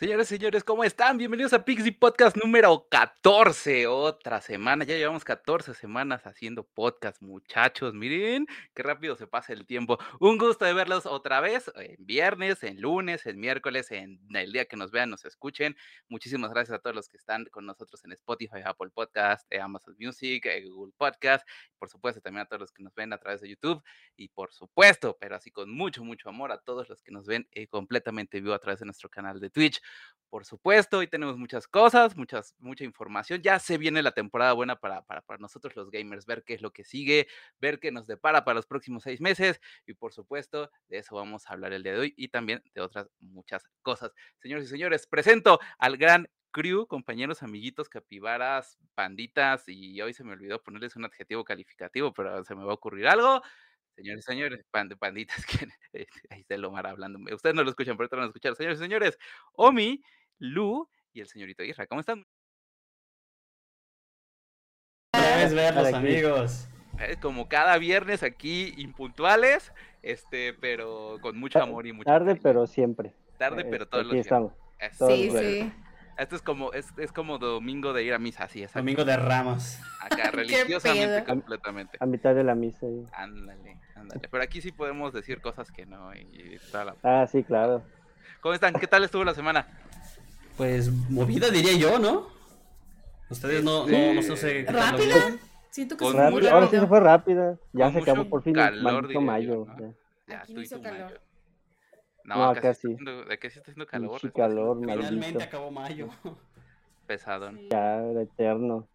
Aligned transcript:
Señores, 0.00 0.28
señores, 0.28 0.64
¿cómo 0.64 0.82
están? 0.82 1.18
Bienvenidos 1.18 1.52
a 1.52 1.62
Pixie 1.62 1.92
Podcast 1.92 2.34
número 2.34 2.86
14, 2.88 3.86
otra 3.86 4.40
semana. 4.40 4.82
Ya 4.86 4.96
llevamos 4.96 5.24
14 5.24 5.74
semanas 5.74 6.26
haciendo 6.26 6.64
podcast, 6.64 7.20
muchachos. 7.20 7.92
Miren 7.92 8.46
qué 8.74 8.82
rápido 8.82 9.14
se 9.16 9.26
pasa 9.26 9.52
el 9.52 9.66
tiempo. 9.66 9.98
Un 10.18 10.38
gusto 10.38 10.64
de 10.64 10.72
verlos 10.72 11.04
otra 11.04 11.42
vez 11.42 11.70
en 11.76 11.96
viernes, 11.98 12.62
en 12.62 12.80
lunes, 12.80 13.26
en 13.26 13.38
miércoles, 13.38 13.90
en 13.90 14.18
el 14.34 14.52
día 14.52 14.64
que 14.64 14.78
nos 14.78 14.90
vean, 14.90 15.10
nos 15.10 15.26
escuchen. 15.26 15.76
Muchísimas 16.08 16.50
gracias 16.50 16.78
a 16.78 16.80
todos 16.80 16.96
los 16.96 17.06
que 17.06 17.18
están 17.18 17.44
con 17.50 17.66
nosotros 17.66 18.02
en 18.02 18.12
Spotify, 18.12 18.62
Apple 18.64 18.88
Podcast, 18.94 19.46
eh, 19.52 19.60
Amazon 19.60 19.94
Music, 20.00 20.46
eh, 20.46 20.64
Google 20.66 20.94
Podcast. 20.96 21.46
Por 21.78 21.90
supuesto, 21.90 22.22
también 22.22 22.46
a 22.46 22.48
todos 22.48 22.60
los 22.60 22.72
que 22.72 22.82
nos 22.82 22.94
ven 22.94 23.12
a 23.12 23.18
través 23.18 23.42
de 23.42 23.50
YouTube. 23.50 23.82
Y 24.16 24.28
por 24.28 24.50
supuesto, 24.50 25.18
pero 25.20 25.36
así 25.36 25.50
con 25.50 25.70
mucho, 25.70 26.02
mucho 26.04 26.30
amor 26.30 26.52
a 26.52 26.58
todos 26.58 26.88
los 26.88 27.02
que 27.02 27.12
nos 27.12 27.26
ven 27.26 27.46
eh, 27.52 27.66
completamente 27.66 28.40
vivo 28.40 28.54
a 28.54 28.58
través 28.58 28.80
de 28.80 28.86
nuestro 28.86 29.10
canal 29.10 29.38
de 29.40 29.50
Twitch. 29.50 29.78
Por 30.30 30.44
supuesto, 30.44 30.98
hoy 30.98 31.08
tenemos 31.08 31.36
muchas 31.36 31.66
cosas, 31.66 32.16
muchas, 32.16 32.54
mucha 32.60 32.84
información. 32.84 33.42
Ya 33.42 33.58
se 33.58 33.78
viene 33.78 34.00
la 34.00 34.12
temporada 34.12 34.52
buena 34.52 34.76
para, 34.76 35.02
para, 35.02 35.22
para, 35.22 35.40
nosotros 35.40 35.74
los 35.74 35.90
gamers, 35.90 36.24
ver 36.24 36.44
qué 36.44 36.54
es 36.54 36.62
lo 36.62 36.72
que 36.72 36.84
sigue, 36.84 37.26
ver 37.60 37.80
qué 37.80 37.90
nos 37.90 38.06
depara 38.06 38.44
para 38.44 38.54
los 38.54 38.66
próximos 38.66 39.02
seis 39.02 39.20
meses. 39.20 39.60
Y 39.86 39.94
por 39.94 40.12
supuesto, 40.12 40.70
de 40.88 40.98
eso 40.98 41.16
vamos 41.16 41.48
a 41.48 41.52
hablar 41.52 41.72
el 41.72 41.82
día 41.82 41.94
de 41.94 41.98
hoy 41.98 42.14
y 42.16 42.28
también 42.28 42.62
de 42.74 42.80
otras 42.80 43.10
muchas 43.18 43.68
cosas. 43.82 44.12
Señores 44.38 44.66
y 44.66 44.68
señores, 44.68 45.08
presento 45.08 45.58
al 45.78 45.96
gran 45.96 46.28
crew, 46.52 46.86
compañeros, 46.86 47.42
amiguitos, 47.42 47.88
capibaras, 47.88 48.78
panditas, 48.94 49.64
y 49.66 50.00
hoy 50.00 50.14
se 50.14 50.22
me 50.22 50.32
olvidó 50.32 50.62
ponerles 50.62 50.96
un 50.96 51.04
adjetivo 51.04 51.44
calificativo, 51.44 52.12
pero 52.12 52.44
se 52.44 52.54
me 52.54 52.64
va 52.64 52.70
a 52.70 52.74
ocurrir 52.74 53.08
algo. 53.08 53.42
Señores 53.96 54.24
y 54.24 54.30
señores, 54.32 54.64
pan, 54.70 54.88
panditas, 54.98 55.44
que 55.46 55.68
ahí 56.30 56.40
está 56.40 56.54
el 56.54 56.64
Omar 56.64 56.86
hablando. 56.86 57.18
Ustedes 57.34 57.54
no 57.54 57.62
lo 57.64 57.70
escuchan, 57.70 57.96
pero 57.96 58.04
ahorita 58.04 58.16
van 58.16 58.24
a 58.24 58.28
escuchar. 58.28 58.56
Señores 58.56 58.78
y 58.78 58.82
señores, 58.82 59.18
Omi, 59.52 60.02
Lu 60.38 60.88
y 61.12 61.20
el 61.20 61.26
señorito 61.26 61.62
Isra, 61.62 61.86
¿cómo 61.86 62.00
están? 62.00 62.24
vez 65.14 65.54
verlos, 65.54 65.92
amigos. 65.92 66.68
Como 67.22 67.48
cada 67.48 67.78
viernes 67.78 68.22
aquí, 68.22 68.74
impuntuales, 68.76 69.72
este, 70.02 70.52
pero 70.54 71.16
con 71.22 71.38
mucho 71.38 71.62
amor 71.62 71.86
y 71.86 71.92
mucho 71.92 72.06
Tarde, 72.06 72.26
cariño. 72.26 72.42
pero 72.42 72.66
siempre. 72.66 73.14
Tarde, 73.38 73.64
pero 73.64 73.88
todos 73.88 74.04
aquí 74.06 74.16
los 74.16 74.26
estamos. 74.26 74.52
días. 74.78 74.98
Todos 74.98 75.12
Sí, 75.14 75.26
los 75.30 75.40
sí. 75.40 75.72
Esto 76.18 76.36
es 76.36 76.42
como, 76.42 76.72
es, 76.72 76.86
es 76.98 77.12
como 77.12 77.38
domingo 77.38 77.92
de 77.92 78.02
ir 78.04 78.12
a 78.14 78.18
misa, 78.18 78.44
así 78.44 78.62
es. 78.62 78.72
Domingo 78.74 79.04
de 79.04 79.16
Ramos. 79.16 79.78
Acá, 80.00 80.30
religiosamente, 80.32 81.24
completamente. 81.24 81.96
A 82.00 82.06
mitad 82.06 82.34
de 82.34 82.44
la 82.44 82.54
misa. 82.54 82.86
y- 82.86 83.06
Ándale, 83.12 83.78
ándale. 83.94 84.28
Pero 84.30 84.42
aquí 84.42 84.60
sí 84.60 84.70
podemos 84.72 85.12
decir 85.12 85.40
cosas 85.40 85.70
que 85.72 85.86
no. 85.86 86.14
Y, 86.14 86.18
y 86.20 86.58
toda 86.70 86.84
la- 86.86 86.96
Ah, 87.02 87.26
sí, 87.26 87.42
claro. 87.42 87.82
¿Cómo 88.40 88.54
están? 88.54 88.74
¿Qué 88.74 88.86
tal 88.86 89.04
estuvo 89.04 89.24
la 89.24 89.34
semana? 89.34 89.66
Pues 90.56 90.90
movida 91.10 91.48
diría 91.50 91.72
yo, 91.78 91.98
¿no? 91.98 92.28
Ustedes 93.30 93.62
no, 93.64 93.86
no, 93.86 94.14
no 94.14 94.22
sé. 94.22 94.66
¿Rápida? 94.68 95.14
Siento 95.70 95.96
que 95.96 96.04
fue 96.04 96.12
muy 96.14 96.20
Rápido, 96.22 96.50
ahora 96.52 96.66
sí 96.68 96.76
se 96.80 96.86
fue 96.86 97.00
rápida. 97.00 97.56
Ya 97.72 97.84
Con 97.84 97.92
se 97.94 97.98
acabó 98.00 98.28
por 98.28 98.42
fin 98.42 98.54
calor, 98.54 99.08
el 99.10 99.20
mayo. 99.20 99.66
¿no? 99.78 99.94
ya. 100.26 100.42
Hizo 100.48 100.82
calor. 100.82 101.00
mayo. 101.04 101.20
No, 102.30 102.36
No, 102.36 102.44
acá, 102.50 102.60
acá 102.60 102.74
sí. 102.74 102.80
sí. 102.82 102.92
Está 102.92 103.02
haciendo, 103.02 103.32
acá 103.32 103.50
sí 103.50 103.58
está 103.58 103.60
haciendo 103.72 103.86
calor. 103.86 104.16
Está 104.16 104.30
calor. 104.30 104.78
Finalmente 104.80 105.42
acabó 105.42 105.70
mayo. 105.72 106.08
Pesadón. 107.06 107.58
Ya 107.70 107.96
era 108.02 108.22
eterno. 108.22 108.88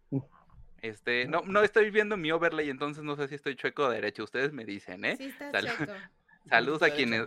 Este, 0.80 1.26
no, 1.26 1.42
no 1.42 1.62
estoy 1.62 1.90
viendo 1.90 2.16
mi 2.16 2.30
overlay, 2.32 2.70
entonces 2.70 3.02
no 3.04 3.14
sé 3.16 3.28
si 3.28 3.34
estoy 3.34 3.56
chueco 3.56 3.84
o 3.84 3.90
derecho. 3.90 4.24
Ustedes 4.24 4.52
me 4.52 4.64
dicen, 4.64 5.04
¿eh? 5.04 5.16
Sí, 5.16 5.24
está 5.26 5.50
Sal- 5.50 5.66
checo. 5.66 5.92
Saludos 6.48 6.82
a 6.82 6.90
quienes, 6.94 7.26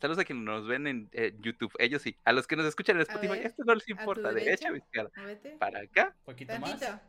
saludos 0.00 0.20
a 0.20 0.24
quienes 0.24 0.44
nos 0.44 0.66
ven 0.68 0.86
en 0.86 1.08
eh, 1.12 1.34
YouTube. 1.40 1.72
Ellos 1.78 2.00
sí. 2.00 2.16
A 2.24 2.32
los 2.32 2.46
que 2.46 2.54
nos 2.56 2.64
escuchan 2.64 2.96
en 2.96 3.02
Spotify, 3.02 3.32
ver, 3.32 3.46
esto 3.46 3.64
no 3.64 3.74
les 3.74 3.88
importa. 3.88 4.28
derecha. 4.32 4.70
Derecha 4.70 4.72
o 4.72 4.76
izquierda. 4.76 5.10
Muévete. 5.16 5.50
Para 5.58 5.80
acá, 5.80 6.14
Poquito 6.24 6.52
más. 6.60 6.78
Tantito. 6.80 7.00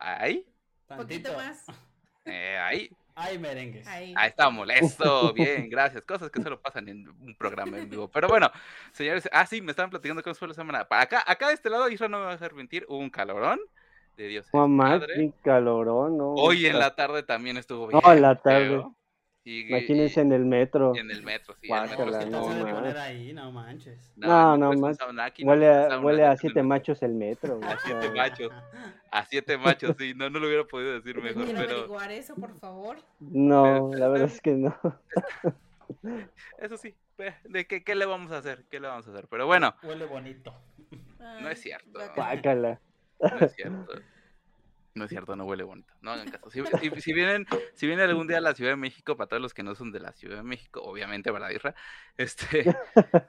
ahí, 0.00 0.44
Poquito 0.88 1.32
más. 1.34 1.64
eh, 2.24 2.58
ahí. 2.58 2.90
Ay, 3.14 3.38
merengues. 3.38 3.86
Ahí. 3.86 4.14
Ahí 4.16 4.28
está 4.28 4.50
molesto. 4.50 5.32
Bien, 5.34 5.68
gracias. 5.68 6.02
Cosas 6.02 6.30
que 6.30 6.42
solo 6.42 6.60
pasan 6.60 6.88
en 6.88 7.08
un 7.08 7.34
programa 7.36 7.78
en 7.78 7.88
vivo. 7.88 8.08
Pero 8.08 8.28
bueno, 8.28 8.50
señores, 8.92 9.28
ah, 9.32 9.46
sí, 9.46 9.60
me 9.60 9.72
estaban 9.72 9.90
platicando 9.90 10.22
cómo 10.22 10.34
fue 10.34 10.48
la 10.48 10.54
semana. 10.54 10.86
Para 10.86 11.02
acá, 11.02 11.24
acá 11.26 11.48
de 11.48 11.54
este 11.54 11.70
lado, 11.70 11.88
Isra 11.88 12.08
no 12.08 12.18
me 12.18 12.24
va 12.24 12.30
a 12.30 12.34
dejar 12.34 12.54
mentir, 12.54 12.84
hubo 12.88 12.98
un 12.98 13.10
calorón 13.10 13.60
de 14.16 14.28
Dios. 14.28 14.46
Mamá, 14.52 14.84
madre. 14.90 15.14
qué 15.16 15.32
calorón, 15.42 16.18
¿no? 16.18 16.34
Hoy 16.34 16.66
en 16.66 16.78
la 16.78 16.94
tarde 16.94 17.22
también 17.22 17.56
estuvo 17.56 17.86
bien. 17.88 18.00
No, 18.04 18.12
en 18.12 18.22
la 18.22 18.36
tarde. 18.36 18.68
feo. 18.68 18.94
Y- 19.42 19.68
Imagínense 19.68 20.20
en 20.20 20.32
el 20.32 20.44
metro. 20.44 20.92
y 20.94 20.98
en 20.98 21.10
el 21.10 21.22
metro, 21.22 21.54
sí. 21.60 21.68
el 21.72 21.80
metro 21.82 21.96
Guácala, 21.96 22.18
¿Qué 22.18 22.24
estuvo 22.26 22.46
tal 22.48 22.58
no, 22.58 22.74
poner 22.76 22.98
ahí? 22.98 23.32
No 23.32 23.50
manches. 23.52 24.12
No, 24.16 24.56
no, 24.58 24.68
metro 24.68 24.70
es 24.72 24.76
un 24.76 24.80
más. 24.82 24.96
sauna, 24.98 25.24
aquí 25.24 25.44
no 25.44 25.50
Huele 25.50 25.68
a, 25.68 25.98
huele 25.98 26.24
a 26.26 26.36
siete 26.36 26.62
machos 26.62 27.02
el 27.02 27.14
metro. 27.14 27.56
güey, 27.56 27.70
A 27.70 27.78
siete 27.78 28.10
machos. 28.10 28.52
A 29.10 29.24
siete 29.24 29.56
machos, 29.58 29.96
sí. 29.98 30.12
No, 30.14 30.28
no 30.28 30.38
lo 30.38 30.46
hubiera 30.46 30.64
podido 30.64 30.92
decir 30.92 31.20
mejor, 31.22 31.46
pero 31.46 31.62
averiguar 31.62 32.12
eso, 32.12 32.34
por 32.34 32.54
favor. 32.60 32.98
No, 33.18 33.90
la 33.94 34.08
verdad 34.08 34.28
es 34.28 34.40
que 34.42 34.52
no. 34.52 34.76
eso 36.58 36.76
sí. 36.76 36.94
eh, 37.18 37.34
¿De 37.44 37.66
qué, 37.66 37.82
qué 37.82 37.94
le 37.94 38.04
vamos 38.06 38.30
a 38.32 38.38
hacer? 38.38 38.64
¿Qué 38.70 38.78
le 38.78 38.88
vamos 38.88 39.06
a 39.08 39.10
hacer? 39.10 39.26
Pero 39.30 39.46
bueno, 39.46 39.74
Huele 39.82 40.04
bonito. 40.04 40.54
No 41.40 41.48
es 41.48 41.60
cierto. 41.60 41.98
Guácala. 42.14 42.78
no 43.20 43.38
es 43.46 43.52
cierto. 43.54 43.94
No 44.94 45.04
es 45.04 45.10
cierto, 45.10 45.36
no 45.36 45.44
huele 45.44 45.62
bonito. 45.62 45.92
No 46.02 46.10
hagan 46.10 46.28
caso. 46.30 46.50
Si, 46.50 46.60
si- 46.94 47.00
si 47.00 47.12
vienen, 47.12 47.46
si 47.74 47.86
vienen 47.86 48.08
algún 48.10 48.26
día 48.26 48.38
a 48.38 48.40
la 48.40 48.54
Ciudad 48.54 48.72
de 48.72 48.76
México, 48.76 49.16
para 49.16 49.28
todos 49.28 49.42
los 49.42 49.54
que 49.54 49.62
no 49.62 49.74
son 49.74 49.92
de 49.92 50.00
la 50.00 50.12
Ciudad 50.12 50.36
de 50.38 50.42
México, 50.42 50.82
obviamente, 50.82 51.30
¿verdad, 51.30 51.50
Isra? 51.50 51.74
Este, 52.16 52.74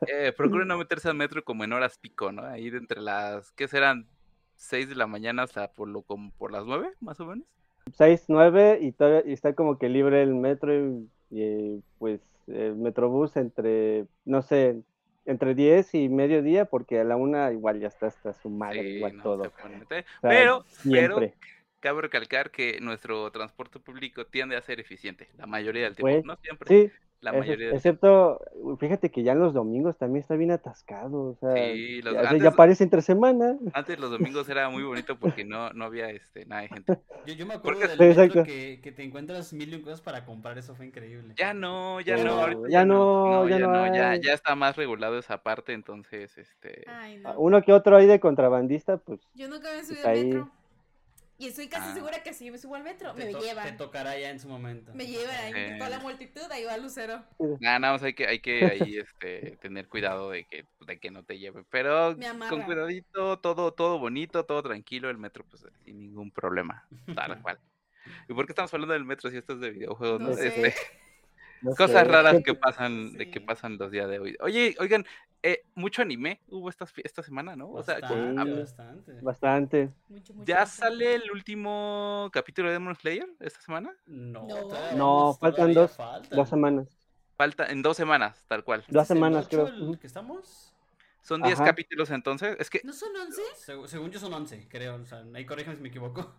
eh, 0.07 0.33
procuren 0.35 0.67
no 0.67 0.77
meterse 0.77 1.07
al 1.09 1.15
metro 1.15 1.43
como 1.43 1.63
en 1.63 1.73
horas 1.73 1.97
pico, 1.97 2.31
¿no? 2.31 2.43
Ahí 2.43 2.69
de 2.69 2.77
entre 2.79 2.99
las, 3.01 3.51
¿qué 3.51 3.67
serán? 3.67 4.07
6 4.55 4.89
de 4.89 4.95
la 4.95 5.07
mañana 5.07 5.43
hasta 5.43 5.71
por 5.71 5.87
lo 5.87 6.01
como 6.03 6.31
por 6.31 6.51
las 6.51 6.65
9, 6.65 6.91
más 6.99 7.19
o 7.19 7.25
menos. 7.25 7.45
6, 7.97 8.25
9 8.27 8.79
y, 8.81 8.91
todavía- 8.91 9.23
y 9.25 9.33
está 9.33 9.53
como 9.53 9.77
que 9.77 9.89
libre 9.89 10.21
el 10.21 10.35
metro 10.35 10.73
y, 10.73 11.09
y, 11.31 11.83
pues 11.99 12.21
el 12.47 12.75
metrobús 12.75 13.37
entre, 13.37 14.05
no 14.25 14.41
sé, 14.41 14.81
entre 15.25 15.55
10 15.55 15.93
y 15.93 16.09
mediodía 16.09 16.65
porque 16.65 16.99
a 16.99 17.03
la 17.03 17.15
una 17.15 17.51
igual 17.51 17.79
ya 17.79 17.87
está 17.87 18.07
hasta 18.07 18.33
su 18.33 18.49
madre, 18.49 18.81
Sí, 18.81 18.87
igual 18.97 19.17
no 19.17 19.23
todo. 19.23 19.43
O 19.43 19.51
sea, 19.57 19.81
Pero, 19.87 20.05
pero 20.21 20.63
siempre. 20.67 21.33
cabe 21.79 22.01
recalcar 22.01 22.51
que 22.51 22.79
nuestro 22.81 23.31
transporte 23.31 23.79
público 23.79 24.25
tiende 24.25 24.55
a 24.55 24.61
ser 24.61 24.79
eficiente, 24.79 25.29
la 25.37 25.45
mayoría 25.45 25.83
del 25.83 25.95
tiempo. 25.95 26.13
Pues, 26.13 26.25
no 26.25 26.35
siempre, 26.37 26.67
Sí, 26.67 26.91
la 27.21 27.31
mayoría 27.33 27.69
excepto, 27.71 28.39
fíjate 28.79 29.11
que 29.11 29.21
ya 29.23 29.31
en 29.33 29.39
los 29.39 29.53
domingos 29.53 29.95
también 29.97 30.21
está 30.21 30.35
bien 30.35 30.51
atascado, 30.51 31.29
o 31.29 31.35
sea, 31.39 31.53
Sí, 31.73 32.01
los- 32.01 32.13
ya, 32.15 32.21
antes- 32.21 32.41
ya 32.43 32.51
parece 32.51 32.83
entre 32.83 33.01
semana. 33.01 33.57
Antes 33.73 33.99
los 33.99 34.09
domingos 34.11 34.49
era 34.49 34.69
muy 34.69 34.83
bonito 34.83 35.17
porque 35.17 35.45
no, 35.45 35.69
no 35.73 35.85
había 35.85 36.09
este, 36.09 36.45
nada 36.45 36.63
de 36.63 36.67
gente. 36.69 36.99
Yo, 37.27 37.33
yo 37.35 37.45
me 37.45 37.53
acuerdo 37.53 37.81
Porque- 37.81 38.13
del 38.13 38.43
que, 38.43 38.79
que 38.81 38.91
te 38.91 39.03
encuentras 39.03 39.53
mil 39.53 39.71
y 39.71 39.75
un 39.75 39.81
cosas 39.83 40.01
para 40.01 40.25
comprar. 40.25 40.57
Eso 40.57 40.73
fue 40.75 40.87
increíble. 40.87 41.35
Ya 41.37 41.53
no, 41.53 42.01
ya 42.01 42.17
no, 42.17 42.67
ya 42.67 42.83
no, 42.85 43.47
ya 43.47 43.59
no 43.59 43.93
ya, 43.95 44.15
ya 44.15 44.33
está 44.33 44.55
más 44.55 44.75
regulado 44.75 45.19
esa 45.19 45.43
parte, 45.43 45.73
entonces, 45.73 46.35
este, 46.39 46.83
Ay, 46.87 47.21
Ah, 47.23 47.33
no. 47.33 47.39
Uno 47.39 47.61
que 47.61 47.71
otro 47.73 47.95
ahí 47.97 48.07
de 48.07 48.19
contrabandista, 48.19 48.97
pues 48.97 49.19
Yo 49.35 49.47
nunca 49.47 49.69
me 49.71 49.79
he 49.79 49.83
subido 49.83 49.97
Está 49.97 50.09
al 50.11 50.25
metro. 50.25 50.51
Y 51.41 51.47
estoy 51.47 51.67
casi 51.69 51.89
Ah. 51.89 51.93
segura 51.95 52.21
que 52.21 52.33
si 52.35 52.51
me 52.51 52.59
subo 52.59 52.75
al 52.75 52.83
metro, 52.83 53.13
Te 53.15 53.25
me 53.25 53.31
to- 53.31 53.39
Te 53.39 53.45
llevan. 53.47 53.75
tocará 53.75 54.15
ya 54.19 54.29
en 54.29 54.39
su 54.39 54.47
momento. 54.47 54.93
Me 54.93 55.07
llevan 55.07 55.35
ahí 55.35 55.53
Eh. 55.55 55.75
toda 55.79 55.89
la 55.89 55.99
multitud, 55.99 56.43
ahí 56.51 56.65
va 56.65 56.77
Lucero. 56.77 57.23
nada, 57.59 57.79
nada 57.79 57.93
más 57.93 58.03
hay 58.03 58.13
que, 58.13 58.27
hay 58.27 58.39
que 58.41 58.63
ahí, 58.65 58.97
este, 58.99 59.57
tener 59.59 59.87
cuidado 59.87 60.29
de 60.29 60.45
que, 60.45 60.67
de 60.85 60.99
que 60.99 61.09
no 61.09 61.23
te 61.23 61.39
lleve, 61.39 61.63
pero 61.71 62.15
con 62.47 62.61
cuidadito, 62.61 63.39
todo, 63.39 63.73
todo 63.73 63.97
bonito, 63.97 64.45
todo 64.45 64.61
tranquilo, 64.61 65.09
el 65.09 65.17
metro, 65.17 65.43
pues, 65.49 65.65
sin 65.83 65.99
ningún 65.99 66.29
problema, 66.29 66.87
tal 67.15 67.41
cual. 67.47 67.59
¿Y 68.29 68.33
por 68.35 68.45
qué 68.45 68.51
estamos 68.51 68.71
hablando 68.75 68.93
del 68.93 69.05
metro 69.05 69.31
si 69.31 69.37
esto 69.37 69.53
es 69.53 69.61
de 69.61 69.71
videojuegos, 69.71 70.21
no? 70.21 70.29
No 70.29 70.35
sé. 70.35 70.47
Este, 70.67 70.75
no 71.61 71.71
cosas 71.71 71.91
sé, 71.91 72.03
raras 72.03 72.41
que 72.43 72.53
pasan, 72.53 73.13
de 73.13 73.29
que 73.29 73.39
Sí. 73.39 73.45
pasan 73.45 73.77
los 73.77 73.91
días 73.91 74.09
de 74.09 74.19
hoy. 74.19 74.37
Oye, 74.41 74.75
oigan, 74.79 75.05
eh, 75.43 75.63
mucho 75.75 76.01
anime 76.01 76.39
hubo 76.49 76.69
esta, 76.69 76.85
esta 77.03 77.23
semana, 77.23 77.55
¿no? 77.55 77.71
O 77.71 77.81
sea, 77.83 77.99
Bastante, 77.99 78.53
Sí. 78.53 78.59
bastante. 78.61 79.11
bastante. 79.21 79.89
Mucho, 80.09 80.33
mucho, 80.33 80.45
¿Ya 80.45 80.59
mucho. 80.61 80.71
sale 80.71 81.15
el 81.15 81.31
último 81.31 82.29
capítulo 82.31 82.67
de 82.69 82.73
Demon 82.73 82.95
Slayer 82.95 83.27
esta 83.39 83.61
semana? 83.61 83.91
No, 84.05 84.47
No. 84.47 84.55
todavía 84.67 84.93
No, 84.93 85.37
faltan 85.39 85.73
dos, 85.73 85.91
faltan. 85.95 86.37
dos 86.37 86.49
semanas. 86.49 86.87
Falta 87.37 87.65
en 87.67 87.81
dos 87.81 87.97
semanas, 87.97 88.45
tal 88.47 88.63
cual. 88.63 88.83
Dos 88.87 89.03
¿Es 89.05 89.11
el 89.11 89.15
semanas, 89.17 89.47
creo. 89.49 89.67
el 89.67 89.97
que 89.99 90.05
estamos? 90.07 90.67
Son 91.23 91.41
10 91.41 91.55
Ajá. 91.59 91.65
capítulos 91.69 92.09
entonces. 92.11 92.55
Es 92.59 92.69
que, 92.69 92.81
¿No 92.83 92.93
son 92.93 93.15
11? 93.15 93.41
Segu- 93.55 93.87
según 93.87 94.09
yo 94.11 94.19
son 94.19 94.33
11, 94.33 94.67
creo. 94.69 94.95
O 94.95 95.05
sea, 95.05 95.23
ahí 95.35 95.45
corríjanme 95.45 95.77
si 95.77 95.81
me 95.83 95.89
equivoco. 95.89 96.33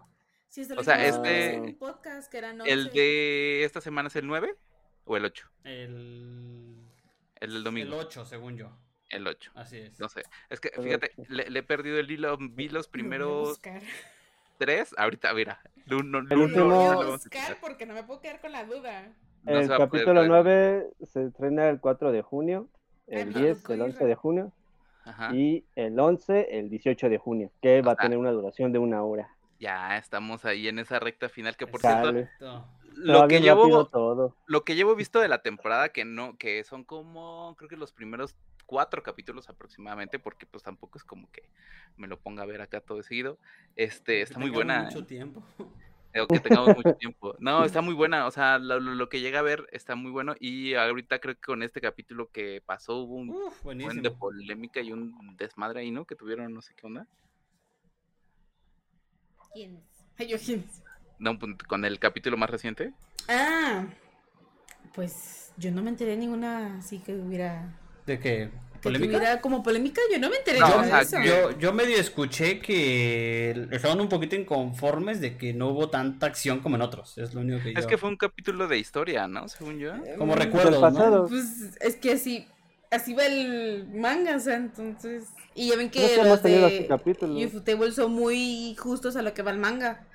Sí, 0.48 0.60
es 0.62 0.70
O 0.72 0.82
sea, 0.82 1.04
este- 1.06 1.58
un 1.60 1.74
podcast 1.76 2.30
que 2.30 2.38
eran 2.38 2.60
11. 2.60 2.72
¿el 2.72 2.90
de 2.90 3.64
esta 3.64 3.80
semana 3.80 4.08
es 4.08 4.16
el 4.16 4.26
9 4.26 4.54
o 5.04 5.16
el 5.16 5.24
8? 5.24 5.48
El, 5.64 6.76
El 7.40 7.48
del 7.50 7.56
el 7.58 7.64
domingo. 7.64 7.96
8, 7.96 8.24
según 8.24 8.56
yo. 8.56 8.70
El 9.08 9.26
8. 9.26 9.52
Así 9.54 9.78
es. 9.78 9.98
No 10.00 10.08
sé. 10.08 10.22
Es 10.48 10.60
que, 10.60 10.70
El 10.74 10.82
fíjate, 10.84 11.12
le, 11.28 11.50
le 11.50 11.58
he 11.58 11.62
perdido 11.62 11.98
el 11.98 12.10
hilo. 12.10 12.36
Vi 12.38 12.68
los 12.68 12.88
a 12.88 12.90
primeros 12.90 13.60
tres. 14.58 14.94
Ahorita, 14.96 15.32
mira. 15.34 15.60
El 15.86 15.96
Lu- 15.98 16.02
Lo 16.02 16.18
último- 16.44 16.66
voy 16.66 16.84
a 16.86 16.92
a 17.08 17.10
buscar 17.10 17.58
porque 17.60 17.84
no 17.86 17.94
me 17.94 18.04
puedo 18.04 18.20
quedar 18.20 18.40
con 18.40 18.52
la 18.52 18.64
duda. 18.64 19.12
No 19.42 19.58
el 19.58 19.70
va 19.70 19.74
a 19.74 19.78
capítulo 19.78 20.20
ver. 20.20 20.28
9 20.28 20.86
se 21.04 21.24
estrena 21.26 21.68
el 21.68 21.80
4 21.80 22.12
de 22.12 22.22
junio, 22.22 22.68
Ay, 23.08 23.18
el 23.22 23.34
me 23.34 23.40
10, 23.40 23.60
tocó 23.62 23.72
el 23.72 23.78
ir 23.80 23.84
11 23.86 24.04
de 24.04 24.14
junio. 24.14 24.52
Ajá. 25.04 25.34
Y 25.34 25.64
el 25.74 25.98
11, 25.98 26.58
el 26.60 26.70
18 26.70 27.08
de 27.08 27.18
junio, 27.18 27.50
que 27.60 27.82
va 27.82 27.92
a 27.92 27.94
sea, 27.96 28.04
tener 28.04 28.18
una 28.18 28.30
duración 28.30 28.72
de 28.72 28.78
una 28.78 29.02
hora. 29.02 29.34
Ya 29.58 29.96
estamos 29.98 30.44
ahí 30.44 30.68
en 30.68 30.78
esa 30.78 31.00
recta 31.00 31.28
final 31.28 31.56
que 31.56 31.66
por 31.66 31.80
cierto, 31.80 32.04
Sale. 32.06 32.20
Exacto. 32.20 32.46
Va 32.46 32.81
lo 33.04 33.28
que 33.28 33.40
llevo 33.40 33.84
todo. 33.86 34.36
lo 34.46 34.64
que 34.64 34.74
llevo 34.74 34.94
visto 34.94 35.20
de 35.20 35.28
la 35.28 35.42
temporada 35.42 35.90
que 35.90 36.04
no 36.04 36.36
que 36.38 36.62
son 36.64 36.84
como 36.84 37.54
creo 37.56 37.68
que 37.68 37.76
los 37.76 37.92
primeros 37.92 38.34
cuatro 38.66 39.02
capítulos 39.02 39.48
aproximadamente 39.48 40.18
porque 40.18 40.46
pues 40.46 40.62
tampoco 40.62 40.98
es 40.98 41.04
como 41.04 41.30
que 41.30 41.42
me 41.96 42.06
lo 42.08 42.18
ponga 42.18 42.42
a 42.42 42.46
ver 42.46 42.60
acá 42.62 42.80
todo 42.80 43.02
seguido. 43.02 43.38
Este 43.76 44.22
está 44.22 44.38
muy 44.38 44.50
buena. 44.50 44.84
mucho 44.84 45.04
tiempo. 45.04 45.42
eh, 46.14 46.20
o 46.20 46.28
que 46.28 46.40
tengamos 46.40 46.74
mucho 46.76 46.94
tiempo. 46.98 47.34
No, 47.38 47.64
está 47.64 47.80
muy 47.80 47.94
buena, 47.94 48.26
o 48.26 48.30
sea, 48.30 48.58
lo, 48.58 48.80
lo- 48.80 49.08
que 49.08 49.20
llega 49.20 49.40
a 49.40 49.42
ver 49.42 49.66
está 49.72 49.94
muy 49.94 50.10
bueno 50.10 50.34
y 50.40 50.74
ahorita 50.74 51.18
creo 51.20 51.34
que 51.34 51.40
con 51.40 51.62
este 51.62 51.80
capítulo 51.80 52.30
que 52.30 52.62
pasó 52.64 52.96
hubo 52.98 53.16
un 53.16 53.30
Uf, 53.30 53.62
buen 53.62 54.02
de 54.02 54.10
polémica 54.10 54.80
y 54.80 54.92
un 54.92 55.36
desmadre 55.36 55.80
ahí, 55.80 55.90
¿no? 55.90 56.04
Que 56.06 56.16
tuvieron 56.16 56.52
no 56.52 56.62
sé 56.62 56.74
qué 56.74 56.86
onda. 56.86 57.06
¿Quién? 59.52 59.82
Ay, 60.18 60.28
yo, 60.28 60.38
¿quién 60.38 60.60
es? 60.60 60.82
No, 61.18 61.38
con 61.68 61.84
el 61.84 61.98
capítulo 61.98 62.36
más 62.36 62.50
reciente. 62.50 62.92
Ah, 63.28 63.86
pues 64.94 65.52
yo 65.56 65.70
no 65.70 65.82
me 65.82 65.90
enteré 65.90 66.12
de 66.12 66.16
ninguna 66.18 66.78
así 66.78 66.98
que 66.98 67.14
hubiera. 67.14 67.78
¿De 68.06 68.18
qué? 68.18 68.50
Que 68.74 68.88
¿Polémica? 68.88 69.12
tuviera 69.12 69.40
como 69.40 69.62
polémica, 69.62 70.00
yo 70.12 70.18
no 70.18 70.28
me 70.28 70.36
enteré 70.38 70.58
No, 70.58 70.66
de 70.66 70.74
o 70.74 70.84
sea, 70.84 71.00
eso. 71.02 71.16
Yo, 71.22 71.56
yo 71.56 71.72
medio 71.72 71.96
escuché 71.98 72.58
que 72.58 73.68
estaban 73.70 74.00
un 74.00 74.08
poquito 74.08 74.34
inconformes 74.34 75.20
de 75.20 75.36
que 75.36 75.54
no 75.54 75.68
hubo 75.68 75.88
tanta 75.88 76.26
acción 76.26 76.58
como 76.58 76.74
en 76.74 76.82
otros. 76.82 77.16
Es 77.16 77.32
lo 77.32 77.42
único 77.42 77.62
que 77.62 77.74
yo. 77.74 77.78
Es 77.78 77.86
que 77.86 77.96
fue 77.96 78.08
un 78.08 78.16
capítulo 78.16 78.66
de 78.66 78.78
historia, 78.78 79.28
¿no? 79.28 79.46
Según 79.46 79.78
yo. 79.78 79.92
Como 80.18 80.34
Mm, 80.34 80.80
pasado. 80.80 81.28
Pues 81.28 81.76
es 81.80 81.94
que 81.94 82.14
así, 82.14 82.48
así 82.90 83.14
va 83.14 83.26
el 83.26 83.86
manga, 83.94 84.34
o 84.34 84.40
sea, 84.40 84.56
entonces. 84.56 85.28
Y 85.54 85.68
ya 85.68 85.76
ven 85.76 85.88
que 85.88 86.00
que 86.00 86.24
los 86.24 86.42
tenido 86.42 86.68
de. 86.68 87.46
Ufotable 87.46 87.92
son 87.92 88.12
muy 88.12 88.74
justos 88.76 89.14
a 89.14 89.22
lo 89.22 89.32
que 89.32 89.42
va 89.42 89.52
el 89.52 89.58
manga. 89.58 90.08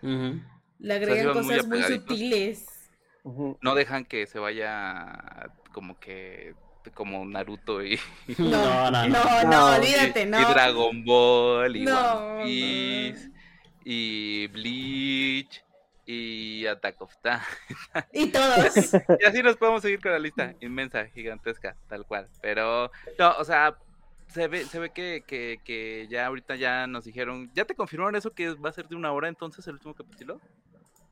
Le 0.79 0.93
agregan 0.93 1.33
cosas 1.33 1.67
muy 1.67 1.81
sutiles. 1.83 2.65
No 3.61 3.75
dejan 3.75 4.05
que 4.05 4.25
se 4.27 4.39
vaya 4.39 5.49
como 5.73 5.99
que 5.99 6.53
como 6.93 7.25
Naruto 7.25 7.83
y, 7.83 7.99
No, 8.37 8.89
no, 8.89 8.91
no. 8.91 9.07
No, 9.09 9.43
no, 9.43 9.49
No, 9.49 9.75
olvídate, 9.75 10.21
y- 10.21 10.25
no. 10.25 10.39
y 10.41 10.45
Dragon 10.45 11.03
Ball 11.03 11.75
y 11.75 11.83
No, 11.83 12.17
One 12.37 12.43
Piece 12.45 13.29
y 13.83 14.47
Bleach 14.47 15.63
y 16.05 16.65
Attack 16.65 17.01
of 17.01 17.13
Titan. 17.17 17.41
Y 18.13 18.27
todos. 18.31 18.93
Y 19.19 19.25
así 19.25 19.43
nos 19.43 19.57
podemos 19.57 19.81
seguir 19.81 20.01
con 20.01 20.13
la 20.13 20.19
lista 20.19 20.53
inmensa, 20.61 21.05
gigantesca, 21.07 21.75
tal 21.89 22.05
cual. 22.05 22.29
Pero, 22.41 22.89
no, 23.19 23.35
o 23.37 23.43
sea, 23.43 23.75
se 24.29 24.47
ve, 24.47 24.63
se 24.65 24.79
ve 24.79 24.91
que, 24.91 25.23
que, 25.27 25.59
que 25.65 26.07
ya 26.09 26.27
ahorita 26.27 26.55
ya 26.55 26.87
nos 26.87 27.03
dijeron, 27.03 27.51
¿ya 27.53 27.65
te 27.65 27.75
confirmaron 27.75 28.15
eso 28.15 28.31
que 28.31 28.53
va 28.53 28.69
a 28.69 28.73
ser 28.73 28.87
de 28.87 28.95
una 28.95 29.11
hora 29.11 29.27
entonces 29.27 29.67
el 29.67 29.73
último 29.73 29.93
capítulo? 29.93 30.39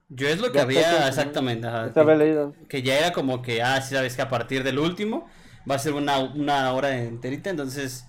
Yo 0.10 0.28
es 0.28 0.40
lo 0.40 0.52
que 0.52 0.60
había 0.60 1.07
exactamente. 1.07 1.68
ajá, 1.68 1.92
que, 1.94 2.16
leído. 2.16 2.54
que 2.69 2.81
ya 2.84 2.98
era 3.00 3.12
como 3.13 3.42
que, 3.42 3.62
ah, 3.63 3.81
sí 3.81 3.96
sabes 3.96 4.16
que 4.16 4.22
a 4.22 4.30
partir 4.30 4.63
del 4.63 4.80
último 4.80 5.28
va 5.69 5.75
a 5.75 5.80
ser 5.80 5.94
una, 5.94 6.19
una 6.19 6.72
hora 6.74 6.96
enterita. 6.98 7.50
Entonces, 7.50 8.06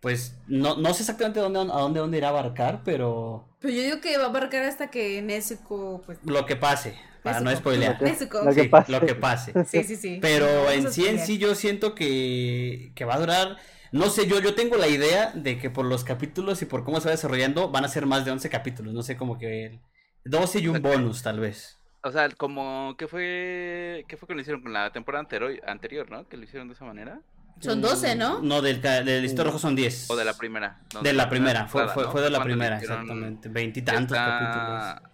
pues 0.00 0.34
no, 0.46 0.76
no 0.76 0.94
sé 0.94 1.02
exactamente 1.02 1.40
dónde, 1.40 1.58
a 1.60 1.62
dónde, 1.64 2.00
dónde 2.00 2.18
irá 2.18 2.28
a 2.28 2.30
abarcar, 2.30 2.82
pero 2.84 3.46
Pero 3.60 3.74
yo 3.74 3.82
digo 3.82 4.00
que 4.00 4.16
va 4.18 4.24
a 4.24 4.28
abarcar 4.28 4.62
hasta 4.62 4.88
que 4.90 5.20
Nezuko, 5.22 6.02
pues. 6.06 6.18
lo 6.24 6.46
que 6.46 6.56
pase, 6.56 6.94
para 7.22 7.40
no 7.40 7.54
spoilear. 7.54 7.94
Lo 7.94 7.98
que- 7.98 8.04
Nezuko. 8.12 8.42
lo 8.42 8.54
que 8.54 8.62
Sí, 8.62 8.68
pase. 8.68 8.92
lo 8.92 9.00
que 9.00 9.14
pase. 9.14 9.52
Sí, 9.66 9.82
sí, 9.84 9.96
sí. 9.96 10.18
Pero 10.22 10.70
en 10.70 10.90
sí 10.90 11.06
en 11.06 11.18
sí 11.18 11.38
yo 11.38 11.54
siento 11.54 11.94
que, 11.94 12.92
que 12.94 13.04
va 13.04 13.14
a 13.16 13.18
durar, 13.20 13.56
no 13.92 14.08
sé, 14.10 14.26
yo, 14.26 14.40
yo 14.40 14.54
tengo 14.54 14.76
la 14.76 14.88
idea 14.88 15.32
de 15.34 15.58
que 15.58 15.68
por 15.70 15.84
los 15.86 16.02
capítulos 16.04 16.62
y 16.62 16.66
por 16.66 16.84
cómo 16.84 17.00
se 17.00 17.06
va 17.08 17.12
desarrollando 17.12 17.70
van 17.70 17.84
a 17.84 17.88
ser 17.88 18.06
más 18.06 18.24
de 18.24 18.30
11 18.30 18.48
capítulos, 18.48 18.94
no 18.94 19.02
sé, 19.02 19.16
como 19.16 19.38
que 19.38 19.80
12 20.28 20.60
y 20.60 20.68
un 20.68 20.82
bonus 20.82 21.22
tal 21.22 21.40
vez. 21.40 21.78
O 22.02 22.12
sea, 22.12 22.28
como, 22.30 22.94
¿qué 22.98 23.08
fue, 23.08 24.04
qué 24.08 24.16
fue 24.16 24.28
que 24.28 24.34
lo 24.34 24.40
hicieron 24.40 24.62
con 24.62 24.72
la 24.72 24.92
temporada 24.92 25.22
anterior, 25.22 25.60
anterior, 25.66 26.10
no? 26.10 26.28
Que 26.28 26.36
lo 26.36 26.44
hicieron 26.44 26.68
de 26.68 26.74
esa 26.74 26.84
manera. 26.84 27.20
Son 27.60 27.80
12, 27.80 28.16
¿no? 28.16 28.40
No, 28.42 28.60
del, 28.62 28.80
ca- 28.80 29.02
del 29.02 29.22
listo 29.22 29.42
rojo 29.42 29.58
son 29.58 29.74
10. 29.74 30.10
O 30.10 30.16
de 30.16 30.24
la 30.24 30.36
primera. 30.36 30.78
no, 30.94 31.00
De 31.02 31.12
la 31.14 31.28
primera, 31.30 31.66
fue, 31.66 31.88
fue, 31.88 32.04
¿no? 32.04 32.12
fue 32.12 32.20
de 32.20 32.30
la 32.30 32.42
primera, 32.44 32.78
exactamente. 32.78 33.48
Veintitantos 33.48 34.16
capítulos. 34.16 35.12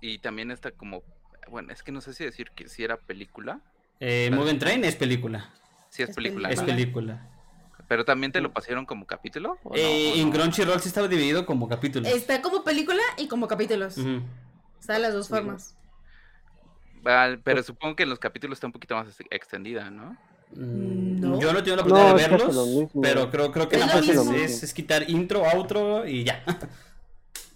Y 0.00 0.18
también 0.18 0.50
está 0.50 0.70
como, 0.72 1.02
bueno, 1.48 1.72
es 1.72 1.82
que 1.82 1.92
no 1.92 2.00
sé 2.00 2.12
si 2.12 2.24
decir 2.24 2.50
que 2.54 2.68
si 2.68 2.82
era 2.84 2.96
película. 2.98 3.60
Eh, 4.00 4.28
Mugen 4.32 4.58
Train 4.58 4.84
es 4.84 4.96
película. 4.96 5.50
Sí 5.88 6.02
es 6.02 6.10
Es 6.10 6.14
película, 6.16 6.50
Es 6.50 6.60
¿no? 6.60 6.66
película. 6.66 7.26
Pero 7.88 8.04
también 8.04 8.32
te 8.32 8.40
lo 8.40 8.52
pasaron 8.52 8.84
como 8.86 9.06
capítulo. 9.06 9.58
¿o 9.62 9.70
no? 9.70 9.76
Eh, 9.76 10.12
¿O 10.14 10.16
en 10.18 10.26
no? 10.30 10.32
Crunchyroll 10.34 10.80
sí 10.80 10.88
estaba 10.88 11.06
dividido 11.08 11.46
como 11.46 11.68
capítulos. 11.68 12.10
Está 12.12 12.42
como 12.42 12.64
película 12.64 13.02
y 13.18 13.28
como 13.28 13.46
capítulos. 13.46 13.96
Ujú. 13.98 14.20
Está 14.84 14.92
de 14.92 14.98
las 14.98 15.14
dos 15.14 15.30
formas. 15.30 15.74
Pero 17.42 17.62
supongo 17.62 17.96
que 17.96 18.02
en 18.02 18.10
los 18.10 18.18
capítulos 18.18 18.56
está 18.58 18.66
un 18.66 18.72
poquito 18.74 18.94
más 18.94 19.08
ex- 19.18 19.28
extendida, 19.30 19.90
¿no? 19.90 20.14
Mm, 20.50 21.20
No. 21.20 21.40
Yo 21.40 21.54
no 21.54 21.60
he 21.60 21.62
tenido 21.62 21.76
la 21.76 21.82
oportunidad 21.82 22.10
No, 22.10 22.16
de 22.18 22.28
verlos, 22.28 22.66
mismo. 22.68 23.00
pero 23.00 23.30
creo, 23.30 23.50
creo 23.50 23.66
que 23.66 23.76
Es 23.76 23.86
nada 23.86 23.98
es, 24.00 24.08
es- 24.52 24.62
es 24.62 24.74
quitar 24.74 25.08
intro, 25.08 25.42
outro 25.46 26.06
y 26.06 26.24
ya. 26.24 26.44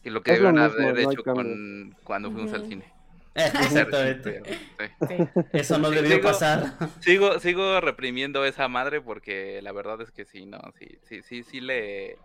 Y 0.04 0.08
lo 0.10 0.22
que 0.22 0.32
Es 0.32 0.40
lo 0.40 0.46
debieron 0.46 0.70
mismo, 0.70 0.82
haber 0.88 0.94
no 0.94 1.00
hay 1.10 1.14
hecho 1.14 1.22
con 1.22 1.96
cuando 2.02 2.30
fuimos 2.30 2.50
al 2.54 2.66
cine. 2.66 2.90
Exactamente. 3.34 4.40
Pero, 4.42 4.58
sí. 5.06 5.06
Sí. 5.06 5.44
Eso 5.52 5.78
no 5.78 5.90
Sí, 5.90 5.96
debió 5.96 6.22
pasar. 6.22 6.72
Sigo, 7.00 7.38
sigo 7.40 7.78
reprimiendo 7.82 8.46
esa 8.46 8.69
madre 8.69 9.02
porque 9.02 9.60
la 9.60 9.72
verdad 9.72 10.00
es 10.00 10.10
que 10.12 10.24
sí, 10.24 10.46
no, 10.46 10.58
sí, 10.78 10.98
sí, 11.06 11.20
sí, 11.20 11.42
sí 11.42 11.60
le, 11.60 12.16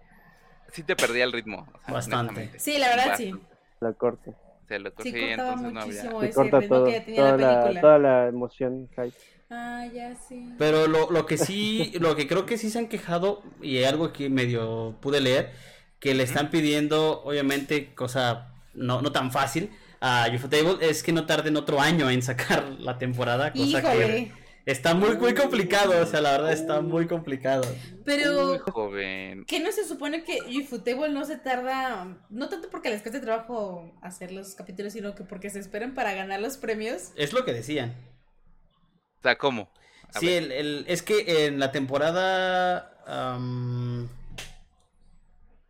sí 0.71 0.83
te 0.83 0.95
perdía 0.95 1.25
el 1.25 1.33
ritmo. 1.33 1.67
o 1.73 1.81
sea, 1.83 1.94
Bastante. 1.94 2.57
Sí, 2.57 2.77
la 2.77 2.88
verdad 2.88 3.17
sí. 3.17 3.31
Bastante. 3.31 3.53
La 3.81 3.94
corta. 3.94 4.31
Se 4.68 4.80
lo 4.80 4.92
Sí, 4.98 5.12
sí, 5.12 5.19
entonces 5.31 5.71
no 5.71 5.81
muchísimo 5.81 6.19
Se 6.21 6.27
ese 6.27 6.36
corta 6.36 6.60
ritmo 6.60 6.68
todo. 6.69 6.86
que 6.86 7.01
tenía 7.01 7.21
Toda 7.21 7.38
la 7.38 7.71
la, 7.71 7.81
toda 7.81 8.00
la 8.00 8.27
emoción. 8.27 8.89
hype. 8.95 9.13
Ah, 9.50 9.86
ya 9.94 10.15
sí. 10.15 10.56
Pero 10.57 10.88
lo, 10.88 11.12
lo 11.12 11.25
que 11.25 11.38
sí, 11.38 11.92
lo 12.00 12.15
que 12.15 12.27
creo 12.27 12.45
que 12.45 12.57
sí 12.57 12.69
se 12.69 12.80
han 12.80 12.88
quejado, 12.88 13.44
y 13.62 13.83
algo 13.83 14.13
que 14.13 14.30
medio 14.30 14.98
pude 15.01 15.21
leer, 15.21 15.51
que 16.00 16.13
le 16.13 16.24
están 16.24 16.50
pidiendo, 16.50 17.21
obviamente, 17.24 17.94
cosa 17.94 18.54
no, 18.74 19.01
no 19.01 19.12
tan 19.12 19.31
fácil 19.31 19.71
a 20.01 20.27
Ufotable, 20.33 20.77
es 20.89 21.04
que 21.04 21.13
no 21.13 21.25
tarden 21.25 21.56
otro 21.57 21.80
año 21.80 22.09
en 22.09 22.21
sacar 22.21 22.63
la 22.80 22.98
temporada, 22.98 23.56
cosa 23.56 23.81
que 23.81 23.88
Híjole. 23.89 24.31
Está 24.65 24.94
muy, 24.94 25.18
muy 25.18 25.33
complicado, 25.33 26.01
o 26.01 26.06
sea, 26.06 26.21
la 26.21 26.31
verdad 26.33 26.54
está 26.54 26.81
muy 26.81 27.07
complicado. 27.07 27.63
Pero, 28.06 28.51
Uy, 28.51 28.57
joven. 28.60 29.45
¿qué 29.48 29.60
no 29.60 29.71
se 29.71 29.86
supone 29.88 30.24
que 30.24 30.39
Ufotable 30.60 31.10
no 31.10 31.25
se 31.25 31.37
tarda? 31.37 32.18
No 32.30 32.49
tanto 32.49 32.69
porque 32.69 32.90
les 32.90 33.02
cueste 33.02 33.19
trabajo 33.19 33.97
hacer 34.02 34.31
los 34.31 34.56
capítulos, 34.56 34.94
sino 34.94 35.16
que 35.16 35.23
porque 35.23 35.49
se 35.49 35.59
esperan 35.59 35.94
para 35.94 36.14
ganar 36.14 36.42
los 36.42 36.57
premios. 36.57 37.11
Es 37.16 37.33
lo 37.33 37.44
que 37.44 37.54
decían. 37.54 37.95
O 39.19 39.21
sea, 39.23 39.37
¿cómo? 39.37 39.69
A 40.14 40.19
Sí, 40.19 40.30
el, 40.31 40.52
el- 40.52 40.85
es 40.87 41.02
que 41.02 41.45
en 41.47 41.59
la 41.59 41.71
temporada. 41.71 42.97
am, 43.07 44.09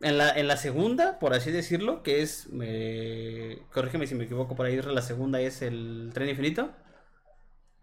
en, 0.02 0.18
la, 0.18 0.32
en 0.38 0.48
la 0.48 0.58
segunda, 0.58 1.20
por 1.20 1.34
así 1.34 1.52
decirlo, 1.52 2.04
que 2.04 2.22
es. 2.22 2.48
eh, 2.62 3.62
corrígeme 3.74 4.08
si 4.08 4.16
me 4.16 4.26
equivoco, 4.26 4.56
por 4.56 4.66
ahí 4.66 4.82
la 4.82 5.02
segunda 5.02 5.40
es 5.42 5.62
el 5.62 6.12
tren 6.14 6.30
infinito. 6.30 6.72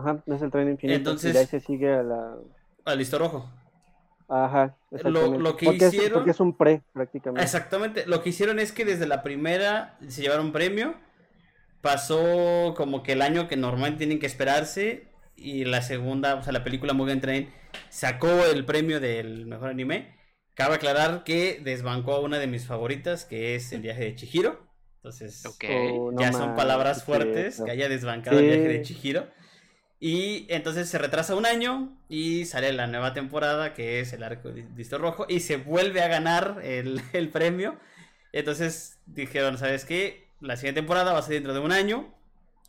Ajá, 0.01 0.23
no 0.27 0.35
es 0.35 0.43
el 0.43 0.51
tren 0.51 0.69
infinito. 0.71 0.97
Entonces- 0.97 1.31
Y 1.31 1.33
de 1.35 1.39
ahí 1.41 1.47
se 1.47 1.61
sigue 1.61 1.93
a 1.93 2.03
la. 2.03 2.37
Al 2.85 2.99
listo 2.99 3.19
rojo. 3.19 3.51
Ajá. 4.29 4.77
exactamente. 4.93 5.39
lo 5.43 5.57
que 5.57 5.67
porque 5.67 5.87
hicieron- 5.87 6.07
Es, 6.07 6.13
porque 6.13 6.31
es 6.31 6.41
un 6.41 6.57
pre, 6.57 6.83
prácticamente. 6.93 7.43
Exactamente. 7.45 8.07
Lo 8.07 8.23
que 8.23 8.31
hicieron 8.31 8.59
es 8.61 8.71
que 8.73 8.85
desde 8.85 9.07
la 9.07 9.23
primera 9.23 9.99
se 10.07 10.23
llevaron 10.23 10.53
premio. 10.53 10.95
Pasó 11.81 12.75
como 12.77 13.03
que 13.03 13.13
el 13.13 13.23
año 13.23 13.49
que 13.49 13.57
normalmente 13.57 13.99
tienen 13.99 14.19
que 14.19 14.27
esperarse. 14.27 15.09
Y 15.37 15.65
la 15.65 15.81
segunda, 15.83 16.35
o 16.35 16.43
sea, 16.43 16.53
la 16.53 16.63
película 16.63 16.93
Mugen 16.93 17.21
Train 17.21 17.49
sacó 17.89 18.29
el 18.45 18.65
premio 18.67 19.01
del 19.01 19.47
mejor 19.47 19.71
anime. 19.71 20.15
Cabe 20.55 20.75
aclarar 20.75 21.25
que 21.25 21.61
desbancó 21.65 22.13
a 22.13 22.21
una 22.21 22.39
de 22.39 22.47
mis 22.47 22.67
favoritas, 22.67 23.25
que 23.25 23.55
es 23.55 23.73
El 23.73 23.81
viaje 23.81 24.05
de 24.05 24.15
Chihiro. 24.15 24.69
Entonces. 24.97 25.43
Oh, 25.71 26.13
no 26.13 26.21
ya 26.21 26.33
son 26.33 26.55
palabras 26.55 26.99
sí, 26.99 27.05
fuertes 27.07 27.63
que 27.65 27.71
haya 27.71 27.89
desbancado 27.89 28.39
el 28.39 28.45
viaje 28.47 28.69
de. 28.69 28.83
Chihiro. 28.83 29.29
Y 30.03 30.47
entonces 30.49 30.89
se 30.89 30.97
retrasa 30.97 31.37
un 31.37 31.45
año 31.45 31.95
y 32.09 32.47
sale 32.47 32.73
la 32.73 32.87
nueva 32.87 33.13
temporada 33.13 33.75
que 33.75 34.01
es 34.01 34.15
el 34.15 34.23
arco 34.23 34.51
de 34.51 34.67
Listo 34.75 34.97
Rojo 34.97 35.27
y 35.29 35.41
se 35.41 35.59
vuelve 35.59 36.01
a 36.01 36.09
ganar 36.09 36.61
el, 36.63 37.03
el 37.13 37.29
premio. 37.29 37.77
Entonces 38.33 38.99
dijeron, 39.05 39.59
¿sabes 39.59 39.85
qué? 39.85 40.27
La 40.41 40.57
siguiente 40.57 40.81
temporada 40.81 41.13
va 41.13 41.19
a 41.19 41.23
ser 41.23 41.35
dentro 41.35 41.53
de 41.53 41.61
un 41.61 41.71
año. 41.71 42.15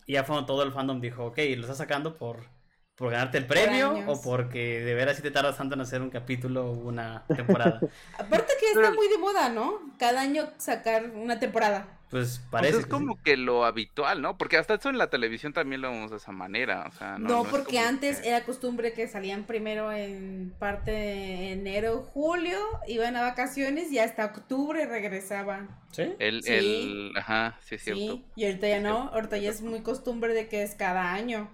Y 0.05 0.13
ya 0.13 0.25
fue 0.25 0.43
todo 0.43 0.63
el 0.63 0.73
fandom 0.73 0.99
dijo, 0.99 1.27
ok, 1.27 1.37
lo 1.55 1.61
estás 1.61 1.77
sacando 1.77 2.17
por, 2.17 2.49
por 2.95 3.11
ganarte 3.11 3.37
el 3.37 3.45
premio 3.45 3.93
o 4.07 4.21
porque 4.21 4.81
de 4.81 4.93
veras 4.93 5.15
si 5.15 5.21
te 5.21 5.31
tardas 5.31 5.55
tanto 5.55 5.75
en 5.75 5.81
hacer 5.81 6.01
un 6.01 6.09
capítulo 6.09 6.65
o 6.65 6.71
una 6.73 7.23
temporada. 7.27 7.79
Aparte 8.19 8.53
que 8.59 8.71
está 8.71 8.91
muy 8.91 9.07
de 9.07 9.17
moda, 9.17 9.47
¿no? 9.47 9.79
Cada 9.97 10.19
año 10.19 10.49
sacar 10.57 11.11
una 11.11 11.39
temporada. 11.39 12.00
Pues 12.11 12.39
Pues 12.39 12.47
parece. 12.51 12.77
es 12.79 12.83
que 12.85 12.91
como 12.91 13.13
sí. 13.15 13.21
que 13.23 13.37
lo 13.37 13.63
habitual, 13.63 14.21
¿no? 14.21 14.37
Porque 14.37 14.57
hasta 14.57 14.73
eso 14.73 14.89
en 14.89 14.97
la 14.97 15.09
televisión 15.09 15.53
también 15.53 15.81
lo 15.81 15.89
vemos 15.91 16.11
de 16.11 16.17
esa 16.17 16.33
manera, 16.33 16.85
o 16.87 16.91
sea, 16.91 17.17
no, 17.17 17.19
No, 17.19 17.27
no 17.35 17.43
es 17.45 17.47
porque 17.49 17.79
antes 17.79 18.19
que- 18.19 18.27
era 18.27 18.43
costumbre 18.43 18.91
que 18.91 19.07
salían 19.07 19.45
primero 19.45 19.91
en 19.93 20.53
parte 20.59 20.91
de 20.91 21.53
enero, 21.53 22.03
julio, 22.03 22.57
iban 22.85 23.15
a 23.15 23.21
vacaciones 23.21 23.91
y 23.93 23.99
hasta 23.99 24.25
octubre 24.25 24.85
regresaban. 24.85 25.69
¿Sí? 25.91 26.13
El, 26.19 26.43
Sí. 26.43 26.51
el, 26.53 27.13
ajá, 27.17 27.57
sí 27.61 27.75
es 27.75 27.83
cierto. 27.83 28.01
Sí, 28.01 28.25
y 28.35 28.45
ahorita 28.45 28.67
ya 28.67 28.81
no, 28.81 29.07
ahorita 29.13 29.37
ya 29.37 29.49
es 29.49 29.61
muy 29.61 29.81
costumbre 29.81 30.33
de 30.33 30.49
que 30.49 30.63
es 30.63 30.75
cada 30.75 31.13
año. 31.13 31.49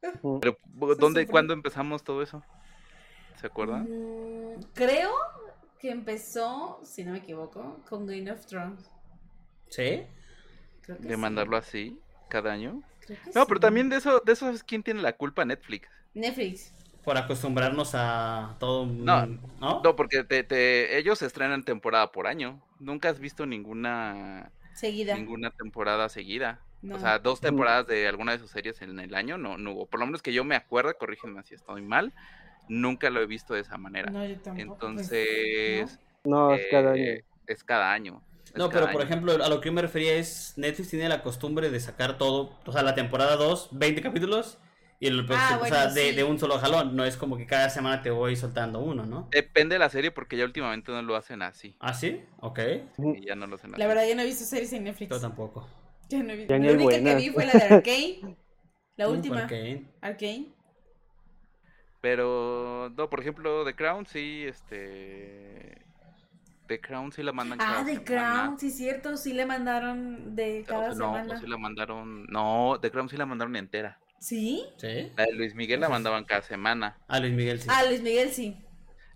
Pero, 0.00 0.56
¿dónde, 0.74 1.20
sufre. 1.22 1.26
cuándo 1.28 1.52
empezamos 1.54 2.02
todo 2.02 2.22
eso? 2.22 2.42
¿Se 3.40 3.46
acuerdan? 3.46 3.84
Mm, 3.84 4.62
creo 4.74 5.10
que 5.78 5.90
empezó, 5.90 6.80
si 6.84 7.04
no 7.04 7.12
me 7.12 7.18
equivoco, 7.18 7.80
con 7.88 8.06
Game 8.06 8.30
of 8.30 8.44
Thrones. 8.46 8.90
¿Sí? 9.68 10.02
Creo 10.82 10.96
que 10.98 11.04
De 11.04 11.14
sí, 11.14 11.20
mandarlo 11.20 11.56
así, 11.56 11.98
cada 12.28 12.52
año. 12.52 12.82
creo 13.00 13.18
que 13.24 13.30
No, 13.34 13.46
pero 13.46 13.60
también 13.60 13.88
de 13.88 13.96
eso, 13.96 14.20
de 14.24 14.32
eso 14.32 14.50
es 14.50 14.62
quién 14.62 14.82
tiene 14.82 15.02
la 15.02 15.12
culpa, 15.12 15.44
Netflix. 15.44 15.88
Netflix. 16.14 16.72
Por 17.04 17.16
acostumbrarnos 17.16 17.92
a 17.94 18.56
todo. 18.58 18.86
No, 18.86 19.26
¿No? 19.60 19.80
No, 19.82 19.94
porque 19.96 20.24
te, 20.24 20.42
te- 20.42 20.98
ellos 20.98 21.22
estrenan 21.22 21.64
temporada 21.64 22.10
por 22.10 22.26
año. 22.26 22.60
Nunca 22.80 23.08
has 23.10 23.20
visto 23.20 23.46
ninguna 23.46 24.50
Seguida. 24.74 25.16
ninguna 25.16 25.50
temporada 25.50 26.08
seguida. 26.08 26.60
No. 26.82 26.96
O 26.96 26.98
sea, 26.98 27.18
dos 27.18 27.40
temporadas 27.40 27.86
de 27.86 28.06
alguna 28.08 28.32
de 28.32 28.38
sus 28.38 28.50
series 28.50 28.80
en 28.82 28.98
el 28.98 29.14
año 29.14 29.38
no, 29.38 29.56
no 29.56 29.72
hubo. 29.72 29.86
Por 29.86 30.00
lo 30.00 30.06
menos 30.06 30.22
que 30.22 30.32
yo 30.32 30.44
me 30.44 30.56
acuerdo, 30.56 30.96
corrígenme 30.98 31.42
si 31.44 31.54
estoy 31.54 31.82
mal, 31.82 32.12
nunca 32.68 33.08
lo 33.10 33.20
he 33.20 33.26
visto 33.26 33.54
de 33.54 33.60
esa 33.60 33.76
manera. 33.78 34.10
No, 34.10 34.24
yo 34.26 34.34
tampoco. 34.40 34.78
pues, 34.94 35.12
Entonces, 35.12 35.98
No, 36.24 36.54
es 36.54 36.66
cada 36.70 36.92
año. 36.92 37.02
eh, 37.02 37.22
es 37.46 37.64
cada 37.64 37.92
año. 37.92 38.22
No, 38.54 38.70
pero 38.70 38.90
por 38.90 39.02
ejemplo, 39.02 39.32
a 39.32 39.48
lo 39.48 39.60
que 39.60 39.68
yo 39.68 39.72
me 39.72 39.82
refería 39.82 40.14
es, 40.14 40.54
Netflix 40.56 40.90
tiene 40.90 41.08
la 41.08 41.22
costumbre 41.22 41.70
de 41.70 41.80
sacar 41.80 42.18
todo, 42.18 42.58
o 42.64 42.72
sea, 42.72 42.82
la 42.82 42.94
temporada 42.94 43.36
2, 43.36 43.68
20 43.72 44.00
capítulos, 44.02 44.58
y 45.00 45.08
el, 45.08 45.26
pues, 45.26 45.38
Ah, 45.38 45.56
o 45.56 45.58
bueno, 45.60 45.76
sea, 45.76 45.88
de, 45.88 46.12
sí. 46.12 46.16
de 46.16 46.24
un 46.24 46.38
solo 46.38 46.58
jalón, 46.58 46.96
no 46.96 47.04
es 47.04 47.16
como 47.16 47.36
que 47.36 47.46
cada 47.46 47.68
semana 47.70 48.02
te 48.02 48.10
voy 48.10 48.34
soltando 48.36 48.80
uno, 48.80 49.04
¿no? 49.06 49.28
Depende 49.30 49.74
de 49.74 49.78
la 49.78 49.90
serie 49.90 50.10
porque 50.10 50.36
ya 50.36 50.44
últimamente 50.44 50.90
no 50.92 51.02
lo 51.02 51.16
hacen 51.16 51.42
así. 51.42 51.76
¿Ah, 51.80 51.94
sí? 51.94 52.22
Ok, 52.40 52.58
y 53.12 53.26
ya 53.26 53.34
no 53.34 53.46
lo 53.46 53.56
hacen 53.56 53.74
así. 53.74 53.80
La 53.80 53.86
verdad, 53.86 54.08
yo 54.08 54.14
no 54.14 54.22
he 54.22 54.26
visto 54.26 54.44
series 54.44 54.72
en 54.72 54.84
Netflix. 54.84 55.10
yo 55.10 55.20
tampoco. 55.20 55.66
Yo 56.08 56.22
no 56.22 56.32
he 56.32 56.36
visto. 56.36 56.52
Ya 56.54 56.64
La 56.64 56.72
única 56.72 57.02
que 57.02 57.14
vi 57.14 57.30
fue 57.30 57.46
la 57.46 57.56
de 57.56 57.62
Arcane. 57.64 58.20
La 58.96 59.08
Mm, 59.08 59.10
última. 59.10 59.44
ok. 59.44 59.52
Arcane. 60.00 60.54
Pero, 62.00 62.90
no, 62.96 63.10
por 63.10 63.20
ejemplo, 63.20 63.64
The 63.64 63.74
Crown 63.74 64.06
sí, 64.06 64.44
este... 64.46 65.85
The 66.66 66.80
Crown 66.80 67.12
sí 67.12 67.22
la 67.22 67.32
mandan 67.32 67.60
Ah, 67.60 67.64
cada 67.64 67.84
The 67.84 67.96
semana. 68.04 68.04
Crown, 68.44 68.58
sí, 68.58 68.70
cierto. 68.70 69.16
Sí 69.16 69.32
le 69.32 69.46
mandaron 69.46 70.34
de 70.34 70.64
cada 70.66 70.88
no, 70.88 70.94
semana. 70.94 71.34
no 71.34 71.40
sí 71.40 71.46
la 71.46 71.58
mandaron... 71.58 72.24
No, 72.26 72.78
The 72.80 72.90
Crown 72.90 73.08
sí 73.08 73.16
la 73.16 73.26
mandaron 73.26 73.54
entera. 73.56 73.98
¿Sí? 74.18 74.64
¿Sí? 74.76 75.12
La 75.16 75.24
de 75.24 75.32
Luis 75.34 75.54
Miguel 75.54 75.80
la 75.80 75.88
mandaban 75.88 76.24
cada 76.24 76.42
semana. 76.42 76.98
Ah, 77.08 77.20
Luis 77.20 77.32
Miguel, 77.34 77.60
sí. 77.60 77.68
Ah, 77.70 77.84
Luis 77.88 78.02
Miguel, 78.02 78.30
sí. 78.30 78.56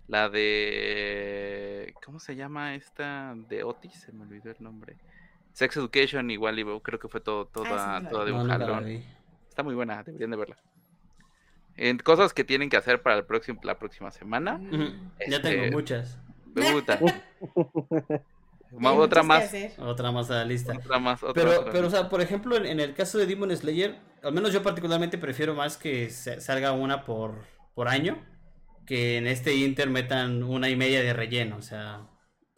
La 0.07 0.29
de... 0.29 1.93
¿Cómo 2.05 2.19
se 2.19 2.35
llama 2.35 2.75
esta? 2.75 3.33
De 3.49 3.63
Otis, 3.63 3.93
se 3.93 4.11
me 4.11 4.23
olvidó 4.23 4.51
el 4.51 4.57
nombre. 4.59 4.97
Sex 5.53 5.75
Education 5.77 6.29
igual, 6.31 6.59
y 6.59 6.63
creo 6.81 6.99
que 6.99 7.07
fue 7.07 7.19
todo, 7.21 7.45
toda, 7.47 7.95
Ah, 7.95 7.97
sí, 7.99 8.03
la 8.05 8.09
toda 8.09 8.25
de 8.25 8.31
No, 8.31 8.41
un 8.43 8.47
jalón. 8.49 9.03
Está 9.49 9.63
muy 9.63 9.75
buena, 9.75 10.01
deberían 10.03 10.31
de 10.31 10.37
verla. 10.37 10.57
En 11.75 11.97
cosas 11.97 12.33
que 12.33 12.43
tienen 12.43 12.69
que 12.69 12.77
hacer 12.77 13.01
para 13.01 13.17
el 13.17 13.25
próximo, 13.25 13.59
la 13.63 13.77
próxima 13.79 14.11
semana. 14.11 14.57
Mm. 14.57 15.11
Ya 15.29 15.37
Este, 15.37 15.39
tengo 15.39 15.71
muchas. 15.71 16.19
Puta. 16.53 16.99
Otra 18.83 19.23
más. 19.23 19.53
Otra 19.79 20.11
más 20.11 20.31
a 20.31 20.35
la 20.35 20.45
lista. 20.45 20.73
Otra 20.77 20.99
más. 20.99 21.21
Otra, 21.23 21.33
Pero, 21.33 21.59
otra 21.59 21.71
pero, 21.73 21.87
o 21.87 21.89
sea, 21.89 22.09
por 22.09 22.21
ejemplo, 22.21 22.55
en, 22.55 22.65
en 22.65 22.79
el 22.79 22.93
caso 22.93 23.17
de 23.17 23.25
Demon 23.25 23.55
Slayer, 23.55 23.97
al 24.23 24.33
menos 24.33 24.53
yo 24.53 24.63
particularmente 24.63 25.17
prefiero 25.17 25.53
más 25.53 25.77
que 25.77 26.09
salga 26.09 26.71
una 26.71 27.03
por, 27.03 27.35
por 27.73 27.89
año, 27.89 28.17
que 28.85 29.17
en 29.17 29.27
este 29.27 29.55
Inter 29.55 29.89
metan 29.89 30.43
una 30.43 30.69
y 30.69 30.75
media 30.75 31.01
de 31.01 31.13
relleno, 31.13 31.57
o 31.57 31.61
sea, 31.61 32.07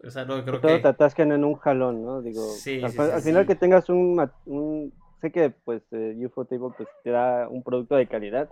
o 0.05 0.09
sea, 0.11 0.25
que 0.27 0.43
creo 0.43 0.61
Todo 0.61 0.75
que... 0.75 0.79
te 0.79 0.87
atascan 0.87 1.31
en 1.31 1.43
un 1.43 1.55
jalón, 1.55 2.03
¿no? 2.05 2.21
Digo, 2.21 2.47
Sí, 2.47 2.81
al, 2.83 2.91
sí, 2.91 2.97
fa- 2.97 3.05
sí, 3.05 3.11
al 3.13 3.21
sí. 3.21 3.29
final 3.29 3.47
que 3.47 3.55
tengas 3.55 3.89
un- 3.89 4.93
sé 5.23 5.31
que 5.31 5.49
pues 5.49 5.81
eh, 5.91 6.15
UFO 6.25 6.45
Table 6.45 6.69
pues 6.77 6.89
te 7.03 7.09
da 7.11 7.47
un 7.49 7.63
producto 7.63 7.95
de 7.95 8.07
calidad, 8.07 8.49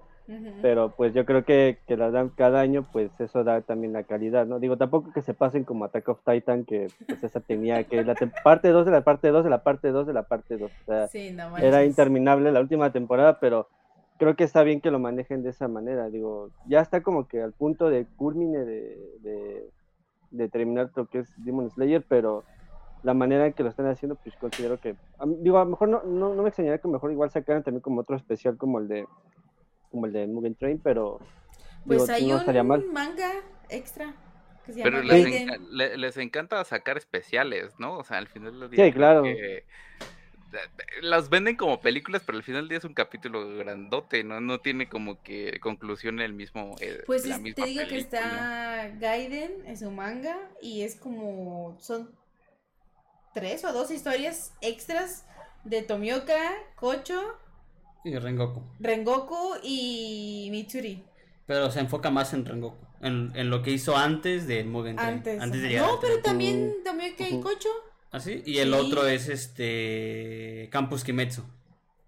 pero 0.62 0.90
pues 0.96 1.14
yo 1.14 1.26
creo 1.26 1.44
que, 1.44 1.80
que 1.88 1.98
la 1.98 2.12
dan 2.12 2.30
cada 2.30 2.62
año, 2.62 2.86
pues 2.94 3.12
eso 3.20 3.44
da 3.44 3.62
también 3.62 3.94
la 3.94 4.04
calidad, 4.04 4.46
¿no? 4.46 4.60
Digo, 4.60 4.78
tampoco 4.78 5.12
que 5.12 5.22
se 5.22 5.34
pasen 5.34 5.64
como 5.66 5.84
Attack 5.86 6.08
of 6.10 6.20
Titan, 6.26 6.64
que 6.66 6.88
pues 7.08 7.24
esa 7.24 7.40
tenía 7.42 7.84
que 7.84 8.04
la 8.06 8.16
tem- 8.16 8.32
parte 8.44 8.70
2 8.70 8.86
de 8.86 8.92
la 8.92 9.02
parte 9.02 9.28
2 9.30 9.44
de 9.44 9.50
la 9.50 9.64
parte 9.64 9.90
2 9.92 10.08
de 10.08 10.14
la 10.14 10.24
parte 10.24 10.58
2, 10.58 10.72
o 10.72 10.84
sea, 10.86 11.08
Sí, 11.08 11.32
no 11.32 11.58
era 11.58 11.84
interminable 11.84 12.52
la 12.52 12.62
última 12.62 12.92
temporada, 12.94 13.40
pero 13.40 13.68
creo 14.18 14.36
que 14.36 14.44
está 14.46 14.64
bien 14.64 14.80
que 14.82 14.92
lo 14.92 15.00
manejen 15.00 15.44
de 15.44 15.50
esa 15.50 15.68
manera. 15.68 16.10
Digo, 16.10 16.50
ya 16.68 16.80
está 16.80 17.02
como 17.02 17.28
que 17.28 17.42
al 17.42 17.52
punto 17.54 17.90
de 17.90 18.06
culmine 18.16 18.60
de, 18.60 18.98
de, 19.22 19.70
de 20.30 20.48
terminar 20.50 20.92
lo 20.96 21.08
que 21.08 21.20
es 21.20 21.34
Demon 21.44 21.70
Slayer, 21.72 22.04
pero 22.08 22.44
la 23.04 23.14
manera 23.14 23.48
en 23.48 23.54
que 23.54 23.64
lo 23.64 23.70
están 23.70 23.88
haciendo, 23.88 24.16
pues 24.16 24.36
considero 24.36 24.80
que, 24.80 24.96
digo, 25.40 25.58
a 25.60 25.64
lo 25.64 25.72
mejor 25.72 25.90
no, 25.90 26.04
no, 26.04 26.36
no 26.36 26.44
me 26.44 26.50
extrañaría 26.50 26.80
que 26.80 26.88
mejor 26.88 27.12
igual 27.12 27.32
sacaran 27.32 27.64
también 27.64 27.82
como 27.82 28.02
otro 28.02 28.16
especial 28.16 28.58
como 28.58 28.80
el 28.80 28.88
de 28.88 29.08
como 29.90 30.06
el 30.06 30.14
de 30.14 30.26
Mugen 30.28 30.56
Train, 30.56 30.80
pero 30.80 31.20
Pues 31.86 32.04
digo, 32.08 32.14
hay 32.14 32.28
no 32.28 32.38
estaría 32.38 32.64
mal. 32.64 32.82
un 32.88 32.94
manga 32.94 33.30
extra 33.70 34.14
que 34.66 34.74
se 34.74 34.84
Pero 34.84 35.02
llama 35.02 35.14
les, 35.14 35.24
Gaiden. 35.26 35.50
enca- 35.50 35.68
le- 35.70 35.98
les 35.98 36.18
encanta 36.18 36.64
sacar 36.64 36.98
especiales, 36.98 37.74
¿no? 37.80 37.98
O 37.98 38.04
sea, 38.04 38.18
al 38.20 38.28
final 38.28 38.58
del 38.60 38.70
día. 38.70 38.86
Sí, 38.86 38.92
claro. 38.94 39.24
que- 39.24 39.66
Las 41.02 41.30
venden 41.30 41.56
como 41.56 41.80
películas, 41.80 42.24
pero 42.26 42.38
al 42.38 42.44
final 42.44 42.64
del 42.64 42.70
día 42.70 42.78
es 42.80 42.84
un 42.84 42.94
capítulo 42.94 43.56
grandote, 43.56 44.24
¿no? 44.26 44.42
No 44.42 44.60
tiene 44.60 44.90
como 44.90 45.22
que 45.24 45.60
conclusión 45.62 46.16
en 46.20 46.26
el 46.26 46.34
mismo. 46.34 46.76
eh, 46.82 47.04
Pues 47.06 47.26
la 47.26 47.36
es- 47.36 47.42
misma 47.42 47.64
te 47.64 47.70
digo 47.70 47.88
que 47.88 47.98
está 47.98 48.92
Gaiden, 49.00 49.66
es 49.66 49.82
un 49.82 49.96
manga, 49.96 50.38
y 50.62 50.82
es 50.84 50.96
como, 50.98 51.78
son 51.80 52.12
tres 53.34 53.64
o 53.66 53.74
dos 53.74 53.92
historias 53.92 54.54
extras 54.62 55.26
de 55.64 55.82
Tomioka, 55.82 56.40
Kocho, 56.76 57.22
Y 58.04 58.18
Rengoku. 58.18 58.64
Rengoku 58.80 59.56
y 59.64 60.48
Mitsuri. 60.52 61.04
Pero 61.46 61.70
se 61.70 61.80
enfoca 61.82 62.10
más 62.10 62.34
en 62.34 62.46
Rengoku, 62.46 62.86
en, 63.02 63.32
en 63.36 63.50
lo 63.50 63.62
que 63.62 63.72
hizo 63.72 63.96
antes 63.98 64.48
de 64.48 64.64
Mugen 64.64 64.96
Train, 64.96 65.14
Antes. 65.16 65.38
de 65.40 65.58
ajá. 65.58 65.68
llegar 65.68 65.88
no, 65.92 66.00
pero 66.00 66.20
también 66.22 66.76
Tomioka 66.84 67.28
y. 67.28 67.40
Kocho. 67.42 67.70
¿Ah, 68.12 68.20
sí? 68.20 68.42
Y 68.46 68.58
el 68.60 68.74
Sí. 68.74 68.80
otro 68.80 69.08
es 69.08 69.30
este 69.30 70.70
Campus 70.72 71.04
Kimetsu. 71.04 71.44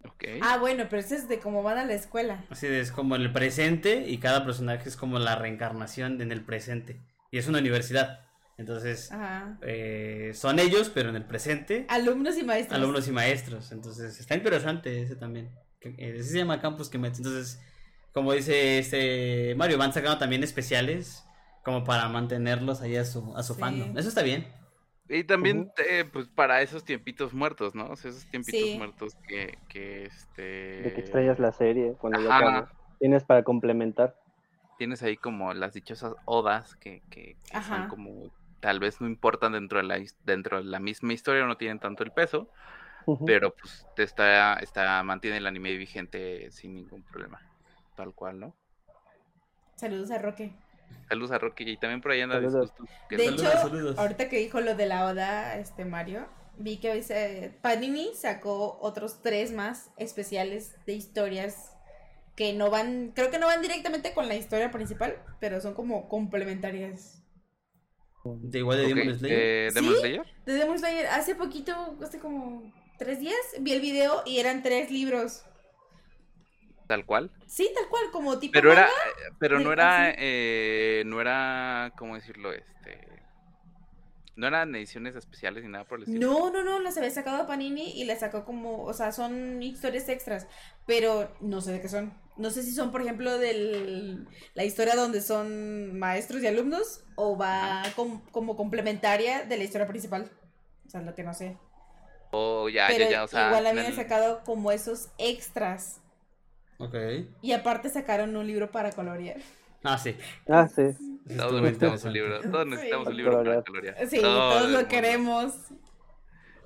Ok. 0.06 0.25
Ah, 0.42 0.58
bueno, 0.58 0.86
pero 0.89 1.00
ese 1.01 1.15
es 1.15 1.27
de 1.30 1.39
cómo 1.39 1.63
van 1.63 1.77
a 1.77 1.86
la 1.86 1.94
escuela. 1.94 2.44
Así 2.50 2.68
es 2.68 2.92
como 2.92 3.15
en 3.15 3.22
el 3.22 3.32
presente 3.32 4.06
y 4.08 4.18
cada 4.18 4.44
personaje 4.46 4.89
es 4.89 4.98
como 4.98 5.18
la 5.20 5.36
reencarnación 5.36 6.22
en 6.22 6.32
el 6.32 6.44
presente. 6.44 7.00
Y 7.32 7.38
es 7.38 7.48
una 7.48 7.60
universidad. 7.60 8.20
Entonces, 8.57 9.10
eh, 9.62 10.31
son 10.36 10.60
ellos, 10.60 10.89
pero 10.93 11.10
en 11.10 11.15
el 11.15 11.25
presente, 11.25 11.86
Alumnos 11.89 12.38
y 12.38 12.43
maestros. 12.43 12.79
alumnos 12.79 13.07
y 13.07 13.12
maestros. 13.12 13.72
Entonces, 13.72 14.19
está 14.19 14.36
interesante 14.36 15.01
ese 15.01 15.15
también. 15.15 15.50
Eh, 15.81 15.95
Ese 16.17 16.29
se 16.29 16.38
llama 16.38 16.62
Campus 16.62 16.89
Kimetsu. 16.89 17.22
Entonces, 17.24 17.60
como 18.13 18.31
dice 18.33 18.77
este 18.79 19.55
Mario, 19.55 19.77
van 19.77 19.91
sacando 19.91 20.17
también 20.17 20.43
especiales 20.43 21.25
como 21.65 21.83
para 21.83 22.07
mantenerlos 22.10 22.81
ahí 22.81 22.95
a 22.95 23.05
su, 23.05 23.36
a 23.36 23.43
su 23.43 23.53
Sí. 23.55 23.60
fandom. 23.60 23.98
Eso 23.98 24.07
está 24.10 24.22
bien. 24.22 24.48
Y 25.10 25.25
también, 25.25 25.72
eh, 25.89 26.05
pues, 26.12 26.27
para 26.29 26.62
esos 26.62 26.86
tiempitos 26.86 27.33
muertos, 27.33 27.75
¿no? 27.75 27.88
O 27.88 27.95
sea, 27.98 28.12
esos 28.12 28.25
tiempitos 28.27 28.62
Sí. 28.62 28.77
muertos 28.77 29.15
que, 29.27 29.57
que, 29.67 30.05
este... 30.05 30.41
De 30.81 30.93
que 30.93 31.01
extrañas 31.01 31.39
la 31.39 31.51
serie 31.51 31.93
cuando 32.00 32.22
ya. 32.22 32.69
Tienes 33.00 33.24
para 33.25 33.43
complementar. 33.43 34.15
Tienes 34.77 35.03
ahí 35.03 35.17
como 35.17 35.53
las 35.53 35.74
dichosas 35.74 36.13
odas 36.25 36.75
que, 36.77 37.01
que, 37.10 37.36
que 37.51 37.62
son 37.63 37.88
como... 37.89 38.31
Tal 38.63 38.79
vez 38.79 39.01
no 39.01 39.08
importan 39.08 39.51
dentro 39.51 39.79
de 39.79 39.84
la, 39.84 40.01
dentro 40.24 40.60
de 40.60 40.63
la 40.63 40.79
misma 40.79 41.12
historia, 41.12 41.46
no 41.46 41.58
tienen 41.58 41.79
tanto 41.79 42.01
el 42.01 42.13
peso, 42.13 42.50
pero 43.25 43.53
pues 43.53 43.86
te 43.93 44.03
está, 44.03 44.53
está, 44.53 45.03
mantiene 45.03 45.36
el 45.36 45.46
anime 45.46 45.75
vigente 45.75 46.50
sin 46.50 46.74
ningún 46.74 47.03
problema. 47.03 47.41
Tal 47.98 48.13
cual, 48.15 48.39
¿no? 48.39 48.55
Saludos 49.75 50.12
a 50.12 50.17
Roque. 50.17 50.53
Saludos 51.10 51.32
a 51.32 51.39
Rocky 51.39 51.72
y 51.72 51.75
también 51.75 52.00
por 52.00 52.12
ahí 52.12 52.22
anda 52.22 52.36
Saludos. 52.36 52.72
De 53.10 53.17
saludos. 53.17 53.41
hecho, 53.41 53.51
saludos. 53.51 54.00
ahorita 54.00 54.29
que 54.29 54.38
dijo 54.38 54.62
lo 54.62 54.75
de 54.75 54.86
la 54.86 55.08
Oda, 55.08 55.58
este 55.58 55.84
Mario, 55.84 56.25
vi 56.58 56.77
que 56.77 56.93
dice, 56.93 57.60
Panini 57.62 58.12
sacó 58.15 58.79
otros 58.79 59.22
tres 59.22 59.51
más 59.51 59.91
especiales 59.98 60.77
de 60.86 60.93
historias 60.93 61.75
que 62.38 62.53
no 62.53 62.70
van, 62.70 63.12
creo 63.13 63.29
que 63.29 63.39
no 63.39 63.48
van 63.48 63.62
directamente 63.62 64.13
con 64.13 64.29
la 64.29 64.36
historia 64.36 64.72
principal, 64.72 65.17
pero 65.41 65.60
son 65.60 65.74
como 65.74 66.08
complementarias. 66.08 67.23
De 68.24 68.60
igual 68.60 68.77
de 68.77 68.88
Demon 68.88 69.20
Slayer. 69.20 69.39
eh, 69.39 69.72
Demon 69.74 69.94
¿Sí? 69.96 70.00
Slayer. 70.00 70.25
De 70.46 70.53
Demon 70.53 70.80
Slayer, 70.80 71.08
hace 71.08 71.36
poquito, 71.36 71.98
hace 72.01 72.20
como 72.20 72.72
tres 72.98 73.20
días, 73.20 73.36
vi 73.60 73.74
el 73.74 73.82
video 73.82 74.24
y 74.25 74.39
eran 74.39 74.63
tres 74.63 74.89
libros. 74.92 75.44
Tal 76.88 77.06
cual. 77.06 77.32
Sí, 77.48 77.70
tal 77.75 77.88
cual, 77.89 78.03
como 78.12 78.39
tipo 78.39 78.53
Pero 78.53 78.72
era, 78.72 78.82
manga. 78.84 78.94
eh, 78.94 79.34
pero 79.39 79.60
no 79.60 79.72
era, 79.74 80.13
eh, 80.18 81.03
no 81.06 81.20
era, 81.22 81.92
¿cómo 81.98 82.15
decirlo? 82.15 82.51
Este, 82.53 83.00
No 84.36 84.48
eran 84.48 84.74
ediciones 84.75 85.16
especiales 85.16 85.63
ni 85.63 85.70
nada 85.70 85.86
por 85.86 86.00
el 86.00 86.06
estilo. 86.06 86.28
No, 86.28 86.50
no, 86.50 86.63
no, 86.63 86.80
las 86.80 86.98
había 86.98 87.12
sacado 87.12 87.46
Panini 87.46 87.92
y 87.92 88.06
las 88.06 88.22
sacó 88.22 88.46
como, 88.46 88.84
o 88.84 88.94
sea, 88.94 89.12
son 89.12 89.62
historias 89.62 90.10
extras, 90.10 90.48
pero 90.88 91.32
no 91.40 91.62
sé 91.62 91.74
de 91.74 91.82
qué 91.82 91.90
son. 91.90 92.13
No 92.36 92.50
sé 92.50 92.63
si 92.63 92.72
son, 92.72 92.92
por 92.92 93.02
ejemplo, 93.02 93.38
de 93.38 94.18
la 94.56 94.63
historia 94.63 94.96
donde 94.96 95.22
son 95.22 96.00
maestros 96.00 96.42
y 96.42 96.48
alumnos 96.48 97.04
o 97.16 97.38
va 97.38 97.84
como 97.96 98.56
complementaria 98.58 99.44
de 99.44 99.58
la 99.58 99.63
historia 99.63 99.88
principal. 99.88 100.32
O 100.88 100.90
sea, 100.90 101.02
lo 101.02 101.13
que 101.13 101.24
no 101.24 101.36
sé. 101.36 101.58
Oh, 102.32 102.68
ya, 102.70 102.92
ya, 102.92 103.10
ya, 103.10 103.24
o 103.24 103.28
sea. 103.28 103.50
Igual 103.50 103.68
habían 103.68 103.94
sacado 103.94 104.44
como 104.44 104.72
esos 104.72 105.10
extras. 105.20 106.02
Ok. 106.80 106.96
Y 107.44 107.52
aparte 107.52 107.90
sacaron 107.90 108.36
un 108.36 108.48
libro 108.48 108.72
para 108.72 108.92
colorear. 108.92 109.38
Ah, 109.84 110.00
sí. 110.00 110.18
Ah, 110.50 110.68
sí. 110.68 111.12
Todos 111.27 111.62
necesitamos 111.62 112.03
un 112.03 112.13
libro. 112.13 112.42
Todos 112.42 112.68
necesitamos 112.68 113.08
un 113.08 113.18
libro 113.18 113.44
para 113.44 113.62
colorear. 113.63 114.08
Sí, 114.08 114.20
todos 114.20 114.70
lo 114.70 114.88
queremos. 114.88 115.56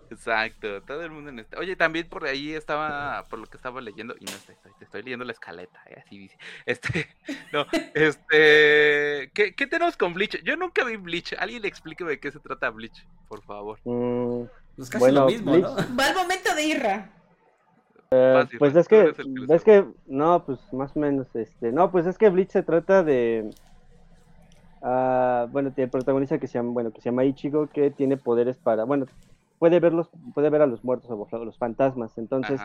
Exacto, 0.10 0.82
todo 0.84 1.04
el 1.04 1.12
mundo 1.12 1.30
en 1.30 1.40
este. 1.40 1.58
Oye, 1.58 1.76
también 1.76 2.08
por 2.08 2.26
ahí 2.26 2.54
estaba, 2.54 3.26
por 3.30 3.40
lo 3.40 3.46
que 3.46 3.58
estaba 3.58 3.82
leyendo, 3.82 4.16
y 4.20 4.26
no 4.26 4.32
estoy, 4.32 4.56
te 4.80 4.86
estoy 4.86 5.04
leyendo 5.04 5.26
la 5.26 5.34
escaleta, 5.34 5.82
¿eh? 5.88 6.02
así 6.06 6.18
dice. 6.18 6.38
Este, 6.66 7.10
no, 7.54 7.66
este, 7.94 9.32
¿qué, 9.34 9.54
¿qué, 9.56 9.68
tenemos 9.68 9.98
con 9.98 10.14
Bleach? 10.14 10.42
Yo 10.44 10.56
nunca 10.56 10.86
vi 10.86 10.96
Bleach. 10.96 11.34
Alguien 11.38 11.62
le 11.62 11.68
explique 11.68 12.04
de 12.06 12.20
qué 12.20 12.32
se 12.32 12.40
trata 12.40 12.70
Bleach, 12.70 13.06
por 13.28 13.44
favor. 13.44 13.80
Mm, 13.84 14.44
es 14.78 14.90
casi 14.90 15.00
bueno, 15.00 15.22
lo 15.22 15.28
mismo, 15.28 15.52
Bleach... 15.52 15.66
¿no? 15.66 15.98
Va 15.98 16.08
el 16.08 16.16
momento 16.16 16.56
de 16.56 16.64
Irra. 16.64 17.10
Eh, 18.12 18.48
pues 18.58 18.74
es 18.78 18.88
que, 18.88 19.14
es 19.50 19.64
que, 19.66 19.86
no, 20.06 20.46
pues 20.46 20.60
más 20.72 20.96
o 20.96 21.00
menos, 21.00 21.28
este, 21.36 21.74
no, 21.74 21.92
pues 21.92 22.06
es 22.06 22.18
que 22.18 22.30
Bleach 22.30 22.52
se 22.52 22.64
trata 22.64 23.04
de, 23.04 23.50
uh, 24.82 25.48
bueno, 25.52 25.72
tiene 25.72 25.90
protagonista 25.90 26.38
que 26.38 26.48
se 26.48 26.58
llama, 26.58 26.72
bueno, 26.72 26.92
que 26.92 27.02
se 27.02 27.10
llama 27.10 27.26
Ichigo, 27.26 27.68
que 27.68 27.92
tiene 27.92 28.18
poderes 28.18 28.58
para, 28.58 28.84
bueno, 28.84 29.06
puede 29.60 29.80
verlos, 29.80 30.10
puede 30.34 30.50
ver 30.50 30.62
a 30.62 30.68
los 30.68 30.84
muertos 30.84 31.10
o 31.10 31.46
los 31.46 31.58
fantasmas, 31.58 32.18
entonces, 32.18 32.62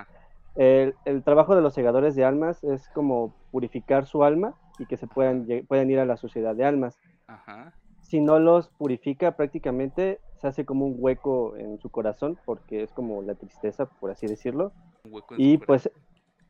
el, 0.54 0.94
el, 1.04 1.22
trabajo 1.22 1.56
de 1.56 1.62
los 1.62 1.72
segadores 1.72 2.14
de 2.14 2.24
almas 2.24 2.62
es 2.62 2.88
como 2.90 3.34
purificar 3.50 4.06
su 4.06 4.22
alma 4.22 4.54
y 4.78 4.86
que 4.86 4.96
se 4.96 5.06
puedan, 5.06 5.46
puedan 5.66 5.90
ir 5.90 5.98
a 5.98 6.04
la 6.04 6.16
sociedad 6.18 6.54
de 6.54 6.64
almas. 6.64 6.98
Ajá. 7.26 7.72
Si 8.02 8.20
no 8.20 8.38
los 8.38 8.68
purifica 8.68 9.36
prácticamente, 9.36 10.20
se 10.36 10.48
hace 10.48 10.66
como 10.66 10.84
un 10.84 10.96
hueco 10.98 11.56
en 11.56 11.78
su 11.78 11.88
corazón, 11.88 12.38
porque 12.44 12.82
es 12.82 12.92
como 12.92 13.22
la 13.22 13.34
tristeza, 13.34 13.86
por 13.86 14.10
así 14.10 14.26
decirlo. 14.26 14.72
y 15.38 15.56
pues 15.56 15.90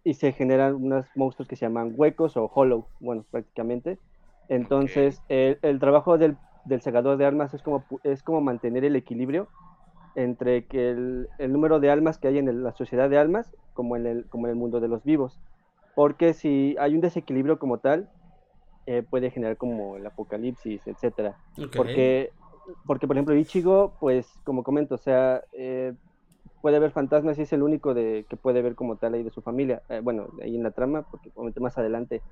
y 0.04 0.14
se 0.14 0.32
generan 0.32 0.74
unos 0.74 1.06
monstruos 1.14 1.48
que 1.48 1.56
se 1.56 1.66
llaman 1.66 1.92
huecos 1.94 2.36
o 2.36 2.50
hollow, 2.52 2.86
bueno, 3.00 3.24
prácticamente. 3.30 3.98
Entonces, 4.54 5.22
el, 5.28 5.58
el, 5.62 5.78
trabajo 5.80 6.18
del, 6.18 6.36
del, 6.66 6.82
segador 6.82 7.16
de 7.16 7.24
almas 7.24 7.54
es 7.54 7.62
como, 7.62 7.84
es 8.04 8.22
como 8.22 8.40
mantener 8.42 8.84
el 8.84 8.96
equilibrio 8.96 9.48
entre 10.14 10.66
que 10.66 10.90
el, 10.90 11.28
el 11.38 11.52
número 11.52 11.80
de 11.80 11.90
almas 11.90 12.18
que 12.18 12.28
hay 12.28 12.36
en 12.36 12.48
el, 12.48 12.62
la 12.62 12.72
sociedad 12.72 13.08
de 13.08 13.16
almas 13.16 13.50
como 13.72 13.96
en, 13.96 14.06
el, 14.06 14.26
como 14.26 14.46
en 14.46 14.50
el 14.50 14.56
mundo 14.56 14.80
de 14.80 14.88
los 14.88 15.04
vivos. 15.04 15.40
Porque 15.94 16.34
si 16.34 16.76
hay 16.78 16.94
un 16.94 17.00
desequilibrio 17.00 17.58
como 17.58 17.78
tal, 17.78 18.10
eh, 18.84 19.02
puede 19.08 19.30
generar 19.30 19.56
como 19.56 19.96
el 19.96 20.04
apocalipsis, 20.04 20.86
etcétera. 20.86 21.36
Okay. 21.52 21.68
Porque 21.74 22.32
porque 22.86 23.06
por 23.06 23.16
ejemplo 23.16 23.34
Ichigo, 23.34 23.94
pues 24.00 24.26
como 24.44 24.62
comento, 24.62 24.94
o 24.96 24.98
sea, 24.98 25.42
eh, 25.52 25.94
puede 26.60 26.78
ver 26.78 26.92
fantasmas 26.92 27.38
y 27.38 27.42
es 27.42 27.52
el 27.52 27.62
único 27.62 27.94
de 27.94 28.24
que 28.28 28.36
puede 28.36 28.62
ver 28.62 28.74
como 28.74 28.96
tal 28.96 29.14
ahí 29.14 29.22
de 29.22 29.30
su 29.30 29.42
familia. 29.42 29.82
Eh, 29.88 30.00
bueno, 30.02 30.28
ahí 30.42 30.54
en 30.54 30.62
la 30.62 30.70
trama, 30.70 31.06
porque 31.34 31.60
más 31.60 31.76
adelante 31.78 32.22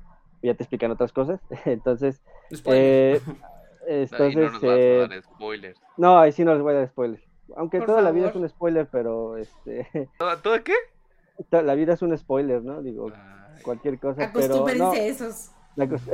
ya 0.42 0.54
te 0.54 0.62
explican 0.62 0.90
otras 0.90 1.12
cosas. 1.12 1.40
entonces, 1.64 2.20
eh, 2.66 3.20
entonces, 3.87 4.52
no 4.52 5.23
spoilers. 5.23 5.80
No, 5.97 6.18
ahí 6.18 6.32
sí 6.32 6.44
no 6.44 6.54
les 6.54 6.62
voy 6.62 6.73
a 6.73 6.78
dar 6.78 6.88
spoilers. 6.88 7.23
Aunque 7.56 7.78
por 7.78 7.87
toda 7.87 7.99
favor. 7.99 8.12
la 8.12 8.18
vida 8.18 8.28
es 8.28 8.37
un 8.37 8.49
spoiler, 8.49 8.88
pero 8.90 9.37
este. 9.37 10.09
¿Todo 10.42 10.62
qué? 10.62 10.75
La 11.50 11.75
vida 11.75 11.94
es 11.94 12.02
un 12.02 12.16
spoiler, 12.16 12.62
¿no? 12.62 12.82
Digo, 12.82 13.11
Ay. 13.14 13.62
cualquier 13.62 13.99
cosa. 13.99 14.30
pero 14.32 14.66
no, 14.76 14.92
esos. 14.92 15.50
La 15.76 15.88
cosa... 15.88 16.12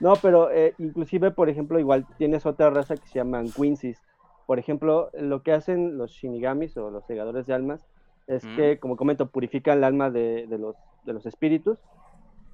no, 0.00 0.14
pero 0.16 0.50
eh, 0.50 0.74
inclusive, 0.78 1.30
por 1.30 1.48
ejemplo, 1.48 1.78
igual 1.78 2.06
tienes 2.18 2.46
otra 2.46 2.70
raza 2.70 2.96
que 2.96 3.06
se 3.08 3.14
llaman 3.14 3.50
Quincy's. 3.50 4.00
Por 4.46 4.58
ejemplo, 4.58 5.10
lo 5.14 5.42
que 5.42 5.52
hacen 5.52 5.96
los 5.96 6.12
Shinigamis 6.12 6.76
o 6.76 6.90
los 6.90 7.04
segadores 7.06 7.46
de 7.46 7.54
almas 7.54 7.86
es 8.26 8.44
mm. 8.44 8.56
que, 8.56 8.78
como 8.78 8.96
comento, 8.96 9.30
purifican 9.30 9.78
el 9.78 9.84
alma 9.84 10.10
de, 10.10 10.46
de, 10.46 10.58
los, 10.58 10.76
de 11.04 11.12
los 11.12 11.26
espíritus 11.26 11.78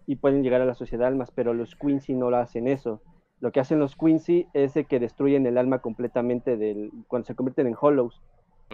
y 0.08 0.16
pueden 0.16 0.42
llegar 0.42 0.62
a 0.62 0.64
la 0.64 0.74
sociedad 0.74 1.04
de 1.04 1.08
almas, 1.08 1.30
pero 1.30 1.52
los 1.52 1.76
Quincy 1.76 2.14
no 2.14 2.30
lo 2.30 2.38
hacen 2.38 2.66
eso. 2.66 3.02
Lo 3.40 3.52
que 3.52 3.60
hacen 3.60 3.78
los 3.78 3.94
Quincy 3.94 4.46
es 4.54 4.72
de 4.72 4.86
que 4.86 4.98
destruyen 4.98 5.46
el 5.46 5.58
alma 5.58 5.80
completamente 5.80 6.56
del, 6.56 6.90
cuando 7.08 7.26
se 7.26 7.34
convierten 7.34 7.66
en 7.66 7.76
hollows. 7.78 8.22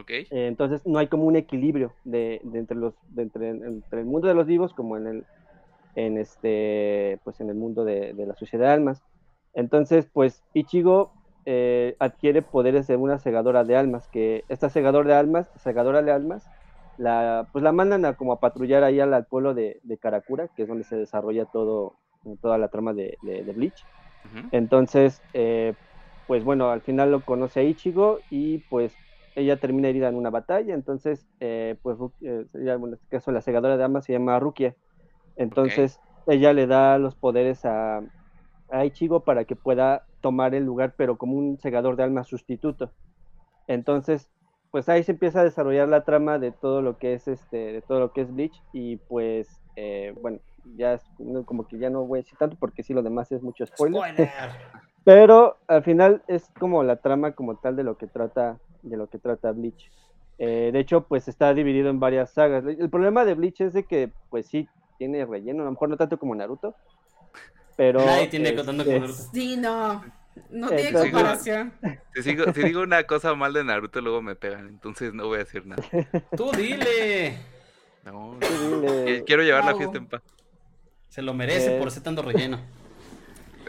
Okay. 0.01 0.29
Eh, 0.31 0.47
entonces 0.47 0.87
no 0.87 1.01
hay 1.01 1.09
como 1.09 1.25
un 1.25 1.35
equilibrio 1.35 1.93
de, 2.05 2.41
de 2.45 2.59
entre, 2.61 2.77
los, 2.77 2.95
de 3.09 3.23
entre, 3.23 3.49
entre 3.49 4.01
el 4.01 4.07
mundo 4.07 4.29
de 4.29 4.35
los 4.35 4.47
vivos 4.47 4.73
como 4.75 4.97
en 4.97 5.09
el, 5.09 5.25
en 5.97 6.19
este 6.19 7.19
pues 7.25 7.41
en 7.41 7.49
el 7.49 7.57
mundo 7.57 7.85
de, 7.85 8.13
de 8.13 8.27
la 8.27 8.35
sociedad 8.35 8.67
de 8.67 8.73
almas 8.73 9.03
entonces 9.55 10.09
pues 10.13 10.43
Ichigo 10.53 11.13
eh, 11.47 11.95
adquiere 12.01 12.43
poderes 12.43 12.89
de 12.89 12.97
una 12.97 13.21
segadora 13.21 13.63
de 13.63 13.77
almas 13.77 14.09
que 14.09 14.45
esta 14.49 14.69
segadora 14.69 15.11
de 15.11 15.21
almas 15.21 15.49
segadora 15.59 16.03
de 16.03 16.11
almas 16.11 16.45
la 16.99 17.49
pues 17.53 17.63
la 17.63 17.73
mandan 17.73 18.05
a 18.05 18.15
como 18.15 18.33
a 18.33 18.41
patrullar 18.41 18.85
ahí 18.85 19.01
al, 19.01 19.27
pueblo 19.27 19.55
de, 19.55 19.81
de, 19.83 19.99
Karakura 19.99 20.49
que 20.49 20.63
es 20.63 20.69
donde 20.69 20.85
se 20.85 20.97
desarrolla 20.97 21.47
todo 21.47 21.97
toda 22.41 22.59
la 22.59 22.69
trama 22.69 22.93
de, 22.93 23.19
de 23.23 23.53
Bleach 23.53 23.85
uh 24.25 24.39
-huh. 24.39 24.49
entonces 24.53 25.21
eh, 25.33 25.75
pues 26.27 26.45
bueno 26.45 26.71
al 26.71 26.81
final 26.81 27.11
lo 27.11 27.21
conoce 27.21 27.61
a 27.61 27.63
Ichigo 27.65 28.21
y 28.31 28.59
pues 28.71 28.95
ella 29.35 29.57
termina 29.57 29.89
herida 29.89 30.09
en 30.09 30.15
una 30.15 30.31
batalla 30.31 30.75
entonces 30.75 31.27
eh, 31.41 31.77
pues 31.83 31.99
eh, 32.23 32.47
en 32.55 32.93
este 32.93 33.09
caso 33.09 33.33
la 33.33 33.41
segadora 33.41 33.77
de 33.77 33.85
almas 33.85 34.05
se 34.05 34.13
llama 34.13 34.39
Rukia 34.39 34.75
entonces 35.37 36.01
okay. 36.23 36.39
ella 36.39 36.53
le 36.53 36.67
da 36.67 36.99
los 36.99 37.17
poderes 37.17 37.65
a, 37.65 38.03
a, 38.71 38.85
Ichigo 38.85 39.25
para 39.25 39.45
que 39.45 39.57
pueda 39.57 40.07
tomar 40.21 40.55
el 40.55 40.65
lugar, 40.65 40.95
pero 40.97 41.19
como 41.19 41.37
un 41.37 41.59
segador 41.59 41.97
de 41.97 42.03
almas 42.03 42.29
sustituto. 42.29 42.91
Entonces, 43.67 44.31
pues 44.75 44.89
ahí 44.89 45.05
se 45.05 45.13
empieza 45.13 45.39
a 45.39 45.45
desarrollar 45.45 45.87
la 45.87 46.03
trama 46.03 46.41
de 46.41 46.51
todo 46.51 46.83
lo 46.83 46.99
que 46.99 47.15
es 47.15 47.29
este, 47.29 47.59
de 47.59 47.81
todo 47.81 48.01
lo 48.01 48.13
que 48.13 48.23
es 48.23 48.35
Bleach, 48.35 48.61
y 48.73 48.97
pues, 48.97 49.61
eh, 49.77 50.13
bueno, 50.21 50.41
ya 50.75 50.95
es 50.95 51.03
como 51.45 51.69
que 51.69 51.79
ya 51.79 51.91
no 51.91 52.05
voy 52.07 52.19
a 52.19 52.23
decir 52.23 52.37
tanto 52.37 52.57
porque 52.59 52.83
sí 52.83 52.93
lo 52.93 53.05
demás 53.05 53.31
es 53.31 53.41
mucho 53.41 53.65
spoiler. 53.67 54.03
spoiler. 54.03 54.33
pero 55.05 55.59
al 55.69 55.85
final 55.85 56.25
es 56.27 56.51
como 56.59 56.83
la 56.83 56.97
trama 56.97 57.37
como 57.37 57.55
tal 57.55 57.77
de 57.77 57.85
lo 57.85 57.97
que 57.97 58.09
trata, 58.09 58.59
de 58.83 58.97
lo 58.97 59.07
que 59.07 59.21
trata 59.21 59.53
Bleach. 59.53 59.93
Eh, 60.39 60.71
de 60.73 60.81
hecho, 60.81 61.03
pues 61.03 61.29
está 61.29 61.55
dividido 61.55 61.89
en 61.89 62.01
varias 62.01 62.31
sagas. 62.31 62.65
El 62.67 62.91
problema 62.91 63.25
de 63.25 63.35
Bleach 63.35 63.61
es 63.61 63.75
de 63.75 63.85
que, 63.85 64.11
pues 64.29 64.49
sí, 64.49 64.69
tiene 64.99 65.25
relleno, 65.25 65.63
a 65.63 65.67
lo 65.67 65.71
mejor 65.71 65.89
no 65.89 65.97
tanto 65.97 66.19
como 66.19 66.35
Naruto, 66.35 66.75
pero... 67.77 68.05
Nadie 68.05 68.27
tiene 68.27 68.49
este... 68.49 68.65
tanto 68.65 68.85
como 68.85 68.99
Naruto. 68.99 69.23
Sí, 69.33 69.57
no, 69.57 70.03
no 70.51 70.69
tiene 70.69 70.89
entonces, 70.89 71.13
comparación. 71.13 71.73
Si, 72.15 72.23
sigo, 72.23 72.53
si, 72.53 72.63
digo 72.63 72.83
una 72.83 73.03
cosa 73.05 73.35
mal 73.35 73.53
de 73.53 73.65
Naruto, 73.65 74.01
luego 74.01 74.23
me 74.23 74.37
pegan, 74.37 74.69
entonces 74.69 75.13
no 75.13 75.27
voy 75.27 75.37
a 75.37 75.39
decir 75.41 75.67
nada. 75.67 75.83
Tú 76.37 76.53
dile. 76.53 77.39
No, 78.05 78.37
Tú 78.41 78.81
dile. 78.81 79.25
quiero 79.25 79.43
llevar 79.43 79.65
la 79.65 79.75
fiesta 79.75 79.99
en 79.99 80.07
paz. 80.07 80.23
Se 81.09 81.23
lo 81.23 81.35
merece 81.35 81.77
eh... 81.77 81.79
por 81.81 81.91
ser 81.91 82.03
tanto 82.03 82.23
relleno. 82.23 82.61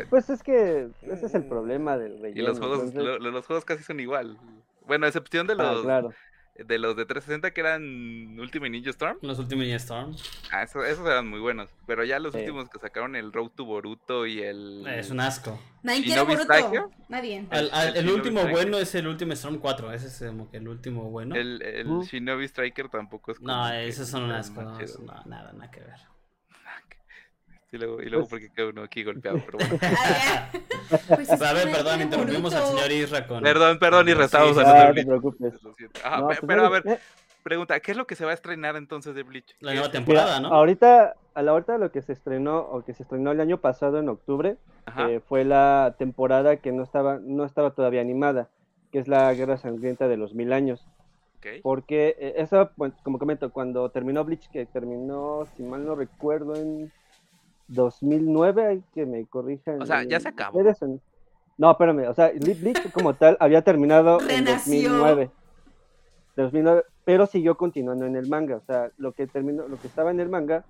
Pues 0.09 0.29
es 0.29 0.43
que 0.43 0.89
ese 1.03 1.25
es 1.25 1.35
el 1.35 1.45
problema 1.45 1.97
del 1.97 2.19
relleno. 2.19 2.41
Y 2.41 2.45
los 2.45 2.59
juegos, 2.59 2.79
entonces... 2.79 3.01
lo, 3.01 3.31
los 3.31 3.45
juegos 3.45 3.63
casi 3.63 3.81
son 3.81 4.01
igual. 4.01 4.37
Bueno, 4.85 5.05
a 5.05 5.07
excepción 5.07 5.47
de 5.47 5.55
los... 5.55 5.79
Ah, 5.79 5.81
claro 5.83 6.09
de 6.55 6.79
los 6.79 6.95
de 6.95 7.05
360 7.05 7.51
que 7.51 7.61
eran 7.61 8.39
Ultimate 8.39 8.69
Ninja 8.69 8.89
Storm. 8.91 9.17
Los 9.21 9.39
Ultimate 9.39 9.65
Ninja 9.65 9.77
Storm. 9.77 10.15
Ah, 10.51 10.63
eso, 10.63 10.83
esos 10.85 11.05
eran 11.05 11.27
muy 11.27 11.39
buenos. 11.39 11.69
Pero 11.85 12.03
ya 12.03 12.19
los 12.19 12.33
sí. 12.33 12.39
últimos 12.39 12.69
que 12.69 12.79
sacaron, 12.79 13.15
el 13.15 13.33
Road 13.33 13.49
to 13.55 13.65
Boruto 13.65 14.25
y 14.25 14.41
el. 14.41 14.87
Es 14.87 15.09
un 15.09 15.19
asco. 15.19 15.59
Nadie 15.83 16.03
quiere 16.03 16.21
Boruto. 16.21 16.91
Nadie. 17.09 17.45
El, 17.51 17.69
el, 17.73 17.97
el 17.97 18.09
último 18.09 18.39
Striker. 18.39 18.51
bueno 18.51 18.77
es 18.77 18.95
el 18.95 19.07
Ultimate 19.07 19.35
Storm 19.35 19.59
4. 19.59 19.91
Ese 19.93 20.07
es 20.07 20.31
como 20.31 20.49
que 20.49 20.57
el 20.57 20.67
último 20.67 21.09
bueno. 21.09 21.35
El, 21.35 21.61
el 21.61 21.87
uh. 21.87 22.03
Shinobi 22.03 22.45
Striker 22.45 22.89
tampoco 22.89 23.31
es. 23.33 23.41
No, 23.41 23.69
esos 23.71 24.07
son 24.07 24.23
un 24.23 24.31
asco. 24.31 24.61
No, 24.61 24.77
no, 24.79 25.23
nada, 25.25 25.51
nada 25.53 25.71
que 25.71 25.81
ver. 25.81 26.14
Y 27.71 27.77
luego, 27.77 28.01
y 28.01 28.09
luego 28.09 28.27
porque 28.27 28.49
queda 28.49 28.69
uno 28.69 28.83
aquí 28.83 29.03
golpeado, 29.03 29.39
pero 29.45 29.57
bueno. 29.57 29.79
pues 31.15 31.29
a 31.41 31.53
ver, 31.53 31.71
perdón, 31.71 32.01
interrumpimos 32.01 32.53
al 32.53 32.67
señor 32.67 32.91
Isra 32.91 33.27
con... 33.27 33.43
Perdón, 33.43 33.79
perdón, 33.79 34.07
Isra, 34.07 34.25
estábamos 34.25 34.57
hablando 34.57 34.81
ah, 34.81 34.91
Bleach. 34.91 35.07
No 35.07 35.13
te 35.13 35.19
preocupes. 35.19 36.03
Ajá, 36.03 36.21
no, 36.21 36.27
pero, 36.27 36.69
pues, 36.69 36.85
a 36.85 36.89
ver, 36.89 36.99
pregunta, 37.43 37.79
¿qué 37.79 37.91
es 37.91 37.97
lo 37.97 38.07
que 38.07 38.15
se 38.15 38.25
va 38.25 38.31
a 38.31 38.33
estrenar 38.33 38.75
entonces 38.75 39.13
de 39.13 39.23
Bleach? 39.23 39.55
La 39.59 39.73
nueva 39.73 39.91
temporada, 39.91 40.39
¿no? 40.39 40.49
Ahorita, 40.49 41.15
a 41.33 41.41
la 41.41 41.53
hora 41.53 41.77
lo 41.77 41.91
que 41.91 42.01
se 42.01 42.13
estrenó, 42.13 42.59
o 42.59 42.83
que 42.83 42.93
se 42.93 43.03
estrenó 43.03 43.31
el 43.31 43.41
año 43.41 43.59
pasado 43.59 43.99
en 43.99 44.09
octubre, 44.09 44.57
eh, 44.97 45.19
fue 45.27 45.43
la 45.43 45.95
temporada 45.97 46.57
que 46.57 46.71
no 46.71 46.83
estaba, 46.83 47.19
no 47.21 47.45
estaba 47.45 47.71
todavía 47.71 48.01
animada, 48.01 48.49
que 48.91 48.99
es 48.99 49.07
la 49.07 49.33
Guerra 49.33 49.57
Sangrienta 49.57 50.07
de 50.07 50.17
los 50.17 50.33
Mil 50.33 50.53
Años. 50.53 50.87
Porque 51.61 52.15
eh, 52.19 52.33
eso, 52.37 52.71
pues, 52.75 52.93
como 53.03 53.19
comento, 53.19 53.51
cuando 53.51 53.89
terminó 53.89 54.23
Bleach, 54.23 54.49
que 54.49 54.65
terminó, 54.65 55.45
si 55.55 55.63
mal 55.63 55.85
no 55.85 55.93
recuerdo, 55.93 56.55
en 56.55 56.91
2009, 57.67 58.65
hay 58.65 58.83
que 58.93 59.05
me 59.05 59.25
corrijan. 59.25 59.81
O 59.81 59.85
sea, 59.85 60.03
ya 60.03 60.19
se 60.19 60.29
acabó. 60.29 60.59
No, 61.57 61.71
espérame, 61.71 62.07
o 62.09 62.13
sea, 62.13 62.31
Bleach 62.35 62.91
como 62.91 63.13
tal 63.13 63.37
había 63.39 63.61
terminado 63.61 64.19
en 64.21 64.27
Renació. 64.45 64.89
2009. 64.91 65.29
De 66.35 66.43
2009, 66.43 66.83
pero 67.05 67.25
siguió 67.27 67.55
continuando 67.55 68.05
en 68.05 68.17
el 68.17 68.27
manga, 68.27 68.57
o 68.57 68.61
sea, 68.65 68.91
lo 68.97 69.13
que 69.13 69.25
terminó, 69.25 69.67
lo 69.69 69.77
que 69.79 69.87
estaba 69.87 70.11
en 70.11 70.19
el 70.19 70.27
manga, 70.27 70.65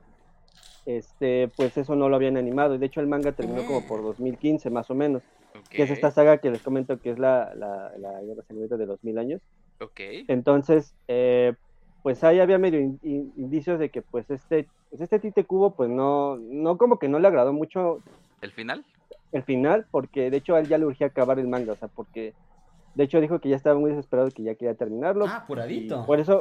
este, 0.86 1.49
pues 1.58 1.75
eso 1.77 1.95
no 1.95 2.08
lo 2.08 2.15
habían 2.15 2.38
animado, 2.38 2.75
y 2.75 2.77
de 2.77 2.86
hecho 2.86 2.99
el 3.01 3.08
manga 3.08 3.31
terminó 3.31 3.65
como 3.65 3.81
por 3.88 4.03
2015 4.03 4.69
más 4.69 4.91
o 4.91 4.95
menos, 4.95 5.23
que 5.71 5.81
es 5.84 5.89
esta 5.89 6.12
saga 6.12 6.38
que 6.38 6.51
les 6.51 6.62
comento 6.62 6.99
que 6.99 7.10
es 7.10 7.17
la, 7.17 7.53
la, 7.55 7.91
la 7.97 8.21
Guerra 8.21 8.43
Sangrienta 8.47 8.77
de 8.77 8.86
los 8.86 9.03
Mil 9.03 9.17
Años. 9.17 9.41
ok. 9.81 9.99
Entonces, 10.27 10.93
eh, 11.08 11.53
pues 12.03 12.23
ahí 12.23 12.39
había 12.39 12.60
medio 12.60 12.79
in- 12.79 12.99
in- 13.01 13.34
indicios 13.36 13.79
de 13.79 13.89
que 13.89 14.03
pues 14.03 14.29
este, 14.29 14.67
pues 14.97 15.12
este 15.12 15.19
Tite 15.19 15.45
Cubo 15.45 15.71
pues 15.75 15.89
no, 15.89 16.38
no 16.38 16.77
como 16.77 16.99
que 16.99 17.08
no 17.08 17.19
le 17.19 17.27
agradó 17.27 17.53
mucho 17.53 17.99
¿El 18.41 18.51
final? 18.51 18.86
el 19.31 19.43
final, 19.43 19.86
porque 19.91 20.29
de 20.31 20.38
hecho 20.38 20.55
a 20.55 20.60
él 20.60 20.67
ya 20.67 20.77
le 20.77 20.86
urgía 20.86 21.08
acabar 21.08 21.39
el 21.39 21.47
manga, 21.47 21.73
o 21.73 21.75
sea, 21.75 21.89
porque 21.89 22.34
de 22.93 23.03
hecho 23.03 23.19
dijo 23.19 23.39
que 23.39 23.49
ya 23.49 23.58
estaba 23.58 23.77
muy 23.77 23.89
desesperado 23.91 24.29
que 24.31 24.43
ya 24.43 24.55
quería 24.55 24.75
terminarlo. 24.75 25.25
Ah, 25.27 25.38
apuradito. 25.38 26.05
por 26.05 26.19
eso, 26.21 26.39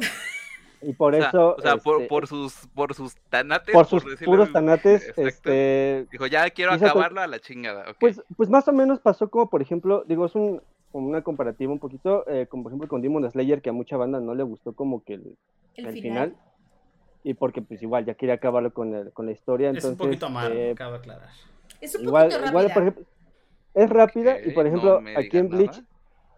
y 0.81 0.93
por 0.93 1.14
O 1.14 1.19
sea, 1.19 1.29
eso, 1.29 1.57
o 1.57 1.61
sea, 1.61 1.77
por, 1.79 1.97
este, 2.03 2.09
por 2.09 2.27
sus, 2.29 2.69
por 2.75 2.95
sus 2.95 3.17
tanates. 3.31 3.73
por 3.73 3.87
sus 3.87 4.05
puros 4.25 4.53
tanates, 4.53 5.09
Exacto. 5.09 5.23
este, 5.29 6.07
Dijo, 6.12 6.27
ya 6.27 6.49
quiero 6.51 6.73
acabarlo 6.73 7.21
a 7.21 7.27
la 7.27 7.40
chingada. 7.40 7.87
pues, 7.99 8.23
pues 8.37 8.49
más 8.49 8.69
o 8.69 8.73
menos 8.73 9.01
pasó 9.01 9.29
como, 9.29 9.51
por 9.51 9.61
ejemplo, 9.62 10.05
digo, 10.07 10.27
es 10.27 10.35
un, 10.37 10.61
como 10.93 11.09
una 11.09 11.23
comparativa 11.23 11.73
un 11.73 11.81
poquito, 11.81 12.25
eh, 12.29 12.47
como 12.49 12.62
por 12.62 12.71
ejemplo 12.71 12.87
con 12.87 13.03
Demon 13.03 13.29
Slayer, 13.29 13.61
que 13.61 13.71
a 13.71 13.73
mucha 13.73 13.97
banda 13.97 14.21
no 14.21 14.35
le 14.37 14.45
gustó 14.45 14.73
como 14.75 15.03
que 15.03 15.14
el, 15.14 15.37
El, 15.75 15.87
el 15.87 15.93
final. 15.95 16.31
final. 16.31 16.37
Y 17.25 17.35
porque 17.35 17.63
pues 17.63 17.83
igual 17.83 18.05
ya 18.05 18.15
quería 18.15 18.37
acabarlo 18.37 18.73
con, 18.73 18.95
el- 18.95 19.13
con 19.13 19.27
la 19.27 19.33
historia, 19.33 19.71
es 19.71 19.75
entonces... 19.77 19.91
un 20.01 20.07
poquito 20.07 20.27
amargo, 20.27 20.55
eh, 20.57 20.75
cabe 20.77 20.99
aclarar. 20.99 21.31
Es 21.81 21.95
un 21.97 22.03
igual, 22.03 22.29
poquito 22.31 22.47
igual, 22.49 22.65
rápida. 22.67 22.75
por 22.75 22.83
ejemplo, 22.83 23.05
es 23.75 23.91
rápida 23.91 24.39
y 24.45 24.51
por 24.53 24.67
ejemplo, 24.67 25.03
aquí 25.17 25.39
en 25.39 25.49
Bleach, 25.49 25.73
nada. 25.73 25.85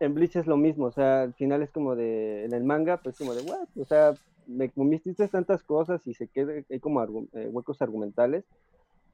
en 0.01 0.15
Bleach 0.15 0.37
es 0.37 0.47
lo 0.47 0.57
mismo, 0.57 0.87
o 0.87 0.93
sea, 0.93 1.23
al 1.23 1.35
final 1.35 1.63
es 1.63 1.71
como 1.71 1.95
de, 1.97 2.45
en 2.45 2.55
el 2.55 2.65
manga, 2.65 2.97
pues 2.99 3.17
como 3.17 3.35
de, 3.35 3.43
what, 3.43 3.69
o 3.79 3.85
sea, 3.85 4.15
me 4.47 4.71
comiste 4.71 5.13
tantas 5.29 5.63
cosas 5.65 6.07
y 6.07 6.15
se 6.15 6.29
queda, 6.29 6.53
hay 6.71 6.81
como 6.81 7.01
argu- 7.01 7.29
eh, 7.35 7.49
huecos 7.49 7.83
argumentales. 7.83 8.45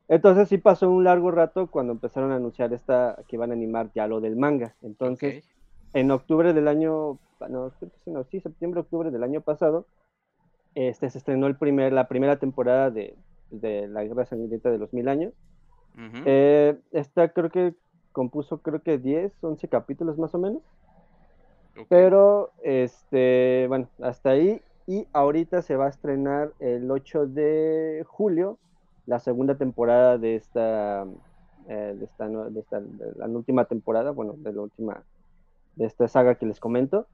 Entonces 0.09 0.49
sí 0.51 0.59
pasó 0.59 0.91
un 0.91 1.05
largo 1.05 1.31
rato 1.31 1.69
cuando 1.69 1.93
empezaron 1.93 2.33
a 2.33 2.37
anunciar 2.37 2.75
esta, 2.75 3.17
que 3.29 3.37
iban 3.37 3.51
a 3.51 3.55
animar 3.55 3.91
ya 3.95 4.07
lo 4.07 4.21
del 4.21 4.37
manga. 4.37 4.75
Entonces, 4.83 5.49
en 5.95 6.11
octubre 6.11 6.53
del 6.53 6.69
año, 6.69 7.19
no, 7.49 7.71
creo 7.79 7.91
que 7.91 7.99
sí, 8.05 8.11
no, 8.11 8.25
sí, 8.25 8.41
septiembre, 8.41 8.81
octubre 8.81 9.11
del 9.11 9.23
año 9.23 9.41
pasado, 9.41 9.87
este, 10.75 11.11
se 11.11 11.19
estrenó 11.19 11.47
el 11.47 11.57
primer, 11.57 11.93
la 11.93 12.09
primera 12.09 12.37
temporada 12.39 12.91
de, 12.91 13.17
de 13.51 13.89
La 13.89 14.05
Guerra 14.05 14.25
Sangrienta 14.25 14.71
de 14.71 14.79
los 14.79 14.93
Mil 14.93 15.09
Años. 15.09 15.33
Ujú. 15.95 16.23
Eh, 16.25 16.79
esta 16.93 17.29
creo 17.29 17.51
que 17.51 17.75
compuso 18.13 18.59
creo 18.59 18.83
que 18.83 18.99
10, 18.99 19.33
11 19.43 19.69
capítulos 19.69 20.19
más 20.19 20.35
o 20.35 20.39
menos. 20.39 20.63
Pero, 21.89 22.53
este, 22.63 23.67
bueno, 23.69 23.89
hasta 24.03 24.31
ahí. 24.31 24.61
Y 24.87 25.07
ahorita 25.13 25.63
se 25.63 25.77
va 25.77 25.87
a 25.87 25.91
estrenar 25.91 26.53
el 26.59 26.91
8 26.91 27.27
de 27.27 28.05
julio 28.07 28.59
la 29.07 29.19
segunda 29.21 29.57
temporada 29.57 30.19
de 30.19 30.37
esta, 30.37 31.07
eh, 31.69 31.95
de 31.97 32.05
esta, 32.05 32.29
de 32.29 32.61
esta- 32.61 32.81
de 32.81 33.13
la 33.17 33.27
última 33.27 33.65
temporada, 33.65 34.11
bueno, 34.11 34.35
de 34.37 34.53
la 34.53 34.63
última, 34.63 35.03
de 35.77 35.87
esta 35.87 36.09
saga 36.09 36.35
que 36.35 36.47
les 36.47 36.61
comento. 36.61 37.07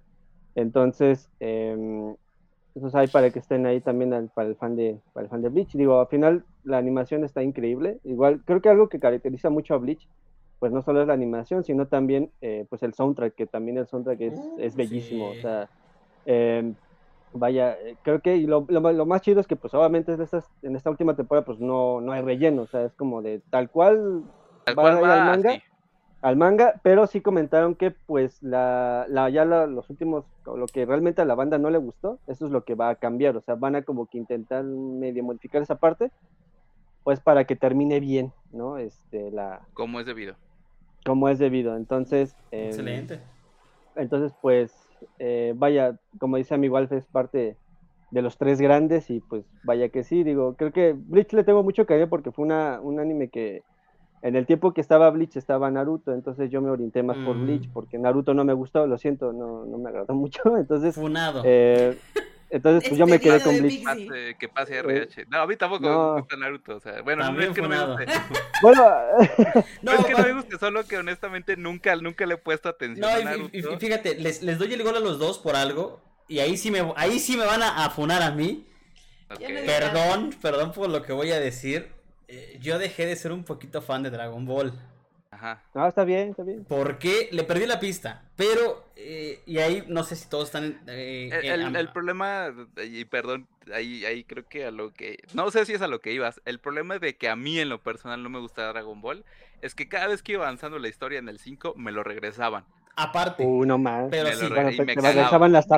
Entonces, 0.54 1.30
em, 1.40 2.16
eso 2.88 2.98
es 2.98 3.02
ahí 3.02 3.08
para 3.08 3.30
que 3.30 3.38
estén 3.40 3.66
ahí 3.66 3.80
también 3.80 4.12
al- 4.14 4.30
para 4.30 4.48
el 4.48 4.56
fan 4.56 4.76
de, 4.76 5.00
para 5.12 5.24
el 5.24 5.30
fan 5.30 5.42
de 5.42 5.48
Bleach. 5.50 5.72
Digo, 5.74 6.00
al 6.00 6.08
final 6.08 6.44
la 6.64 6.78
animación 6.78 7.24
está 7.24 7.42
increíble. 7.42 8.00
Igual, 8.04 8.42
creo 8.44 8.60
que 8.60 8.68
algo 8.68 8.88
que 8.88 9.00
caracteriza 9.00 9.50
mucho 9.50 9.74
a 9.74 9.78
Bleach, 9.78 10.08
pues 10.58 10.72
no 10.72 10.82
solo 10.82 11.02
es 11.02 11.06
la 11.08 11.14
animación, 11.14 11.64
sino 11.64 11.86
también 11.88 12.32
eh, 12.40 12.66
pues 12.68 12.82
el 12.82 12.94
soundtrack, 12.94 13.34
que 13.34 13.46
también 13.46 13.78
el 13.78 13.86
soundtrack 13.88 14.20
es, 14.22 14.34
es 14.56 14.74
bellísimo. 14.76 15.30
sí. 15.32 15.38
O 15.38 15.40
sea, 15.42 15.70
em, 16.24 16.76
vaya, 17.32 17.74
eh, 17.82 17.98
creo 18.02 18.20
que 18.20 18.36
y 18.36 18.46
lo, 18.46 18.66
lo 18.68 18.80
lo 18.92 19.06
más 19.06 19.22
chido 19.22 19.40
es 19.40 19.46
que 19.46 19.56
pues 19.56 19.74
obviamente 19.74 20.14
estas, 20.22 20.50
en 20.62 20.76
esta 20.76 20.90
última 20.90 21.16
temporada 21.16 21.44
pues 21.44 21.60
no, 21.60 22.00
no 22.00 22.12
hay 22.12 22.22
relleno, 22.22 22.62
o 22.62 22.66
sea, 22.66 22.84
es 22.84 22.94
como 22.94 23.22
de 23.22 23.42
tal 23.50 23.70
cual 23.70 24.24
Tal 24.64 24.76
va 24.78 24.82
cual 24.82 25.02
va 25.02 25.12
al 25.14 25.22
manga. 25.24 25.58
Al 26.20 26.36
manga, 26.36 26.74
pero 26.82 27.06
sí 27.06 27.20
comentaron 27.20 27.74
que 27.76 27.92
pues 27.92 28.42
la, 28.42 29.06
la 29.08 29.30
ya 29.30 29.44
la- 29.44 29.66
los 29.66 29.88
últimos, 29.90 30.24
lo 30.46 30.66
que 30.66 30.84
realmente 30.84 31.22
a 31.22 31.24
la 31.24 31.34
banda 31.36 31.58
no 31.58 31.70
le 31.70 31.78
gustó, 31.78 32.18
eso 32.26 32.46
es 32.46 32.50
lo 32.52 32.64
que 32.64 32.74
va 32.74 32.88
a 32.90 32.94
cambiar, 32.96 33.36
o 33.36 33.40
sea, 33.40 33.54
van 33.54 33.76
a 33.76 33.82
como 33.82 34.06
que 34.06 34.18
intentar 34.18 34.64
medio 34.64 35.22
modificar 35.22 35.62
esa 35.62 35.76
parte, 35.76 36.10
pues 37.04 37.20
para 37.20 37.44
que 37.44 37.54
termine 37.56 38.00
bien, 38.00 38.32
¿no? 38.52 38.78
Este, 38.78 39.30
la, 39.30 39.60
Como 39.74 40.00
es 40.00 40.06
debido. 40.06 40.34
como 41.04 41.28
es 41.28 41.38
debido, 41.38 41.76
entonces... 41.76 42.34
em, 42.50 42.66
Excelente. 42.66 43.20
entonces, 43.96 44.32
pues, 44.42 44.74
eh, 45.20 45.54
vaya, 45.56 45.96
como 46.18 46.36
dice 46.36 46.54
amigo 46.54 46.76
Alf, 46.76 46.90
es 46.92 47.06
parte 47.06 47.56
de 48.10 48.22
los 48.22 48.36
tres 48.38 48.60
grandes 48.60 49.10
y 49.10 49.20
pues 49.20 49.44
vaya 49.64 49.88
que 49.90 50.02
sí, 50.02 50.24
digo, 50.24 50.54
creo 50.56 50.72
que 50.72 50.94
Bleach 50.94 51.32
le 51.34 51.44
tengo 51.44 51.62
mucho 51.62 51.86
cariño 51.86 52.08
porque 52.08 52.32
fue 52.32 52.44
una, 52.44 52.80
un 52.80 52.98
anime 53.00 53.28
que 53.28 53.62
en 54.22 54.36
el 54.36 54.46
tiempo 54.46 54.72
que 54.74 54.80
estaba 54.80 55.08
Bleach 55.10 55.36
estaba 55.36 55.70
Naruto, 55.70 56.12
entonces 56.12 56.50
yo 56.50 56.60
me 56.60 56.70
orienté 56.70 57.02
más 57.02 57.16
por 57.18 57.36
Mm. 57.36 57.44
Bleach 57.44 57.68
porque 57.72 57.98
Naruto 57.98 58.34
no 58.34 58.44
me 58.44 58.52
gustó, 58.52 58.86
lo 58.86 58.98
siento, 58.98 59.32
no, 59.32 59.64
no 59.64 59.78
me 59.78 59.88
agradó 59.90 60.14
mucho, 60.14 60.56
entonces, 60.56 60.94
Funado. 60.94 61.42
eh, 61.44 61.96
entonces 62.50 62.88
pues 62.88 62.98
yo 62.98 63.06
me 63.06 63.20
quedé 63.20 63.42
con 63.42 63.54
de 63.54 63.60
Bleach. 63.60 63.84
Pase- 63.84 64.36
que 64.38 64.48
pase 64.48 64.76
RH. 64.78 65.26
No, 65.28 65.40
a 65.42 65.46
mí 65.46 65.54
tampoco 65.56 65.82
no. 65.86 66.14
me 66.14 66.20
gusta 66.22 66.36
Naruto. 66.36 66.76
O 66.76 66.80
sea, 66.80 67.02
bueno, 67.02 67.30
no 67.30 67.40
es 67.42 67.50
que 67.50 67.60
no 67.62 67.68
me 67.68 67.84
guste. 67.86 68.06
Bueno, 68.62 68.82
No, 69.82 69.92
es 69.92 70.04
que 70.06 70.12
no 70.14 70.18
me 70.24 70.32
guste, 70.32 70.58
solo 70.58 70.82
que 70.84 70.96
honestamente 70.96 71.56
nunca, 71.56 71.94
nunca 71.96 72.24
le 72.26 72.34
he 72.34 72.38
puesto 72.38 72.68
atención 72.68 73.08
No, 73.08 73.14
a 73.16 73.20
y- 73.20 73.24
Naruto. 73.24 73.50
y, 73.56 73.60
y 73.60 73.76
fíjate, 73.78 74.14
les, 74.16 74.42
les 74.42 74.58
doy 74.58 74.72
el 74.72 74.82
gol 74.82 74.96
a 74.96 75.00
los 75.00 75.18
dos 75.18 75.38
por 75.38 75.54
algo. 75.56 76.00
Y 76.26 76.40
ahí 76.40 76.56
sí 76.56 76.70
me, 76.70 76.92
ahí 76.96 77.18
sí 77.20 77.36
me 77.36 77.44
van 77.46 77.62
a 77.62 77.84
afunar 77.84 78.22
a 78.22 78.30
mí. 78.32 78.66
Perdón, 79.66 80.30
perdón 80.40 80.72
por 80.72 80.88
lo 80.88 81.02
que 81.02 81.12
voy 81.12 81.30
a 81.30 81.38
decir. 81.40 81.88
Eh, 82.28 82.58
yo 82.60 82.78
dejé 82.78 83.06
de 83.06 83.16
ser 83.16 83.32
un 83.32 83.44
poquito 83.44 83.80
fan 83.82 84.02
de 84.02 84.10
Dragon 84.10 84.44
Ball. 84.44 84.72
Ajá. 85.30 85.62
no, 85.74 85.86
está 85.86 86.04
bien, 86.04 86.30
está 86.30 86.42
bien. 86.42 86.64
Porque 86.68 87.28
le 87.32 87.44
perdí 87.44 87.66
la 87.66 87.78
pista. 87.78 88.22
Pero, 88.34 88.84
eh, 88.96 89.40
y 89.46 89.58
ahí 89.58 89.84
no 89.86 90.02
sé 90.02 90.16
si 90.16 90.28
todos 90.28 90.46
están. 90.46 90.80
eh, 90.88 91.30
El, 91.32 91.74
eh, 91.74 91.78
el- 91.78 91.88
problema, 91.90 92.52
y 92.82 93.04
perdón, 93.04 93.46
ahí, 93.72 94.04
ahí 94.04 94.24
creo 94.24 94.48
que 94.48 94.64
a 94.64 94.70
lo 94.70 94.92
que. 94.92 95.18
No 95.34 95.50
sé 95.50 95.64
si 95.66 95.74
es 95.74 95.82
a 95.82 95.86
lo 95.86 96.00
que 96.00 96.12
ibas. 96.12 96.40
El 96.44 96.58
problema 96.58 96.98
de 96.98 97.16
que 97.16 97.28
a 97.28 97.36
mí 97.36 97.58
en 97.58 97.68
lo 97.68 97.80
personal 97.80 98.22
no 98.22 98.30
me 98.30 98.40
gusta 98.40 98.66
Dragon 98.68 99.00
Ball 99.00 99.24
es 99.62 99.74
que 99.74 99.88
cada 99.88 100.08
vez 100.08 100.22
que 100.22 100.32
iba 100.32 100.44
avanzando 100.44 100.78
la 100.78 100.88
historia 100.88 101.18
en 101.18 101.28
el 101.28 101.38
5 101.38 101.74
me 101.76 101.92
lo 101.92 102.02
regresaban. 102.02 102.64
Aparte, 102.96 103.44
Uh, 103.44 103.64
no 103.64 103.78
más. 103.78 104.08
Pero 104.10 104.30
Me 104.30 104.34
sí. 104.34 104.42
lo 104.42 104.48
re- 104.48 104.54
Bueno, 104.56 104.70
y 104.72 104.78
me 104.86 104.94
te 104.94 105.00
regresaban 105.00 105.52
las 105.52 105.68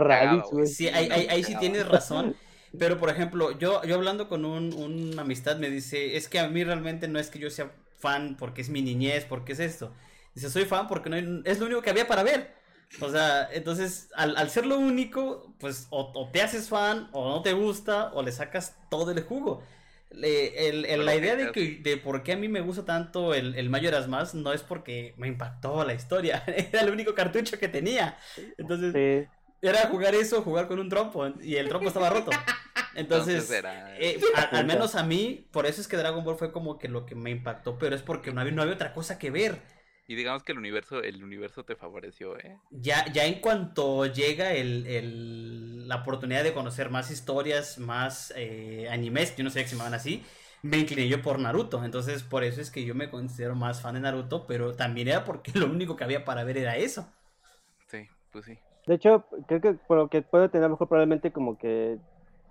güey. 0.50 0.66
Sí, 0.66 0.88
ahí, 0.88 1.08
ahí, 1.10 1.26
ahí 1.28 1.44
sí 1.44 1.54
tienes 1.56 1.86
razón. 1.86 2.34
Pero, 2.78 2.98
por 2.98 3.10
ejemplo, 3.10 3.58
yo, 3.58 3.82
yo 3.84 3.94
hablando 3.96 4.28
con 4.28 4.44
un, 4.44 4.72
una 4.74 5.22
amistad 5.22 5.56
me 5.58 5.70
dice, 5.70 6.16
es 6.16 6.28
que 6.28 6.38
a 6.38 6.48
mí 6.48 6.64
realmente 6.64 7.08
no 7.08 7.18
es 7.18 7.28
que 7.30 7.38
yo 7.38 7.50
sea 7.50 7.72
fan 7.98 8.36
porque 8.38 8.60
es 8.62 8.70
mi 8.70 8.80
niñez, 8.82 9.24
porque 9.26 9.52
es 9.52 9.60
esto. 9.60 9.92
Dice, 10.34 10.50
soy 10.50 10.64
fan 10.64 10.86
porque 10.88 11.10
no 11.10 11.16
hay- 11.16 11.42
es 11.44 11.58
lo 11.58 11.66
único 11.66 11.82
que 11.82 11.90
había 11.90 12.06
para 12.06 12.22
ver. 12.22 12.54
O 13.00 13.10
sea, 13.10 13.48
entonces, 13.52 14.08
al, 14.14 14.36
al 14.36 14.50
ser 14.50 14.66
lo 14.66 14.78
único, 14.78 15.54
pues 15.58 15.86
o, 15.90 16.12
o 16.14 16.30
te 16.30 16.42
haces 16.42 16.68
fan, 16.68 17.08
o 17.12 17.28
no 17.30 17.42
te 17.42 17.52
gusta, 17.52 18.12
o 18.14 18.22
le 18.22 18.32
sacas 18.32 18.76
todo 18.90 19.10
el 19.12 19.22
jugo. 19.22 19.62
Le- 20.10 20.68
el- 20.68 20.84
el- 20.86 20.90
Pero 20.92 21.02
la 21.04 21.14
idea 21.14 21.36
de, 21.36 21.52
que, 21.52 21.78
de 21.82 21.96
por 21.96 22.22
qué 22.24 22.32
a 22.32 22.36
mí 22.36 22.48
me 22.48 22.60
gusta 22.62 22.84
tanto 22.84 23.32
el, 23.34 23.54
el 23.54 23.70
Majora's 23.70 24.08
Mask 24.08 24.34
no 24.34 24.52
es 24.52 24.62
porque 24.62 25.14
me 25.18 25.28
impactó 25.28 25.84
la 25.84 25.94
historia, 25.94 26.42
era 26.48 26.80
el 26.82 26.90
único 26.90 27.14
cartucho 27.14 27.58
que 27.58 27.68
tenía. 27.68 28.18
Entonces, 28.58 28.92
Sí. 28.92 29.28
Era 29.62 29.88
jugar 29.88 30.14
eso, 30.14 30.42
jugar 30.42 30.68
con 30.68 30.78
un 30.78 30.88
trompo, 30.88 31.26
y 31.42 31.56
el 31.56 31.68
trompo 31.68 31.88
estaba 31.88 32.10
roto. 32.10 32.30
Entonces, 32.94 33.34
Entonces 33.34 33.50
era- 33.50 33.96
eh, 33.98 34.20
al 34.52 34.66
menos 34.66 34.94
a 34.94 35.02
mí, 35.04 35.46
por 35.52 35.66
eso 35.66 35.80
es 35.80 35.88
que 35.88 35.96
Dragon 35.96 36.24
Ball 36.24 36.36
fue 36.36 36.52
como 36.52 36.78
que 36.78 36.88
lo 36.88 37.06
que 37.06 37.14
me 37.14 37.30
impactó, 37.30 37.78
pero 37.78 37.94
es 37.94 38.02
porque 38.02 38.32
no 38.32 38.40
había, 38.40 38.52
no 38.52 38.62
había 38.62 38.74
otra 38.74 38.92
cosa 38.92 39.18
que 39.18 39.30
ver. 39.30 39.60
Y 40.06 40.16
digamos 40.16 40.42
que 40.42 40.52
el 40.52 40.58
universo, 40.58 41.02
el 41.02 41.22
universo 41.22 41.64
te 41.64 41.76
favoreció, 41.76 42.36
¿eh? 42.38 42.58
Ya, 42.72 43.12
ya 43.12 43.26
en 43.26 43.40
cuanto 43.40 44.06
llega 44.06 44.52
el, 44.54 44.86
el- 44.86 45.88
la 45.88 45.96
oportunidad 45.96 46.44
de 46.44 46.52
conocer 46.54 46.88
más 46.90 47.10
historias, 47.10 47.78
más 47.78 48.32
eh, 48.36 48.88
animes, 48.90 49.36
yo 49.36 49.42
no 49.44 49.50
sé 49.50 49.62
si 49.62 49.70
se 49.70 49.72
llamaban 49.72 49.94
así, 49.94 50.22
me 50.62 50.78
incliné 50.78 51.08
yo 51.08 51.20
por 51.22 51.38
Naruto. 51.38 51.84
Entonces, 51.84 52.22
por 52.22 52.44
eso 52.44 52.60
es 52.60 52.70
que 52.70 52.84
yo 52.84 52.94
me 52.94 53.10
considero 53.10 53.54
más 53.56 53.80
fan 53.80 53.94
de 53.94 54.00
Naruto, 54.00 54.46
pero 54.46 54.74
también 54.74 55.08
era 55.08 55.24
porque 55.24 55.52
lo 55.58 55.66
único 55.66 55.96
que 55.96 56.04
había 56.04 56.24
para 56.24 56.44
ver 56.44 56.58
era 56.58 56.76
eso. 56.76 57.08
Sí, 57.88 58.08
pues 58.30 58.46
sí. 58.46 58.58
De 58.90 58.96
hecho, 58.96 59.24
creo 59.46 59.60
que 59.60 59.74
por 59.74 59.98
lo 59.98 60.08
que 60.08 60.20
puedo 60.20 60.50
tener 60.50 60.68
mejor 60.68 60.88
probablemente 60.88 61.30
como 61.30 61.56
que 61.56 61.98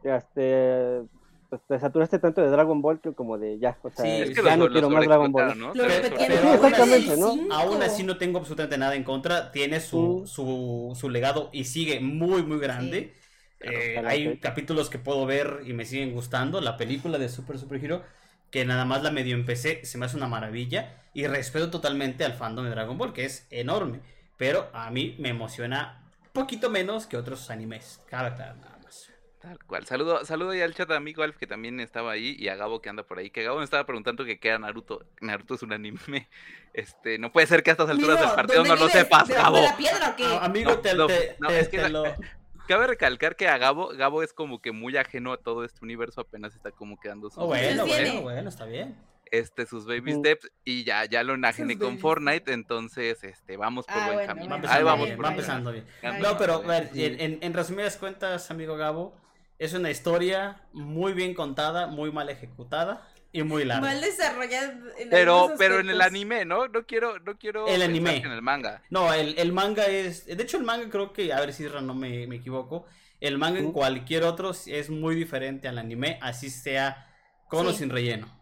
este, 0.04 1.02
pues, 1.50 1.62
te 1.68 1.78
saturaste 1.78 2.18
tanto 2.20 2.40
de 2.42 2.48
Dragon 2.50 2.82
Ball 2.82 3.02
que 3.02 3.14
como 3.14 3.38
de 3.38 3.60
ya, 3.60 3.78
o 3.84 3.90
sea, 3.90 4.06
Sí, 4.06 4.22
Es 4.22 4.30
que 4.30 4.42
ya 4.42 4.56
lo, 4.56 4.58
no 4.58 4.66
lo 4.68 4.72
quiero 4.72 4.90
más 4.90 5.04
Dragon 5.06 5.32
Ball. 5.34 5.60
¿no? 5.60 5.74
Pero 5.74 5.86
el 5.94 6.06
exactamente, 6.54 7.18
¿no? 7.18 7.36
Aún 7.54 7.82
así 7.84 8.04
no 8.04 8.18
tengo 8.18 8.40
absolutamente 8.40 8.78
nada 8.78 8.96
en 8.96 9.04
contra. 9.04 9.52
Tiene 9.52 9.82
su, 9.82 10.22
Mm. 10.24 10.28
su, 10.28 10.98
su 10.98 11.10
legado 11.10 11.50
y 11.52 11.66
sigue 11.66 12.00
muy, 12.00 12.42
muy 12.44 12.60
grande. 12.60 13.14
Eh, 13.60 13.92
Claro, 13.96 14.08
hay 14.08 14.24
claro. 14.24 14.40
capítulos 14.42 14.90
que 14.90 14.98
puedo 15.00 15.26
ver 15.26 15.64
y 15.66 15.74
me 15.74 15.84
siguen 15.84 16.14
gustando. 16.14 16.62
La 16.62 16.78
película 16.78 17.18
de 17.18 17.28
Super 17.28 17.58
Super 17.60 17.84
Hero 17.84 18.02
que 18.50 18.64
nada 18.64 18.86
más 18.86 19.04
la 19.04 19.12
medio 19.12 19.36
empecé, 19.36 19.84
se 19.86 19.98
me 19.98 20.06
hace 20.06 20.16
una 20.18 20.28
maravilla 20.30 20.94
y 21.14 21.28
respeto 21.28 21.70
totalmente 21.70 22.24
al 22.24 22.34
fandom 22.34 22.64
de 22.66 22.72
Dragon 22.72 22.98
Ball, 22.98 23.12
que 23.14 23.26
es 23.26 23.46
enorme, 23.52 24.00
pero 24.38 24.70
a 24.74 24.90
mí 24.90 25.16
me 25.20 25.30
emociona 25.30 26.09
poquito 26.34 26.70
menos 26.70 27.08
que 27.08 27.18
otros 27.18 27.50
animes, 27.50 28.00
aclarar 28.06 28.38
nada 28.58 28.78
más. 28.84 29.12
Tal 29.40 29.58
cual. 29.64 29.86
Saludo, 29.86 30.26
saludo 30.26 30.54
ya 30.54 30.66
al 30.66 30.74
chat 30.76 30.92
a 30.92 30.98
amigo 30.98 31.24
Alf 31.24 31.38
que 31.38 31.48
también 31.48 31.80
estaba 31.80 32.12
ahí 32.12 32.36
y 32.38 32.50
a 32.50 32.56
Gabo 32.56 32.82
que 32.82 32.90
anda 32.90 33.04
por 33.04 33.20
ahí. 33.20 33.30
Que 33.30 33.44
Gabo 33.44 33.60
me 33.60 33.64
estaba 33.64 33.86
preguntando 33.86 34.26
que 34.26 34.38
qué 34.38 34.50
era 34.50 34.60
Naruto. 34.60 35.06
Naruto 35.22 35.56
es 35.56 35.64
un 35.64 35.72
anime. 35.74 36.28
Este, 36.74 37.18
no 37.18 37.32
puede 37.32 37.48
ser 37.48 37.64
que 37.64 37.72
a 37.72 37.74
estas 37.74 37.90
alturas 37.90 38.20
del 38.20 38.30
partido 38.32 38.64
no 38.64 38.70
¿dónde 38.70 38.84
lo 38.84 38.90
sepas, 38.90 39.28
¿De- 39.28 39.34
Gabo. 39.36 39.56
¿De 39.58 39.64
la 39.64 39.78
piedra 39.78 40.10
o 40.10 40.16
qué? 40.16 40.26
Ah, 40.26 40.46
amigo, 40.46 40.78
te, 40.80 40.94
no, 40.94 41.08
te- 41.08 41.36
no, 41.40 41.48
te- 41.48 41.60
es 41.62 41.70
que 41.70 41.80
te 41.80 41.90
lo... 41.90 42.04
Cabe 42.68 42.86
recalcar 42.86 43.36
que 43.36 43.48
a 43.48 43.58
Gabo, 43.58 43.88
Gabo 43.96 44.22
es 44.22 44.32
como 44.34 44.62
que 44.62 44.72
muy 44.72 44.96
ajeno 44.98 45.34
a 45.34 45.38
todo 45.38 45.64
este 45.64 45.84
universo, 45.84 46.22
apenas 46.22 46.54
está 46.54 46.72
como 46.72 47.00
quedando 47.00 47.30
sus, 47.32 47.40
Oh, 47.40 47.48
bueno, 47.48 47.88
bueno, 47.88 48.04
tiene. 48.04 48.22
bueno, 48.22 48.50
está 48.50 48.66
bien. 48.66 48.96
Este, 49.32 49.66
sus 49.66 49.86
baby 49.86 50.14
steps 50.14 50.50
y 50.64 50.84
ya, 50.84 51.06
ya 51.06 51.24
lo 51.24 51.34
enajené 51.36 51.78
con 51.78 51.90
baby 51.90 52.02
Fortnite, 52.02 52.54
entonces 52.54 53.24
este, 53.24 53.58
vamos 53.58 53.86
por 53.86 53.96
Ah, 53.98 54.06
buen 54.06 54.14
bueno, 54.16 54.28
camino. 54.34 54.54
Ahí 54.56 54.60
empezando 54.60 54.86
vamos 54.86 55.06
bien, 55.06 55.16
por 55.18 55.26
va 55.26 55.30
empezando 55.32 55.72
bien. 55.72 55.86
No, 56.22 56.38
pero 56.38 56.62
ver, 56.64 56.90
en, 56.96 57.20
en- 57.20 57.40
en 57.42 57.54
resumidas 57.54 57.98
cuentas, 57.98 58.50
amigo 58.52 58.76
Gabo, 58.78 59.16
es 59.58 59.74
una 59.74 59.90
historia 59.92 60.62
muy 60.74 61.14
bien 61.14 61.34
contada, 61.34 61.88
muy 61.88 62.12
mal 62.12 62.30
ejecutada 62.30 63.08
y 63.32 63.44
muy 63.44 63.66
larga. 63.66 63.82
Mal 63.88 64.02
desarrollado 64.02 64.72
en 64.98 65.10
Pero, 65.10 65.52
pero 65.58 65.80
en 65.80 65.90
el 65.90 66.02
anime, 66.02 66.46
¿no? 66.46 66.68
No 66.68 66.86
quiero, 66.86 67.20
no 67.20 67.38
quiero 67.38 67.68
El 67.68 67.82
anime. 67.82 68.18
en 68.18 68.32
el 68.32 68.42
manga. 68.42 68.82
No, 68.90 69.14
el, 69.14 69.38
el 69.38 69.52
manga 69.52 69.86
es. 69.86 70.26
De 70.26 70.42
hecho, 70.42 70.58
el 70.58 70.64
manga 70.64 70.90
creo 70.90 71.14
que. 71.14 71.32
A 71.34 71.40
ver 71.42 71.54
si 71.54 71.64
no 71.66 71.94
me, 71.94 72.26
me 72.26 72.38
equivoco. 72.38 72.86
El 73.20 73.38
manga 73.38 73.60
en 73.60 73.74
cualquier 73.74 74.24
otro 74.24 74.52
es 74.66 74.90
muy 74.90 75.14
diferente 75.14 75.68
al 75.68 75.78
anime, 75.78 76.18
así 76.22 76.50
sea 76.50 77.06
con 77.50 77.68
o 77.68 77.74
sin 77.74 77.90
relleno. 77.90 78.39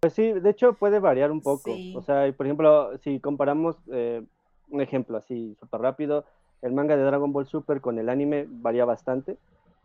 Pues 0.00 0.12
sí, 0.12 0.32
de 0.32 0.50
hecho 0.50 0.74
puede 0.74 0.98
variar 0.98 1.30
un 1.30 1.40
poco. 1.40 1.74
Sí. 1.74 1.92
O 1.96 2.02
sea, 2.02 2.30
por 2.36 2.46
ejemplo, 2.46 2.96
si 2.98 3.18
comparamos 3.20 3.76
eh, 3.90 4.22
un 4.70 4.80
ejemplo 4.80 5.16
así 5.16 5.56
súper 5.58 5.80
rápido, 5.80 6.24
el 6.62 6.72
manga 6.72 6.96
de 6.96 7.02
Dragon 7.02 7.32
Ball 7.32 7.46
Super 7.46 7.80
con 7.80 7.98
el 7.98 8.08
anime 8.08 8.46
varía 8.48 8.84
bastante. 8.84 9.36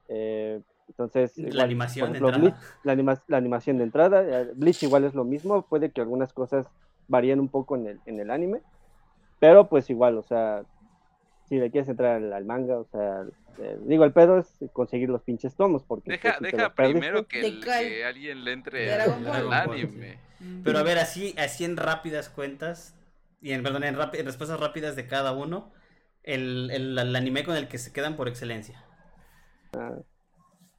Eh, 0.09 0.61
entonces, 0.89 1.37
La 1.37 1.47
igual, 1.47 1.61
animación 1.65 2.11
de 2.11 2.17
entrada. 2.17 2.37
Bleach, 2.37 2.55
la, 2.83 2.91
anima- 2.93 3.23
la 3.27 3.37
animación 3.37 3.77
de 3.77 3.83
entrada, 3.85 4.41
eh, 4.41 4.51
Bleach 4.55 4.83
igual 4.83 5.05
es 5.05 5.13
lo 5.15 5.23
mismo, 5.23 5.61
puede 5.63 5.91
que 5.91 6.01
algunas 6.01 6.33
cosas 6.33 6.67
varíen 7.07 7.39
un 7.39 7.47
poco 7.47 7.75
en 7.77 7.87
el, 7.87 7.99
en 8.05 8.19
el 8.19 8.29
anime, 8.29 8.61
pero 9.39 9.67
pues 9.69 9.89
igual, 9.89 10.17
o 10.17 10.23
sea, 10.23 10.63
si 11.51 11.59
le 11.59 11.69
quieres 11.69 11.89
entrar 11.89 12.15
al, 12.15 12.31
al 12.31 12.45
manga, 12.45 12.79
o 12.79 12.85
sea, 12.85 13.25
eh, 13.59 13.77
digo, 13.85 14.05
el 14.05 14.13
pedo 14.13 14.39
es 14.39 14.47
conseguir 14.71 15.09
los 15.09 15.21
pinches 15.21 15.53
tomos, 15.53 15.83
porque 15.83 16.11
Deja, 16.11 16.37
pues, 16.39 16.49
si 16.49 16.55
deja 16.57 16.73
primero 16.73 17.27
que, 17.27 17.41
¿De 17.41 17.47
el- 17.49 17.65
cuál? 17.65 17.79
que 17.89 18.05
alguien 18.05 18.45
le 18.45 18.53
entre 18.53 18.85
¿De 18.85 18.93
al, 18.93 19.51
anime. 19.51 20.17
Mm. 20.39 20.63
Pero 20.63 20.79
a 20.79 20.83
ver, 20.83 20.97
así, 20.97 21.35
así 21.37 21.65
en 21.65 21.75
rápidas 21.75 22.29
cuentas, 22.29 22.95
y 23.41 23.51
en, 23.51 23.63
perdón, 23.63 23.83
en, 23.83 23.95
en 23.95 24.25
respuestas 24.25 24.61
rápidas 24.61 24.95
de 24.95 25.07
cada 25.07 25.33
uno, 25.33 25.73
el, 26.23 26.71
el, 26.71 26.97
el 26.97 27.15
anime 27.17 27.43
con 27.43 27.57
el 27.57 27.67
que 27.67 27.77
se 27.79 27.91
quedan 27.91 28.15
por 28.15 28.29
excelencia. 28.29 28.85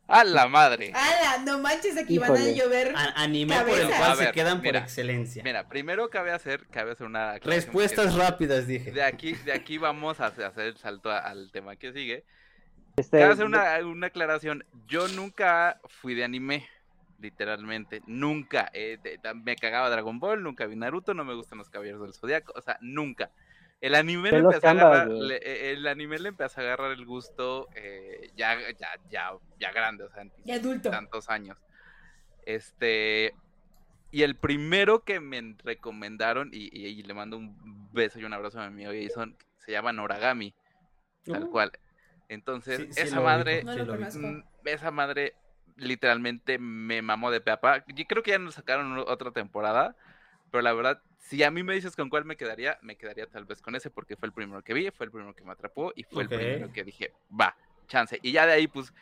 ¡A 0.08 0.24
la 0.24 0.46
madre! 0.48 0.92
¡Hala! 0.94 1.42
No 1.44 1.58
manches, 1.58 1.96
aquí 1.96 2.18
van 2.18 2.32
a 2.36 2.50
llover. 2.50 2.92
A- 2.96 3.22
anime 3.22 3.54
por 3.60 3.78
el 3.78 3.86
cual 3.88 4.02
A 4.02 4.14
ver, 4.14 4.26
se 4.28 4.32
quedan 4.32 4.60
por 4.62 4.76
excelencia. 4.76 5.42
Mira, 5.42 5.68
primero 5.68 6.10
cabe 6.10 6.32
hacer, 6.32 6.66
cabe 6.68 6.92
hacer 6.92 7.06
una 7.06 7.32
aclaración, 7.32 7.52
Respuestas 7.74 8.14
rápidas, 8.16 8.66
dije. 8.66 8.90
De 8.90 9.02
aquí, 9.02 9.32
de 9.32 9.52
aquí 9.52 9.78
vamos 9.78 10.20
a 10.20 10.26
hacer 10.26 10.66
el 10.66 10.76
salto 10.76 11.10
a- 11.10 11.18
al 11.20 11.50
tema 11.52 11.76
que 11.76 11.92
sigue. 11.92 12.24
Este, 12.96 13.20
Cabe 13.20 13.32
hacer 13.32 13.46
una, 13.46 13.78
una 13.86 14.08
aclaración. 14.08 14.64
Yo 14.86 15.08
nunca 15.08 15.80
fui 15.86 16.14
de 16.14 16.24
anime, 16.24 16.68
literalmente. 17.20 18.02
Nunca. 18.06 18.70
eh, 18.74 18.98
me 19.42 19.56
cagaba 19.56 19.88
Dragon 19.88 20.18
Ball, 20.18 20.42
nunca 20.42 20.66
vi 20.66 20.76
Naruto, 20.76 21.14
no 21.14 21.24
me 21.24 21.34
gustan 21.34 21.56
los 21.58 21.70
caballeros 21.70 22.02
del 22.02 22.12
Zodiaco. 22.12 22.52
O 22.54 22.60
sea, 22.60 22.76
nunca. 22.82 23.30
El 23.82 23.96
anime 23.96 24.30
le 24.30 24.36
Pelos 24.38 24.54
empecé 24.54 24.66
a 24.68 24.70
chambas, 24.70 24.86
agarrar, 24.90 25.08
güey. 25.08 25.28
le- 25.28 25.36
eh, 25.42 25.72
el 25.72 25.86
anime 25.88 26.18
le 26.20 26.28
empecé 26.28 26.60
a 26.60 26.64
agarrar 26.64 26.92
el 26.92 27.04
gusto 27.04 27.68
eh, 27.74 28.30
ya, 28.36 28.56
ya, 28.78 28.88
ya, 29.10 29.32
ya 29.58 29.72
grande, 29.72 30.04
o 30.04 30.10
sea, 30.10 30.22
en 30.22 30.32
Y 30.44 30.52
adulto. 30.52 30.88
tantos 30.90 31.28
años. 31.28 31.58
Este, 32.46 33.34
y 34.12 34.22
el 34.22 34.36
primero 34.36 35.04
que 35.04 35.18
me 35.20 35.56
recomendaron, 35.64 36.50
y, 36.52 36.68
y- 36.72 36.86
y 36.86 37.02
le 37.02 37.12
mando 37.12 37.36
un 37.36 37.92
beso 37.92 38.20
y 38.20 38.24
un 38.24 38.32
abrazo 38.32 38.60
a 38.60 38.70
mi 38.70 38.84
amigo 38.84 38.92
Jason, 39.04 39.36
se 39.58 39.72
llama 39.72 39.92
Noragami, 39.92 40.54
tal 41.24 41.44
Uh. 41.44 41.50
cual. 41.50 41.72
Entonces, 42.28 42.78
Sí, 42.78 42.86
sí 42.92 43.00
esa 43.00 43.16
lo 43.16 43.22
madre, 43.24 43.64
No 43.64 43.74
mm, 43.74 44.42
esa 44.64 44.90
madre 44.92 45.34
literalmente 45.76 46.58
me 46.58 47.02
mamó 47.02 47.30
de 47.30 47.40
peapa. 47.40 47.84
Yo 47.88 48.04
creo 48.06 48.22
que 48.22 48.30
ya 48.30 48.38
nos 48.38 48.54
sacaron 48.54 48.96
otra 48.98 49.32
temporada, 49.32 49.96
pero 50.52 50.62
la 50.62 50.74
verdad, 50.74 51.00
si 51.16 51.42
a 51.42 51.50
mí 51.50 51.62
me 51.62 51.74
dices 51.74 51.96
con 51.96 52.10
cuál 52.10 52.26
me 52.26 52.36
quedaría, 52.36 52.78
me 52.82 52.96
quedaría 52.96 53.26
tal 53.26 53.46
vez 53.46 53.62
con 53.62 53.74
ese, 53.74 53.88
porque 53.88 54.16
fue 54.16 54.26
el 54.26 54.34
primero 54.34 54.62
que 54.62 54.74
vi, 54.74 54.90
fue 54.90 55.06
el 55.06 55.10
primero 55.10 55.34
que 55.34 55.42
me 55.44 55.52
atrapó 55.52 55.94
y 55.96 56.02
fue 56.02 56.24
el 56.24 56.28
primero 56.28 56.70
que 56.70 56.84
dije, 56.84 57.10
va, 57.40 57.56
chance. 57.88 58.18
Y 58.22 58.32
ya 58.32 58.44
de 58.44 58.52
ahí, 58.52 58.68
pues, 58.68 58.92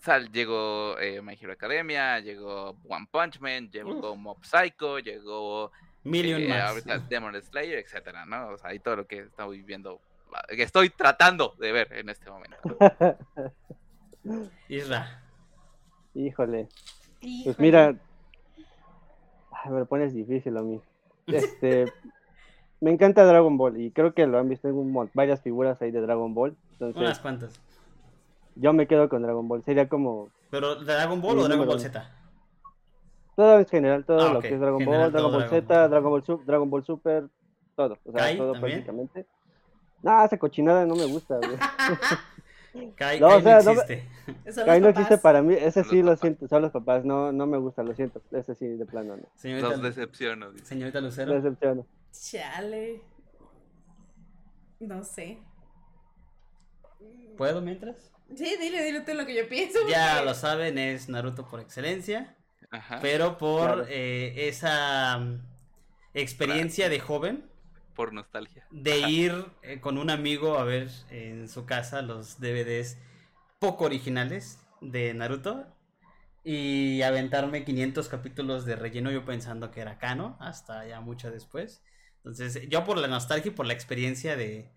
sal, 0.00 0.32
llegó 0.32 0.98
eh, 0.98 1.22
My 1.22 1.38
Hero 1.40 1.52
Academia, 1.52 2.18
llegó 2.18 2.76
One 2.88 3.06
Punch 3.08 3.38
Man, 3.38 3.70
llegó 3.70 4.16
Mob 4.16 4.44
Psycho, 4.44 4.98
llegó 4.98 5.70
Million 6.02 6.42
eh, 6.42 6.48
más. 6.48 6.70
ahorita 6.70 6.98
Demon 7.08 7.40
Slayer, 7.40 7.78
etcétera, 7.78 8.26
¿no? 8.26 8.48
O 8.48 8.58
sea, 8.58 8.74
y 8.74 8.80
todo 8.80 8.96
lo 8.96 9.06
que 9.06 9.20
estoy 9.20 9.62
viendo, 9.62 10.00
que 10.48 10.64
estoy 10.64 10.90
tratando 10.90 11.54
de 11.60 11.70
ver 11.70 11.92
en 11.92 12.08
este 12.08 12.28
momento. 12.28 12.58
Isra. 14.68 15.22
Híjole. 16.14 16.68
Híjole. 17.20 17.44
Pues 17.44 17.60
mira, 17.60 17.94
ay, 19.52 19.70
me 19.70 19.78
lo 19.78 19.86
pones 19.86 20.12
difícil 20.12 20.56
a 20.56 20.62
mí. 20.62 20.82
Este, 21.26 21.92
me 22.80 22.90
encanta 22.92 23.24
Dragon 23.24 23.56
Ball 23.56 23.80
y 23.80 23.90
creo 23.90 24.14
que 24.14 24.26
lo 24.26 24.38
han 24.38 24.48
visto 24.48 24.68
en 24.68 25.10
varias 25.14 25.40
figuras 25.42 25.80
ahí 25.82 25.90
de 25.90 26.00
Dragon 26.00 26.32
Ball. 26.34 26.56
Entonces, 26.72 27.00
Unas 27.00 27.18
cuantas. 27.18 27.60
yo 28.54 28.72
me 28.72 28.86
quedo 28.86 29.08
con 29.08 29.22
Dragon 29.22 29.46
Ball. 29.48 29.62
Sería 29.64 29.88
como 29.88 30.28
¿Pero 30.50 30.76
Dragon 30.76 31.20
Ball 31.20 31.38
o 31.38 31.44
Dragon 31.48 31.66
Ball 31.66 31.80
Z? 31.80 32.10
todo 33.34 33.58
en 33.58 33.66
general, 33.66 34.04
todo 34.04 34.30
Ah, 34.30 34.32
lo 34.32 34.40
que 34.40 34.54
es 34.54 34.60
Dragon 34.60 34.78
General, 34.78 35.02
Ball, 35.02 35.12
Dragon 35.12 35.32
Ball 35.32 35.40
Dragon 35.42 35.60
Z, 35.66 35.78
Ball. 35.80 35.90
Dragon 35.90 36.10
Ball 36.10 36.24
Super, 36.24 36.46
Dragon 36.46 36.70
Ball 36.70 36.84
Super, 36.84 37.28
todo, 37.74 37.98
o 38.04 38.12
sea, 38.12 38.20
¿Kai 38.22 38.38
todo 38.38 38.52
también? 38.52 38.82
prácticamente. 38.84 39.26
No, 40.02 40.24
esa 40.24 40.38
cochinada 40.38 40.86
no 40.86 40.94
me 40.94 41.04
gusta, 41.06 41.36
güey. 41.36 41.50
Kai, 42.96 43.20
No, 43.20 43.28
Kai 43.28 43.38
o 43.38 43.40
sea, 43.42 43.58
no 43.58 43.64
no 43.64 43.74
me- 43.74 43.80
existe. 43.82 44.52
Son 44.52 44.66
Kai 44.66 44.80
no 44.80 44.88
existe 44.88 45.18
para 45.18 45.42
mí, 45.42 45.54
ese 45.54 45.84
sí 45.84 45.98
lo 45.98 46.06
papás. 46.06 46.20
siento, 46.20 46.48
son 46.48 46.62
los 46.62 46.72
papás, 46.72 47.04
no, 47.04 47.32
no 47.32 47.46
me 47.46 47.58
gusta, 47.58 47.82
lo 47.82 47.94
siento, 47.94 48.22
ese 48.32 48.54
sí 48.54 48.66
de 48.66 48.84
plano 48.86 49.16
no. 49.16 49.22
Señorita, 49.36 49.68
Los 49.70 49.82
decepciono. 49.82 50.50
dice. 50.52 50.64
señorita 50.66 51.00
Lucero. 51.00 51.34
decepciono. 51.34 51.86
Chale. 52.12 53.02
No 54.80 55.02
sé. 55.04 55.38
¿Puedo 57.36 57.60
mientras? 57.60 58.12
Sí, 58.34 58.56
dile, 58.60 58.82
dile 58.82 59.00
tú 59.02 59.14
lo 59.14 59.24
que 59.26 59.34
yo 59.34 59.48
pienso. 59.48 59.78
Ya 59.88 60.14
porque- 60.14 60.24
lo 60.26 60.34
saben, 60.34 60.78
es 60.78 61.08
Naruto 61.08 61.46
por 61.46 61.60
excelencia. 61.60 62.34
Ajá. 62.70 62.98
Pero 63.00 63.38
por 63.38 63.66
Claro. 63.66 63.86
eh, 63.88 64.48
esa 64.48 65.18
mm, 65.18 65.40
experiencia 66.14 66.88
de 66.88 66.98
joven 66.98 67.44
Por 67.96 68.12
nostalgia. 68.12 68.66
de 68.70 68.98
ir 69.08 69.46
eh, 69.62 69.80
con 69.80 69.98
un 69.98 70.10
amigo 70.10 70.58
a 70.58 70.64
ver 70.64 70.90
en 71.10 71.48
su 71.48 71.64
casa 71.64 72.02
los 72.02 72.38
DVDs 72.38 72.98
poco 73.58 73.86
originales 73.86 74.60
de 74.80 75.14
Naruto 75.14 75.66
y 76.44 77.02
aventarme 77.02 77.64
500 77.64 78.08
capítulos 78.08 78.64
de 78.66 78.76
relleno 78.76 79.10
yo 79.10 79.24
pensando 79.24 79.70
que 79.70 79.80
era 79.80 79.98
Kano 79.98 80.36
hasta 80.38 80.86
ya 80.86 81.00
mucho 81.00 81.30
después. 81.30 81.82
Entonces 82.18 82.68
yo 82.68 82.84
por 82.84 82.98
la 82.98 83.08
nostalgia 83.08 83.50
y 83.50 83.54
por 83.54 83.66
la 83.66 83.72
experiencia 83.72 84.36
de, 84.36 84.70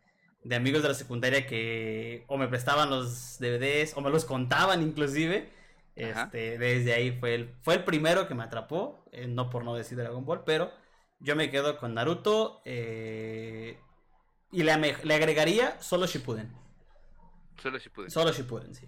de 0.44 0.56
amigos 0.56 0.82
de 0.82 0.88
la 0.88 0.94
secundaria 0.96 1.46
que 1.46 2.24
o 2.28 2.38
me 2.38 2.48
prestaban 2.48 2.90
los 2.90 3.38
DVDs 3.40 3.96
o 3.96 4.02
me 4.02 4.10
los 4.10 4.26
contaban 4.26 4.82
inclusive. 4.82 5.50
Este, 5.96 6.58
desde 6.58 6.94
ahí 6.94 7.12
fue 7.12 7.36
el, 7.36 7.54
fue 7.62 7.76
el 7.76 7.84
primero 7.84 8.28
que 8.28 8.34
me 8.34 8.44
atrapó, 8.44 9.04
eh, 9.12 9.28
no 9.28 9.50
por 9.50 9.66
no 9.66 9.76
decir 9.76 9.98
Dragon 9.98 10.26
Ball, 10.26 10.44
pero 10.46 10.72
yo 11.20 11.36
me 11.36 11.50
quedo 11.50 11.78
con 11.78 11.94
Naruto 11.94 12.62
eh, 12.66 13.78
y 14.52 14.64
le, 14.64 14.96
le 15.04 15.14
agregaría 15.16 15.80
solo 15.82 16.06
Shippuden. 16.06 16.52
Solo 17.62 17.78
Shippuden. 17.78 18.10
Solo 18.12 18.32
Shippuden, 18.32 18.74
sí. 18.74 18.88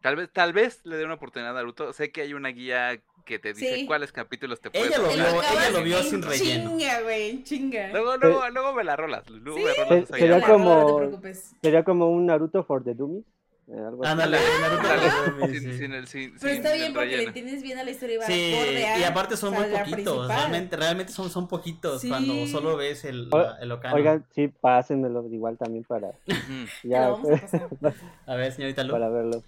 Tal 0.00 0.14
vez, 0.16 0.30
tal 0.32 0.52
vez 0.52 0.80
le 0.84 0.96
dé 0.96 1.04
una 1.04 1.14
oportunidad 1.14 1.50
a 1.52 1.54
Naruto. 1.54 1.92
Sé 1.92 2.12
que 2.12 2.20
hay 2.22 2.34
una 2.34 2.50
guía 2.50 3.02
que 3.26 3.38
te 3.38 3.52
dice 3.52 3.74
Sí. 3.74 3.86
cuáles 3.86 4.12
capítulos 4.12 4.60
te 4.60 4.70
puedes 4.70 4.86
Ella 4.86 4.98
lo 4.98 5.08
vio, 5.08 5.24
ella 5.42 5.70
lo 5.70 5.82
vio 5.82 6.02
sin 6.02 6.22
relleno. 6.22 6.70
Chinga, 6.70 7.00
güey, 7.02 7.42
chinga. 7.42 7.88
Luego, 7.88 8.16
luego, 8.16 8.48
luego 8.50 8.72
me 8.72 8.84
la 8.84 8.96
rolas. 8.96 9.28
Luego 9.28 9.58
Sí. 9.58 9.64
me 9.64 9.74
rolas 9.84 10.08
sería 10.08 10.40
como- 10.40 10.74
rola, 10.74 10.84
No 10.84 10.94
te 10.94 11.06
preocupes. 11.08 11.52
Sería 11.60 11.84
como 11.84 12.08
un 12.10 12.26
Naruto 12.26 12.62
for 12.64 12.82
the 12.82 12.94
Dummies. 12.94 13.24
Eh, 13.70 13.78
algo. 13.86 14.04
Ándale, 14.04 14.38
Naruto 14.60 14.80
Ándale, 14.88 15.08
lo 15.26 15.36
vio, 15.36 15.46
sin, 15.48 15.60
sí. 15.72 15.78
sin 15.78 15.92
el, 15.94 16.06
sin, 16.08 16.30
Pero 16.38 16.40
sin 16.40 16.50
está 16.50 16.72
bien 16.74 16.92
porque 16.94 17.16
le 17.16 17.22
entiendes 17.24 17.62
bien 17.62 17.78
a 17.78 17.84
la 17.84 17.90
historia 17.90 18.14
y 18.14 18.18
va 18.18 18.26
Sí, 18.26 18.54
y 19.00 19.04
aparte 19.04 19.36
son 19.36 19.54
o 19.54 19.58
sea, 19.60 19.84
muy 19.84 19.92
poquitos, 19.92 20.28
realmente, 20.28 20.76
realmente 20.76 21.12
son, 21.12 21.28
son 21.30 21.48
poquitos 21.48 22.00
Sí. 22.00 22.08
cuando 22.08 22.46
solo 22.46 22.76
ves 22.76 23.04
el, 23.04 23.28
O- 23.30 23.38
la- 23.38 23.58
el 23.60 23.70
Okano. 23.72 23.94
Oigan, 23.96 24.24
sí, 24.34 24.48
pásenmelo 24.48 25.26
igual 25.30 25.56
también 25.58 25.84
para, 25.84 26.12
ya, 26.82 27.08
vamos 27.10 27.28
a 28.26 28.34
ver, 28.34 28.52
señorita 28.52 28.84
Lu. 28.84 28.92
para 28.92 29.08
verlo. 29.10 29.42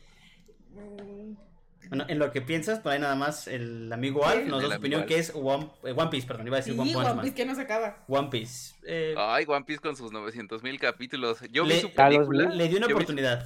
Bueno, 1.89 2.05
en 2.07 2.21
lo 2.21 2.31
que 2.31 2.41
piensas, 2.41 2.79
por 2.79 2.93
ahí 2.93 3.01
nada 3.01 3.17
más 3.17 3.49
el 3.49 3.93
amigo 3.93 4.25
Alf 4.25 4.47
nos 4.47 4.63
da 4.63 4.69
su 4.69 4.77
opinión 4.77 5.07
que 5.07 5.19
es 5.19 5.33
One, 5.35 5.69
eh, 5.83 5.93
One 5.97 6.09
Piece, 6.09 6.25
perdón, 6.25 6.47
iba 6.47 6.59
a 6.59 6.63
Sí, 6.63 6.71
decir 6.71 6.81
One 6.81 6.93
Punch 6.93 7.07
One. 7.15 7.23
Piece 7.23 7.35
que 7.35 7.45
no 7.45 7.55
se 7.57 7.63
acaba. 7.63 7.97
One 8.07 8.29
Piece. 8.31 8.77
Eh, 8.87 9.15
Ay, 9.19 9.45
One 9.49 9.65
Piece 9.65 9.81
con 9.81 9.97
sus 9.97 10.13
900 10.13 10.63
mil 10.63 10.79
capítulos. 10.79 11.41
Yo 11.51 11.65
vi 11.65 11.71
Le- 11.71 11.81
su 11.81 11.91
película. 11.93 12.49
le 12.51 12.69
dio 12.69 12.77
una 12.79 12.87
yo 12.87 12.89
vi- 12.89 12.93
oportunidad. 12.95 13.45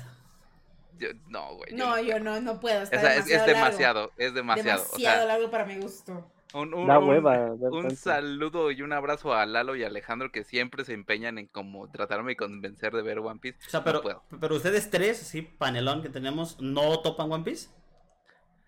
Yo- 0.99 1.09
no, 1.29 1.55
güey. 1.57 1.73
No, 1.75 2.01
yo 2.01 2.19
no, 2.21 2.41
no 2.41 2.61
puedo. 2.61 2.83
Está 2.83 2.97
O 2.97 3.01
sea, 3.01 3.15
es, 3.17 3.19
es 3.31 3.47
demasiado, 3.47 3.47
demasiado, 3.47 4.13
es 4.17 4.35
demasiado. 4.35 4.83
Demasiado 4.83 4.95
o 4.95 4.99
sea, 4.99 5.25
largo 5.27 5.51
para 5.51 5.65
mi 5.65 5.77
gusto. 5.77 6.31
un, 6.55 6.73
un- 6.75 6.89
hueva 6.91 7.51
un 7.73 7.97
saludo 7.97 8.71
y 8.71 8.83
un 8.83 8.93
abrazo 8.93 9.35
a 9.35 9.45
Lalo 9.47 9.75
y 9.77 9.85
Alejandro 9.85 10.31
que 10.31 10.45
siempre 10.45 10.85
se 10.85 10.93
empeñan 10.95 11.39
en 11.39 11.47
como 11.49 11.91
tratarme 11.91 12.33
de 12.33 12.37
convencer 12.37 12.93
de 12.93 13.03
ver 13.03 13.19
One 13.19 13.41
Piece. 13.41 13.59
O 13.67 13.71
sea, 13.71 13.81
No 13.81 13.85
pero, 13.85 14.03
puedo. 14.03 14.23
pero 14.41 14.55
ustedes 14.57 14.89
tres, 14.91 15.19
sí, 15.19 15.43
panelón 15.43 16.03
que 16.03 16.09
tenemos, 16.11 16.61
¿no 16.61 17.01
topan 17.01 17.31
One 17.33 17.45
Piece? 17.45 17.69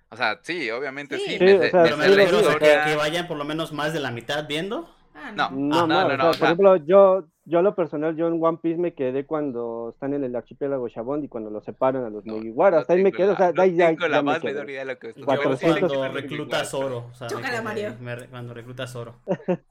O 0.09 0.17
sea, 0.17 0.39
sí, 0.43 0.71
obviamente 0.71 1.19
sí. 1.19 1.37
Sí. 1.37 1.39
me 1.45 1.51
Sí, 1.53 1.59
sé- 1.59 1.67
o 1.69 1.71
sea, 1.71 1.97
me 1.97 2.09
me 2.09 2.17
la 2.17 2.59
que, 2.85 2.97
vayan 2.97 3.27
por 3.27 3.37
lo 3.37 3.45
menos 3.45 3.73
más 3.73 3.93
de 3.93 4.01
la 4.01 4.11
mitad 4.11 4.47
viendo. 4.47 4.89
Ah, 5.15 5.33
No. 5.35 5.51
no. 5.51 5.57
No, 5.57 5.77
Ah, 5.79 5.87
no, 5.87 5.87
no, 5.87 6.09
no, 6.09 6.15
o 6.15 6.17
no, 6.17 6.17
sea, 6.17 6.25
o 6.25 6.29
por 6.31 6.37
sea- 6.37 6.47
ejemplo, 6.49 6.77
yo, 6.77 7.25
yo 7.47 7.61
a 7.61 7.63
lo 7.63 7.75
personal, 7.75 8.15
yo 8.17 8.29
en 8.29 8.39
One 8.43 8.59
Piece 8.61 8.79
me 8.79 8.93
quedé 8.93 9.25
cuando 9.25 9.91
están 9.95 10.13
en 10.13 10.25
el 10.25 10.37
archipiélago 10.37 10.89
Shabond 10.89 11.25
y 11.25 11.29
cuando 11.29 11.49
los 11.49 11.65
separan 11.65 12.05
a 12.05 12.11
los 12.11 12.27
No, 12.27 12.35
Mugiwara, 12.37 12.77
no 12.77 12.81
hasta 12.83 12.93
ahí 12.93 13.03
me 13.03 13.13
quedo, 13.13 13.29
o 13.29 13.33
la- 13.33 13.37
sea, 13.39 13.53
no 13.53 13.63
ahí 13.63 13.75
ya, 13.75 13.89
tengo 13.89 14.09
la 14.09 14.17
ya 14.19 14.23
más 14.23 14.41
quedé. 14.41 14.53
menor 14.53 14.71
idea 14.71 14.85
de 14.85 14.93
lo 14.93 14.99
que 14.99 15.07
estoy 15.09 15.23
Yo 15.23 15.27
400 15.27 15.79
cuando 15.79 15.89
Yo 15.89 15.95
sí 15.95 15.95
sé 15.95 16.13
que 16.17 16.21
recluta 16.21 16.57
a 16.57 16.61
Mugiwara, 16.61 16.65
Zoro. 16.65 17.07
o 17.11 17.15
sea, 17.15 17.29
quedé- 17.29 17.63
Mario. 17.63 17.95
me 18.01 18.29
cuando 18.29 18.53
recluta 18.55 18.83
a 18.83 18.87
Zoro. 18.87 19.17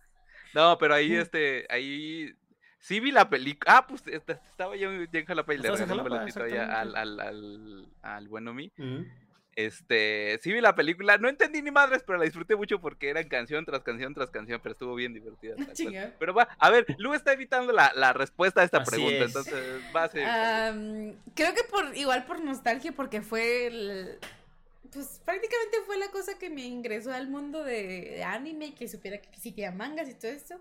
No, 0.56 0.78
pero 0.78 0.94
ahí, 0.94 1.14
este, 1.14 1.66
ahí 1.70 2.34
sí 2.80 3.02
vi 3.02 3.12
la 3.12 3.30
película. 3.30 3.74
Ah, 3.80 3.86
pues 3.88 4.08
est- 4.08 4.30
estaba 4.30 4.78
yo 4.78 4.90
en 4.90 5.26
Jalapa 5.26 5.54
y 5.54 5.58
le 5.58 5.70
regalé 5.70 6.02
un 6.02 6.08
boletito 6.08 6.44
al, 6.44 6.96
al, 6.96 7.20
al, 7.20 7.88
al 8.02 8.28
bueno 8.30 8.54
mí. 8.54 8.72
Este, 9.56 10.38
sí 10.44 10.52
vi 10.52 10.60
la 10.60 10.76
película, 10.76 11.18
no 11.18 11.30
entendí 11.30 11.62
ni 11.62 11.72
madres, 11.72 12.04
pero 12.06 12.18
la 12.18 12.26
disfruté 12.26 12.58
mucho 12.58 12.82
porque 12.82 13.10
eran 13.10 13.28
canción 13.30 13.64
tras 13.66 13.84
canción 13.84 14.14
tras 14.14 14.30
canción, 14.30 14.60
pero 14.62 14.74
estuvo 14.74 14.96
bien 14.96 15.14
divertida. 15.14 15.56
Pero 16.20 16.34
va, 16.34 16.50
a 16.60 16.70
ver, 16.70 16.86
Lu 16.98 17.14
está 17.14 17.32
evitando 17.34 17.72
la, 17.72 17.94
la 17.96 18.12
respuesta 18.12 18.60
a 18.62 18.64
esta 18.66 18.80
Así 18.80 18.92
pregunta, 18.92 19.24
es. 19.24 19.28
entonces 19.28 19.82
va 19.96 20.04
a 20.04 20.10
ser. 20.10 21.16
Creo 21.36 21.54
que 21.54 21.64
por 21.70 21.96
igual 21.96 22.26
por 22.26 22.42
nostalgia, 22.44 22.92
porque 22.92 23.22
fue 23.22 23.68
el- 23.68 24.20
pues 24.92 25.22
prácticamente 25.26 25.78
fue 25.86 25.98
la 25.98 26.10
cosa 26.10 26.38
que 26.38 26.50
me 26.50 26.62
ingresó 26.64 27.14
al 27.14 27.28
mundo 27.30 27.64
de, 27.64 27.84
de 28.16 28.24
anime, 28.24 28.76
que 28.76 28.88
supiera 28.90 29.20
que 29.20 29.30
existía 29.30 29.72
mangas 29.72 30.08
y 30.10 30.14
todo 30.16 30.32
esto, 30.32 30.56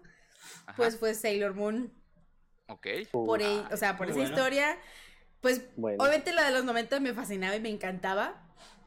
Ajá, 0.67 0.77
pues 0.77 0.99
fue 0.99 1.15
Sailor 1.15 1.55
Moon. 1.55 1.93
ok. 2.69 2.87
Por 3.11 3.41
ahí, 3.41 3.61
Ah, 3.65 3.71
o 3.73 3.77
sea, 3.77 3.97
por 3.97 4.09
muy 4.13 4.23
esa 4.23 4.29
historia, 4.31 4.79
pues 5.41 5.63
Bueno. 5.77 6.03
obviamente 6.03 6.33
la 6.33 6.45
de 6.47 6.53
los 6.53 6.65
90 6.65 7.01
me 7.01 7.13
fascinaba 7.13 7.55
y 7.57 7.61
me 7.61 7.69
encantaba. 7.71 8.41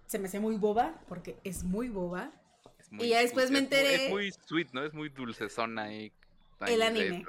Se 0.07 0.19
me 0.19 0.27
hacía 0.27 0.39
muy 0.39 0.55
boba, 0.57 0.99
porque 1.07 1.37
es 1.43 1.63
muy 1.63 1.89
boba. 1.89 2.31
es 2.79 2.91
muy 2.91 3.05
y 3.05 3.09
ya 3.09 3.19
después 3.19 3.51
me 3.51 3.59
es 3.59 3.63
muy- 3.63 3.69
enteré- 3.77 4.05
Es 4.05 4.09
muy 4.09 4.31
sweet, 4.31 4.69
¿no? 4.73 4.83
Es 4.85 4.93
muy 4.93 5.09
dulcezona 5.09 5.93
y. 5.93 6.11
El 6.65 6.81
anime. 6.81 7.23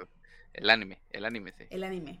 El 0.53 0.69
anime, 0.71 0.97
el 1.11 1.25
anime, 1.25 1.53
sí. 1.57 1.65
el 1.69 1.83
anime. 1.83 2.19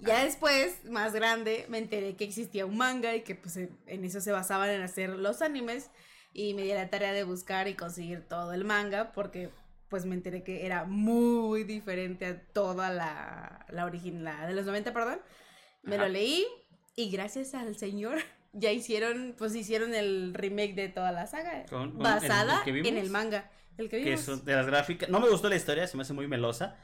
Ya 0.00 0.24
después, 0.24 0.84
más 0.84 1.12
grande, 1.14 1.64
me 1.68 1.78
enteré 1.78 2.16
que 2.16 2.24
existía 2.24 2.66
un 2.66 2.76
manga 2.76 3.14
y 3.14 3.22
que 3.22 3.34
pues 3.36 3.56
en 3.56 3.70
en 3.86 4.04
eso 4.04 4.20
se 4.20 4.32
basaban 4.32 4.68
en 4.70 4.82
hacer 4.82 5.10
los 5.10 5.40
animes 5.42 5.90
y 6.34 6.54
me 6.54 6.62
di 6.62 6.68
la 6.74 6.90
tarea 6.90 7.12
de 7.12 7.22
buscar 7.24 7.68
y 7.68 7.74
conseguir 7.74 8.22
todo 8.28 8.52
el 8.52 8.64
manga 8.64 9.12
porque 9.12 9.50
pues 9.88 10.04
me 10.04 10.14
enteré 10.14 10.42
que 10.42 10.66
era 10.66 10.84
muy 10.84 11.64
diferente 11.64 12.26
a 12.26 12.40
toda 12.52 12.90
la, 12.90 13.64
la 13.70 13.84
original, 13.84 14.48
de 14.48 14.54
los 14.54 14.66
90, 14.66 14.92
perdón. 14.92 15.20
Me 15.82 15.94
Ajá. 15.96 16.04
lo 16.06 16.12
leí 16.12 16.44
y 16.96 17.10
gracias 17.10 17.54
al 17.54 17.76
señor 17.76 18.18
ya 18.52 18.70
hicieron, 18.72 19.34
pues 19.38 19.54
hicieron 19.54 19.94
el 19.94 20.34
remake 20.34 20.74
de 20.74 20.88
toda 20.88 21.12
la 21.12 21.26
saga 21.26 21.64
Con- 21.68 21.92
con 21.92 21.96
el- 21.98 22.02
basada 22.02 22.62
el 22.66 22.86
en 22.86 22.96
el 22.96 23.10
manga. 23.10 23.50
El 23.78 23.88
que 23.88 23.96
vimos. 23.96 24.44
de 24.44 24.54
las 24.54 24.66
gráficas. 24.66 25.08
No 25.08 25.18
me 25.20 25.28
gustó 25.30 25.48
la 25.48 25.56
historia, 25.56 25.86
se 25.86 25.96
me 25.96 26.02
hace 26.02 26.12
muy 26.12 26.28
melosa. 26.28 26.76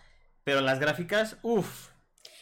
Pero 0.45 0.63
las 0.63 0.79
gráficas, 0.81 1.37
uff. 1.43 1.89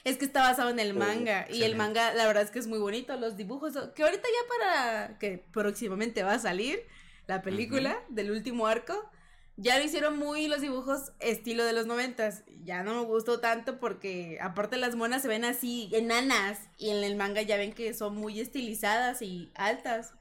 Es 0.04 0.16
que 0.18 0.24
está 0.24 0.42
basado 0.42 0.70
en 0.70 0.78
el 0.78 0.92
Sí, 0.92 0.98
manga. 0.98 1.46
Y 1.50 1.64
el 1.64 1.74
manga, 1.74 2.14
la 2.14 2.26
verdad 2.28 2.44
es 2.44 2.52
que 2.52 2.60
es 2.60 2.68
muy 2.68 2.78
bonito. 2.78 3.16
Los 3.16 3.36
dibujos. 3.36 3.72
Que 3.96 4.04
ahorita 4.04 4.22
ya 4.22 4.48
para. 4.56 5.18
Que 5.18 5.44
próximamente 5.52 6.22
va 6.22 6.34
a 6.34 6.38
salir 6.38 6.78
la 7.26 7.42
película 7.42 8.00
del 8.08 8.30
último 8.30 8.68
arco. 8.68 9.10
Ya 9.56 9.78
lo 9.78 9.84
hicieron 9.84 10.18
muy 10.18 10.48
los 10.48 10.60
dibujos 10.60 11.12
estilo 11.18 11.64
de 11.64 11.72
los 11.72 11.86
noventas. 11.86 12.44
Ya 12.62 12.82
no 12.82 12.94
me 12.94 13.06
gustó 13.06 13.40
tanto 13.40 13.78
porque 13.80 14.38
aparte 14.40 14.76
las 14.76 14.96
monas 14.96 15.22
se 15.22 15.28
ven 15.28 15.44
así 15.44 15.88
enanas. 15.92 16.58
Y 16.76 16.90
en 16.90 17.02
el 17.02 17.16
manga 17.16 17.42
ya 17.42 17.56
ven 17.56 17.72
que 17.72 17.94
son 17.94 18.16
muy 18.16 18.40
estilizadas 18.40 19.22
y 19.22 19.50
altas. 19.54 20.12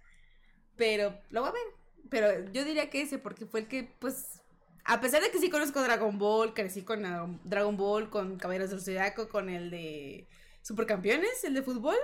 Pero 0.78 1.20
lo 1.30 1.42
voy 1.42 1.50
a 1.50 1.54
ver. 1.54 1.62
Pero 2.10 2.52
yo 2.52 2.64
diría 2.64 2.90
que 2.90 3.02
ese 3.02 3.18
porque 3.18 3.46
fue 3.46 3.62
el 3.62 3.68
que 3.68 3.84
pues 4.00 4.42
a 4.86 5.02
pesar 5.02 5.22
de 5.22 5.32
que 5.32 5.40
sí 5.40 5.50
conozco 5.50 5.82
Dragon 5.82 6.18
Ball, 6.20 6.54
crecí 6.54 6.84
con 6.84 7.40
Dragon 7.44 7.76
Ball, 7.76 8.12
con 8.12 8.38
Caballeros 8.38 8.70
del 8.70 8.82
Zodiaco, 8.82 9.30
con 9.30 9.50
el 9.50 9.72
de 9.72 10.28
Supercampeones, 10.62 11.44
el 11.44 11.56
de 11.56 11.64
fútbol, 11.64 11.98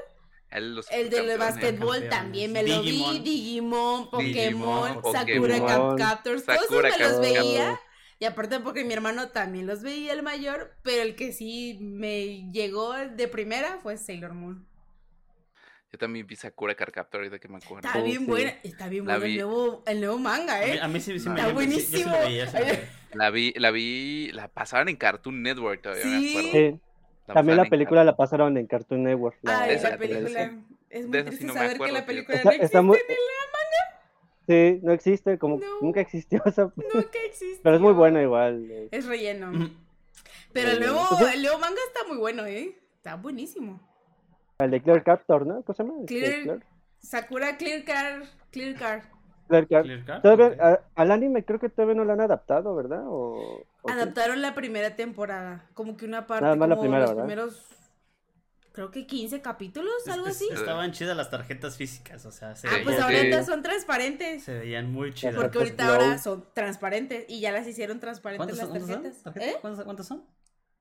El, 0.51 0.75
los 0.75 0.91
el 0.91 1.09
de 1.09 1.37
básquetbol 1.37 2.09
también 2.09 2.51
me 2.51 2.61
lo 2.63 2.81
vi, 2.81 3.19
Digimon. 3.23 4.09
Pokémon, 4.11 4.31
Digimon, 4.33 5.13
Sakura 5.13 5.57
Pokémon, 5.59 5.97
Cap 5.97 5.97
Captors, 5.97 6.45
todos 6.45 6.59
Sakura 6.61 6.89
esos 6.89 6.99
me 6.99 7.07
los 7.07 7.19
veía. 7.21 7.79
Y 8.19 8.25
aparte 8.25 8.59
porque 8.59 8.83
mi 8.83 8.93
hermano 8.93 9.29
también 9.29 9.65
los 9.65 9.81
veía 9.81 10.13
el 10.13 10.21
mayor, 10.23 10.75
pero 10.83 11.01
el 11.01 11.15
que 11.15 11.31
sí 11.31 11.79
me 11.81 12.51
llegó 12.51 12.93
de 12.93 13.27
primera 13.27 13.79
fue 13.81 13.97
Sailor 13.97 14.33
Moon. 14.33 14.67
Yo 15.91 15.97
también 15.97 16.25
vi 16.27 16.35
Sakura 16.35 16.75
Card 16.75 16.91
Captor 16.93 17.19
ahorita 17.21 17.39
que 17.39 17.47
me 17.49 17.57
acuerdo. 17.57 17.87
Está 17.87 17.99
Oh, 17.99 18.03
bien 18.03 18.19
sí. 18.19 18.25
buena, 18.25 18.53
está 18.63 18.87
bien 18.87 19.05
bueno 19.05 19.25
el 19.25 19.33
nuevo, 19.35 19.83
el 19.87 19.99
nuevo 19.99 20.19
manga, 20.19 20.57
A 20.57 20.59
mí, 20.65 20.71
¿eh? 20.71 20.79
a 20.81 20.87
mí 20.87 20.99
sí, 21.01 21.19
sí 21.19 21.27
No. 21.27 21.33
me 21.33 21.39
Está 21.41 21.53
buenísimo. 21.53 22.15
sí. 22.25 22.79
La 23.13 23.29
vi, 23.29 23.53
la 23.57 23.71
vi, 23.71 24.31
la 24.31 24.47
pasaban 24.49 24.87
en 24.87 24.95
Cartoon 24.97 25.41
Network 25.41 25.81
todavía, 25.81 26.05
me 26.05 26.19
Sí. 26.19 26.37
acuerdo. 26.47 26.79
También 27.33 27.57
la 27.57 27.65
película 27.65 28.03
la 28.03 28.15
pasaron 28.15 28.57
en 28.57 28.67
Cartoon 28.67 29.03
Network. 29.03 29.37
la- 29.41 29.61
Ay, 29.61 29.79
la 29.79 29.97
película. 29.97 30.51
Es 30.89 31.07
muy 31.07 31.17
sí 31.19 31.23
triste 31.25 31.45
no 31.45 31.53
saber 31.53 31.79
que 31.79 31.91
la 31.91 32.05
película 32.05 32.37
Está- 32.37 32.49
no 32.49 32.51
está 32.51 32.63
existe 32.65 32.81
muy- 32.81 32.97
ni 33.07 33.15
Sí, 34.47 34.79
no 34.83 34.91
existe, 34.91 35.37
como 35.37 35.57
No. 35.57 35.65
nunca 35.81 36.01
existió 36.01 36.41
esa. 36.45 36.71
nunca 36.93 37.19
existe. 37.25 37.59
Pero 37.63 37.75
es 37.75 37.81
muy 37.81 37.93
buena 37.93 38.21
igual. 38.21 38.69
eh. 38.69 38.87
Es 38.91 39.05
relleno. 39.07 39.51
Ujú. 39.51 39.69
Pero 40.51 40.71
el 40.71 40.79
nuevo, 40.81 40.99
el 41.33 41.41
nuevo 41.41 41.59
manga 41.59 41.79
está 41.87 42.07
muy 42.07 42.17
bueno, 42.17 42.45
¿eh? 42.45 42.75
Está 42.97 43.15
buenísimo. 43.15 43.79
El 44.59 44.71
de 44.71 44.81
Clear 44.81 45.03
Captor, 45.03 45.45
¿no? 45.47 45.61
¿Cómo 45.63 45.73
se 45.75 45.83
llama? 45.83 45.95
Este, 46.01 46.15
Clear- 46.15 46.41
Clear- 46.43 46.63
Sakura 46.99 47.57
Clear 47.57 47.83
Car. 47.85 48.23
Clear 48.51 48.75
Car. 48.75 49.03
Clear 49.47 50.21
Todavía, 50.21 50.57
a- 50.59 50.79
al 50.95 51.11
anime 51.11 51.43
creo 51.45 51.59
que 51.59 51.69
todavía 51.69 51.95
no 51.95 52.03
lo 52.05 52.13
han 52.13 52.21
adaptado, 52.21 52.75
¿verdad? 52.75 53.03
O, 53.07 53.37
o? 53.37 53.63
Adaptaron 53.83 54.41
la 54.41 54.53
primera 54.53 54.95
temporada. 54.95 55.67
Como 55.73 55.97
que 55.97 56.05
una 56.05 56.27
parte. 56.27 56.43
Nada 56.43 56.55
más 56.55 56.69
la 56.69 56.75
como 56.75 56.83
primera, 56.83 57.01
los 57.01 57.09
¿verdad? 57.11 57.23
primeros. 57.25 57.65
Creo 58.73 58.89
que 58.89 59.05
15 59.05 59.41
capítulos, 59.41 59.93
Es- 60.05 60.13
algo 60.13 60.27
así. 60.27 60.47
Estaban 60.53 60.91
chidas 60.93 61.17
las 61.17 61.29
tarjetas 61.29 61.75
físicas, 61.75 62.25
o 62.25 62.31
sea, 62.31 62.55
se, 62.55 62.67
Ah, 62.69 62.71
pues 62.83 62.99
ahorita 63.01 63.43
son 63.43 63.61
transparentes. 63.63 64.43
se 64.43 64.53
veían 64.59 64.91
muy 64.91 65.13
chidas. 65.13 65.35
Porque 65.35 65.57
ahorita 65.57 65.87
ahora 65.89 66.17
son 66.19 66.45
transparentes 66.53 67.25
y 67.27 67.41
ya 67.41 67.51
las 67.51 67.67
hicieron 67.67 67.99
transparentes 67.99 68.45
¿Cuántas 68.55 68.57
las 68.57 68.67
son? 68.67 68.87
¿Cuántas 68.89 68.93
son? 68.93 69.03
tarjetas. 69.03 69.23
¿Tarjetas? 69.23 69.55
¿Eh? 69.55 69.57
¿Cuántas, 69.61 69.85
cuántas 69.85 70.07
son? 70.07 70.25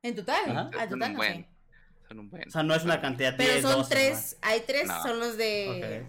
En 0.02 0.14
total. 0.14 0.50
Ajá. 0.50 0.70
Ah, 0.78 0.84
en 0.84 0.90
Son 0.90 0.98
total 0.98 1.08
un 1.10 1.12
no 1.14 1.18
buen. 1.18 1.32
sé. 1.34 1.48
Son 2.08 2.18
un 2.20 2.30
buen. 2.30 2.48
O 2.48 2.50
sea, 2.50 2.62
no 2.62 2.74
es 2.74 2.84
una 2.84 3.00
cantidad 3.00 3.34
Pero 3.36 3.50
10, 3.54 3.62
son 3.62 3.72
12, 3.72 3.90
tres. 3.94 4.36
Hay 4.42 4.60
tres, 4.66 4.86
No. 4.86 5.02
son 5.02 5.18
los 5.18 5.36
de. 5.36 6.06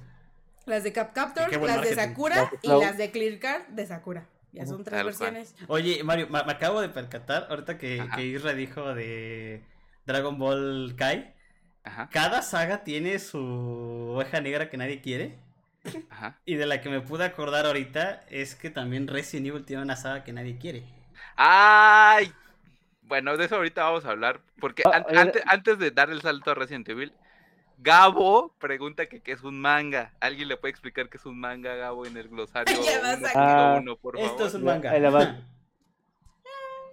Las 0.67 0.83
de 0.83 0.93
Cap 0.93 1.13
Captor, 1.13 1.49
Qué 1.49 1.57
buen 1.57 1.71
las 1.71 1.81
de 1.81 1.95
marketing. 1.95 2.09
Sakura 2.11 2.35
Las 2.35 2.51
de 2.51 2.57
y 2.61 2.67
Flow. 2.67 2.81
las 2.81 2.97
de 2.99 3.11
Clear 3.11 3.39
Card 3.39 3.67
de 3.69 3.85
Sakura. 3.87 4.29
Ya 4.53 4.65
son 4.65 4.83
tres 4.83 4.93
Tal 4.97 5.03
cual. 5.15 5.33
versiones. 5.33 5.55
Oye, 5.67 6.03
Mario, 6.03 6.27
me, 6.29 6.43
me 6.43 6.51
acabo 6.51 6.81
de 6.81 6.89
percatar, 6.89 7.47
ahorita 7.49 7.77
que, 7.77 8.01
Ajá. 8.01 8.15
que 8.17 8.25
Isra 8.25 8.53
dijo 8.53 8.93
de 8.93 9.63
Dragon 10.05 10.37
Ball 10.37 10.93
Kai, 10.97 11.33
Ajá, 11.83 12.09
cada 12.11 12.41
saga 12.41 12.83
tiene 12.83 13.17
su 13.19 13.39
oveja 13.39 14.41
negra 14.41 14.69
que 14.69 14.77
nadie 14.77 15.01
quiere. 15.01 15.37
ajá. 16.09 16.37
Y 16.45 16.55
de 16.55 16.65
la 16.65 16.81
que 16.81 16.89
me 16.89 17.01
pude 17.01 17.23
acordar 17.25 17.65
ahorita 17.65 18.23
es 18.29 18.55
que 18.55 18.69
también 18.69 19.07
Resident 19.07 19.47
Evil 19.47 19.65
tiene 19.65 19.81
una 19.83 19.95
saga 19.95 20.23
que 20.23 20.33
nadie 20.33 20.57
quiere. 20.57 20.83
¡Ay! 21.35 22.31
Bueno, 23.03 23.35
de 23.37 23.45
eso 23.45 23.55
ahorita 23.55 23.83
vamos 23.83 24.05
a 24.05 24.09
hablar. 24.11 24.41
Porque 24.59 24.83
Ah, 24.85 24.97
an- 24.97 25.05
oye, 25.09 25.19
ante- 25.19 25.43
antes 25.47 25.79
de 25.79 25.91
dar 25.91 26.09
el 26.09 26.21
salto 26.21 26.51
a 26.51 26.55
Resident 26.55 26.87
Evil, 26.89 27.13
Gabo 27.83 28.53
pregunta 28.59 29.07
que 29.07 29.21
qué 29.21 29.31
es 29.31 29.41
un 29.43 29.59
manga. 29.59 30.13
¿Alguien 30.19 30.47
le 30.47 30.57
puede 30.57 30.71
explicar 30.71 31.09
qué 31.09 31.17
es 31.17 31.25
un 31.25 31.39
manga, 31.39 31.75
Gabo, 31.75 32.05
en 32.05 32.15
el 32.17 32.29
glosario? 32.29 32.75
Ya 32.85 33.01
vas 33.01 33.35
a- 33.35 33.79
1.1, 33.81 33.97
por 33.99 34.17
Esto 34.17 34.29
favor? 34.29 34.47
es 34.47 34.53
un 34.53 34.63
manga. 34.63 34.93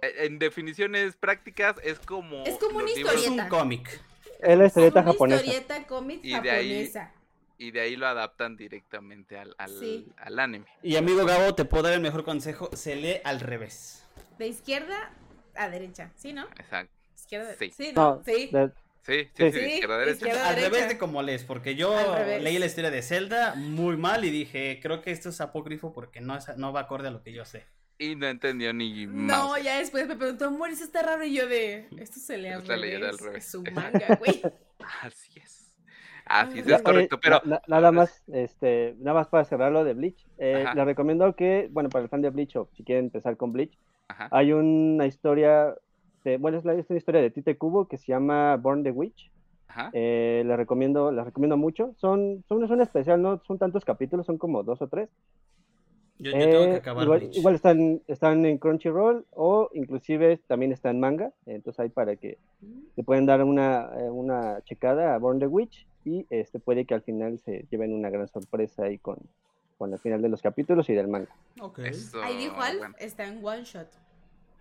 En 0.01 0.39
definiciones 0.39 1.15
prácticas, 1.17 1.75
es 1.83 1.99
como. 1.99 2.43
Es 2.45 2.57
como 2.57 2.77
una 2.77 2.85
libros- 2.87 3.13
es 3.15 3.27
un 3.27 3.33
historieta. 3.33 3.49
cómic. 3.49 4.01
Es 4.39 4.57
la 4.57 4.65
historieta 4.67 5.03
Como 5.03 5.11
una 5.23 5.35
japonesa. 5.35 5.45
historieta 5.45 5.87
cómic 5.87 6.19
Y 6.23 6.39
de 6.39 6.51
ahí- 6.51 6.69
japonesa. 6.85 7.13
Y 7.57 7.71
de 7.71 7.81
ahí 7.81 7.97
lo 7.97 8.07
adaptan 8.07 8.55
directamente 8.55 9.37
al, 9.37 9.53
al, 9.57 9.77
Sí. 9.77 10.07
al 10.15 10.39
anime. 10.39 10.65
Y 10.81 10.95
amigo 10.95 11.25
Gabo, 11.25 11.53
te 11.55 11.65
puedo 11.65 11.83
dar 11.83 11.93
el 11.93 11.99
mejor 11.99 12.23
consejo, 12.23 12.69
se 12.73 12.95
lee 12.95 13.15
al 13.25 13.41
revés. 13.41 14.07
De 14.37 14.47
izquierda 14.47 15.11
a 15.55 15.67
derecha. 15.69 16.11
¿Sí, 16.15 16.31
no? 16.31 16.43
Exacto. 16.57 16.93
Izquierda. 17.13 17.53
Sí. 17.59 17.71
Sí, 17.75 17.91
¿no? 17.93 18.15
No, 18.15 18.23
Sí. 18.23 18.49
de, 18.53 18.71
Sí, 19.09 19.27
sí, 19.33 19.51
sí, 19.51 19.59
Sí, 19.59 19.65
izquierda, 19.73 19.97
derecha. 19.97 20.17
izquierda. 20.17 20.49
Al 20.49 20.55
derecha. 20.55 20.73
revés 20.75 20.89
de 20.89 20.97
como 20.97 21.21
lees, 21.23 21.43
porque 21.43 21.75
yo 21.75 21.95
leí 22.41 22.57
la 22.59 22.65
historia 22.67 22.91
de 22.91 23.01
Zelda 23.01 23.55
muy 23.55 23.97
mal 23.97 24.23
y 24.23 24.29
dije, 24.29 24.79
creo 24.81 25.01
que 25.01 25.11
esto 25.11 25.29
es 25.29 25.41
apócrifo 25.41 25.91
porque 25.93 26.21
no, 26.21 26.35
es- 26.37 26.55
no 26.57 26.71
va 26.73 26.81
acorde 26.81 27.07
a 27.07 27.11
lo 27.11 27.23
que 27.23 27.33
yo 27.33 27.43
sé. 27.45 27.65
Y 27.97 28.15
no 28.15 28.27
entendió 28.27 28.71
ni 28.73 29.05
No, 29.07 29.49
mouse. 29.49 29.63
ya 29.63 29.79
después 29.79 30.07
me 30.07 30.15
preguntó, 30.15 30.45
amor, 30.45 30.69
eso 30.69 30.83
está 30.85 31.01
raro. 31.01 31.23
Y 31.25 31.33
yo 31.35 31.47
de, 31.47 31.87
esto 31.97 32.19
se 32.19 32.37
lee 32.37 32.47
al 32.49 32.65
revés. 32.65 33.03
al 33.03 33.17
revés. 33.17 33.45
Es 33.47 33.55
un 33.55 33.65
manga, 33.73 34.15
güey. 34.19 34.41
Así 35.01 35.39
es. 35.39 35.75
Así 36.25 36.59
es, 36.59 36.67
es 36.67 36.81
correcto. 36.83 37.15
Eh, 37.15 37.19
Pero 37.21 37.41
na- 37.43 37.61
nada 37.67 37.91
más, 37.91 38.23
este, 38.31 38.93
nada 38.99 39.15
más 39.19 39.27
para 39.27 39.43
cerrarlo 39.45 39.83
de 39.83 39.95
Bleach. 39.95 40.25
eh, 40.37 40.63
les 40.75 40.85
recomiendo 40.85 41.35
que, 41.35 41.67
bueno, 41.71 41.89
para 41.89 42.03
el 42.03 42.09
fan 42.09 42.21
de 42.21 42.29
Bleach 42.29 42.55
o 42.55 42.69
si 42.77 42.83
quieren 42.83 43.05
empezar 43.05 43.35
con 43.35 43.51
Bleach, 43.51 43.77
Ajá. 44.07 44.29
hay 44.31 44.53
una 44.53 45.05
historia, 45.07 45.73
de, 46.29 46.37
bueno, 46.37 46.57
es, 46.57 46.65
la, 46.65 46.73
es 46.73 46.89
una 46.89 46.97
historia 46.97 47.21
de 47.21 47.31
Tite 47.31 47.57
Kubo 47.57 47.87
que 47.87 47.97
se 47.97 48.07
llama 48.07 48.55
Born 48.57 48.83
the 48.83 48.91
Witch. 48.91 49.31
Ajá. 49.67 49.89
Eh, 49.93 50.43
les 50.45 50.57
recomiendo, 50.57 51.11
les 51.11 51.23
recomiendo 51.25 51.55
mucho. 51.57 51.93
Son, 51.97 52.43
son, 52.47 52.67
son 52.67 52.81
especial, 52.81 53.21
no 53.21 53.39
son 53.45 53.57
tantos 53.57 53.85
capítulos, 53.85 54.25
son 54.25 54.37
como 54.37 54.63
dos 54.63 54.81
o 54.81 54.87
tres. 54.87 55.09
Yo, 56.17 56.31
yo 56.31 56.37
tengo 56.37 56.51
que 56.51 56.71
Eh, 56.71 56.75
acabar 56.75 57.23
igual, 57.31 57.55
están, 57.55 58.01
están 58.07 58.45
en 58.45 58.57
Crunchyroll 58.57 59.25
o 59.31 59.69
inclusive 59.73 60.37
también 60.47 60.71
está 60.73 60.89
en 60.89 60.99
manga, 60.99 61.31
entonces 61.45 61.79
hay 61.79 61.89
para 61.89 62.15
que 62.17 62.37
le 62.97 63.03
pueden 63.03 63.25
dar 63.25 63.41
una, 63.43 63.89
eh, 63.97 64.09
una 64.09 64.61
checada 64.63 65.15
a 65.15 65.17
Born 65.17 65.39
the 65.39 65.47
Witch 65.47 65.87
y 66.03 66.25
este 66.29 66.59
puede 66.59 66.83
que 66.85 66.93
al 66.93 67.03
final 67.03 67.39
se 67.39 67.65
lleven 67.71 67.93
una 67.93 68.09
gran 68.09 68.27
sorpresa 68.27 68.83
ahí 68.83 68.97
con, 68.97 69.17
con 69.77 69.93
el 69.93 69.99
final 69.99 70.21
de 70.21 70.27
los 70.27 70.41
capítulos 70.41 70.89
y 70.89 70.93
del 70.93 71.07
manga. 71.07 71.33
Ok. 71.61 71.79
Eso, 71.79 72.21
Ahí 72.21 72.35
dijo 72.35 72.59
Alf, 72.59 72.79
bueno, 72.79 72.95
está 72.99 73.25
en 73.25 73.45
one 73.45 73.63
shot. 73.63 73.87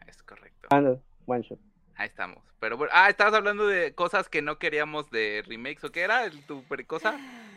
es 0.07 0.23
correcto. 0.23 0.69
Ah, 0.71 0.81
no, 0.81 1.01
one 1.29 1.43
shot. 1.43 1.59
Ahí 1.97 2.07
estamos. 2.09 2.43
Pero 2.61 2.77
bueno, 2.77 2.93
ah, 2.95 3.09
estabas 3.11 3.35
hablando 3.35 3.67
de 3.67 3.95
cosas 3.95 4.29
que 4.29 4.41
no 4.43 4.59
queríamos 4.59 5.11
de 5.11 5.43
remakes, 5.47 5.85
¿o 5.85 5.91
qué 5.93 6.01
era 6.03 6.25
el- 6.25 6.43
tu 6.47 6.65
cosa? 6.87 7.17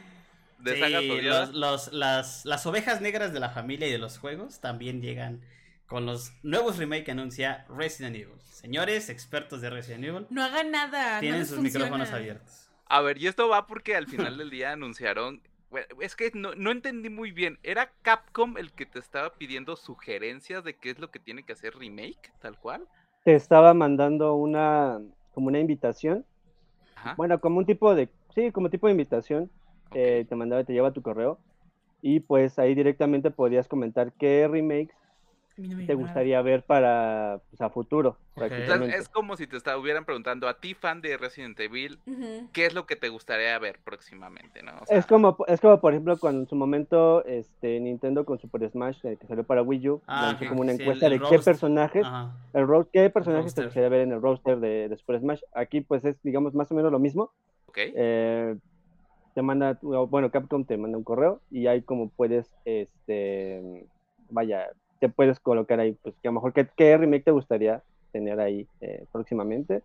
De 0.60 0.76
Sí, 0.76 0.80
sagas 0.80 1.04
los- 1.04 1.54
los- 1.56 1.94
las, 1.94 2.46
las 2.46 2.66
ovejas 2.68 3.02
negras 3.02 3.34
de 3.34 3.40
la 3.40 3.50
familia 3.50 3.88
y 3.88 3.92
de 3.92 3.98
los 3.98 4.20
juegos 4.20 4.62
también 4.62 5.02
llegan 5.02 5.42
con 5.88 6.06
los 6.06 6.34
nuevos 6.44 6.78
remake 6.78 7.04
que 7.06 7.12
anuncia 7.12 7.66
Resident 7.68 8.16
Evil. 8.16 8.40
Señores, 8.44 9.10
expertos 9.10 9.62
de 9.62 9.72
Resident 9.72 10.04
Evil, 10.06 10.28
No 10.30 10.44
hagan 10.44 10.70
nada. 10.70 11.20
tienen 11.20 11.40
no 11.42 11.46
sus 11.48 11.56
funciona. 11.56 11.86
micrófonos 11.86 12.14
abiertos. 12.14 12.70
A 12.86 13.02
ver, 13.02 13.18
y 13.18 13.26
esto 13.26 13.48
va 13.50 13.66
porque 13.66 13.96
al 13.96 14.06
final 14.06 14.38
del 14.38 14.52
día 14.52 14.72
anunciaron. 14.74 15.42
bueno, 15.72 15.88
es 16.00 16.16
que 16.16 16.30
no, 16.36 16.54
no 16.54 16.70
entendí 16.72 17.10
muy 17.10 17.32
bien. 17.32 17.58
¿Era 17.64 17.92
Capcom 18.04 18.58
el 18.60 18.72
que 18.72 18.86
te 18.86 19.00
estaba 19.00 19.34
pidiendo 19.34 19.76
sugerencias 19.78 20.64
de 20.64 20.76
qué 20.76 20.92
es 20.92 21.00
lo 21.00 21.10
que 21.10 21.20
tiene 21.20 21.44
que 21.44 21.54
hacer 21.54 21.74
remake? 21.76 22.32
Tal 22.40 22.60
cual. 22.60 22.88
Te 23.24 23.36
estaba 23.36 23.74
mandando 23.74 24.36
una, 24.36 25.00
como 25.34 25.48
una 25.48 25.60
invitación, 25.60 26.26
Ajá. 26.96 27.16
bueno, 27.16 27.40
como 27.40 27.60
un 27.60 27.66
tipo 27.66 27.94
de, 27.94 28.10
sí, 28.34 28.52
como 28.52 28.70
tipo 28.70 28.88
de 28.88 28.92
invitación, 28.92 29.50
eh, 29.94 30.26
te 30.28 30.36
mandaba, 30.36 30.64
te 30.64 30.74
lleva 30.74 30.92
tu 30.92 31.02
correo 31.02 31.40
y 32.02 32.22
pues 32.22 32.58
ahí 32.58 32.74
directamente 32.74 33.30
podías 33.30 33.68
comentar 33.68 34.12
qué 34.14 34.48
remakes 34.48 34.96
no 35.58 35.78
te 35.78 35.84
nada. 35.84 35.95
gustaría 35.95 36.41
ver 36.41 36.64
para, 36.64 37.41
pues, 37.49 37.62
a 37.62 37.70
futuro, 37.70 38.10
Ok. 38.10 38.18
prácticamente. 38.36 38.74
Entonces, 38.74 39.02
es 39.02 39.10
como 39.10 39.36
si 39.38 39.47
te 39.47 39.58
estuvieran 39.58 40.06
preguntando 40.06 40.47
a 40.47 40.60
ti, 40.60 40.74
fan 40.74 41.02
de 41.02 41.18
Resident 41.18 41.60
Evil. 41.60 41.99
¿qué 42.54 42.66
es 42.66 42.74
lo 42.74 42.86
que 42.86 42.95
te 42.95 43.10
gustaría 43.10 43.58
ver 43.60 43.80
próximamente? 43.84 44.62
¿no? 44.64 44.74
O 44.82 44.86
sea, 44.86 44.97
Es 44.97 45.06
como, 45.06 45.38
es 45.47 45.60
como, 45.62 45.80
por 45.80 45.93
ejemplo, 45.93 46.18
cuando 46.18 46.41
en 46.41 46.47
su 46.47 46.56
momento 46.56 47.24
este, 47.26 47.80
Nintendo 47.80 48.26
con 48.26 48.39
Super 48.39 48.70
Smash, 48.70 49.06
eh, 49.06 49.18
que 49.20 49.28
salió 49.28 49.43
para 49.43 49.62
Wii 49.62 49.89
U, 49.89 50.02
Ah, 50.08 50.22
lanzó 50.24 50.47
como 50.47 50.62
una 50.62 50.72
sí, 50.72 50.78
el- 50.78 50.82
encuesta 50.82 51.06
el 51.08 51.12
de 51.20 51.20
qué 51.30 51.39
personajes, 51.39 52.06
Ajá. 52.06 52.36
el 52.54 52.68
qué 52.91 53.10
personajes 53.10 53.54
te 53.54 53.62
roster. 53.62 53.66
gustaría 53.66 53.89
ver 53.89 54.02
en 54.02 54.12
el 54.14 54.22
roster 54.22 54.60
de, 54.60 54.89
de 54.89 54.97
Super 54.97 55.20
Smash. 55.20 55.41
Aquí, 55.54 55.82
pues, 55.82 56.04
es, 56.06 56.22
digamos, 56.24 56.54
más 56.54 56.72
o 56.72 56.76
menos 56.76 56.91
lo 56.91 56.99
mismo. 56.99 57.32
ok. 57.68 57.78
Eh, 57.78 58.56
te 59.34 59.41
manda, 59.41 59.80
bueno, 59.82 60.30
Capcom 60.30 60.66
te 60.66 60.76
manda 60.78 60.97
un 60.97 61.06
correo 61.06 61.41
y 61.49 61.68
ahí 61.68 61.82
como 61.84 62.10
puedes, 62.10 62.52
este, 62.66 63.88
vaya, 64.30 64.68
te 65.02 65.10
puedes 65.10 65.39
colocar 65.41 65.80
ahí, 65.82 65.97
pues, 66.02 66.16
que 66.22 66.28
a 66.28 66.32
lo 66.32 66.36
mejor 66.36 66.54
qué, 66.54 66.68
qué 66.78 66.95
remake 66.95 67.26
te 67.26 67.32
gustaría 67.32 67.82
tener 68.14 68.39
ahí 68.39 68.68
eh, 68.80 69.04
próximamente. 69.12 69.82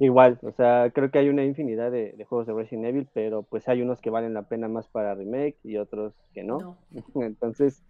Igual, 0.00 0.38
o 0.42 0.50
sea, 0.50 0.90
creo 0.92 1.10
que 1.12 1.20
hay 1.20 1.28
una 1.28 1.44
infinidad 1.44 1.92
de, 1.92 2.12
de 2.12 2.24
juegos 2.24 2.48
de 2.48 2.52
Resident 2.52 2.86
Evil, 2.86 3.08
pero 3.14 3.44
pues 3.44 3.68
hay 3.68 3.80
unos 3.80 4.00
que 4.00 4.10
valen 4.10 4.34
la 4.34 4.42
pena 4.42 4.66
más 4.66 4.88
para 4.88 5.14
remake 5.14 5.56
y 5.62 5.76
otros 5.76 6.12
que 6.34 6.42
no. 6.42 6.58
No. 6.58 6.76
Entonces, 7.22 7.80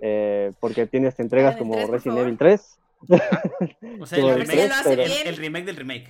eh, 0.00 0.52
porque 0.60 0.86
tienes 0.86 1.20
entregas 1.20 1.52
el 1.54 1.58
como 1.58 1.74
Resident. 1.86 2.18
Evil 2.20 2.38
3. 2.38 2.78
O 4.00 4.06
sea, 4.06 4.18
el 4.18 4.24
Como 4.24 4.32
A 4.32 4.36
ver 4.36 4.46
si 4.46 4.56
ya 4.56 4.62
remake, 4.64 4.76
lo 4.84 4.90
pero- 4.90 5.02
el, 5.02 5.08
bien. 5.08 5.26
el 5.26 5.36
remake 5.36 5.64
del 5.66 5.76
remake. 5.76 6.08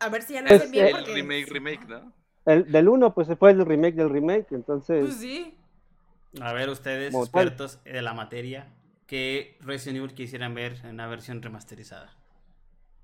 A 0.00 0.08
ver 0.10 0.22
si 0.22 0.34
ya 0.34 0.42
lo 0.42 0.48
Pues, 0.48 0.60
hacen 0.60 0.70
bien. 0.72 0.84
eh, 0.86 0.88
el 0.90 0.96
porque- 0.96 1.14
remake, 1.14 1.46
remake, 1.50 1.88
¿no? 1.88 2.12
El, 2.44 2.70
del 2.70 2.88
1, 2.88 3.14
pues 3.14 3.28
fue 3.38 3.50
el 3.52 3.64
remake 3.64 3.94
del 3.94 4.10
remake, 4.10 4.46
entonces... 4.52 5.00
Pues 5.04 5.16
sí. 5.16 5.54
A 6.40 6.52
ver, 6.52 6.68
ustedes, 6.68 7.14
expertos 7.14 7.78
de 7.84 8.02
la 8.02 8.12
materia, 8.14 8.66
¿qué 9.08 9.56
Resident 9.60 9.98
Evil 9.98 10.14
quisieran 10.14 10.54
ver 10.54 10.76
en 10.84 10.90
una 10.90 11.08
versión 11.08 11.42
remasterizada? 11.42 12.14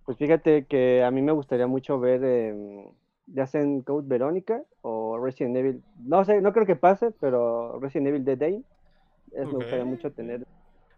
Pues 0.05 0.17
fíjate 0.19 0.67
que 0.67 1.03
a 1.03 1.11
mí 1.11 1.21
me 1.23 1.33
gustaría 1.33 1.67
mucho 1.67 1.99
ver, 1.99 2.21
eh, 2.23 2.87
ya 3.27 3.47
sea 3.47 3.63
en 3.63 3.81
Code 3.83 4.07
Verónica 4.07 4.63
o 4.83 5.19
Resident 5.19 5.57
Evil. 5.57 5.83
No 6.05 6.25
sé, 6.25 6.41
no 6.41 6.53
creo 6.53 6.67
que 6.67 6.77
pase, 6.77 7.11
pero 7.21 7.81
Resident 7.81 8.09
Evil 8.09 8.25
Dead 8.25 8.39
Day. 8.39 8.65
Es. 9.33 9.47
Me 9.47 9.53
gustaría 9.55 9.85
mucho 9.85 10.13
tener. 10.13 10.47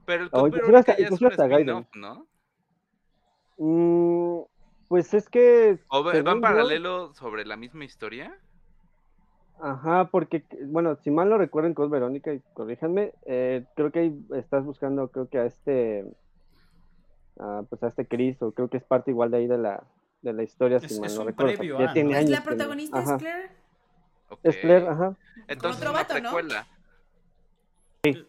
Pero 0.04 0.24
el 0.24 0.30
Code 0.30 0.50
Verónica 0.50 0.78
hasta- 0.80 0.98
ya 0.98 1.06
es 1.06 1.20
un 1.20 1.28
spin-off, 1.32 1.86
¿no? 1.94 2.26
Mm, 3.58 4.40
pues 4.88 5.14
es 5.14 5.28
que. 5.28 5.78
¿O 5.88 6.00
va- 6.00 6.06
va 6.06 6.12
según 6.12 6.28
en 6.28 6.34
yo- 6.36 6.40
paralelo 6.42 7.14
sobre 7.14 7.44
la 7.46 7.56
misma 7.56 7.84
historia? 7.84 8.36
Ajá, 9.60 10.08
porque, 10.10 10.44
bueno, 10.66 10.96
si 10.96 11.10
mal 11.10 11.28
no 11.30 11.38
recuerdo 11.38 11.68
en 11.68 11.74
Code 11.74 11.88
Verónica, 11.88 12.32
y 12.32 12.40
corríjanme, 12.52 13.12
eh, 13.24 13.64
creo 13.74 13.90
que 13.90 13.98
ahí 14.00 14.26
estás 14.34 14.64
buscando, 14.64 15.08
creo 15.08 15.28
que 15.28 15.38
a 15.38 15.46
este. 15.46 16.04
a, 17.38 17.62
pues 17.68 17.82
a 17.82 17.88
este 17.88 18.06
Chris, 18.06 18.40
o 18.42 18.52
creo 18.52 18.68
que 18.68 18.76
es 18.78 18.84
parte 18.84 19.10
igual 19.10 19.30
de 19.30 19.38
ahí 19.38 19.46
de 19.46 19.58
la, 19.58 19.82
de 20.22 20.32
la 20.32 20.42
historia, 20.42 20.80
si 20.80 20.86
Es- 20.86 21.00
mal 21.00 21.10
es 21.10 21.18
no 21.18 21.24
recuerdo. 21.24 21.54
previo 21.56 21.78
¿no? 21.78 21.84
¿Es 21.84 21.96
años 21.96 22.30
la 22.30 22.42
protagonista 22.42 22.98
es. 23.02 23.12
Claire? 23.18 23.50
Es 24.42 24.56
Claire, 24.56 24.84
Ok. 24.84 24.90
ajá. 24.90 25.14
Entonces 25.48 25.80
otro 25.82 25.92
vato, 25.94 26.20
¿no? 26.20 26.30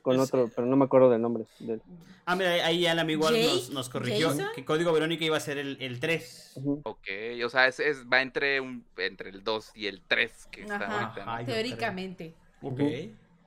Con 0.02 0.16
Es- 0.16 0.22
otro, 0.22 0.50
pero 0.56 0.68
no 0.68 0.76
me 0.76 0.86
acuerdo 0.86 1.10
del 1.10 1.22
nombre. 1.22 1.46
del- 1.60 1.82
Ah, 2.26 2.36
mira, 2.36 2.52
ahí- 2.66 2.86
el 2.86 3.00
amigo 3.00 3.30
nos, 3.32 3.70
nos 3.70 3.90
corrigió 3.90 4.30
¿Jason? 4.30 4.48
que 4.54 4.66
Código 4.66 4.92
Verónica 4.92 5.24
iba 5.24 5.38
a 5.38 5.40
ser 5.40 5.58
el, 5.58 5.78
el 5.80 6.00
3. 6.00 6.54
Ujú. 6.56 6.82
Ok, 6.84 7.08
o 7.46 7.50
sea, 7.50 7.68
es, 7.68 7.80
es- 7.80 8.06
va 8.12 8.22
entre 8.22 8.60
un 8.60 8.86
entre 8.98 9.30
el 9.30 9.44
2 9.44 9.72
y 9.76 9.88
el 9.88 10.02
3 10.08 10.48
que 10.52 10.62
está 10.64 10.76
Ajá. 10.76 11.24
ahorita, 11.26 11.54
Teóricamente. 11.54 12.34
Ok. 12.62 12.82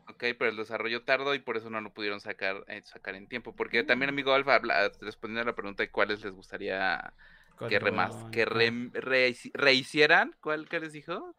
Ok, 0.08 0.24
pero 0.38 0.48
el 0.50 0.56
desarrollo 0.56 1.02
tardó 1.02 1.34
y 1.34 1.38
por 1.38 1.56
eso 1.56 1.70
no 1.70 1.80
lo 1.80 1.92
pudieron 1.92 2.20
sacar 2.20 2.64
eh, 2.68 2.82
sacar 2.84 3.14
en 3.14 3.26
tiempo. 3.28 3.54
Porque 3.54 3.84
también, 3.84 4.08
amigo 4.08 4.32
Alfa, 4.32 4.54
habla, 4.56 4.90
respondiendo 5.00 5.42
a 5.42 5.52
la 5.52 5.54
pregunta 5.54 5.82
de 5.82 5.90
cuáles 5.90 6.22
les 6.24 6.32
gustaría 6.32 7.12
que, 7.68 7.78
remas, 7.78 8.14
que 8.32 8.44
re- 8.46 8.70
rehici- 8.92 9.50
rehicieran. 9.54 10.34
¿Cuál 10.40 10.68
que 10.68 10.80
les 10.80 10.92
dijo? 10.92 11.34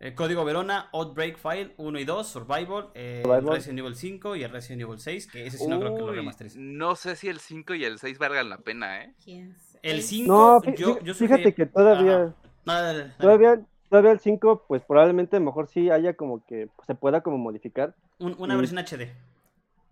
Eh, 0.00 0.14
Código 0.14 0.44
Verona, 0.44 0.88
Outbreak 0.92 1.38
File 1.38 1.72
1 1.78 1.98
y 1.98 2.04
2, 2.04 2.26
Survival, 2.26 2.90
eh, 2.94 3.22
Survival. 3.24 3.54
Resident 3.54 3.78
Evil 3.78 3.94
5 3.94 4.36
y 4.36 4.42
el 4.42 4.50
Resident 4.50 4.82
Evil 4.82 4.98
6, 4.98 5.26
que 5.28 5.46
ese 5.46 5.56
sí 5.58 5.66
no 5.66 5.78
creo 5.78 5.94
que 5.94 6.00
lo 6.00 6.08
Uy, 6.08 6.16
remastericen. 6.16 6.76
no 6.76 6.96
sé 6.96 7.16
si 7.16 7.28
el 7.28 7.38
5 7.40 7.74
y 7.74 7.84
el 7.84 7.98
6 7.98 8.18
valgan 8.18 8.50
la 8.50 8.58
pena, 8.58 9.02
¿eh? 9.02 9.14
¿Quién 9.24 9.54
sabe? 9.56 9.78
El 9.82 10.02
5, 10.02 10.32
No, 10.66 10.74
yo, 10.74 11.00
yo 11.00 11.14
fíjate 11.14 11.54
que 11.54 11.66
todavía, 11.66 12.16
Ajá. 12.16 12.34
No, 12.66 12.72
dale, 12.72 12.86
dale, 12.86 12.98
dale. 12.98 13.14
todavía, 13.18 13.60
todavía 13.88 14.10
el 14.12 14.20
5, 14.20 14.64
pues 14.66 14.82
probablemente 14.82 15.38
mejor 15.40 15.68
sí 15.68 15.90
haya 15.90 16.14
como 16.14 16.44
que 16.44 16.68
se 16.86 16.94
pueda 16.94 17.22
como 17.22 17.38
modificar. 17.38 17.94
Un- 18.18 18.34
una 18.38 18.54
Mm. 18.54 18.58
versión 18.58 18.78
HD. 18.78 19.12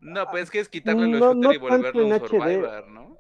No, 0.01 0.27
pues 0.31 0.45
es 0.45 0.51
que 0.51 0.59
es 0.61 0.69
quitarle 0.69 1.07
los 1.09 1.21
No- 1.21 1.33
shooter 1.33 1.37
no 1.43 1.53
y 1.53 1.59
volverlo 1.59 2.07
un 2.07 2.13
HD. 2.13 2.29
survivor, 2.29 2.89
¿no? 2.89 3.17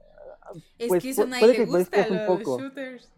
Es 0.78 0.88
pues, 0.88 1.02
que 1.02 1.10
eso 1.10 1.22
a 1.22 1.26
nadie 1.26 1.46
le 1.58 1.64
gusta, 1.66 2.06
un 2.10 2.16
los 2.16 2.26
poco. 2.26 2.58
shooters. 2.58 3.10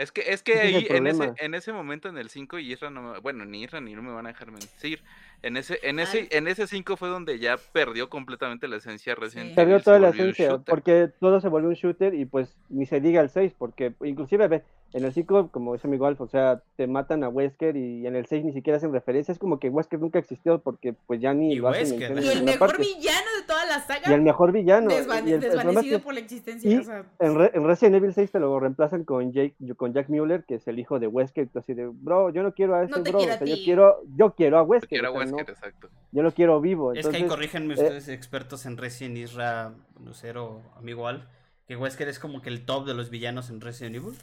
Es 0.00 0.12
que, 0.12 0.22
es 0.32 0.42
que 0.42 0.54
es 0.54 0.60
ahí, 0.60 0.86
en 0.88 1.06
ese, 1.06 1.34
en 1.36 1.52
ese 1.52 1.74
momento 1.74 2.08
en 2.08 2.16
el 2.16 2.30
5 2.30 2.58
y 2.58 2.72
Isra 2.72 2.88
no 2.88 3.02
me, 3.02 3.18
bueno, 3.18 3.44
ni 3.44 3.64
Isra 3.64 3.82
ni 3.82 3.94
no 3.94 4.02
me 4.02 4.10
van 4.10 4.24
a 4.24 4.30
dejar 4.30 4.50
mentir. 4.50 5.02
En 5.42 5.58
ese, 5.58 5.78
en 5.82 5.98
ese, 5.98 6.20
Ay. 6.20 6.28
en 6.30 6.48
ese 6.48 6.66
5 6.66 6.96
fue 6.96 7.10
donde 7.10 7.38
ya 7.38 7.58
perdió 7.72 8.08
completamente 8.08 8.66
la 8.66 8.76
esencia 8.76 9.14
Sí. 9.28 9.38
Evil, 9.38 9.54
Perdió 9.54 9.78
toda 9.80 9.98
la 9.98 10.08
esencia, 10.08 10.56
porque 10.56 11.10
todo 11.20 11.42
se 11.42 11.48
volvió 11.48 11.68
un 11.68 11.74
shooter 11.74 12.14
y 12.14 12.24
pues 12.24 12.56
ni 12.70 12.86
se 12.86 13.02
diga 13.02 13.20
el 13.20 13.28
6, 13.28 13.52
porque 13.58 13.92
inclusive 14.02 14.48
ve, 14.48 14.62
en 14.92 15.04
el 15.04 15.12
5, 15.12 15.50
como 15.52 15.72
dice 15.74 15.86
amigo 15.86 16.06
Alfa, 16.06 16.24
o 16.24 16.28
sea, 16.28 16.62
te 16.76 16.86
matan 16.86 17.22
a 17.22 17.28
Wesker 17.28 17.76
y 17.76 18.06
en 18.06 18.16
el 18.16 18.26
6 18.26 18.44
ni 18.44 18.52
siquiera 18.52 18.76
hacen 18.78 18.92
referencia, 18.92 19.30
es 19.32 19.38
como 19.38 19.58
que 19.60 19.68
Wesker 19.68 20.00
nunca 20.00 20.18
existió 20.18 20.58
porque 20.60 20.94
pues 21.06 21.20
ya 21.20 21.32
ni 21.32 21.52
Y 21.52 21.56
lo 21.56 21.68
hacen 21.68 21.92
Wesker, 21.98 22.18
en. 22.18 22.24
Y 22.24 22.28
el 22.28 22.42
mejor 22.44 22.68
parte. 22.70 22.82
villano 22.82 23.26
de 23.40 23.46
toda 23.46 23.64
la 23.66 23.80
saga 23.80 24.10
Y 24.10 24.12
el 24.12 24.22
mejor 24.22 24.50
villano. 24.52 24.90
desvane- 24.90 25.28
y 25.28 25.32
el- 25.34 25.40
desvanecido 25.40 26.00
por 26.00 26.14
la 26.14 26.20
existencia. 26.20 26.70
y 26.70 26.76
o 26.76 26.82
sea, 26.82 27.04
En, 27.20 27.36
Re- 27.36 27.50
en 27.54 27.64
Resident 27.66 27.94
Evil 27.96 28.12
6 28.14 28.32
te 28.32 28.40
lo 28.40 28.58
reemplazan 28.58 29.04
con 29.04 29.32
Jake, 29.32 29.54
con 29.76 29.92
Jack 29.92 30.08
Mueller, 30.08 30.44
que 30.44 30.56
es 30.56 30.66
el 30.66 30.78
hijo 30.78 30.98
de 30.98 31.06
Wesker, 31.06 31.48
tú 31.48 31.60
así 31.60 31.72
de, 31.74 31.86
bro, 31.92 32.30
yo 32.30 32.42
no 32.42 32.52
quiero 32.52 32.74
a 32.74 32.82
ese 32.82 32.90
No 32.90 33.02
te 33.02 33.10
bro, 33.10 33.18
quiero 33.20 33.32
o 33.32 33.36
a 33.36 33.38
sea, 33.38 33.46
yo 33.46 33.54
ti". 33.54 33.64
quiero, 33.64 33.96
yo 34.16 34.34
quiero 34.34 34.58
a 34.58 34.62
Yo 34.62 34.66
Wesker, 34.66 34.88
quiero 34.88 35.12
o 35.14 35.16
sea, 35.18 35.26
no- 35.26 35.36
Wesker, 35.36 35.54
exacto. 35.54 35.88
yo 36.10 36.22
lo 36.22 36.32
quiero 36.32 36.60
vivo. 36.60 36.92
Es 36.94 37.06
que 37.06 37.16
ahí 37.16 37.26
corríjanme 37.26 37.74
eh, 37.74 37.76
ustedes, 37.80 38.08
expertos 38.08 38.66
en 38.66 38.76
Resident 38.76 39.16
Isra, 39.18 39.72
Lucero, 40.04 40.62
amigo 40.76 41.06
Alf, 41.06 41.22
que 41.68 41.76
Wesker 41.76 42.08
es 42.08 42.18
como 42.18 42.42
que 42.42 42.48
el 42.48 42.64
top 42.66 42.86
de 42.86 42.94
los 42.94 43.10
villanos 43.10 43.50
en 43.50 43.60
Resident 43.60 43.94
Evil. 43.96 44.14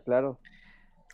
Claro. 0.00 0.38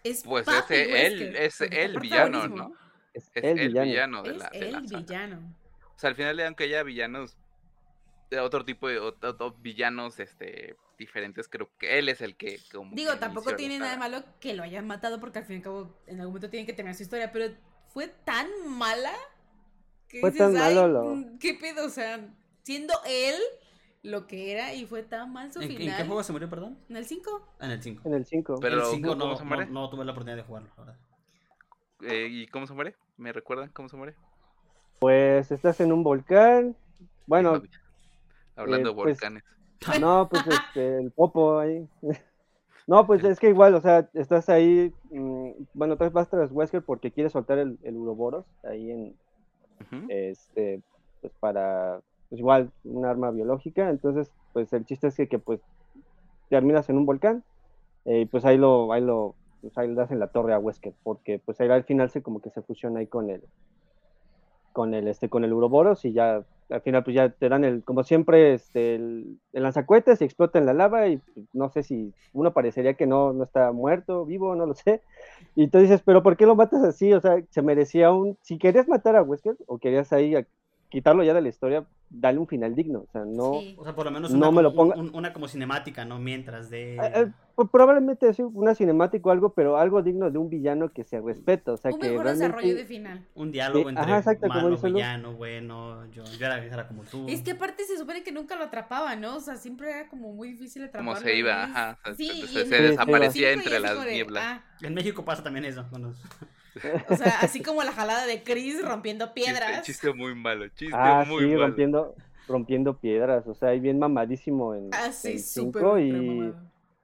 Es 0.05 0.23
Pues 0.23 0.47
ese, 0.47 1.07
él, 1.07 1.37
es 1.37 1.61
el 1.61 1.99
villano. 1.99 2.47
¿no? 2.49 2.73
Es 3.13 3.31
Es 3.35 3.45
el 3.45 3.59
el 3.59 3.69
villano. 3.69 3.87
villano 3.87 4.23
de 4.23 4.31
Es 4.31 4.37
la, 4.39 4.51
de 4.51 4.71
la 4.71 4.79
el 4.79 4.89
saga. 4.89 5.01
villano. 5.01 5.57
O 5.97 5.99
sea, 5.99 6.11
al 6.11 6.17
final, 6.17 6.39
aunque 6.41 6.65
haya 6.65 6.83
villanos, 6.85 7.37
de 8.31 8.39
otro 8.41 8.65
tipo 8.65 8.89
de 8.89 8.99
otro- 9.01 9.31
otro 9.31 9.53
villanos 9.53 10.21
este, 10.21 10.77
diferentes, 10.99 11.49
creo 11.49 11.71
que 11.79 11.99
él 11.99 12.09
es 12.09 12.21
el 12.21 12.37
que. 12.37 12.61
Como 12.73 12.95
Digo, 12.95 13.13
que 13.13 13.19
tampoco 13.19 13.57
tiene 13.57 13.79
nada 13.79 13.93
de 13.93 13.99
malo 13.99 14.23
que 14.39 14.55
lo 14.55 14.63
hayan 14.63 14.87
matado 14.87 15.19
porque 15.19 15.39
al 15.41 15.45
fin 15.47 15.55
y 15.55 15.59
al 15.59 15.63
cabo 15.65 15.99
en 16.07 16.21
algún 16.21 16.35
momento 16.35 16.51
tienen 16.51 16.67
que 16.67 16.73
terminar 16.75 16.95
su 16.95 17.03
historia, 17.03 17.33
pero 17.33 17.53
fue 17.89 18.07
tan 18.09 18.47
mala 18.69 19.13
que 20.09 20.21
Fue 20.21 20.31
dices, 20.31 20.53
tan 20.53 20.63
"Ay, 20.63 20.75
malo 20.75 20.89
lo- 20.89 21.39
¿qué 21.41 21.55
pedo? 21.55 21.87
O 21.87 21.91
sea, 21.91 22.21
siendo 22.63 22.95
él 23.07 23.35
lo 24.03 24.27
que 24.27 24.53
era 24.53 24.75
y 24.75 24.87
fue 24.87 25.03
tan 25.03 25.33
mal 25.33 25.53
su 25.53 25.61
¿En, 25.61 25.71
en 25.71 25.77
final. 25.77 25.97
qué 25.97 26.05
juego 26.05 26.23
se 26.23 26.33
murió, 26.33 26.49
perdón? 26.49 26.79
¿En 26.89 26.97
el 26.97 27.05
5? 27.05 27.49
Ah, 27.59 27.67
En 27.67 27.73
el 27.73 27.83
5. 27.83 28.03
En 28.05 28.15
el 28.15 28.25
5. 28.25 28.59
Pero, 28.61 28.77
el 28.77 28.85
5 28.87 29.09
¿cómo 29.09 29.17
no, 29.17 29.45
no, 29.45 29.67
no 29.67 29.91
tuve 29.91 30.05
la 30.05 30.13
oportunidad 30.13 30.37
de 30.37 30.43
jugarlo, 30.43 30.69
la 30.77 30.85
verdad. 30.85 31.01
Eh, 32.03 32.29
¿Y 32.31 32.47
cómo 32.47 32.67
se 32.67 32.75
muere? 32.75 32.95
¿Me 33.17 33.33
recuerdan 33.33 33.71
cómo 33.71 33.89
se 33.89 33.97
muere? 33.97 34.15
Pues 35.01 35.51
estás 35.51 35.81
en 35.81 35.93
un 35.93 36.03
volcán. 36.03 36.77
Bueno. 37.27 37.63
Hablando 38.57 38.89
eh, 38.89 38.93
de 38.93 38.97
pues, 38.97 39.21
volcanes. 39.21 39.45
no, 40.01 40.29
pues 40.29 40.45
este, 40.47 40.99
el 40.99 41.11
popo 41.11 41.59
ahí. 41.59 41.89
No, 42.89 43.07
pues 43.07 43.23
es 43.23 43.39
que 43.39 43.51
igual, 43.51 43.75
o 43.75 43.83
sea, 43.83 44.09
estás 44.15 44.49
ahí, 44.49 44.95
mm, 45.11 45.51
bueno, 45.75 45.93
entonces 45.93 46.11
vas 46.11 46.31
tras 46.31 46.51
Wesker 46.51 46.81
porque 46.81 47.11
quieres 47.13 47.33
soltar 47.33 47.59
el, 47.59 47.79
el 47.83 47.95
Uroboros 47.95 48.47
ahí 48.65 48.91
en, 48.91 49.15
este, 50.09 50.81
pues 51.21 51.31
para, 51.39 52.01
pues 52.29 52.41
igual, 52.41 52.71
un 52.85 53.05
arma 53.05 53.31
biológica, 53.31 53.91
entonces, 53.91 54.31
pues 54.53 54.73
el 54.73 54.85
chiste 54.85 55.09
es 55.09 55.17
que, 55.17 55.29
que, 55.29 55.39
pues, 55.39 55.61
terminas 56.49 56.89
en 56.89 56.99
un 56.99 57.07
volcán, 57.07 57.45
eh, 58.05 58.21
y 58.21 58.27
pues 58.27 58.45
ahí 58.45 58.57
lo, 58.57 58.93
ahí 58.93 59.03
lo, 59.03 59.35
pues 59.61 59.77
ahí 59.79 59.95
das 59.95 60.11
en 60.11 60.19
la 60.19 60.29
torre 60.29 60.55
a 60.55 60.59
Wesker, 60.59 60.95
porque 61.03 61.39
pues 61.39 61.61
ahí 61.61 61.69
al 61.69 61.85
final 61.85 62.11
se 62.11 62.23
como 62.23 62.41
que 62.41 62.51
se 62.51 62.63
fusiona 62.63 63.01
ahí 63.01 63.07
con 63.07 63.31
el, 63.31 63.43
con 64.73 64.95
el, 64.95 65.09
este, 65.09 65.29
con 65.29 65.45
el 65.45 65.53
Uroboros 65.53 66.05
y 66.05 66.13
ya, 66.13 66.45
al 66.71 66.81
final 66.83 67.03
pues 67.03 67.17
ya 67.17 67.31
te 67.31 67.49
dan 67.49 67.65
el, 67.65 67.83
como 67.83 68.05
siempre, 68.05 68.55
este, 68.55 68.95
el, 68.95 69.39
el 69.53 69.63
lanzacohetes 69.63 70.21
y 70.21 70.25
explota 70.25 70.59
en 70.59 70.67
la 70.67 70.75
lava 70.75 71.09
y 71.09 71.19
pues, 71.19 71.47
no 71.53 71.71
sé 71.71 71.83
si 71.83 72.15
uno 72.33 72.53
parecería 72.53 72.95
que 72.95 73.07
no, 73.07 73.33
no 73.33 73.45
está 73.45 73.73
muerto, 73.73 74.25
vivo, 74.25 74.55
no 74.55 74.67
lo 74.67 74.75
sé. 74.75 75.03
Y 75.55 75.69
tú 75.69 75.79
dices, 75.79 76.03
pero 76.05 76.23
¿por 76.23 76.37
qué 76.37 76.47
lo 76.47 76.55
matas 76.55 76.85
así? 76.85 77.13
O 77.13 77.21
sea, 77.21 77.43
se 77.51 77.63
merecía 77.63 78.13
un, 78.13 78.39
si 78.43 78.59
querías 78.59 78.89
matar 78.89 79.17
a 79.17 79.23
Wesker 79.23 79.57
o 79.67 79.79
querías 79.79 80.13
ahí 80.13 80.35
quitarlo 80.89 81.23
ya 81.25 81.35
de 81.35 81.43
la 81.43 81.49
historia, 81.49 81.85
dale 82.11 82.39
un 82.39 82.47
final 82.47 82.75
digno, 82.75 83.01
o 83.01 83.09
sea, 83.13 83.25
no... 83.25 83.61
Sí. 83.61 83.77
O 83.79 83.85
sea, 83.85 83.95
por 83.95 84.05
lo 84.07 84.11
menos 84.11 84.31
No 84.31 84.51
me 84.53 84.63
lo 84.63 84.75
como- 84.75 84.93
ponga- 84.95 84.99
un- 85.01 85.15
una 85.15 85.33
como 85.33 85.47
cinemática, 85.49 86.05
¿no? 86.05 86.19
Mientras 86.19 86.71
de... 86.71 86.97
Eh, 86.97 87.01
eh, 87.15 87.27
pues, 87.55 87.69
probablemente 87.71 88.33
sí, 88.33 88.43
una 88.43 88.75
cinemática 88.75 89.29
o 89.29 89.33
algo, 89.33 89.53
pero 89.53 89.77
algo 89.79 90.03
digno 90.03 90.31
de 90.31 90.39
un 90.39 90.49
villano 90.49 90.91
que 90.93 91.05
se 91.05 91.21
respeta, 91.21 91.73
o 91.73 91.77
sea, 91.77 91.91
Un 91.93 91.99
que 92.01 92.09
mejor 92.11 92.25
realmente... 92.25 92.53
desarrollo 92.57 92.77
de 92.77 92.85
final. 92.87 93.27
Un 93.35 93.53
diálogo 93.53 93.83
Sí, 93.85 93.89
entre 93.91 94.05
ajá, 94.05 94.19
exacto, 94.19 94.49
como 94.49 94.55
malo, 94.63 94.69
Lu. 94.71 94.79
villano, 94.81 95.33
bueno, 95.35 96.07
yo, 96.13 96.25
yo 96.25 96.47
era, 96.47 96.65
era 96.65 96.89
como 96.89 97.03
tú. 97.05 97.27
Es 97.29 97.43
que 97.43 97.51
aparte 97.53 97.85
se 97.85 97.99
supone 97.99 98.23
que 98.23 98.33
nunca 98.33 98.57
lo 98.57 98.65
atrapaba, 98.65 99.15
¿no? 99.17 99.37
O 99.37 99.41
sea, 99.41 99.57
siempre 99.57 99.91
era 99.91 100.09
como 100.09 100.33
muy 100.33 100.49
difícil 100.53 100.85
atraparlo. 100.85 101.13
Como 101.15 101.23
se 101.23 101.37
iba, 101.37 101.65
ajá. 101.65 101.99
Sí, 102.17 102.29
se, 102.47 102.63
y 102.63 102.67
se 102.67 102.83
desaparecía 102.83 103.53
entre 103.53 103.81
las 103.81 103.93
como 103.95 104.05
nieblas. 104.07 104.45
ah, 104.47 104.65
En 104.81 104.95
México 104.95 105.25
pasa 105.25 105.43
también 105.43 105.65
eso. 105.65 105.85
con 105.91 106.03
los- 106.03 106.23
o 107.09 107.17
sea, 107.17 107.39
así 107.41 107.63
como 107.63 107.83
la 107.83 107.93
jalada 107.93 108.27
de 108.27 108.43
Chris 108.43 108.83
rompiendo 108.85 109.27
Chiste, 109.35 109.51
piedras. 109.53 109.83
chiste 109.83 110.13
muy 110.13 110.35
malo, 110.35 110.69
chiste 110.69 110.95
Ah, 110.97 111.25
muy 111.27 111.45
sí, 111.45 111.51
malo. 111.51 111.67
rompiendo, 111.67 112.15
rompiendo 112.47 112.99
piedras, 112.99 113.47
o 113.47 113.55
sea, 113.55 113.71
ahí 113.71 113.81
bien 113.81 113.99
mamadísimo 113.99 114.75
en 114.75 114.91
Ah, 114.93 115.13
sí, 115.13 115.33
en 115.33 115.39
cinco 115.41 115.93
ultra 115.93 116.01
y 116.03 116.55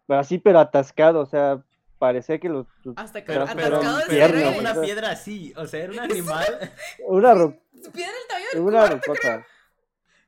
pero 0.07 0.20
así 0.20 0.39
pero 0.39 0.59
atascado, 0.59 1.20
o 1.20 1.27
sea, 1.27 1.62
parecía 1.99 2.39
que 2.39 2.49
los 2.49 2.66
Hasta 2.97 3.20
que 3.22 3.27
Pero, 3.33 3.45
atascado 3.45 4.01
una 4.59 4.81
piedra 4.83 5.11
así, 5.11 5.53
o 5.57 5.66
sea, 5.66 5.85
era 5.85 5.93
un 5.93 6.01
animal 6.11 6.72
una 7.07 7.35
ro- 7.35 7.57
Su 7.83 7.91
piedra 7.93 8.12
del 8.12 8.29
tamaño 8.29 8.47
del 8.53 8.61
una 8.62 9.01
cuarto. 9.05 9.45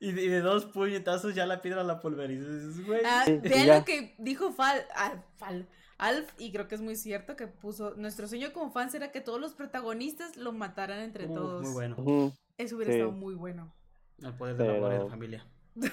y 0.00 0.12
de, 0.12 0.22
y 0.22 0.28
de 0.28 0.40
dos 0.40 0.64
puñetazos 0.66 1.34
ya 1.34 1.46
la 1.46 1.60
piedra 1.62 1.82
la 1.82 2.00
pulverizas, 2.00 2.84
güey. 2.86 3.00
Ah, 3.04 3.22
Sí, 3.26 3.38
vean 3.38 3.78
lo 3.78 3.84
que 3.84 4.14
dijo 4.18 4.52
Fal, 4.52 4.86
Al- 4.94 5.22
Fal- 5.38 5.66
Alf, 5.98 6.30
y 6.38 6.52
creo 6.52 6.68
que 6.68 6.74
es 6.74 6.80
muy 6.82 6.94
cierto 6.96 7.36
que 7.36 7.46
puso, 7.46 7.94
nuestro 7.96 8.28
sueño 8.28 8.52
como 8.52 8.70
fans 8.70 8.94
era 8.94 9.12
que 9.12 9.20
todos 9.20 9.40
los 9.40 9.54
protagonistas 9.54 10.36
lo 10.36 10.52
mataran 10.52 11.00
entre 11.00 11.26
Uf, 11.26 11.34
todos. 11.34 11.62
Muy 11.64 11.72
bueno. 11.72 12.32
Eso 12.58 12.76
hubiera 12.76 12.92
Sí. 12.92 12.98
estado 12.98 13.12
muy 13.12 13.34
bueno. 13.34 13.72
El 14.22 14.34
poder 14.34 14.56
del 14.56 14.70
amor 14.76 14.78
y 14.78 14.82
la 14.94 14.98
Pero- 14.98 15.08
familia. 15.10 15.46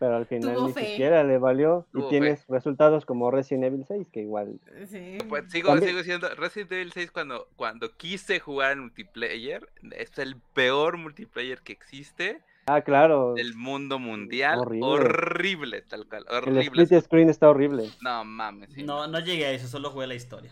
Pero 0.00 0.16
al 0.16 0.26
final 0.26 0.54
Tuvo 0.54 0.66
ni 0.66 0.72
fe. 0.74 0.86
siquiera 0.90 1.22
le 1.22 1.38
valió 1.38 1.86
Tuvo 1.92 2.06
y 2.06 2.10
tienes 2.10 2.46
resultados 2.48 3.06
como 3.06 3.30
Resident 3.30 3.64
Evil 3.64 3.84
6 3.86 4.06
que 4.12 4.20
igual 4.22 4.58
Sí. 4.86 5.18
Pues 5.28 5.50
sigo, 5.50 5.68
También- 5.68 5.88
sigo 5.90 5.98
diciendo, 5.98 6.28
Resident 6.36 6.72
Evil 6.72 6.92
6 6.92 7.10
cuando, 7.12 7.48
cuando 7.56 7.96
quise 7.96 8.40
jugar 8.40 8.72
en 8.72 8.80
multiplayer, 8.80 9.68
es 9.92 10.18
el 10.18 10.36
peor 10.52 10.98
multiplayer 10.98 11.60
que 11.62 11.72
existe 11.72 12.42
Ah, 12.66 12.80
claro. 12.82 13.34
del 13.34 13.54
mundo 13.54 13.98
mundial. 13.98 14.58
Horrible. 14.60 14.86
Horrible, 14.86 15.82
tal 15.82 16.06
cual. 16.08 16.24
El 16.46 16.58
split 16.58 17.02
screen 17.02 17.28
está 17.30 17.48
horrible. 17.50 17.90
No 18.00 18.24
mames. 18.24 18.70
sí. 18.72 18.82
No, 18.82 19.06
no 19.06 19.18
llegué 19.20 19.46
a 19.46 19.50
eso, 19.52 19.68
solo 19.68 19.90
jugué 19.90 20.06
la 20.06 20.14
historia. 20.14 20.50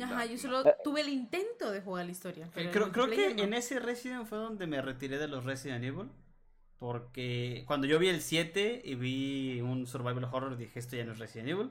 Ajá, 0.00 0.24
yo 0.24 0.38
solo 0.38 0.66
Eh, 0.66 0.74
tuve 0.82 1.02
el 1.02 1.08
intento 1.10 1.70
de 1.70 1.80
jugar 1.82 2.06
la 2.06 2.12
historia. 2.12 2.48
pero 2.54 2.70
Creo, 2.70 2.92
creo 2.92 3.08
que 3.10 3.34
no. 3.34 3.42
en 3.42 3.54
ese 3.54 3.78
Resident 3.78 4.24
fue 4.26 4.38
donde 4.38 4.66
me 4.66 4.80
retiré 4.80 5.18
de 5.18 5.28
los 5.28 5.44
Resident 5.44 5.84
Evil. 5.84 6.08
Porque 6.78 7.62
cuando 7.66 7.86
yo 7.86 7.98
vi 7.98 8.08
el 8.08 8.20
7 8.20 8.82
y 8.84 8.94
vi 8.96 9.60
un 9.60 9.86
survival 9.86 10.24
horror, 10.32 10.56
dije, 10.56 10.78
esto 10.80 10.96
ya 10.96 11.04
no 11.04 11.12
es 11.12 11.18
Resident 11.18 11.48
Evil. 11.50 11.70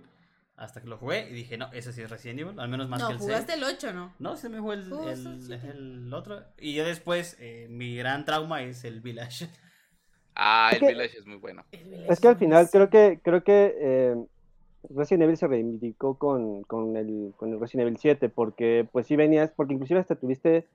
Hasta 0.62 0.80
que 0.82 0.88
lo 0.88 0.97
jugué 0.97 1.28
y 1.30 1.34
dije, 1.34 1.57
no, 1.57 1.72
eso 1.74 1.91
sí 1.91 2.01
es 2.03 2.09
Resident 2.12 2.39
Evil, 2.41 2.59
al 2.59 2.70
menos 2.70 2.88
más 2.88 2.99
No, 3.01 3.07
que 3.07 3.14
el 3.14 3.20
6. 3.20 3.30
jugaste 3.32 3.53
el 3.55 3.64
8, 3.64 3.93
¿no? 3.93 4.14
No, 4.20 4.38
se 4.38 4.47
me 4.47 4.59
fue 4.62 4.76
el, 4.76 4.82
el, 4.93 5.28
el 5.28 5.41
siete. 5.41 5.70
el 5.70 6.14
otro. 6.14 6.43
Y 6.59 6.76
yo 6.76 6.86
después, 6.86 7.36
eh, 7.39 7.66
mi 7.70 7.95
gran 7.95 8.26
trauma 8.26 8.62
es 8.62 8.84
el 8.84 9.01
Village. 9.01 9.49
Ah, 10.36 10.70
Es 10.72 10.76
el 10.76 10.88
que- 10.88 10.93
Village 10.93 11.18
es 11.18 11.26
muy 11.26 11.38
bueno. 11.38 11.64
Es 11.72 12.20
que 12.20 12.28
al 12.28 12.38
final 12.38 12.70
creo 12.72 12.89
que 12.89 13.20
creo 13.24 13.43
que 13.43 13.76
eh, 13.80 14.16
Resident 14.89 15.24
Evil 15.24 15.38
se 15.38 15.47
reivindicó 15.47 16.18
con, 16.18 16.62
con, 16.64 16.95
el, 16.95 17.34
con 17.38 17.51
el 17.53 17.59
Resident 17.59 17.88
Evil 17.88 17.97
7 17.99 18.30
porque 18.30 18.88
pues 18.91 19.07
sí 19.07 19.16
venías, 19.16 19.51
porque 19.51 19.74
inclusive 19.74 19.99
hasta 19.99 20.16
tuviste 20.16 20.68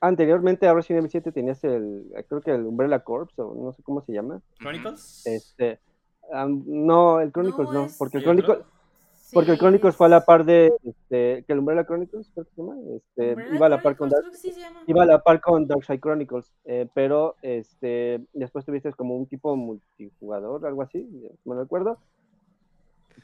anteriormente 0.00 0.66
a 0.66 0.74
Resident 0.74 1.00
Evil 1.00 1.10
7 1.10 1.32
tenías 1.32 1.62
el, 1.64 2.04
creo 2.28 2.40
que 2.40 2.50
el 2.50 2.62
Umbrella 2.66 3.00
Corps 3.00 3.38
o 3.38 3.54
no 3.54 3.72
sé 3.72 3.82
cómo 3.82 4.00
se 4.02 4.12
llama. 4.12 4.40
Chronicles. 4.58 5.26
Este, 5.26 5.78
no, 6.66 7.20
el 7.20 7.30
Chronicles 7.30 7.70
no, 7.70 7.84
es- 7.84 7.96
porque 7.98 8.16
el. 8.18 8.24
Chronicles, 8.24 8.58
porque 9.32 9.52
el 9.52 9.58
Chronicles 9.58 9.96
fue 9.96 10.06
a 10.06 10.10
la 10.10 10.24
par 10.24 10.44
de, 10.44 10.72
este, 10.82 11.44
que 11.44 11.52
el 11.52 11.60
Umbrella 11.60 11.84
Chronicles, 11.84 12.30
creo 12.34 12.44
que 12.44 12.50
se 12.54 12.60
llama, 12.60 12.76
este, 12.96 13.34
Umbrella 13.34 13.54
iba 13.56 13.66
a 13.66 13.70
la 13.70 13.82
par 13.82 13.96
con 13.96 14.10
Dark, 14.10 14.26
sí 14.34 14.54
iba 14.86 15.02
a 15.02 15.06
la 15.06 15.20
par 15.20 15.40
con 15.40 15.66
Darkseid 15.66 16.00
Chronicles, 16.00 16.52
eh, 16.64 16.88
pero 16.94 17.36
este, 17.42 18.20
después 18.32 18.64
tuviste 18.64 18.92
como 18.92 19.16
un 19.16 19.26
tipo 19.26 19.56
multijugador, 19.56 20.66
algo 20.66 20.82
así, 20.82 21.08
no 21.44 21.54
me 21.54 21.60
recuerdo, 21.60 21.98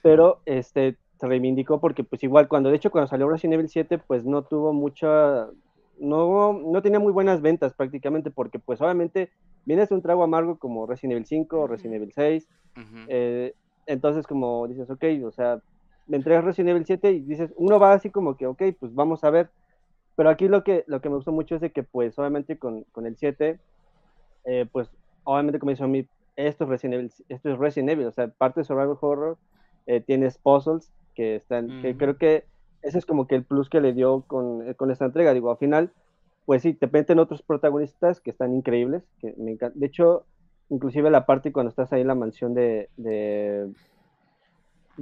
pero 0.02 0.40
este, 0.46 0.96
se 1.18 1.26
reivindicó 1.26 1.80
porque 1.80 2.04
pues 2.04 2.22
igual 2.22 2.48
cuando, 2.48 2.70
de 2.70 2.76
hecho 2.76 2.90
cuando 2.90 3.08
salió 3.08 3.28
Resident 3.28 3.54
Evil 3.54 3.68
7, 3.68 3.98
pues 3.98 4.24
no 4.24 4.42
tuvo 4.42 4.72
mucha, 4.72 5.48
no, 5.98 6.52
no 6.54 6.82
tenía 6.82 6.98
muy 6.98 7.12
buenas 7.12 7.42
ventas 7.42 7.74
prácticamente, 7.74 8.30
porque 8.30 8.58
pues 8.58 8.80
obviamente 8.80 9.30
vienes 9.66 9.90
un 9.90 10.00
trago 10.00 10.22
amargo 10.22 10.58
como 10.58 10.86
Resident 10.86 11.12
Evil 11.12 11.26
5, 11.26 11.56
Ujú. 11.58 11.66
Resident 11.66 11.96
Evil 11.96 12.12
6, 12.14 12.48
Ujú. 12.76 13.04
eh, 13.08 13.54
entonces 13.86 14.26
como 14.26 14.66
dices, 14.66 14.88
ok, 14.88 15.04
o 15.26 15.30
sea, 15.30 15.60
me 16.10 16.16
entregas 16.16 16.44
Resident 16.44 16.70
Evil 16.70 16.84
7 16.84 17.12
y 17.12 17.20
dices, 17.20 17.52
uno 17.56 17.78
va 17.78 17.92
así 17.92 18.10
como 18.10 18.36
que, 18.36 18.48
ok, 18.48 18.62
pues 18.80 18.92
vamos 18.92 19.22
a 19.22 19.30
ver. 19.30 19.48
Pero 20.16 20.28
aquí 20.28 20.48
lo 20.48 20.64
que, 20.64 20.82
lo 20.88 21.00
que 21.00 21.08
me 21.08 21.14
gustó 21.14 21.30
mucho 21.30 21.54
es 21.54 21.60
de 21.60 21.70
que, 21.70 21.84
pues, 21.84 22.18
obviamente 22.18 22.58
con, 22.58 22.82
con 22.90 23.06
el 23.06 23.16
7, 23.16 23.60
eh, 24.44 24.66
pues, 24.72 24.90
obviamente 25.22 25.60
como 25.60 25.70
dice 25.70 25.84
a 25.84 25.86
mí, 25.86 26.06
esto 26.34 26.64
es 26.64 26.70
Resident 26.70 26.94
Evil, 26.94 27.12
esto 27.28 27.50
es 27.50 27.58
Resident 27.58 27.90
Evil, 27.90 28.06
o 28.06 28.12
sea, 28.12 28.26
parte 28.26 28.60
de 28.60 28.64
Survival 28.64 28.98
Horror, 29.00 29.38
eh, 29.86 30.00
tienes 30.00 30.36
puzzles 30.36 30.90
que 31.14 31.36
están, 31.36 31.80
que 31.80 31.96
creo 31.96 32.16
que 32.16 32.44
ese 32.82 32.98
es 32.98 33.06
como 33.06 33.28
que 33.28 33.36
el 33.36 33.44
plus 33.44 33.68
que 33.68 33.80
le 33.80 33.92
dio 33.92 34.22
con, 34.26 34.68
eh, 34.68 34.74
con 34.74 34.90
esta 34.90 35.04
entrega, 35.04 35.32
digo, 35.32 35.50
al 35.50 35.58
final, 35.58 35.92
pues 36.44 36.62
sí, 36.62 36.74
te 36.74 36.88
meten 36.88 37.20
otros 37.20 37.42
protagonistas 37.42 38.20
que 38.20 38.30
están 38.30 38.52
increíbles, 38.52 39.04
que 39.20 39.32
me 39.38 39.52
encanta. 39.52 39.78
De 39.78 39.86
hecho, 39.86 40.24
inclusive 40.70 41.08
la 41.08 41.24
parte 41.24 41.52
cuando 41.52 41.70
estás 41.70 41.92
ahí 41.92 42.00
en 42.00 42.08
la 42.08 42.16
mansión 42.16 42.52
de, 42.52 42.88
de, 42.96 43.70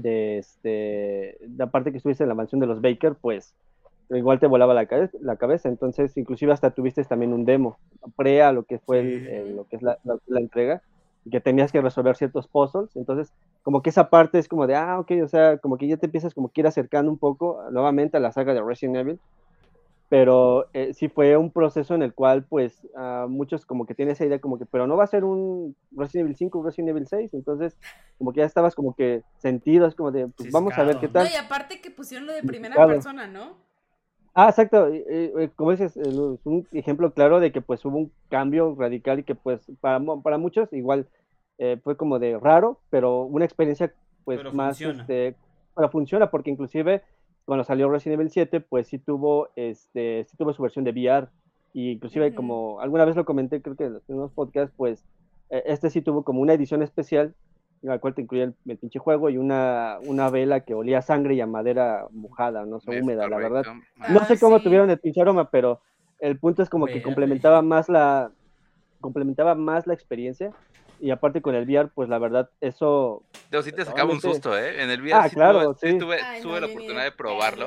de 0.03 0.39
este, 0.39 1.37
la 1.57 1.67
parte 1.71 1.91
que 1.91 1.99
estuviste 1.99 2.23
en 2.25 2.29
la 2.29 2.35
mansión 2.35 2.61
de 2.61 2.67
los 2.67 2.81
Baker, 2.81 3.15
pues 3.21 3.55
igual 4.11 4.39
te 4.41 4.47
volaba 4.47 4.73
la, 4.75 4.87
cabe- 4.87 5.11
la 5.21 5.37
cabeza, 5.37 5.69
entonces 5.69 6.17
inclusive 6.17 6.53
hasta 6.53 6.71
tuviste 6.71 7.05
también 7.05 7.33
un 7.33 7.45
demo, 7.45 7.79
pre 8.17 8.43
a 8.43 8.53
lo 8.53 8.63
que 8.65 8.79
fue 8.79 9.03
Sí. 9.03 9.55
lo 9.55 9.65
que 9.67 9.77
es 9.77 9.83
la, 9.83 9.99
la- 10.05 10.19
la 10.27 10.41
entrega, 10.41 10.83
y 11.25 11.31
que 11.31 11.41
tenías 11.41 11.73
que 11.73 11.81
resolver 11.83 12.17
ciertos 12.17 12.47
puzzles, 12.49 12.95
entonces 12.97 13.33
como 13.63 13.83
que 13.83 13.91
esa 13.91 14.09
parte 14.09 14.39
es 14.39 14.49
como 14.49 14.67
de, 14.67 14.77
ah, 14.77 14.99
ok, 15.01 15.11
o 15.25 15.29
sea, 15.29 15.59
como 15.59 15.77
que 15.77 15.89
ya 15.89 15.97
te 15.99 16.07
empiezas 16.07 16.33
como 16.33 16.49
que 16.49 16.61
ir 16.63 16.67
acercando 16.67 17.11
un 17.11 17.19
poco 17.19 17.61
nuevamente 17.71 18.17
a 18.17 18.21
la 18.21 18.33
saga 18.33 18.55
de 18.55 18.63
Resident 18.63 18.97
Evil, 18.97 19.21
pero 20.09 20.67
eh, 20.73 20.95
sí 20.95 21.09
fue 21.09 21.37
un 21.37 21.51
proceso 21.51 21.95
en 21.95 22.03
el 22.03 22.15
cual, 22.15 22.45
pues, 22.45 22.87
a 22.97 23.27
muchos 23.29 23.67
como 23.67 23.85
que 23.87 23.95
tienen 23.95 24.13
esa 24.13 24.25
idea 24.25 24.41
como 24.41 24.59
que, 24.59 24.65
pero 24.67 24.87
no 24.87 24.97
va 24.97 25.05
a 25.05 25.09
ser 25.09 25.25
un 25.25 25.77
Resident 25.93 26.27
Evil 26.27 26.37
5, 26.37 26.59
un 26.59 26.65
Resident 26.65 26.89
Evil 26.91 27.07
6, 27.07 27.35
entonces, 27.35 27.77
como 28.17 28.33
que 28.33 28.41
ya 28.41 28.47
estabas 28.47 28.75
como 28.75 28.95
que 28.95 29.23
sentido, 29.37 29.87
es 29.87 29.95
como 29.95 30.11
de, 30.11 30.29
pues, 30.29 30.51
vamos 30.51 30.73
a 30.79 30.85
ver 30.85 30.99
qué 30.99 31.09
No, 31.09 31.13
tal. 31.13 31.29
y 31.31 31.37
aparte 31.37 31.81
que 31.81 31.91
pusieron 31.91 32.27
lo 32.27 32.33
de 32.33 32.43
primera 32.43 32.75
Claro. 32.75 32.93
persona, 32.93 33.27
¿no? 33.27 33.57
Ah, 34.35 34.49
exacto, 34.49 34.87
eh, 34.89 35.05
eh, 35.09 35.51
como 35.57 35.73
dices, 35.73 35.97
eh, 35.97 36.03
es 36.03 36.47
un 36.47 36.67
ejemplo 36.73 37.13
claro 37.13 37.41
de 37.41 37.51
que, 37.53 37.61
pues, 37.61 37.85
hubo 37.85 37.99
un 37.99 38.13
cambio 38.31 38.75
radical 38.79 39.19
y 39.19 39.25
que, 39.25 39.35
pues, 39.35 39.61
para, 39.81 40.01
para 40.23 40.39
muchos 40.39 40.73
igual 40.73 41.07
eh, 41.59 41.79
fue 41.83 41.97
como 41.97 42.19
de 42.21 42.39
raro, 42.39 42.79
pero 42.89 43.23
una 43.23 43.45
experiencia, 43.45 43.93
pues, 44.25 44.39
Pero 44.39 44.53
más, 44.53 44.77
funciona. 44.79 45.01
este, 45.03 45.35
pero 45.75 45.91
funciona, 45.91 46.31
porque 46.31 46.51
inclusive 46.51 47.03
cuando 47.49 47.65
salió 47.65 47.89
Resident 47.89 48.21
Evil 48.21 48.31
7, 48.31 48.61
pues 48.61 48.89
sí 48.89 48.99
tuvo, 48.99 49.49
este, 49.57 50.27
sí 50.29 50.37
tuvo 50.37 50.53
su 50.53 50.63
versión 50.63 50.85
de 50.85 50.91
VR, 50.91 51.29
y 51.73 51.93
inclusive 51.93 52.27
Ujú. 52.29 52.37
como 52.37 52.81
alguna 52.81 53.07
vez 53.07 53.17
lo 53.17 53.25
comenté, 53.25 53.63
creo 53.63 53.75
que 53.75 53.85
en 53.85 53.95
los 53.95 54.03
primeros 54.03 54.31
podcasts, 54.33 54.75
pues 54.77 55.03
eh, 55.49 55.63
este 55.65 55.89
sí 55.89 56.03
tuvo 56.03 56.25
como 56.25 56.43
una 56.43 56.53
edición 56.53 56.83
especial, 56.83 57.35
en 57.81 57.89
la 57.89 58.01
cual 58.01 58.15
te 58.15 58.21
incluía 58.21 58.45
el, 58.45 58.55
el 58.67 58.77
pinche 58.77 58.99
juego 58.99 59.31
y 59.31 59.39
una, 59.39 59.97
una 60.03 60.29
vela 60.29 60.61
que 60.61 60.75
olía 60.75 60.99
a 60.99 61.03
sangre 61.03 61.37
y 61.37 61.41
a 61.41 61.47
madera 61.47 62.07
mojada, 62.13 62.67
no 62.67 62.81
sé, 62.81 63.01
húmeda, 63.01 63.27
la 63.27 63.39
verdad. 63.39 63.65
correcto. 63.65 63.89
No 63.97 64.21
Ah, 64.21 64.27
sé 64.27 64.39
cómo 64.39 64.59
sí. 64.59 64.65
tuvieron 64.65 64.91
el 64.91 64.99
pinche 64.99 65.23
aroma, 65.23 65.51
pero 65.51 65.81
el 66.21 66.39
punto 66.39 66.63
es 66.63 66.69
como 66.69 66.85
que 66.85 67.01
complementaba 67.01 67.63
más 67.63 67.89
la 67.89 68.31
complementaba 69.01 69.55
más 69.55 69.87
la 69.87 69.95
experiencia 69.95 70.53
y 71.01 71.11
aparte 71.11 71.41
con 71.43 71.55
el 71.55 71.65
VR, 71.65 71.91
pues 71.95 72.09
la 72.09 72.19
verdad 72.19 72.51
eso 72.61 73.25
Pero 73.51 73.63
sí 73.63 73.73
te 73.73 73.85
sacaba 73.85 74.13
un 74.13 74.21
susto, 74.21 74.57
¿eh? 74.57 74.83
En 74.83 74.91
el 74.91 75.01
VR 75.01 75.15
Ah, 75.15 75.29
sí 75.29 75.35
claro, 75.37 75.75
tuve, 75.75 75.93
sí 75.93 75.99
tuve, 75.99 76.21
Ay, 76.23 76.43
tuve 76.43 76.53
no, 76.55 76.61
la 76.61 76.67
oportunidad 76.67 77.05
de 77.05 77.13
probarlo. 77.13 77.67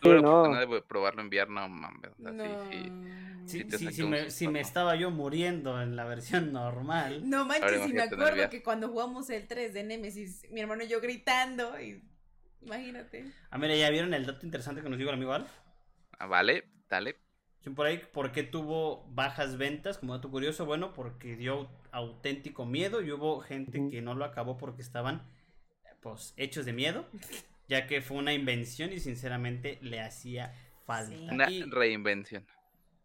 Tuve 0.00 0.14
la 0.14 0.18
Sí, 0.18 0.22
no. 0.22 0.40
oportunidad 0.40 0.68
de 0.68 0.82
probarlo 0.82 1.20
en 1.22 1.28
VR, 1.28 1.50
no 1.50 1.68
mames. 1.68 2.10
O 2.18 2.22
sea, 2.22 2.32
No. 2.32 2.42
sí, 2.42 2.56
sí. 2.70 2.92
Sí, 3.44 3.66
Sí 3.76 3.92
si, 3.92 4.04
me, 4.04 4.30
si 4.30 4.48
me 4.48 4.60
estaba 4.60 4.94
yo 4.96 5.10
muriendo 5.10 5.80
en 5.82 5.96
la 5.96 6.04
versión 6.04 6.52
normal. 6.52 7.28
No 7.28 7.44
manches, 7.44 7.88
y 7.88 7.92
me 7.92 8.02
acuerdo 8.02 8.48
que 8.48 8.62
cuando 8.62 8.88
jugamos 8.88 9.28
el 9.30 9.46
3 9.46 9.74
de 9.74 9.82
Nemesis, 9.82 10.46
mi 10.50 10.60
hermano 10.60 10.84
y 10.84 10.88
yo 10.88 11.00
gritando, 11.00 11.78
y 11.80 12.02
imagínate. 12.62 13.24
Ah, 13.50 13.58
mira, 13.58 13.74
ya 13.74 13.90
vieron 13.90 14.14
el 14.14 14.24
dato 14.26 14.46
interesante 14.46 14.80
que 14.82 14.88
nos 14.88 14.98
dijo 14.98 15.10
el 15.10 15.16
amigo 15.16 15.32
Alf. 15.32 15.50
Ah, 16.18 16.26
vale, 16.26 16.64
dale. 16.88 17.16
Por 17.70 17.86
ahí, 17.86 17.98
¿por 18.12 18.32
qué 18.32 18.42
tuvo 18.42 19.06
bajas 19.10 19.56
ventas? 19.56 19.98
Como 19.98 20.14
dato 20.14 20.30
curioso, 20.30 20.66
bueno, 20.66 20.92
porque 20.92 21.36
dio 21.36 21.68
auténtico 21.92 22.66
miedo 22.66 23.02
y 23.02 23.12
hubo 23.12 23.40
gente 23.40 23.88
que 23.90 24.02
no 24.02 24.14
lo 24.14 24.24
acabó 24.24 24.56
porque 24.58 24.82
estaban, 24.82 25.22
pues, 26.00 26.34
hechos 26.36 26.64
de 26.64 26.72
miedo, 26.72 27.06
ya 27.68 27.86
que 27.86 28.00
fue 28.02 28.16
una 28.16 28.32
invención 28.34 28.92
y 28.92 28.98
sinceramente 28.98 29.78
le 29.80 30.00
hacía 30.00 30.52
falta. 30.84 31.16
Sí. 31.16 31.28
Una 31.30 31.50
Y- 31.50 31.62
reinvención. 31.62 32.46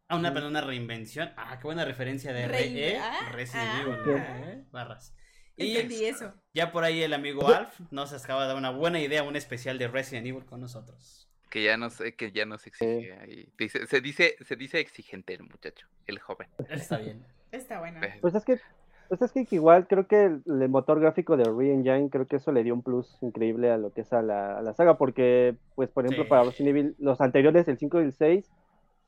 ah, 0.07 0.15
una, 0.15 0.33
perdón, 0.33 0.51
una 0.51 0.61
reinvención. 0.61 1.31
Ah, 1.37 1.57
qué 1.59 1.63
buena 1.67 1.85
referencia 1.85 2.33
de 2.33 2.47
Re 2.47 2.93
eh, 2.93 2.97
ah, 2.99 3.29
Resident 3.31 3.69
ah. 3.69 3.81
Evil, 3.81 4.17
eh, 4.17 4.63
barras. 4.71 5.13
Y 5.55 5.71
Entendí 5.75 6.05
eso. 6.05 6.33
ya 6.53 6.71
por 6.71 6.83
ahí 6.83 7.01
el 7.01 7.13
amigo 7.13 7.47
Alf 7.47 7.79
nos 7.89 8.13
acaba 8.13 8.43
de 8.43 8.49
dar 8.49 8.57
una 8.57 8.69
buena 8.69 8.99
idea, 8.99 9.23
un 9.23 9.35
especial 9.35 9.77
de 9.79 9.87
Resident 9.87 10.27
Evil 10.27 10.45
con 10.45 10.61
nosotros. 10.61 11.26
Que 11.49 11.63
ya 11.63 11.77
no 11.77 11.89
sé, 11.89 12.13
que 12.15 12.31
ya 12.31 12.45
nos 12.45 12.67
exige 12.67 13.13
ahí. 13.13 13.47
Dice, 13.57 13.87
se 13.87 14.01
dice, 14.01 14.35
se 14.41 14.55
dice 14.55 14.79
exigente 14.79 15.33
el 15.33 15.43
muchacho, 15.43 15.87
el 16.05 16.19
joven. 16.19 16.47
Está 16.69 16.97
bien. 16.97 17.23
Está 17.51 17.79
bueno. 17.79 18.01
Pues 18.21 18.35
es 18.35 18.43
que 18.45 18.59
pues 19.09 19.21
es 19.21 19.31
que 19.31 19.47
igual 19.51 19.87
creo 19.87 20.05
que 20.05 20.25
el, 20.25 20.41
el 20.45 20.67
motor 20.67 20.99
gráfico 20.99 21.37
de 21.37 21.45
Re-Engine 21.45 22.09
creo 22.09 22.27
que 22.27 22.35
eso 22.35 22.51
le 22.51 22.61
dio 22.65 22.73
un 22.73 22.81
plus 22.83 23.17
increíble 23.21 23.71
a 23.71 23.77
lo 23.77 23.93
que 23.93 24.01
es 24.01 24.11
a 24.11 24.21
la, 24.21 24.57
a 24.57 24.61
la 24.61 24.73
saga 24.73 24.97
porque 24.97 25.55
pues 25.75 25.89
por 25.89 26.03
ejemplo 26.03 26.25
Sí. 26.25 26.29
para 26.29 26.43
Resident 26.43 26.67
Evil 26.75 26.95
los 26.99 27.21
anteriores 27.21 27.65
el 27.69 27.77
5 27.77 28.01
y 28.01 28.03
el 28.03 28.11
6 28.11 28.51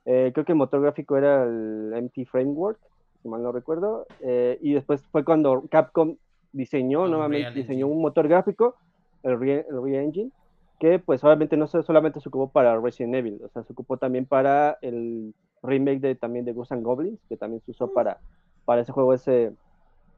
eh, 0.05 0.31
creo 0.33 0.45
que 0.45 0.53
el 0.53 0.57
motor 0.57 0.81
gráfico 0.81 1.17
era 1.17 1.43
el 1.43 1.91
MT 2.01 2.25
Framework 2.31 2.79
si 3.21 3.27
mal 3.27 3.43
no 3.43 3.51
recuerdo 3.51 4.07
eh, 4.21 4.57
y 4.61 4.71
después 4.73 5.01
fue 5.11 5.25
cuando 5.25 5.65
Capcom 5.69 6.15
diseñó 6.53 7.05
nuevamente 7.09 7.51
diseñó 7.51 7.87
un 7.87 8.01
motor 8.01 8.29
gráfico 8.29 8.77
el 9.23 9.37
Re- 9.37 9.65
el 9.69 9.83
Re-Engine 9.83 10.31
que 10.79 10.99
pues 10.99 11.23
obviamente 11.23 11.57
no 11.57 11.67
so- 11.67 11.83
solamente 11.83 12.19
se 12.21 12.29
ocupó 12.29 12.49
para 12.51 12.79
Resident 12.79 13.15
Evil, 13.15 13.41
o 13.43 13.49
sea, 13.49 13.63
se 13.63 13.73
ocupó 13.73 13.97
también 13.97 14.25
para 14.25 14.77
el 14.81 15.33
remake 15.63 15.99
de 15.99 16.15
también 16.15 16.45
de 16.45 16.53
Ghosts 16.53 16.71
and 16.73 16.83
Goblins, 16.83 17.19
que 17.27 17.37
también 17.37 17.61
se 17.61 17.71
usó 17.71 17.93
para, 17.93 18.19
para 18.65 18.81
ese 18.81 18.91
juego, 18.91 19.13
ese, 19.13 19.53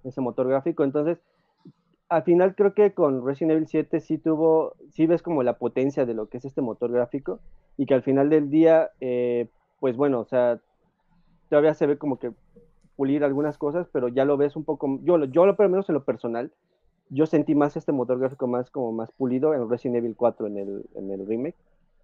ese 0.03 0.21
motor 0.21 0.47
gráfico. 0.47 0.83
Entonces, 0.83 1.19
al 2.09 2.23
final 2.23 2.55
creo 2.55 2.73
que 2.73 2.93
con 2.93 3.25
Resident 3.25 3.53
Evil 3.53 3.67
7 3.67 3.99
sí 4.01 4.17
tuvo, 4.17 4.73
sí 4.91 5.07
ves 5.07 5.21
como 5.21 5.43
la 5.43 5.57
potencia 5.57 6.05
de 6.05 6.13
lo 6.13 6.27
que 6.27 6.37
es 6.37 6.45
este 6.45 6.61
motor 6.61 6.91
gráfico 6.91 7.39
y 7.77 7.85
que 7.85 7.93
al 7.93 8.03
final 8.03 8.29
del 8.29 8.49
día, 8.49 8.91
eh, 8.99 9.47
pues 9.79 9.95
bueno, 9.95 10.19
o 10.19 10.25
sea, 10.25 10.59
todavía 11.49 11.73
se 11.73 11.87
ve 11.87 11.97
como 11.97 12.19
que 12.19 12.31
pulir 12.95 13.23
algunas 13.23 13.57
cosas, 13.57 13.87
pero 13.91 14.07
ya 14.09 14.25
lo 14.25 14.37
ves 14.37 14.55
un 14.55 14.63
poco, 14.63 14.99
yo, 15.03 15.23
yo 15.25 15.45
lo, 15.45 15.55
por 15.55 15.65
lo 15.65 15.71
menos 15.71 15.89
en 15.89 15.95
lo 15.95 16.03
personal, 16.03 16.51
yo 17.11 17.25
sentí 17.25 17.53
más 17.53 17.77
este 17.77 17.91
motor 17.91 18.17
gráfico 18.17 18.47
más 18.47 18.71
como 18.71 18.91
más 18.91 19.11
pulido 19.11 19.53
en 19.53 19.69
Resident 19.69 19.97
Evil 19.97 20.15
4 20.15 20.47
en 20.47 20.57
el, 20.57 20.85
en 20.95 21.11
el 21.11 21.27
remake 21.27 21.57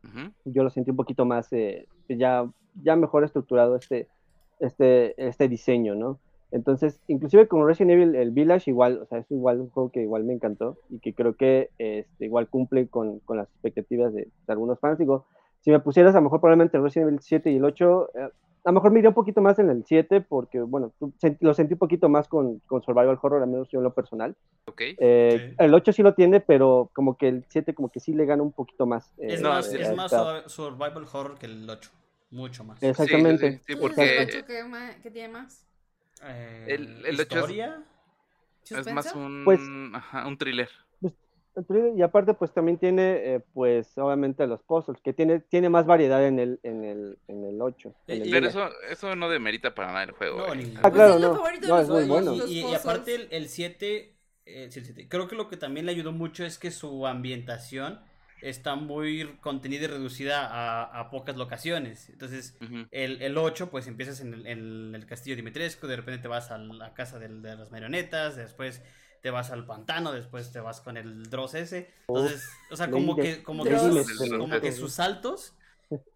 ujú. 0.03 0.31
yo 0.45 0.63
lo 0.63 0.69
sentí 0.69 0.91
un 0.91 0.97
poquito 0.97 1.25
más 1.25 1.51
eh, 1.53 1.87
ya, 2.09 2.47
ya 2.83 2.95
mejor 2.95 3.23
estructurado 3.23 3.75
este, 3.75 4.07
este, 4.59 5.15
este 5.17 5.47
diseño, 5.47 5.95
¿no? 5.95 6.19
Entonces, 6.49 7.01
inclusive 7.07 7.47
con 7.47 7.67
Resident 7.67 7.91
Evil, 7.91 8.15
el 8.15 8.31
Village 8.31 8.71
igual, 8.71 8.99
o 9.01 9.05
sea, 9.05 9.17
es 9.17 9.29
igual 9.31 9.59
un 9.59 9.69
juego 9.69 9.91
que 9.91 10.01
igual 10.01 10.23
me 10.23 10.33
encantó 10.33 10.77
y 10.89 10.99
que 10.99 11.13
creo 11.13 11.35
que 11.35 11.71
este, 11.77 12.25
igual 12.25 12.47
cumple 12.47 12.87
con, 12.87 13.19
con 13.19 13.35
las 13.35 13.49
expectativas 13.49 14.13
de, 14.13 14.21
de 14.21 14.53
algunos 14.53 14.79
fans. 14.79 14.97
Digo, 14.97 15.25
si 15.67 15.71
me 15.71 15.81
pusieras 15.81 16.15
a 16.15 16.19
lo 16.19 16.21
mejor 16.23 16.39
probablemente 16.39 16.77
el 16.77 16.83
Resident 16.83 17.09
Evil 17.09 17.19
7 17.21 17.51
y 17.51 17.57
el 17.57 17.65
8, 17.65 18.09
eh, 18.15 18.29
a 18.63 18.69
lo 18.69 18.71
mejor 18.71 18.89
me 18.91 18.99
iría 18.99 19.09
un 19.09 19.15
poquito 19.15 19.41
más 19.41 19.59
en 19.59 19.69
el 19.69 19.83
7 19.85 20.21
porque, 20.21 20.61
bueno, 20.61 20.93
tú- 20.97 21.11
sent- 21.21 21.35
lo 21.41 21.53
sentí 21.53 21.73
un 21.73 21.79
poquito 21.79 22.07
más 22.07 22.29
con, 22.29 22.59
con 22.59 22.81
Survival 22.81 23.19
Horror, 23.21 23.41
al 23.43 23.49
menos 23.49 23.67
yo 23.67 23.79
en 23.79 23.83
lo 23.83 23.93
personal. 23.93 24.33
Ok. 24.67 24.79
Eh, 24.97 25.47
Sí. 25.49 25.55
El 25.59 25.73
8 25.73 25.91
sí 25.91 26.03
lo 26.03 26.13
tiene, 26.13 26.39
pero 26.39 26.89
como 26.93 27.17
que 27.17 27.27
el 27.27 27.45
7 27.49 27.73
como 27.75 27.89
que 27.89 27.99
sí 27.99 28.13
le 28.13 28.25
gana 28.25 28.43
un 28.43 28.53
poquito 28.53 28.85
más. 28.85 29.11
Es 29.17 29.41
eh, 29.41 29.43
no, 29.43 29.49
más, 29.49 29.69
sí, 29.69 29.75
es 29.77 29.93
más 29.93 30.09
survival 30.49 31.05
horror 31.11 31.37
que 31.37 31.47
el 31.47 31.69
8. 31.69 31.91
Mucho 32.31 32.63
más. 32.63 32.81
Es- 32.81 32.95
Sí, 32.95 32.95
sí, 32.95 33.03
Exactamente. 33.03 33.51
Sí, 33.51 33.59
sí, 33.67 33.73
¿El 33.73 33.79
porque 33.79 34.19
ocho 34.25 34.45
qué 34.47 34.63
ma- 34.63 34.95
qué 35.03 35.11
tiene 35.11 35.27
más? 35.33 35.67
Eh, 36.23 36.65
El- 36.69 37.05
el 37.05 37.15
ocho 37.19 37.21
es- 37.23 37.29
historia. 37.35 37.83
es 38.69 38.93
más 38.93 39.13
un, 39.13 39.41
Pues- 39.43 39.59
ajá, 39.95 40.27
un 40.27 40.37
thriller. 40.37 40.69
Y 41.95 42.01
aparte, 42.01 42.33
pues 42.33 42.53
también 42.53 42.77
tiene, 42.77 43.35
eh, 43.35 43.39
pues 43.53 43.97
obviamente 43.97 44.45
los 44.47 44.61
puzzles, 44.63 45.01
que 45.01 45.13
tiene, 45.13 45.39
tiene 45.39 45.69
más 45.69 45.85
variedad 45.85 46.25
en 46.25 46.39
el, 46.39 46.59
en 46.63 46.83
el, 46.83 47.17
en 47.27 47.43
el 47.45 47.61
8. 47.61 47.93
en 48.07 48.21
el 48.21 48.27
y- 48.27 48.31
Pero 48.31 48.47
eso, 48.47 48.69
eso 48.89 49.15
no 49.15 49.29
demerita 49.29 49.73
para 49.73 49.87
nada 49.91 50.03
el 50.03 50.11
juego. 50.11 50.37
No, 50.45 50.53
eh. 50.53 50.57
ni- 50.57 50.73
Ah, 50.77 50.81
Pues 50.83 50.93
claro, 50.93 51.15
es 51.15 51.21
lo 51.21 51.33
no. 51.67 51.79
es 51.81 51.89
muy 51.89 52.03
bueno. 52.05 52.35
Y, 52.47 52.59
y 52.59 52.73
aparte 52.75 53.15
el- 53.15 53.27
el 53.31 53.49
7, 53.49 54.15
eh, 54.45 54.67
sí, 54.71 54.79
el 54.79 54.85
7, 54.85 55.07
creo 55.09 55.27
que 55.27 55.35
lo 55.35 55.47
que 55.49 55.57
también 55.57 55.85
le 55.87 55.91
ayudó 55.93 56.11
mucho 56.11 56.45
es 56.45 56.57
que 56.59 56.69
su 56.71 57.07
ambientación 57.07 57.99
está 58.43 58.75
muy 58.75 59.35
contenida 59.41 59.85
y 59.85 59.87
reducida 59.87 60.45
a, 60.45 60.83
a 60.99 61.09
pocas 61.09 61.37
locaciones. 61.37 62.07
Entonces, 62.09 62.55
el, 62.91 63.19
el 63.23 63.35
8, 63.35 63.71
pues 63.71 63.87
empiezas 63.87 64.21
en 64.21 64.33
el, 64.35 64.45
en 64.45 64.93
el 64.93 65.05
castillo 65.07 65.35
Dimitrescu, 65.35 65.87
de 65.87 65.95
repente 65.95 66.21
te 66.21 66.27
vas 66.27 66.51
a 66.51 66.59
la 66.59 66.93
casa 66.93 67.17
de 67.17 67.29
las 67.29 67.71
marionetas, 67.71 68.35
después 68.35 68.83
te 69.27 69.31
vas 69.31 69.51
al 69.51 69.65
pantano, 69.65 70.13
después 70.13 70.51
te 70.51 70.59
vas 70.61 70.79
con 70.81 70.97
el 70.97 71.29
Dross 71.29 71.53
ese. 71.55 71.91
Entonces, 72.07 72.49
o 72.71 72.75
sea, 72.77 72.91
como 72.91 73.19
que, 73.19 73.43
como 73.43 73.67
que, 73.67 73.77
sus, 73.79 74.31
como 74.37 74.59
que 74.61 74.71
saltos 74.93 75.53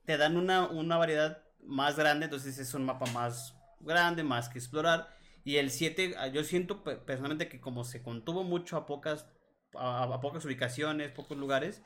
te 0.06 0.18
dan 0.18 0.38
una, 0.38 0.68
una 0.70 0.98
variedad 0.98 1.44
más 1.64 1.98
grande, 1.98 2.26
entonces 2.26 2.58
es 2.58 2.74
un 2.74 2.86
mapa 2.86 3.06
más 3.08 3.56
grande, 3.80 4.24
más 4.24 4.50
que 4.50 4.60
explorar. 4.60 5.10
Y 5.44 5.58
el 5.58 5.72
7, 5.72 6.16
ah, 6.18 6.28
yo 6.28 6.44
siento 6.44 6.84
pe- 6.84 6.96
personalmente 6.98 7.50
que 7.50 7.60
como 7.62 7.84
se 7.84 8.02
contuvo 8.02 8.44
mucho 8.44 8.78
a 8.78 8.86
pocas 8.86 9.28
a, 9.76 10.04
a 10.04 10.22
pocas 10.22 10.46
ubicaciones, 10.46 11.12
pocos 11.12 11.38
lugares, 11.38 11.82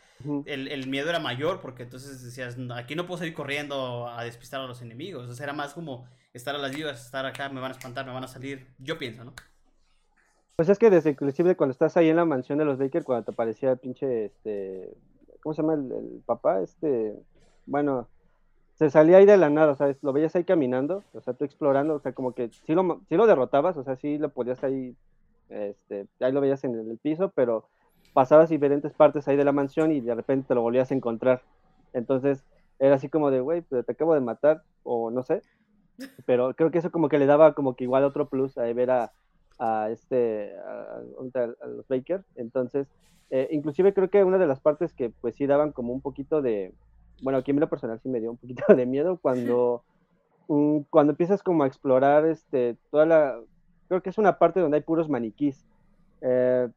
el, 0.46 0.68
el 0.70 0.88
miedo 0.88 1.10
era 1.10 1.20
mayor 1.20 1.62
porque 1.62 1.84
entonces 1.84 2.24
decías, 2.24 2.58
"No, 2.58 2.76
aquí 2.76 2.96
no 2.96 3.06
puedo 3.08 3.20
salir 3.20 3.34
corriendo 3.34 4.08
a 4.10 4.24
despistar 4.24 4.62
a 4.62 4.68
los 4.68 4.82
enemigos. 4.82 5.30
O 5.30 5.34
sea, 5.36 5.46
era 5.46 5.54
más 5.54 5.74
como 5.74 6.08
estar 6.34 6.56
a 6.56 6.58
las 6.60 6.76
vivas, 6.76 7.06
estar 7.06 7.26
acá, 7.26 7.50
me 7.50 7.62
van 7.62 7.72
a 7.72 7.76
espantar, 7.76 8.06
me 8.06 8.14
van 8.14 8.24
a 8.24 8.28
salir. 8.28 8.74
Yo 8.80 8.98
pienso, 8.98 9.24
¿no? 9.24 9.34
Pues 10.56 10.70
es 10.70 10.80
que 10.80 10.90
desde 10.90 11.10
inclusive 11.10 11.58
cuando 11.58 11.74
estás 11.74 11.98
ahí 11.98 12.08
en 12.08 12.16
la 12.16 12.24
mansión 12.24 12.58
de 12.58 12.64
los 12.66 12.78
Baker, 12.78 13.04
cuando 13.04 13.26
te 13.26 13.32
aparecía 13.32 13.72
el 13.72 13.78
pinche, 13.78 14.26
este, 14.26 14.90
¿cómo 15.44 15.54
se 15.54 15.62
llama 15.62 15.74
el, 15.74 16.24
papá? 16.26 16.62
Este, 16.62 17.14
bueno, 17.66 18.08
se 18.76 18.90
salía 18.90 19.18
ahí 19.18 19.26
de 19.26 19.36
la 19.36 19.50
nada, 19.50 19.74
o 19.74 19.76
sea, 19.76 19.94
lo 20.02 20.14
veías 20.14 20.34
ahí 20.36 20.46
caminando, 20.46 21.04
o 21.14 21.20
sea, 21.20 21.34
tú 21.34 21.44
explorando, 21.44 21.96
o 21.96 22.00
sea, 22.00 22.14
como 22.14 22.32
que 22.32 22.50
sí 22.66 22.74
lo, 22.74 23.02
sí 23.10 23.16
lo 23.16 23.28
derrotabas, 23.28 23.76
o 23.76 23.84
sea, 23.84 23.98
sí 23.98 24.18
lo 24.18 24.30
podías 24.30 24.64
ahí, 24.64 24.96
este, 25.50 26.08
ahí 26.22 26.32
lo 26.32 26.40
veías 26.40 26.64
en 26.64 26.76
el 26.76 26.98
piso, 27.00 27.34
pero 27.36 27.68
pasabas 28.14 28.50
diferentes 28.50 28.94
partes 28.94 29.28
ahí 29.28 29.36
de 29.36 29.44
la 29.44 29.52
mansión 29.52 29.92
y 29.92 30.00
de 30.00 30.16
repente 30.16 30.48
te 30.48 30.56
lo 30.56 30.62
volvías 30.62 30.90
a 30.90 30.96
encontrar. 30.96 31.42
Entonces, 31.92 32.46
era 32.80 32.96
así 32.96 33.10
como 33.10 33.30
de, 33.30 33.42
güey, 33.42 33.62
pero 33.62 33.84
te 33.84 33.92
acabo 33.92 34.14
de 34.14 34.22
matar, 34.22 34.64
o 34.84 35.12
no 35.12 35.22
sé, 35.22 35.42
pero 36.26 36.54
creo 36.56 36.72
que 36.72 36.78
eso 36.78 36.92
como 36.92 37.10
que 37.10 37.20
le 37.20 37.26
daba 37.26 37.54
como 37.54 37.76
que 37.76 37.84
igual 37.84 38.06
otro 38.06 38.30
plus 38.30 38.58
a 38.58 38.64
ver 38.74 38.92
a, 38.92 39.12
a 39.60 39.90
este 39.92 40.56
a, 40.58 40.98
a- 41.00 41.68
los 41.68 41.88
Baker 41.88 42.24
entonces 42.36 42.88
eh, 43.32 43.48
inclusive 43.52 43.94
creo 43.94 44.10
que 44.10 44.24
una 44.24 44.38
de 44.38 44.48
las 44.48 44.60
partes 44.60 44.94
que 44.94 45.10
pues 45.10 45.36
sí 45.36 45.48
daban 45.48 45.72
como 45.72 45.94
un 45.94 46.02
poquito 46.02 46.42
de 46.42 46.74
bueno, 47.22 47.40
aquí 47.40 47.52
en 47.52 47.60
lo 47.60 47.70
personal 47.70 48.00
sí 48.02 48.10
me 48.10 48.20
dio 48.20 48.32
un 48.32 48.38
poquito 48.38 48.64
de 48.76 48.86
miedo 48.86 49.18
cuando, 49.18 49.84
mm, 50.48 50.80
cuando 50.90 51.12
empiezas 51.12 51.44
como 51.44 51.64
a 51.64 51.68
explorar 51.68 52.26
este, 52.26 52.78
toda 52.92 53.06
la, 53.06 53.40
creo 53.88 54.02
que 54.02 54.10
es 54.10 54.18
una 54.18 54.38
parte 54.38 54.60
donde 54.60 54.78
hay 54.78 54.84
puros 54.84 55.10
maniquís, 55.10 55.66
eh, 56.22 56.68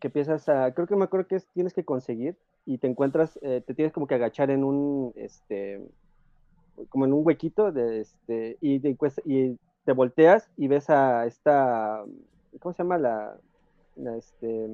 que 0.00 0.08
empiezas 0.08 0.48
a, 0.48 0.72
creo 0.72 0.86
que 0.86 0.96
me 0.96 1.04
acuerdo 1.04 1.26
que 1.26 1.36
es, 1.36 1.46
tienes 1.48 1.74
que 1.74 1.84
conseguir 1.84 2.36
y 2.64 2.78
te 2.78 2.86
encuentras, 2.86 3.38
eh, 3.42 3.62
te 3.66 3.74
tienes 3.74 3.92
como 3.92 4.06
que 4.06 4.14
agachar 4.14 4.50
en 4.50 4.62
un, 4.62 5.12
este, 5.16 5.80
como 6.88 7.04
en 7.04 7.12
un 7.12 7.26
huequito 7.26 7.72
de, 7.72 8.00
este, 8.00 8.58
y, 8.60 8.78
te, 8.80 8.96
y 9.24 9.58
te 9.88 9.94
volteas 9.94 10.50
y 10.58 10.68
ves 10.68 10.90
a 10.90 11.24
esta, 11.24 12.04
¿cómo 12.60 12.74
se 12.74 12.82
llama 12.82 12.98
la, 12.98 13.34
la, 13.96 14.16
este, 14.18 14.66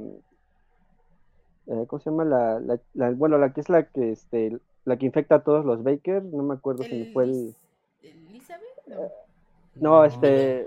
eh, 1.69 1.85
¿cómo 1.87 2.01
se 2.01 2.11
llama 2.11 2.25
la, 2.25 2.59
la- 2.59 2.81
la- 2.95 3.11
bueno, 3.12 3.39
la 3.39 3.53
que 3.53 3.61
es 3.61 3.69
la 3.69 3.85
que, 3.85 4.11
este, 4.11 4.59
la 4.85 4.97
que 4.97 5.07
infecta 5.07 5.37
a 5.37 5.45
todos 5.45 5.65
los 5.65 5.85
Baker, 5.85 6.25
no 6.25 6.43
me 6.43 6.55
acuerdo 6.55 6.83
si 6.83 7.12
fue 7.12 7.25
el, 7.27 7.55
¿Elizabeth? 8.03 8.65
No. 8.89 8.97
no, 9.77 10.05
este, 10.05 10.67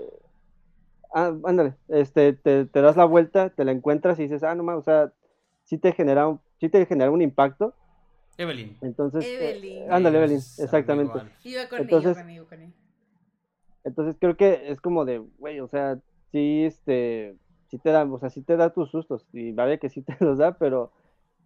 ah, 1.12 1.34
ándale, 1.44 1.74
este, 1.88 2.32
te, 2.32 2.64
te 2.64 2.80
das 2.80 2.96
la 2.96 3.04
vuelta, 3.04 3.50
te 3.50 3.66
la 3.66 3.72
encuentras 3.72 4.18
y 4.18 4.22
dices, 4.22 4.42
ah, 4.44 4.54
no 4.54 4.62
más, 4.62 4.78
o 4.78 4.82
sea, 4.82 5.12
sí 5.64 5.76
te 5.76 5.92
genera, 5.92 6.26
un- 6.26 6.40
sí 6.58 6.70
te 6.70 6.86
genera 6.86 7.10
un 7.10 7.20
impacto, 7.20 7.74
Evelyn. 8.38 8.78
entonces, 8.80 9.26
eh, 9.26 9.50
Evelyn. 9.58 9.92
ándale, 9.92 10.16
Evelyn, 10.16 10.38
exactamente. 10.38 11.12
amigo 11.12 11.18
Alf. 11.20 11.44
Iba 11.46 11.68
con 11.68 11.80
Entonces- 11.80 12.16
ella, 12.16 12.22
con 12.22 12.30
ella, 12.30 12.44
con 12.48 12.62
ella. 12.62 12.72
Entonces 13.88 14.16
creo 14.20 14.36
que 14.36 14.70
es 14.70 14.80
como 14.80 15.04
de, 15.04 15.18
güey, 15.38 15.60
o 15.60 15.68
sea, 15.68 15.98
sí, 16.30 16.64
este, 16.64 17.36
sí 17.68 17.78
te 17.78 17.90
da, 17.90 18.04
o 18.04 18.18
sea, 18.18 18.30
sí 18.30 18.42
te 18.42 18.56
da 18.56 18.70
tus 18.72 18.90
sustos, 18.90 19.26
y 19.32 19.52
vale 19.52 19.78
que 19.78 19.88
sí 19.88 20.02
te 20.02 20.16
los 20.20 20.38
da, 20.38 20.56
pero 20.58 20.92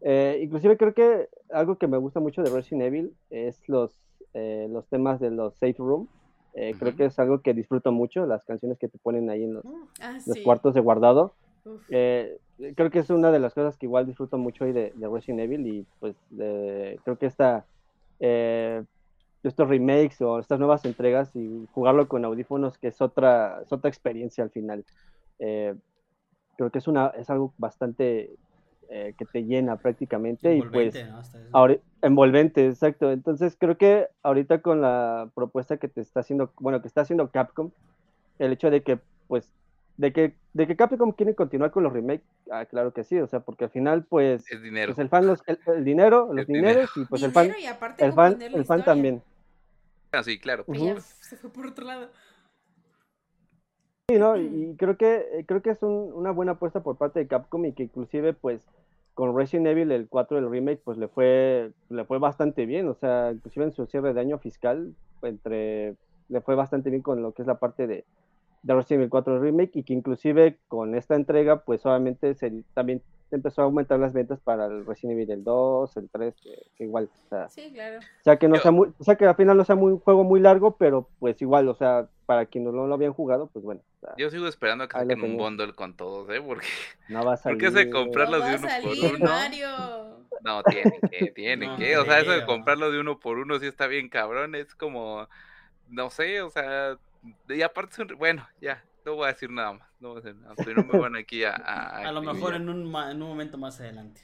eh, 0.01 0.41
inclusive 0.43 0.77
creo 0.77 0.93
que 0.95 1.29
algo 1.51 1.77
que 1.79 1.87
me 1.87 1.99
gusta 1.99 2.21
mucho 2.21 2.43
de 2.43 2.51
Resident 2.51 2.83
Evil 2.83 3.17
es 3.31 3.61
los, 3.69 3.93
eh, 4.35 4.67
los 4.71 4.87
temas 4.89 5.21
de 5.21 5.31
los 5.31 5.55
safe 5.59 5.77
room. 5.79 6.09
Eh, 6.55 6.75
Creo 6.79 6.95
que 6.95 7.07
es 7.07 7.19
algo 7.19 7.41
que 7.41 7.55
disfruto 7.55 7.93
mucho, 7.93 8.27
las 8.27 8.45
canciones 8.45 8.79
que 8.79 8.89
te 8.89 8.99
ponen 8.99 9.31
ahí 9.31 9.45
en 9.45 9.55
los, 9.55 9.65
Ah, 10.01 10.19
los 10.27 10.37
sí. 10.37 10.43
cuartos 10.43 10.75
de 10.75 10.81
guardado. 10.81 11.35
Eh, 11.89 12.37
creo 12.77 12.91
que 12.91 12.99
es 12.99 13.09
una 13.11 13.31
de 13.31 13.39
las 13.39 13.55
cosas 13.55 13.79
que 13.79 13.87
igual 13.87 14.07
disfruto 14.07 14.37
mucho 14.37 14.65
hoy 14.65 14.73
de, 14.73 14.93
de 14.95 15.09
Resident 15.09 15.41
Evil 15.41 15.67
y 15.67 15.87
pues 16.01 16.15
de- 16.31 16.99
creo 17.05 17.17
que 17.17 17.27
esta, 17.27 17.65
eh, 18.21 18.83
estos 19.49 19.69
remakes 19.69 20.21
o 20.21 20.39
estas 20.39 20.59
nuevas 20.59 20.85
entregas 20.85 21.35
y 21.35 21.67
jugarlo 21.73 22.09
con 22.09 22.25
audífonos 22.25 22.79
que 22.79 22.89
es 22.89 23.01
otra, 23.01 23.61
es 23.65 23.73
otra 23.73 23.89
experiencia 23.89 24.45
al 24.45 24.51
final. 24.51 24.85
Eh, 25.39 25.75
creo 26.57 26.71
que 26.71 26.79
es, 26.79 26.87
una, 26.89 27.09
es 27.09 27.29
algo 27.31 27.53
bastante 27.59 28.31
eh, 28.91 29.15
que 29.17 29.25
te 29.25 29.45
llena 29.45 29.77
prácticamente 29.77 30.55
y 30.55 30.61
pues 30.63 30.95
Envolvente, 30.95 31.05
¿no? 31.07 31.23
Ahori- 31.53 31.81
envolvente, 32.03 32.67
exacto. 32.67 33.11
Entonces 33.11 33.57
creo 33.59 33.77
que 33.77 34.09
ahorita 34.23 34.61
con 34.63 34.81
la 34.81 35.31
propuesta 35.35 35.77
que 35.77 35.89
te 35.89 36.01
está 36.01 36.21
haciendo, 36.21 36.53
bueno, 36.61 36.81
que 36.83 36.89
está 36.89 37.03
haciendo 37.03 37.31
Capcom, 37.31 37.71
el 38.39 38.53
hecho 38.53 38.71
de 38.71 38.83
que, 38.83 38.99
pues, 39.29 39.53
de 39.97 40.13
que, 40.13 40.35
de 40.55 40.67
que 40.67 40.77
Capcom 40.77 41.13
quiere 41.13 41.35
continuar 41.35 41.71
con 41.71 41.83
los 41.85 41.93
remakes, 41.93 42.25
ah, 42.51 42.65
claro 42.65 42.93
que 42.93 43.05
sí, 43.05 43.19
o 43.19 43.27
sea, 43.27 43.41
porque 43.41 43.65
al 43.65 43.71
final, 43.71 44.05
pues, 44.05 44.51
Es 44.51 44.63
dinero. 44.63 44.95
pues 44.95 44.99
el 44.99 45.09
fan, 45.09 45.27
los, 45.27 45.43
el, 45.47 45.59
el 45.67 45.85
dinero, 45.85 46.29
los 46.33 46.47
dinero. 46.47 46.69
dineros 46.69 46.97
y 46.97 47.05
pues 47.05 47.23
el 47.23 47.33
fan, 47.33 47.45
Dinero 47.45 47.61
y 47.63 47.67
aparte 47.67 48.05
el 48.05 48.13
fan, 48.13 48.39
el 48.41 48.65
fan 48.65 48.85
también. 48.85 49.23
Ah, 50.13 50.23
sí, 50.23 50.39
claro. 50.39 50.65
Ya 50.69 51.01
se 51.01 51.37
fue 51.37 51.51
por 51.51 51.67
otro 51.67 51.85
lado. 51.87 52.09
Sí, 54.09 54.19
¿no? 54.19 54.37
Y, 54.37 54.43
y 54.73 54.77
creo 54.77 54.97
que 54.97 55.17
eh, 55.33 55.45
creo 55.47 55.63
que 55.63 55.71
es 55.71 55.83
un- 55.83 56.13
una 56.13 56.31
buena 56.33 56.53
apuesta 56.53 56.83
por 56.83 56.97
parte 56.99 57.21
de 57.21 57.27
Capcom 57.27 57.65
y 57.65 57.73
que 57.73 57.85
inclusive 57.85 58.35
pues 58.35 58.63
con 59.15 59.37
Resident 59.37 59.69
Evil 59.69 59.93
el 59.93 60.09
4 60.09 60.39
el 60.39 60.51
remake 60.51 60.81
pues 60.85 60.99
le 60.99 61.09
fue 61.09 61.71
le 61.89 62.05
fue 62.05 62.19
bastante 62.19 62.67
bien, 62.67 62.89
o 62.89 62.95
sea, 62.95 63.31
inclusive 63.33 63.67
en 63.67 63.73
su 63.73 63.87
cierre 63.87 64.13
de 64.13 64.21
año 64.21 64.39
fiscal 64.39 64.95
entre 65.23 65.97
le 66.29 66.41
fue 66.41 66.55
bastante 66.57 66.91
bien 66.91 67.03
con 67.03 67.23
lo 67.23 67.33
que 67.33 67.43
es 67.43 67.49
la 67.49 67.59
parte 67.59 67.87
de, 67.87 68.05
de 68.63 68.75
Resident 68.75 69.01
Evil 69.03 69.11
4 69.11 69.41
remake 69.41 69.77
y 69.77 69.83
que 69.85 69.93
inclusive 69.95 70.59
con 70.69 70.95
esta 70.95 71.15
entrega 71.15 71.61
pues 71.65 71.87
obviamente 71.87 72.35
se, 72.35 72.65
también 72.75 73.03
empezó 73.37 73.63
a 73.63 73.65
aumentar 73.65 73.99
las 73.99 74.13
ventas 74.13 74.41
para 74.41 74.67
el 74.67 74.85
Resident 74.87 75.13
Evil 75.19 75.31
el 75.31 75.45
2, 75.45 75.97
el 75.97 76.09
3, 76.11 76.35
que, 76.43 76.51
que 76.77 76.85
igual, 76.85 77.09
o 77.25 77.29
sea, 77.29 77.49
Sí, 77.49 77.71
claro. 77.73 77.99
o 77.99 78.23
sea 78.25 78.37
que 78.37 78.49
no 78.49 78.57
Yo- 78.57 78.63
sea 78.63 78.71
muy, 78.71 78.93
o 78.99 79.05
sea 79.05 79.17
que 79.17 79.25
al 79.27 79.37
final 79.37 79.57
no 79.57 79.65
sea 79.65 79.75
muy, 79.77 79.93
un 79.93 79.99
juego 80.01 80.25
muy 80.25 80.41
largo, 80.41 80.77
pero 80.77 81.09
pues 81.19 81.41
igual, 81.43 81.69
o 81.69 81.75
sea, 81.75 82.09
para 82.27 82.47
quienes 82.47 82.73
no 82.73 82.87
lo 82.87 82.95
habían 82.95 83.13
jugado, 83.13 83.49
pues 83.53 83.65
bueno, 83.65 83.81
o 83.97 84.07
sea, 84.07 84.15
Yo 84.17 84.31
sigo 84.31 84.47
esperando 84.47 84.85
a 84.85 84.89
que 84.89 84.99
saquen 84.99 85.23
un 85.23 85.37
bundle 85.37 85.73
con 85.75 85.97
todos, 85.97 86.29
¿eh? 86.31 86.41
Porque 86.45 86.67
no 87.09 87.25
va 87.25 87.35
a 87.35 87.37
¿Por 87.43 87.61
salir. 87.61 87.91
comprar 87.91 88.29
No 88.31 88.39
Comprarlos 88.39 88.41
va 88.43 88.47
de 88.47 88.53
a 88.53 88.57
uno 88.59 88.69
por 88.69 88.97
salir 88.97 89.15
uno. 89.17 89.31
Mario. 89.31 89.69
no, 90.43 90.63
tienen 90.65 91.01
que, 91.11 91.27
tienen 91.33 91.69
No 91.71 91.77
que. 91.77 91.97
O 91.99 92.05
sea, 92.05 92.21
eso 92.21 92.31
de 92.33 92.45
comprarlo 92.47 92.91
de 92.91 93.01
uno 93.01 93.19
por 93.21 93.39
uno 93.39 93.59
sí 93.59 93.67
está 93.67 93.87
bien 93.87 94.09
cabrón. 94.09 94.55
Es 94.55 94.75
como, 94.75 95.29
no 95.89 96.11
sé, 96.11 96.43
o 96.43 96.51
sea, 96.51 96.97
y 97.49 97.63
aparte, 97.63 97.93
es 97.93 97.99
un- 98.11 98.19
bueno, 98.19 98.47
ya, 98.61 98.83
no 99.05 99.15
voy 99.17 99.25
a 99.25 99.33
decir 99.33 99.51
nada 99.51 99.73
más. 99.75 99.89
No 100.01 100.09
voy 100.11 100.19
a 100.19 100.21
decir 100.23 100.37
nada 100.41 100.55
más, 100.55 100.65
pero 100.65 100.83
no 100.83 100.93
me 100.93 100.99
van 100.99 101.17
aquí 101.17 101.45
a... 101.45 101.55
A, 101.55 101.99
A 102.09 102.13
lo 102.13 102.23
mejor 102.23 102.55
en 102.55 102.69
un, 102.69 102.91
ma- 102.91 103.11
en 103.11 103.23
un 103.23 103.29
momento 103.29 103.59
más 103.59 103.81
adelante. 103.81 104.21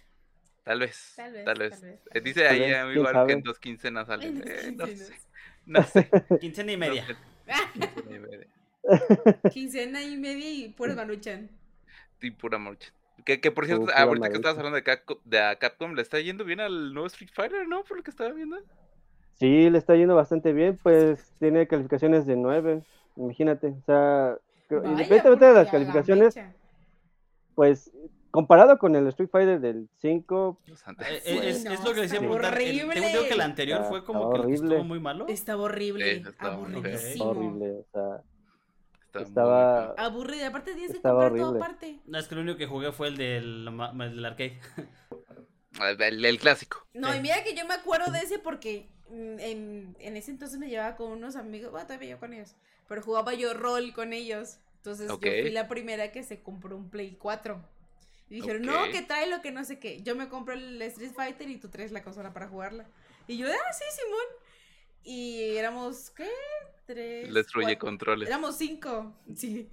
Tal 0.64 0.80
vez, 0.80 1.14
Tal 1.16 1.32
vez, 1.32 1.44
tal 1.44 1.58
vez. 1.58 1.70
tal 1.80 1.90
vez. 1.90 2.00
Eh, 2.12 2.20
Dice 2.20 2.44
Tal 2.44 2.52
ahí 2.54 2.60
vez, 2.60 2.76
amigo 2.76 3.04
quién 3.04 3.16
Al 3.16 3.26
que 3.26 3.32
en 3.32 3.38
sabe. 3.38 3.42
dos 3.48 3.58
quincenas 3.58 4.06
sale. 4.06 4.26
En 4.26 4.38
dos 4.38 4.46
Eh, 4.50 4.72
no 4.76 4.86
sé, 4.86 4.92
quincenas. 4.94 5.26
no 5.66 5.82
sé. 5.82 6.10
Quincena 6.40 6.72
y 6.72 6.76
no 6.76 6.80
media. 6.80 7.06
sé, 7.06 7.16
Ah, 7.48 7.70
quincena 7.72 8.14
y 8.14 8.18
media. 8.18 8.46
Quincena 9.52 10.02
y 10.02 10.16
media 10.16 10.50
y 10.50 10.68
pura 10.68 10.94
manuchan. 10.94 11.50
Y 12.20 12.30
pura 12.32 12.58
marcha. 12.58 12.92
Que, 13.24 13.40
que 13.40 13.50
por 13.50 13.66
cierto, 13.66 13.84
pura 13.86 13.98
ahorita 14.00 14.28
que 14.28 14.36
estabas 14.36 14.58
hablando 14.58 14.76
de 14.76 14.82
Capcom, 14.82 15.18
de 15.24 15.40
a 15.40 15.56
Capcom, 15.56 15.94
le 15.94 16.02
está 16.02 16.20
yendo 16.20 16.44
bien 16.44 16.60
al 16.60 16.92
nuevo 16.92 17.06
Street 17.06 17.30
Fighter, 17.32 17.66
¿no? 17.66 17.82
Por 17.84 17.96
lo 17.96 18.02
que 18.02 18.10
estaba 18.10 18.30
viendo. 18.32 18.58
Sí, 19.34 19.70
le 19.70 19.78
está 19.78 19.94
yendo 19.94 20.14
bastante 20.16 20.52
bien, 20.52 20.76
pues 20.82 21.32
tiene 21.38 21.66
calificaciones 21.68 22.26
de 22.26 22.36
9, 22.36 22.82
imagínate, 23.16 23.68
o 23.68 23.82
sea, 23.86 24.36
independientemente 24.76 25.44
de 25.46 25.52
las 25.54 25.64
la 25.66 25.70
calificaciones, 25.70 26.36
mecha. 26.36 26.54
pues 27.54 27.90
comparado 28.30 28.78
con 28.78 28.94
el 28.94 29.06
Street 29.08 29.30
Fighter 29.30 29.60
del 29.60 29.88
5, 30.00 30.60
Los 30.66 30.86
antes. 30.86 31.06
Eh, 31.08 31.20
Sí, 31.24 31.30
eh, 31.38 31.48
es, 31.50 31.64
no, 31.64 31.72
es 31.72 31.84
lo 31.84 31.94
que 31.94 32.00
decía. 32.02 32.18
El- 32.18 32.26
Tengo 32.28 32.38
que 32.38 32.46
el 32.46 33.16
horrible. 33.16 33.42
anterior 33.42 33.78
Está- 33.78 33.88
fue 33.88 34.04
como 34.04 34.30
que 34.32 34.38
horrible. 34.40 34.54
estuvo 34.68 34.84
muy 34.84 35.00
malo. 35.00 35.26
Estaba 35.28 35.62
horrible, 35.62 36.14
Sí, 36.22 36.22
estaba 36.28 36.54
aburridísimo. 36.54 37.24
horrible, 37.24 37.70
o 37.72 37.86
sea, 37.92 38.22
Está 39.06 39.20
estaba- 39.22 39.94
feo. 39.94 40.04
Aburrido, 40.06 40.46
aparte 40.46 40.72
tienes 40.72 40.90
que 40.90 40.96
Estaba 40.98 41.20
comprar 41.22 41.40
todo 41.40 41.48
horrible. 41.50 41.64
aparte. 41.66 42.00
No, 42.06 42.18
es 42.18 42.28
que 42.28 42.34
lo 42.34 42.40
único 42.42 42.58
que 42.58 42.66
jugué 42.66 42.92
fue 42.92 43.08
el 43.08 43.16
del, 43.16 43.68
el 43.68 44.14
del 44.16 44.24
arcade. 44.24 44.60
El, 46.00 46.24
el 46.24 46.38
clásico. 46.38 46.86
No, 46.92 47.12
Sí. 47.12 47.18
y 47.18 47.20
mira 47.22 47.42
que 47.44 47.54
yo 47.54 47.64
me 47.66 47.74
acuerdo 47.74 48.10
de 48.10 48.18
ese 48.20 48.38
porque 48.38 48.88
mm, 49.10 49.38
en, 49.38 49.96
en 50.00 50.16
ese 50.16 50.30
entonces 50.32 50.58
me 50.58 50.68
llevaba 50.68 50.96
con 50.96 51.12
unos 51.12 51.36
amigos, 51.36 51.70
bueno, 51.70 51.86
todavía 51.86 52.10
yo 52.10 52.18
con 52.18 52.32
ellos, 52.34 52.56
pero 52.88 53.02
jugaba 53.02 53.34
yo 53.34 53.54
rol 53.54 53.92
con 53.92 54.12
ellos. 54.12 54.58
Entonces 54.76 55.08
yo 55.08 55.18
fui 55.18 55.50
la 55.50 55.68
primera 55.68 56.10
que 56.10 56.24
se 56.24 56.42
compró 56.42 56.76
un 56.76 56.90
Play 56.90 57.16
4. 57.16 57.62
Y 58.30 58.36
dijeron, 58.36 58.62
no, 58.62 58.90
que 58.90 59.02
trae 59.02 59.28
lo 59.28 59.40
que 59.40 59.52
no 59.52 59.64
sé 59.64 59.78
qué. 59.78 60.02
Yo 60.02 60.14
me 60.14 60.28
compro 60.28 60.54
el 60.54 60.80
Street 60.82 61.12
Fighter 61.12 61.48
y 61.48 61.58
tú 61.58 61.68
traes 61.68 61.92
la 61.92 62.02
consola 62.02 62.32
para 62.32 62.48
jugarla. 62.48 62.86
Y 63.26 63.36
yo, 63.38 63.46
ah, 63.48 63.72
sí, 63.72 63.84
Simón. 64.02 64.48
Y 65.02 65.56
éramos, 65.56 66.10
¿qué? 66.10 66.28
Tres. 66.86 67.28
Le 67.28 67.40
destruye 67.40 67.78
controles. 67.78 68.28
Éramos 68.28 68.56
cinco, 68.56 69.14
sí. 69.36 69.70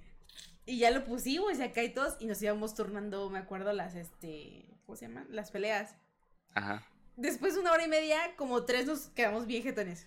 Y 0.64 0.78
ya 0.78 0.90
lo 0.90 1.04
pusimos 1.04 1.58
y 1.58 1.62
acá 1.62 1.82
y 1.82 1.92
todos. 1.92 2.16
Y 2.20 2.26
nos 2.26 2.40
íbamos 2.42 2.74
turnando, 2.74 3.28
me 3.30 3.38
acuerdo, 3.38 3.72
las, 3.72 3.94
este, 3.94 4.66
¿cómo 4.84 4.96
se 4.96 5.06
llaman? 5.06 5.26
Las 5.30 5.50
peleas. 5.50 5.96
Ajá. 6.54 6.86
Después 7.16 7.54
de 7.54 7.60
una 7.60 7.72
hora 7.72 7.84
y 7.84 7.88
media, 7.88 8.34
como 8.36 8.64
tres 8.64 8.86
nos 8.86 9.08
quedamos 9.08 9.46
bien 9.46 9.62
jetones. 9.62 10.06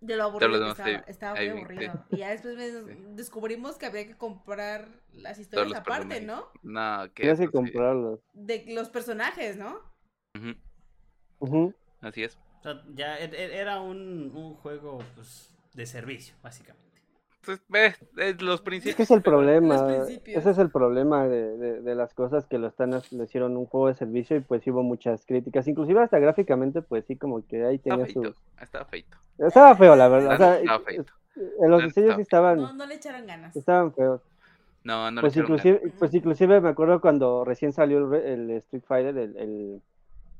De 0.00 0.16
lo 0.16 0.24
aburrido 0.24 0.52
que 0.52 0.58
demás 0.58 0.78
estaba, 0.78 1.04
estaba 1.08 1.34
muy 1.36 1.48
aburrido. 1.48 2.04
Y 2.10 2.16
ya 2.18 2.30
después 2.30 2.56
me- 2.56 2.70
Sí. 2.94 3.00
descubrimos 3.14 3.76
que 3.78 3.86
había 3.86 4.06
que 4.06 4.16
comprar 4.16 4.88
las 5.12 5.38
historias 5.38 5.80
aparte. 5.80 6.20
¿no? 6.20 6.46
No, 6.62 7.04
que 7.14 7.22
tienes 7.22 7.40
que 7.40 7.48
comprarlos. 7.50 8.20
De 8.32 8.64
los 8.68 8.88
personajes, 8.90 9.56
¿no? 9.56 9.80
Ujú, 10.36 10.54
Ujú. 11.38 11.74
Así 12.02 12.22
es. 12.24 12.38
O 12.60 12.62
sea, 12.62 12.82
ya 12.94 13.18
e- 13.18 13.24
e- 13.24 13.58
era 13.58 13.80
un, 13.80 14.32
un 14.34 14.54
juego 14.54 14.98
pues, 15.14 15.50
de 15.74 15.86
servicio, 15.86 16.34
básicamente. 16.42 16.85
Ve, 17.68 17.94
es 18.18 18.42
los 18.42 18.54
Es 18.56 18.60
que 18.60 18.64
principios. 18.64 19.00
es 19.00 19.10
el 19.10 19.22
problema, 19.22 19.86
principios. 19.86 20.38
ese 20.38 20.50
es 20.50 20.58
el 20.58 20.70
problema 20.70 21.26
de, 21.28 21.56
de- 21.56 21.80
de 21.82 21.94
las 21.94 22.14
cosas 22.14 22.46
que 22.46 22.58
lo 22.58 22.66
están, 22.68 22.90
le 23.10 23.24
hicieron 23.24 23.56
un 23.56 23.66
juego 23.66 23.88
de 23.88 23.94
servicio 23.94 24.36
y 24.36 24.40
pues 24.40 24.66
hubo 24.66 24.82
muchas 24.82 25.24
críticas, 25.26 25.66
inclusive 25.68 26.00
hasta 26.00 26.18
gráficamente 26.18 26.82
pues 26.82 27.04
sí 27.06 27.16
como 27.16 27.46
que 27.46 27.64
ahí 27.64 27.76
Está 27.76 27.90
tenía 27.90 28.04
feito. 28.06 28.32
su... 28.34 28.40
Está 28.62 28.84
feito. 28.84 29.16
Estaba 29.38 29.74
feo 29.76 29.94
la 29.96 30.08
verdad, 30.08 30.34
o 30.34 30.36
sea, 30.38 30.58
Estaba 30.60 30.80
feito. 30.80 31.12
en 31.36 31.70
los 31.70 31.82
diseños 31.84 32.16
sí 32.16 32.22
estaba 32.22 32.52
estaban, 32.52 32.58
No, 32.58 32.72
no 32.84 32.86
le 32.86 32.94
echaron 32.94 33.26
ganas. 33.26 33.54
estaban 33.56 33.92
feos. 33.94 34.20
No, 34.84 35.10
no 35.10 35.20
Pues 35.20 35.36
inclusive, 35.36 35.78
ganas. 35.80 35.94
pues 35.98 36.14
inclusive 36.14 36.60
me 36.60 36.68
acuerdo 36.68 37.00
cuando 37.00 37.44
recién 37.44 37.72
salió 37.72 37.98
el, 37.98 38.10
re- 38.10 38.32
el 38.34 38.50
Street 38.52 38.84
Fighter, 38.86 39.16
el, 39.18 39.36
el, 39.36 39.82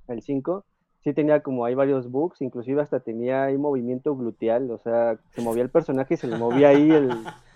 el 0.09 0.23
5, 0.23 0.65
sí 1.07 1.15
tenía 1.15 1.41
como 1.41 1.65
hay 1.65 1.77
varios 1.77 2.11
bugs, 2.11 2.43
inclusive 2.43 2.83
hasta 2.83 2.99
tenía 2.99 3.45
ahí 3.45 3.57
movimiento 3.57 4.17
gluteal, 4.17 4.69
o 4.73 4.79
sea, 4.79 5.21
se 5.31 5.41
movía 5.41 5.63
el 5.63 5.71
personaje 5.71 6.15
y 6.15 6.17
se 6.17 6.27
le 6.27 6.37
movía 6.37 6.71
ahí 6.71 6.91
el... 6.91 7.11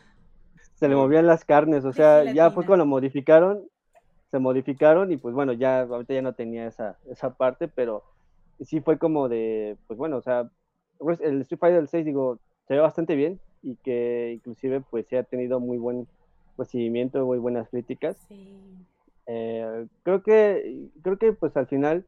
Se 0.77 0.89
le 0.89 0.97
movían 0.97 1.27
las 1.27 1.45
carnes, 1.45 1.85
o 1.85 1.93
sea, 1.93 2.33
ya 2.33 2.53
fue 2.53 2.65
cuando 2.65 2.87
modificaron, 2.87 3.61
se 4.31 4.39
modificaron 4.39 5.13
y 5.13 5.19
pues 5.19 5.35
bueno, 5.35 5.53
ya 5.53 5.83
ahorita 5.83 6.15
ya 6.15 6.23
no 6.23 6.33
tenía 6.33 6.67
esa, 6.67 6.97
esa 7.11 7.35
parte, 7.35 7.69
pero 7.69 8.03
sí 8.63 8.81
fue 8.81 8.97
como 8.97 9.29
de, 9.29 9.77
pues 9.87 9.99
bueno, 9.99 10.17
o 10.17 10.23
sea, 10.23 10.49
pues, 10.97 11.21
el 11.21 11.43
Street 11.43 11.59
Fighter 11.59 11.87
6, 11.87 12.07
digo, 12.07 12.39
se 12.67 12.73
ve 12.73 12.81
bastante 12.81 13.15
bien 13.15 13.39
y 13.63 13.77
que 13.77 14.33
inclusive 14.33 14.81
pues 14.81 15.05
sí 15.07 15.17
ha 15.17 15.23
tenido 15.23 15.61
muy 15.61 15.77
buen 15.77 16.07
recibimiento, 16.57 17.27
muy 17.27 17.37
buenas 17.39 17.69
críticas. 17.69 18.17
Sí. 18.29 18.59
Eh, 19.27 19.87
creo 20.03 20.23
que, 20.23 20.89
creo 21.03 21.19
que 21.19 21.35
pues 21.35 21.55
al 21.59 21.67
final 21.67 22.07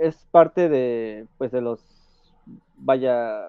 es 0.00 0.16
parte 0.30 0.68
de, 0.68 1.26
pues 1.38 1.52
de 1.52 1.60
los, 1.60 1.80
vaya, 2.76 3.48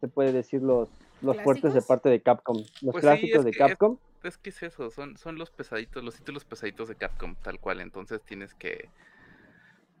se 0.00 0.08
puede 0.08 0.32
decir 0.32 0.62
los, 0.62 0.88
los 1.22 1.40
fuertes 1.42 1.72
de 1.74 1.82
parte 1.82 2.08
de 2.08 2.20
Capcom, 2.20 2.56
los 2.82 2.92
Pues 2.92 3.02
clásicos 3.02 3.44
de 3.44 3.50
que 3.52 3.58
Capcom. 3.58 3.96
Es 4.22 4.36
que 4.38 4.50
es 4.50 4.62
eso, 4.62 4.90
son, 4.90 5.16
son 5.16 5.38
los 5.38 5.50
pesaditos, 5.50 6.02
los 6.02 6.16
títulos 6.16 6.44
pesaditos 6.44 6.88
de 6.88 6.96
Capcom, 6.96 7.36
tal 7.42 7.60
cual. 7.60 7.80
Entonces 7.80 8.20
tienes 8.22 8.54
que. 8.54 8.88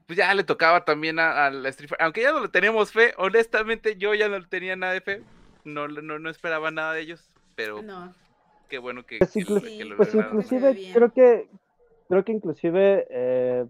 Pues 0.06 0.16
ya 0.16 0.34
le 0.34 0.42
tocaba 0.44 0.84
también 0.84 1.18
a- 1.20 1.46
al 1.46 1.64
Street 1.66 1.88
Fighter. 1.90 2.04
Aunque 2.04 2.22
ya 2.22 2.32
no 2.32 2.40
le 2.40 2.48
teníamos 2.48 2.90
fe, 2.92 3.14
honestamente 3.18 3.96
yo 3.96 4.14
ya 4.14 4.28
no 4.28 4.38
le 4.38 4.46
tenía 4.46 4.74
nada 4.74 4.92
de 4.94 5.00
fe. 5.00 5.22
No, 5.64 5.86
le- 5.86 6.02
no, 6.02 6.18
no 6.18 6.28
esperaba 6.28 6.70
nada 6.72 6.92
de 6.92 7.02
ellos. 7.02 7.30
Pero 7.54 7.82
No. 7.82 8.12
qué 8.68 8.78
bueno 8.78 9.06
que, 9.06 9.18
Pues 9.18 9.30
que 9.32 9.40
lo- 9.42 9.46
inclu- 9.60 9.78
que 9.78 9.84
lo 9.84 9.96
Pues 9.96 10.14
inclusive 10.14 10.90
creo 10.92 11.12
que 11.12 11.48
creo 12.08 12.24
que 12.24 12.32
inclusive 12.32 13.06
eh, 13.10 13.64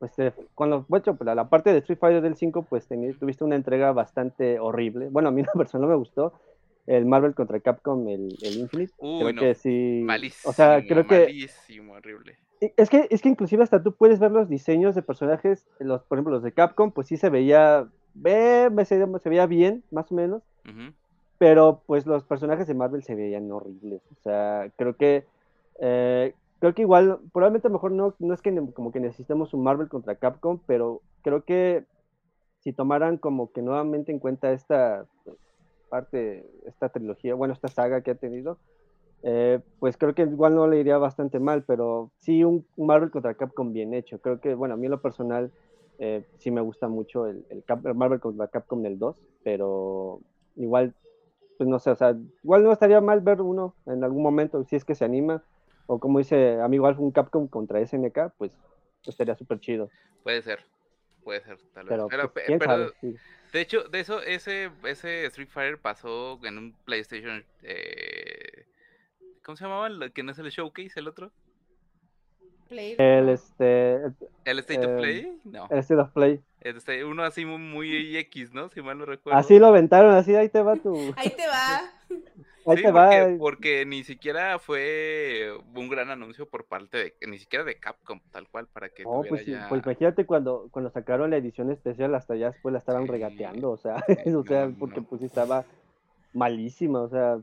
pues 0.00 0.18
eh, 0.18 0.32
cuando 0.56 0.84
bueno, 0.88 1.04
pues, 1.16 1.26
la, 1.26 1.36
la 1.36 1.48
parte 1.48 1.72
de 1.72 1.78
Street 1.78 1.98
Fighter 2.00 2.22
del 2.22 2.34
5 2.34 2.62
pues 2.68 2.90
teni- 2.90 3.16
tuviste 3.16 3.44
una 3.44 3.54
entrega 3.54 3.92
bastante 3.92 4.58
horrible. 4.58 5.08
Bueno, 5.10 5.28
a 5.28 5.32
mí 5.32 5.40
en 5.42 5.46
lo 5.46 5.58
personal 5.58 5.82
no 5.86 5.92
me 5.92 5.98
gustó 5.98 6.32
el 6.86 7.06
Marvel 7.06 7.34
contra 7.34 7.60
Capcom 7.60 8.08
el, 8.08 8.36
el 8.42 8.56
Infinite. 8.56 8.92
Uy, 8.98 9.18
creo 9.20 9.32
no. 9.34 9.40
que 9.40 9.54
sí. 9.54 10.02
Malísimo, 10.02 10.50
O 10.50 10.54
sea, 10.54 10.84
creo 10.84 11.06
que 11.06 11.26
malísimo, 11.26 11.92
horrible. 11.92 12.38
Es 12.76 12.90
que, 12.90 13.06
es 13.10 13.22
que 13.22 13.28
inclusive 13.28 13.62
hasta 13.62 13.82
tú 13.82 13.94
puedes 13.94 14.18
ver 14.18 14.32
los 14.32 14.48
diseños 14.48 14.94
de 14.94 15.02
personajes, 15.02 15.66
los, 15.78 16.02
por 16.02 16.18
ejemplo, 16.18 16.34
los 16.34 16.42
de 16.42 16.52
Capcom, 16.52 16.90
pues 16.92 17.06
sí 17.06 17.16
se 17.16 17.30
veía, 17.30 17.86
ve, 18.12 18.68
me 18.70 18.84
se, 18.84 18.98
se 19.22 19.28
veía 19.28 19.46
bien, 19.46 19.82
más 19.90 20.10
o 20.12 20.14
menos, 20.14 20.42
Ujú. 20.66 20.92
pero 21.38 21.82
pues 21.86 22.06
los 22.06 22.24
personajes 22.24 22.66
de 22.66 22.74
Marvel 22.74 23.02
se 23.02 23.14
veían 23.14 23.50
horribles. 23.50 24.02
O 24.12 24.22
sea, 24.22 24.70
creo 24.76 24.94
que, 24.94 25.24
eh, 25.80 26.34
creo 26.60 26.74
que 26.74 26.82
igual, 26.82 27.18
probablemente 27.32 27.68
mejor 27.68 27.90
no, 27.92 28.14
no 28.18 28.34
es 28.34 28.42
que 28.42 28.54
como 28.74 28.92
que 28.92 29.00
necesitemos 29.00 29.52
un 29.54 29.64
Marvel 29.64 29.88
contra 29.88 30.14
Capcom, 30.14 30.60
pero 30.66 31.00
creo 31.22 31.44
que 31.44 31.84
si 32.60 32.72
tomaran 32.72 33.16
como 33.16 33.50
que 33.50 33.62
nuevamente 33.62 34.12
en 34.12 34.18
cuenta 34.18 34.52
esta 34.52 35.06
parte, 35.88 36.46
esta 36.66 36.90
trilogía, 36.90 37.34
bueno, 37.34 37.54
esta 37.54 37.68
saga 37.68 38.02
que 38.02 38.12
ha 38.12 38.14
tenido, 38.14 38.58
eh, 39.22 39.60
pues 39.78 39.96
creo 39.96 40.14
que 40.14 40.22
igual 40.22 40.54
no 40.54 40.66
le 40.66 40.78
iría 40.78 40.98
bastante 40.98 41.40
mal, 41.40 41.64
pero 41.64 42.10
sí 42.18 42.44
un, 42.44 42.66
Marvel 42.76 43.10
contra 43.10 43.34
Capcom 43.34 43.72
bien 43.72 43.94
hecho. 43.94 44.18
Creo 44.20 44.40
que, 44.40 44.54
bueno, 44.54 44.74
a 44.74 44.76
mí 44.76 44.86
en 44.86 44.92
lo 44.92 45.00
personal 45.00 45.50
eh, 45.98 46.24
sí 46.38 46.50
me 46.50 46.60
gusta 46.60 46.88
mucho 46.88 47.26
el, 47.26 47.44
el 47.48 47.64
el 47.84 47.94
Marvel 47.94 48.20
contra 48.20 48.48
Capcom 48.48 48.82
del 48.82 48.98
2, 48.98 49.16
pero 49.42 50.20
igual, 50.56 50.94
pues 51.56 51.68
no 51.68 51.78
sé, 51.78 51.90
o 51.90 51.96
sea, 51.96 52.16
igual 52.42 52.64
no 52.64 52.72
estaría 52.72 53.00
mal 53.00 53.20
ver 53.20 53.40
uno 53.40 53.74
en 53.86 54.04
algún 54.04 54.22
momento, 54.22 54.62
si 54.64 54.76
es 54.76 54.84
que 54.84 54.94
se 54.94 55.04
anima, 55.06 55.42
o 55.90 55.98
como 55.98 56.18
dice 56.20 56.60
amigo 56.60 56.86
Alf, 56.86 57.00
un 57.00 57.10
Capcom 57.10 57.48
contra 57.48 57.80
SNK, 57.80 58.32
pues 58.38 58.52
estaría 59.04 59.34
súper 59.34 59.58
chido. 59.58 59.90
Puede 60.22 60.40
ser, 60.42 60.64
puede 61.24 61.40
ser, 61.42 61.58
tal 61.74 61.86
vez. 61.86 61.88
Pero, 61.88 62.06
Pero, 62.08 62.22
pues, 62.32 62.44
pe- 62.44 62.46
quién 62.46 62.58
pero, 62.60 62.70
sabe, 62.70 62.92
sí. 63.00 63.16
de 63.52 63.60
hecho, 63.60 63.82
de 63.88 63.98
eso, 64.00 64.22
ese, 64.22 64.70
ese 64.84 65.26
Street 65.26 65.48
Fighter 65.48 65.78
pasó 65.78 66.38
en 66.44 66.58
un 66.58 66.72
PlayStation. 66.84 67.44
Eh, 67.62 68.66
¿Cómo 69.44 69.56
se 69.56 69.64
llamaba? 69.64 69.88
el 69.88 70.12
que 70.12 70.22
no 70.22 70.30
es 70.30 70.38
el 70.38 70.48
Showcase, 70.50 71.00
el 71.00 71.08
otro. 71.08 71.32
Play- 72.68 72.94
El, 72.98 73.26
no. 73.26 73.32
este, 73.32 73.94
el, 73.96 74.14
¿El 74.44 74.58
State 74.60 74.78
of 74.86 74.92
Em, 74.92 74.96
Play? 74.98 75.38
No. 75.42 75.66
el 75.70 75.78
State 75.80 76.00
of 76.00 76.10
Play. 76.12 76.40
Este, 76.60 77.04
uno 77.04 77.24
así 77.24 77.44
muy, 77.44 77.58
muy 77.58 78.16
X, 78.16 78.52
¿no? 78.52 78.68
Si 78.68 78.80
mal 78.80 78.96
no 78.96 79.06
recuerdo. 79.06 79.36
Así 79.40 79.58
lo 79.58 79.66
aventaron, 79.66 80.14
así 80.14 80.36
ahí 80.36 80.48
te 80.50 80.62
va 80.62 80.76
tu, 80.76 81.12
Ahí 81.16 81.30
te 81.30 81.46
va. 81.48 81.80
ahí 82.70 82.76
Sí, 82.78 82.82
te 82.82 82.92
porque, 82.92 83.22
va. 83.22 83.38
porque 83.38 83.86
ni 83.86 84.04
siquiera 84.04 84.58
fue 84.58 85.50
un 85.74 85.88
gran 85.88 86.10
anuncio 86.10 86.48
por 86.48 86.66
parte 86.66 86.96
de, 86.98 87.26
ni 87.28 87.38
siquiera 87.38 87.64
de 87.64 87.76
Capcom, 87.78 88.20
tal 88.30 88.48
cual, 88.48 88.66
para 88.68 88.88
que 88.88 89.04
No, 89.04 89.22
pues, 89.28 89.44
sí, 89.44 89.50
ya... 89.52 89.68
pues 89.68 89.82
imagínate 89.84 90.26
cuando, 90.26 90.68
cuando 90.70 90.90
sacaron 90.90 91.30
la 91.30 91.36
edición 91.36 91.70
especial, 91.70 92.14
hasta 92.14 92.36
ya 92.36 92.50
después 92.50 92.72
la 92.72 92.78
estaban 92.78 93.04
Sí, 93.06 93.10
regateando, 93.12 93.70
o 93.70 93.76
sea, 93.76 93.96
o 94.36 94.44
sea, 94.44 94.70
porque 94.78 95.00
no. 95.00 95.06
pues 95.06 95.22
estaba 95.22 95.64
malísima, 96.32 97.00
o 97.02 97.08
sea. 97.08 97.38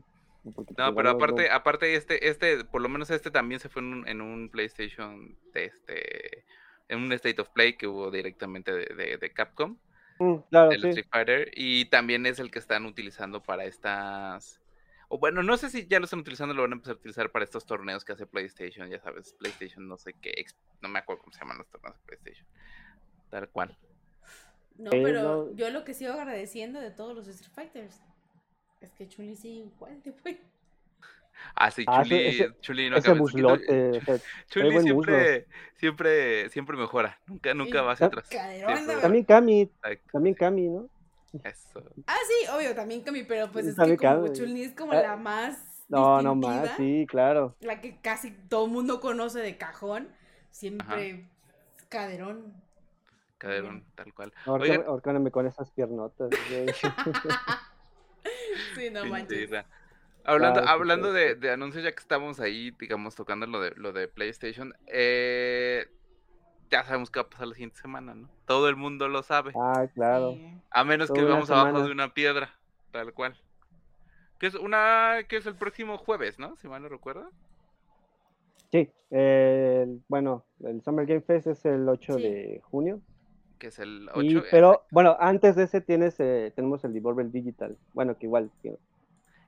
pues, 0.54 0.68
No, 0.76 0.94
pero 0.94 1.10
aparte, 1.10 1.50
aparte 1.50 1.94
este, 1.94 2.28
este, 2.28 2.64
por 2.64 2.80
lo 2.80 2.88
menos 2.88 3.10
este 3.10 3.30
también 3.30 3.60
se 3.60 3.68
fue 3.68 3.82
en 3.82 3.92
un, 3.92 4.08
en 4.08 4.20
un 4.20 4.48
PlayStation, 4.48 5.36
de 5.52 5.64
este, 5.66 6.44
en 6.88 7.00
un 7.00 7.12
State 7.12 7.40
of 7.40 7.50
Play 7.50 7.76
que 7.76 7.86
hubo 7.86 8.10
directamente 8.10 8.72
de, 8.72 8.86
de- 8.94 9.16
de 9.18 9.32
Capcom, 9.32 9.76
Mm, 10.20 10.34
claro, 10.50 10.72
sí. 10.72 10.88
Street 10.88 11.06
Fighter, 11.12 11.50
y 11.54 11.84
también 11.90 12.26
es 12.26 12.40
el 12.40 12.50
que 12.50 12.58
están 12.58 12.86
utilizando 12.86 13.40
para 13.40 13.64
estas, 13.66 14.60
o 15.08 15.18
bueno, 15.18 15.42
no 15.42 15.56
sé 15.56 15.70
si 15.70 15.86
ya 15.86 15.98
lo 15.98 16.04
están 16.04 16.20
utilizando, 16.20 16.54
lo 16.54 16.62
van 16.62 16.72
a 16.72 16.74
empezar 16.76 16.94
a 16.94 16.98
utilizar 16.98 17.30
para 17.30 17.44
estos 17.44 17.64
torneos 17.66 18.04
que 18.04 18.12
hace 18.12 18.26
PlayStation, 18.26 18.88
ya 18.90 19.00
sabes, 19.00 19.32
PlayStation 19.34 19.88
no 19.88 19.96
sé 19.96 20.14
qué, 20.20 20.32
no 20.80 20.88
me 20.88 20.98
acuerdo 20.98 21.22
cómo 21.22 21.32
se 21.32 21.40
llaman 21.40 21.58
los 21.58 21.68
torneos 21.68 21.96
de 21.96 22.02
PlayStation, 22.04 22.46
tal 23.30 23.48
cual. 23.48 23.76
No, 24.76 24.92
Eh, 24.92 25.00
pero 25.02 25.52
yo 25.54 25.70
lo 25.70 25.84
que 25.84 25.94
sigo 25.94 26.12
agradeciendo 26.12 26.78
de 26.80 26.90
todos 26.90 27.16
los 27.16 27.26
Street 27.26 27.52
Fighters 27.52 28.00
es 28.80 28.92
que 28.92 29.08
Chun-Li 29.08 29.34
sigue 29.34 29.64
igual 29.66 30.00
de 30.02 30.12
bueno. 30.22 30.38
Ah, 31.54 31.70
sí, 31.70 31.84
Ah, 31.86 32.02
Chuli, 32.02 32.16
ese- 32.26 32.60
Chuli 32.60 32.90
no 32.90 32.96
Ese 32.96 33.06
acaba 33.08 33.14
de- 33.14 33.20
muslote, 33.20 34.00
Chuli 34.50 34.70
muslo. 34.70 34.82
siempre, 34.82 35.46
siempre, 35.76 36.48
siempre 36.50 36.76
mejora, 36.76 37.18
nunca, 37.26 37.54
nunca 37.54 37.78
Sí. 37.78 37.84
va 37.84 37.92
hacia 37.92 38.06
Ah, 38.06 38.08
atrás. 38.08 38.28
Siempre 38.28 38.96
también 39.00 39.24
Cami, 39.24 39.70
también 40.12 40.34
sí, 40.34 40.38
Cami, 40.38 40.68
¿no? 40.68 40.90
Eso. 41.44 41.82
Ah, 42.06 42.16
sí, 42.26 42.48
obvio, 42.48 42.74
también 42.74 43.02
Cami, 43.02 43.24
pero 43.24 43.50
pues 43.50 43.66
es 43.66 43.76
que 43.76 43.96
como. 43.96 44.28
Chun-Li 44.28 44.62
es 44.62 44.74
como 44.74 44.92
Ah, 44.92 45.02
la 45.02 45.16
más 45.16 45.84
No, 45.88 46.22
no 46.22 46.34
distintiva, 46.34 46.62
más, 46.66 46.76
sí, 46.76 47.06
claro. 47.08 47.56
la 47.60 47.80
que 47.80 48.00
casi 48.00 48.30
todo 48.30 48.66
el 48.66 48.72
mundo 48.72 49.00
conoce 49.00 49.40
de 49.40 49.56
cajón, 49.58 50.08
siempre 50.50 51.28
caderón. 51.88 52.52
Caderón, 53.38 53.84
tal 53.94 54.12
cual. 54.14 54.32
Ahorcáname 54.44 55.30
con 55.30 55.46
esas 55.46 55.70
piernotas. 55.70 56.30
Sí, 58.74 58.90
no 58.90 59.04
manches. 59.06 59.50
Hablando, 60.24 60.60
Claro, 60.60 60.68
hablando 60.68 61.08
sí, 61.12 61.18
de, 61.18 61.34
sí. 61.34 61.40
de 61.40 61.50
anuncios, 61.52 61.84
ya 61.84 61.92
que 61.92 62.00
estamos 62.00 62.38
ahí, 62.40 62.70
digamos, 62.72 63.14
tocando 63.14 63.46
lo 63.46 63.60
de, 63.60 63.70
lo 63.76 63.92
de 63.92 64.08
PlayStation, 64.08 64.74
eh, 64.86 65.86
ya 66.70 66.84
sabemos 66.84 67.10
qué 67.10 67.20
va 67.20 67.26
a 67.26 67.30
pasar 67.30 67.46
la 67.48 67.54
siguiente 67.54 67.76
semana, 67.80 68.14
¿no? 68.14 68.28
Todo 68.46 68.68
el 68.68 68.76
mundo 68.76 69.08
lo 69.08 69.22
sabe. 69.22 69.52
ah, 69.56 69.86
claro. 69.94 70.36
A 70.70 70.84
menos 70.84 71.08
que 71.08 71.14
toda 71.20 71.26
una 71.26 71.34
vivamos 71.36 71.50
abajo 71.50 71.82
de 71.86 71.92
una 71.92 72.12
piedra, 72.14 72.50
tal 72.92 73.12
cual. 73.14 73.36
Que 74.38 74.46
es 74.46 74.54
una, 74.54 75.16
que 75.28 75.36
es 75.36 75.46
el 75.46 75.56
próximo 75.56 75.98
jueves, 75.98 76.38
¿no? 76.38 76.56
Si 76.56 76.68
mal 76.68 76.80
no 76.82 76.88
recuerdo. 76.88 77.30
Sí, 78.70 78.90
el- 79.10 80.02
bueno, 80.08 80.44
el 80.64 80.82
Summer 80.82 81.06
Game 81.06 81.22
Fest 81.22 81.46
es 81.46 81.64
el 81.64 81.88
8 81.88 82.14
Sí. 82.14 82.22
de 82.22 82.60
junio. 82.64 83.00
Que 83.58 83.68
es 83.68 83.78
el 83.78 84.08
Y, 84.22 84.36
8. 84.36 84.46
pero, 84.50 84.84
bueno, 84.92 85.16
antes 85.18 85.56
de 85.56 85.64
ese 85.64 85.80
tienes, 85.80 86.20
eh, 86.20 86.52
tenemos 86.54 86.84
el 86.84 86.92
Devolver 86.92 87.30
Digital. 87.30 87.76
Bueno, 87.94 88.16
que 88.16 88.26
igual 88.26 88.50
que 88.62 88.68
es 88.70 88.78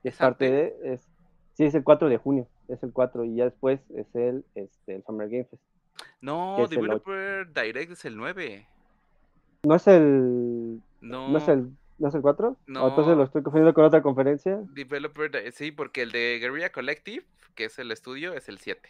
¿Es 0.03 0.17
parte 0.17 0.51
de. 0.51 0.75
Es, 0.83 1.07
sí, 1.53 1.63
es 1.65 1.75
el 1.75 1.83
4 1.83 2.09
de 2.09 2.17
junio. 2.17 2.47
Es 2.67 2.81
el 2.83 2.91
4. 2.91 3.23
Y 3.23 3.35
ya 3.35 3.45
después 3.45 3.79
es 3.91 4.13
el, 4.15 4.43
este, 4.55 4.95
el 4.95 5.03
Summer 5.03 5.29
Game 5.29 5.45
Fest. 5.45 5.63
No, 6.21 6.63
es. 6.63 6.69
Developer 6.69 7.51
Direct 7.53 7.91
es 7.91 8.05
el 8.05 8.17
9. 8.17 8.67
¿No 9.63 9.75
es 9.75 9.87
el. 9.87 10.81
No, 11.01 11.29
¿No 11.29 11.37
es 11.37 11.47
el, 11.47 11.69
¿no 11.99 12.07
es 12.07 12.15
el 12.15 12.21
4? 12.21 12.47
¿O 12.49 12.55
entonces 12.65 13.07
No. 13.07 13.15
lo 13.15 13.23
estoy 13.23 13.43
confundiendo 13.43 13.73
con 13.73 13.85
otra 13.85 14.01
conferencia? 14.01 14.59
Developer, 14.73 15.51
sí, 15.53 15.71
porque 15.71 16.03
el 16.03 16.11
de 16.11 16.37
Guerrilla 16.39 16.71
Collective, 16.71 17.25
que 17.55 17.65
es 17.65 17.79
el 17.79 17.91
estudio, 17.91 18.33
es 18.33 18.49
el 18.49 18.59
7. 18.59 18.87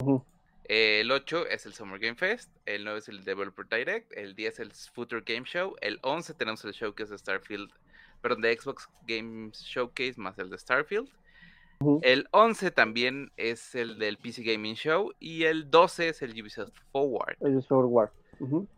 Ujú. 0.00 0.24
El 0.66 1.10
8 1.10 1.46
es 1.48 1.66
el 1.66 1.74
Summer 1.74 1.98
Game 1.98 2.14
Fest, 2.16 2.50
el 2.64 2.84
9 2.84 2.98
es 3.00 3.08
el 3.08 3.22
Developer 3.24 3.66
Direct, 3.68 4.10
el 4.16 4.34
10 4.34 4.60
el 4.60 4.72
Future 4.72 5.22
Game 5.26 5.44
Show, 5.44 5.76
el 5.82 5.98
11 6.02 6.32
tenemos 6.34 6.64
el 6.64 6.72
showcase 6.72 7.10
de 7.10 7.18
Starfield, 7.18 7.70
perdón, 8.22 8.40
de 8.40 8.56
Xbox 8.58 8.88
Games 9.06 9.58
Showcase 9.62 10.14
más 10.16 10.38
el 10.38 10.48
de 10.48 10.56
Starfield. 10.58 11.10
El 12.02 12.28
11 12.32 12.70
también 12.70 13.32
es 13.36 13.74
el 13.74 13.98
del 13.98 14.18
PC 14.18 14.42
Gaming 14.42 14.74
Show 14.74 15.12
y 15.18 15.44
el 15.44 15.70
12 15.70 16.08
es 16.10 16.22
el 16.22 16.30
Ubisoft 16.40 16.72
Forward. 16.92 17.36
El. 17.40 17.62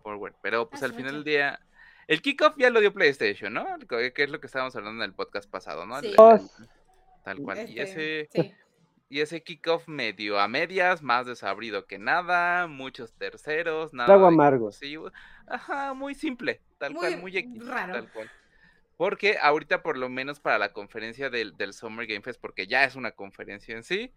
Forward. 0.03 0.35
Pero 0.43 0.69
pues 0.69 0.83
al 0.83 0.93
final 0.95 1.15
del 1.15 1.25
día, 1.25 1.61
el 2.09 2.23
kickoff 2.23 2.57
ya 2.59 2.71
lo 2.71 2.81
dio 2.81 2.93
PlayStation, 2.93 3.53
¿no? 3.53 3.65
Que 3.89 4.13
es 4.17 4.31
lo 4.31 4.41
que 4.41 4.47
estábamos 4.47 4.77
hablando 4.77 5.03
en 5.03 5.11
el 5.11 5.15
podcast 5.15 5.51
pasado, 5.51 5.87
¿no? 5.87 6.01
Sí. 6.01 6.09
el- 6.09 6.15
Oh, 6.19 6.39
tal 7.25 7.39
cual. 7.39 7.69
Y 7.71 7.81
Este, 7.81 8.21
ese, 8.21 8.29
sí. 8.43 8.53
y 9.09 9.21
ese 9.21 9.43
kickoff 9.43 9.89
medio 9.89 10.39
a 10.39 10.47
medias, 10.49 11.03
más 11.03 11.27
desabrido 11.27 11.87
que 11.87 11.99
nada, 11.99 12.67
muchos 12.67 13.13
terceros, 13.15 13.93
nada 13.93 14.07
Trago 14.07 14.27
amargo. 14.27 14.71
Ajá, 15.49 15.95
muy 15.95 16.15
simple, 16.15 16.61
tal 16.79 16.95
cual, 16.95 17.21
Muy 17.21 17.37
X, 17.37 17.67
raro. 17.67 17.93
tal 17.95 18.13
cual. 18.13 18.31
Porque 18.97 19.37
ahorita 19.41 19.83
por 19.83 19.99
lo 19.99 20.09
menos 20.09 20.41
para 20.41 20.59
la 20.59 20.73
conferencia 20.73 21.29
del, 21.29 21.57
del 21.57 21.73
Summer 21.73 22.07
Game 22.07 22.23
Fest, 22.23 22.41
porque 22.41 22.67
ya 22.67 22.85
es 22.85 22.97
una 22.97 23.13
conferencia 23.13 23.75
en 23.75 23.83
sí, 23.83 24.13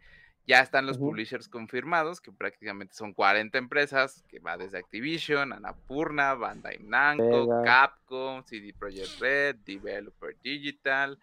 Ya 0.47 0.61
están 0.61 0.85
los 0.85 0.97
publishers 0.97 1.47
confirmados, 1.47 2.21
que 2.21 2.31
prácticamente 2.31 2.95
son 2.95 3.13
40 3.13 3.57
empresas, 3.57 4.23
que 4.29 4.39
va 4.39 4.57
desde 4.57 4.79
Activision, 4.79 5.53
Annapurna, 5.53 6.33
Bandai 6.33 6.79
Namco. 6.79 7.61
Capcom, 7.63 8.43
CD 8.43 8.73
Projekt 8.73 9.19
Red, 9.19 9.57
Developer 9.65 10.35
Digital, 10.41 11.19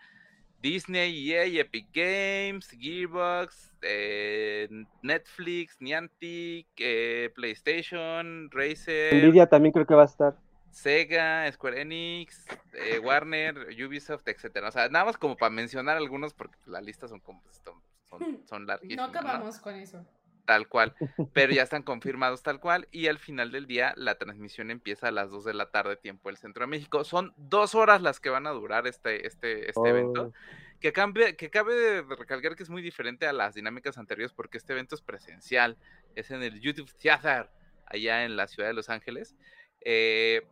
Disney, 0.60 1.32
EA, 1.32 1.60
Epic 1.60 1.86
Games, 1.92 2.70
Gearbox, 2.70 3.72
eh, 3.82 4.68
Netflix, 5.02 5.76
Niantic, 5.80 6.66
eh, 6.78 7.30
PlayStation, 7.34 8.50
Razer, 8.50 9.14
Nvidia 9.14 9.46
también 9.46 9.72
creo 9.72 9.86
que 9.86 9.94
va 9.94 10.02
a 10.02 10.06
estar. 10.06 10.36
Sega, 10.76 11.50
Square 11.52 11.80
Enix, 11.80 12.44
eh, 12.74 12.98
Warner, 12.98 13.56
Ubisoft, 13.82 14.28
etcétera. 14.28 14.68
O 14.68 14.70
sea, 14.70 14.90
nada 14.90 15.06
más 15.06 15.16
como 15.16 15.34
para 15.34 15.48
mencionar 15.48 15.96
algunos, 15.96 16.34
porque 16.34 16.58
la 16.66 16.82
lista 16.82 17.08
son 17.08 17.20
como 17.20 17.42
son, 17.50 17.82
son, 18.10 18.20
son 18.46 18.62
No 18.62 18.66
larguísimas. 18.66 19.10
¿no? 19.10 19.18
acabamos 19.18 19.58
con 19.58 19.74
eso. 19.74 20.06
Tal 20.44 20.68
cual. 20.68 20.94
Pero 21.32 21.54
ya 21.54 21.62
están 21.62 21.82
confirmados 21.82 22.42
tal 22.42 22.60
cual. 22.60 22.88
Y 22.92 23.06
al 23.06 23.18
final 23.18 23.52
del 23.52 23.66
día, 23.66 23.94
la 23.96 24.16
transmisión 24.16 24.70
empieza 24.70 25.08
a 25.08 25.12
las 25.12 25.30
2 25.30 25.46
de 25.46 25.54
la 25.54 25.70
tarde, 25.70 25.96
tiempo 25.96 26.28
del 26.28 26.36
centro 26.36 26.64
de 26.64 26.66
México. 26.66 27.04
Son 27.04 27.32
dos 27.38 27.74
horas 27.74 28.02
las 28.02 28.20
que 28.20 28.28
van 28.28 28.46
a 28.46 28.50
durar 28.50 28.86
este, 28.86 29.26
este, 29.26 29.70
este 29.70 29.88
evento. 29.88 30.24
Oh, 30.24 30.32
Que, 30.78 30.92
cambia, 30.92 31.34
que 31.36 31.48
cabe 31.48 31.74
de 31.74 32.02
recalcar 32.02 32.54
que 32.54 32.64
es 32.64 32.70
muy 32.70 32.82
diferente 32.82 33.26
a 33.26 33.32
las 33.32 33.54
dinámicas 33.54 33.96
anteriores, 33.96 34.34
porque 34.34 34.58
este 34.58 34.74
evento 34.74 34.94
es 34.94 35.00
presencial. 35.00 35.78
Es 36.14 36.30
en 36.30 36.42
el 36.42 36.60
YouTube 36.60 36.92
Theater, 37.00 37.48
allá 37.86 38.26
en 38.26 38.36
la 38.36 38.46
ciudad 38.46 38.68
de 38.68 38.74
Los 38.74 38.90
Ángeles. 38.90 39.34
Eh, 39.80 40.46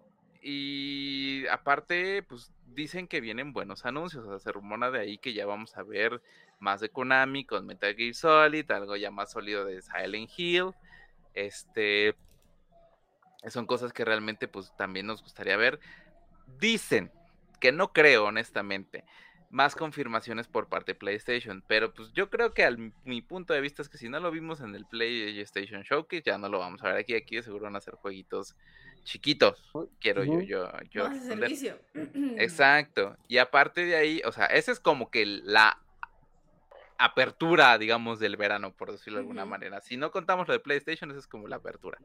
y 0.46 1.46
aparte, 1.46 2.22
pues 2.22 2.52
dicen 2.66 3.08
que 3.08 3.22
vienen 3.22 3.54
buenos 3.54 3.86
anuncios. 3.86 4.26
O 4.26 4.28
sea, 4.28 4.38
se 4.38 4.52
rumora 4.52 4.90
de 4.90 5.00
ahí 5.00 5.16
que 5.16 5.32
ya 5.32 5.46
vamos 5.46 5.74
a 5.78 5.82
ver 5.82 6.20
más 6.58 6.80
de 6.80 6.90
Konami 6.90 7.46
con 7.46 7.64
Metal 7.64 7.96
Gear 7.96 8.14
Solid, 8.14 8.70
algo 8.70 8.94
ya 8.94 9.10
más 9.10 9.32
sólido 9.32 9.64
de 9.64 9.80
Silent 9.80 10.30
Hill. 10.36 10.72
Este. 11.32 12.14
Son 13.48 13.64
cosas 13.64 13.94
que 13.94 14.04
realmente, 14.04 14.46
pues 14.46 14.70
también 14.76 15.06
nos 15.06 15.22
gustaría 15.22 15.56
ver. 15.56 15.80
Dicen 16.60 17.10
que 17.58 17.72
no 17.72 17.94
creo, 17.94 18.26
honestamente. 18.26 19.04
Más 19.48 19.74
confirmaciones 19.74 20.46
por 20.46 20.68
parte 20.68 20.92
de 20.92 20.98
PlayStation. 20.98 21.64
Pero 21.66 21.94
pues 21.94 22.12
yo 22.12 22.28
creo 22.28 22.52
que 22.52 22.64
al 22.64 22.92
mi 23.04 23.22
punto 23.22 23.54
de 23.54 23.62
vista 23.62 23.80
es 23.80 23.88
que 23.88 23.96
si 23.96 24.10
no 24.10 24.20
lo 24.20 24.30
vimos 24.30 24.60
en 24.60 24.74
el 24.74 24.84
PlayStation 24.84 25.84
Showcase, 25.84 26.22
ya 26.26 26.36
no 26.36 26.50
lo 26.50 26.58
vamos 26.58 26.82
a 26.82 26.88
ver 26.88 26.96
aquí. 26.98 27.14
Aquí 27.14 27.42
seguro 27.42 27.64
van 27.64 27.76
a 27.76 27.80
ser 27.80 27.94
jueguitos 27.94 28.56
chiquitos. 29.04 29.62
Quiero 30.00 30.22
Ujú. 30.22 30.40
yo, 30.40 30.70
yo, 30.70 30.72
yo. 30.90 31.08
Más 31.08 31.24
servicio. 31.24 31.78
Exacto. 32.38 33.16
Y 33.28 33.38
aparte 33.38 33.84
de 33.84 33.96
ahí, 33.96 34.22
o 34.24 34.32
sea, 34.32 34.46
esa 34.46 34.72
es 34.72 34.80
como 34.80 35.10
que 35.10 35.24
la 35.26 35.78
apertura, 36.98 37.76
digamos, 37.78 38.18
del 38.18 38.36
verano, 38.36 38.72
por 38.72 38.92
decirlo 38.92 39.18
de 39.18 39.22
alguna 39.22 39.44
manera. 39.44 39.80
Si 39.80 39.96
no 39.96 40.10
contamos 40.10 40.46
lo 40.48 40.54
de 40.54 40.60
PlayStation, 40.60 41.10
esa 41.10 41.20
es 41.20 41.26
como 41.26 41.48
la 41.48 41.56
apertura. 41.56 41.98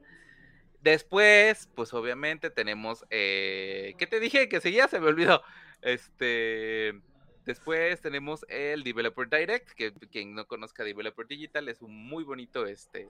Después, 0.81 1.69
pues 1.75 1.93
obviamente 1.93 2.49
tenemos, 2.49 3.05
eh, 3.09 3.93
¿qué 3.97 4.07
te 4.07 4.19
dije? 4.19 4.47
Que 4.49 4.61
seguía, 4.61 4.87
se 4.87 4.99
me 4.99 5.07
olvidó. 5.07 5.41
Este, 5.81 6.99
después 7.45 8.01
tenemos 8.01 8.45
el 8.49 8.83
Developer 8.83 9.29
Direct, 9.29 9.69
que 9.71 9.91
quien 10.11 10.33
no 10.35 10.47
conozca 10.47 10.83
Developer 10.83 11.27
Digital 11.27 11.69
es 11.69 11.81
un 11.81 11.95
muy 11.95 12.23
bonito, 12.23 12.65
este, 12.65 13.07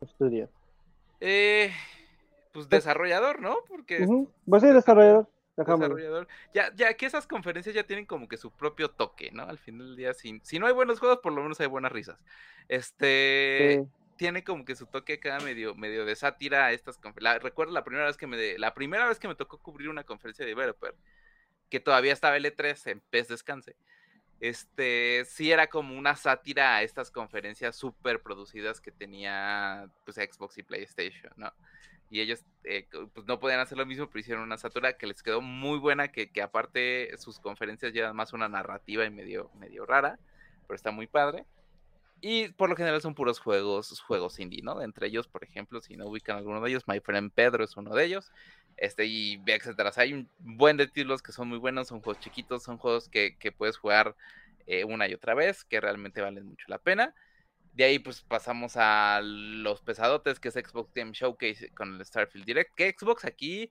estudio. 0.00 0.48
eh, 1.20 1.72
pues 2.52 2.68
desarrollador, 2.68 3.40
¿no? 3.40 3.58
Porque 3.68 4.02
Ujú. 4.02 4.32
Pues 4.48 4.62
sí, 4.62 4.68
desarrollador. 4.68 5.28
Desarrollador. 5.56 6.26
Ya, 6.54 6.72
ya 6.74 6.94
que 6.94 7.04
esas 7.06 7.26
conferencias 7.26 7.74
ya 7.74 7.84
tienen 7.84 8.06
como 8.06 8.28
que 8.28 8.36
su 8.38 8.50
propio 8.50 8.90
toque, 8.90 9.30
¿no? 9.30 9.42
Al 9.44 9.58
final 9.58 9.88
del 9.88 9.96
día, 9.96 10.14
si, 10.14 10.40
si 10.42 10.58
no 10.58 10.66
hay 10.66 10.72
buenos 10.72 10.98
juegos, 11.00 11.18
por 11.18 11.32
lo 11.32 11.42
menos 11.42 11.60
hay 11.60 11.66
buenas 11.66 11.92
risas. 11.92 12.18
Este 12.68 13.80
Sí. 13.82 13.88
tiene 14.16 14.42
como 14.44 14.64
que 14.64 14.74
su 14.74 14.86
toque 14.86 15.14
acá 15.14 15.38
medio, 15.40 15.74
medio 15.74 16.04
de 16.06 16.16
sátira 16.16 16.66
a 16.66 16.72
estas 16.72 16.96
conferencias. 16.98 17.42
Recuerdo 17.42 17.72
la 17.72 17.84
primera 17.84 18.06
vez 18.06 18.16
que 18.16 18.26
me 18.26 18.36
de- 18.36 18.58
la 18.58 18.72
primera 18.74 19.06
vez 19.06 19.18
que 19.18 19.28
me 19.28 19.34
tocó 19.34 19.58
cubrir 19.58 19.88
una 19.90 20.04
conferencia 20.04 20.44
de 20.44 20.50
developer, 20.50 20.94
que 21.68 21.80
todavía 21.80 22.12
estaba 22.12 22.36
L3 22.38 22.86
en 22.86 23.00
pez 23.10 23.28
descanse. 23.28 23.76
Este 24.40 25.24
sí 25.26 25.52
era 25.52 25.66
como 25.66 25.98
una 25.98 26.16
sátira 26.16 26.76
a 26.76 26.82
estas 26.82 27.10
conferencias 27.10 27.76
súper 27.76 28.22
producidas 28.22 28.80
que 28.80 28.90
tenía 28.90 29.90
pues 30.04 30.16
Xbox 30.16 30.56
y 30.56 30.62
PlayStation, 30.62 31.32
¿no? 31.36 31.52
Y 32.10 32.20
ellos 32.20 32.44
eh, 32.64 32.88
pues 33.14 33.26
no 33.26 33.38
podían 33.38 33.60
hacer 33.60 33.78
lo 33.78 33.86
mismo, 33.86 34.08
pero 34.08 34.20
hicieron 34.20 34.42
una 34.42 34.58
satura 34.58 34.98
que 34.98 35.06
les 35.06 35.22
quedó 35.22 35.40
muy 35.40 35.78
buena, 35.78 36.08
que, 36.08 36.30
que 36.30 36.42
aparte 36.42 37.16
sus 37.18 37.38
conferencias 37.38 37.92
llevan 37.92 38.16
más 38.16 38.32
una 38.32 38.48
narrativa 38.48 39.04
y 39.04 39.10
medio, 39.10 39.50
medio 39.54 39.86
rara, 39.86 40.18
pero 40.66 40.74
está 40.74 40.90
muy 40.90 41.06
padre. 41.06 41.46
Y 42.20 42.48
por 42.50 42.68
lo 42.68 42.76
general 42.76 43.00
son 43.00 43.14
puros 43.14 43.38
juegos, 43.38 43.98
juegos 44.00 44.38
indie, 44.40 44.60
¿no? 44.62 44.82
Entre 44.82 45.06
ellos, 45.06 45.26
por 45.26 45.42
ejemplo, 45.42 45.80
si 45.80 45.96
no 45.96 46.06
ubican 46.06 46.36
alguno 46.36 46.60
de 46.60 46.68
ellos, 46.68 46.84
My 46.86 47.00
Friend 47.00 47.32
Pedro 47.32 47.64
es 47.64 47.76
uno 47.76 47.94
de 47.94 48.04
ellos, 48.04 48.30
este, 48.76 49.06
y 49.06 49.40
etcétera. 49.46 49.88
O 49.88 49.92
sea, 49.92 50.02
hay 50.02 50.12
un 50.12 50.28
buen 50.38 50.76
de 50.76 50.86
títulos 50.86 51.22
que 51.22 51.32
son 51.32 51.48
muy 51.48 51.58
buenos, 51.58 51.88
son 51.88 52.02
juegos 52.02 52.22
chiquitos, 52.22 52.62
son 52.62 52.76
juegos 52.76 53.08
que, 53.08 53.38
que 53.38 53.52
puedes 53.52 53.78
jugar 53.78 54.16
eh, 54.66 54.84
una 54.84 55.08
y 55.08 55.14
otra 55.14 55.34
vez, 55.34 55.64
que 55.64 55.80
realmente 55.80 56.20
valen 56.20 56.46
mucho 56.46 56.66
la 56.68 56.78
pena. 56.78 57.14
De 57.80 57.86
ahí 57.86 57.98
pues 57.98 58.20
pasamos 58.20 58.76
a 58.76 59.22
los 59.22 59.80
pesadotes, 59.80 60.38
que 60.38 60.48
es 60.48 60.54
Xbox 60.54 60.92
Game 60.92 61.12
Showcase 61.14 61.70
con 61.70 61.94
el 61.94 62.04
Starfield 62.04 62.44
Direct, 62.44 62.74
que 62.74 62.94
Xbox 62.94 63.24
aquí, 63.24 63.70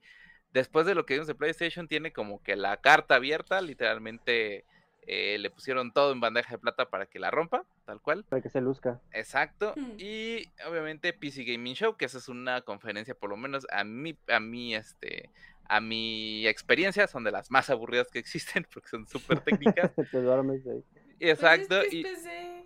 después 0.52 0.84
de 0.84 0.96
lo 0.96 1.06
que 1.06 1.14
vimos 1.14 1.28
de 1.28 1.36
PlayStation, 1.36 1.86
tiene 1.86 2.12
como 2.12 2.42
que 2.42 2.56
la 2.56 2.78
carta 2.78 3.14
abierta, 3.14 3.60
literalmente 3.60 4.64
eh, 5.06 5.38
le 5.38 5.48
pusieron 5.48 5.92
todo 5.92 6.10
en 6.10 6.18
bandeja 6.18 6.50
de 6.50 6.58
plata 6.58 6.90
para 6.90 7.06
que 7.06 7.20
la 7.20 7.30
rompa, 7.30 7.64
tal 7.84 8.00
cual. 8.00 8.24
Para 8.24 8.42
que 8.42 8.48
se 8.48 8.60
luzca. 8.60 9.00
Exacto. 9.12 9.74
Hmm. 9.76 9.92
Y 9.96 10.42
obviamente 10.66 11.12
PC 11.12 11.44
Gaming 11.44 11.74
Show, 11.74 11.96
que 11.96 12.06
esa 12.06 12.18
es 12.18 12.28
una 12.28 12.62
conferencia, 12.62 13.14
por 13.14 13.30
lo 13.30 13.36
menos 13.36 13.64
a 13.70 13.84
mí, 13.84 14.18
a 14.26 14.40
mí, 14.40 14.74
este, 14.74 15.30
a 15.68 15.80
mi 15.80 16.48
experiencia, 16.48 17.06
son 17.06 17.22
de 17.22 17.30
las 17.30 17.52
más 17.52 17.70
aburridas 17.70 18.08
que 18.10 18.18
existen, 18.18 18.66
porque 18.74 18.88
son 18.88 19.06
súper 19.06 19.38
técnicas. 19.38 19.92
Te 20.10 20.20
duermes 20.20 20.66
ahí. 20.66 20.82
Exacto. 21.20 21.76
Pues 21.76 21.84
es 21.84 21.90
que 21.90 21.96
y 21.96 22.00
es 22.00 22.18
PC. 22.18 22.59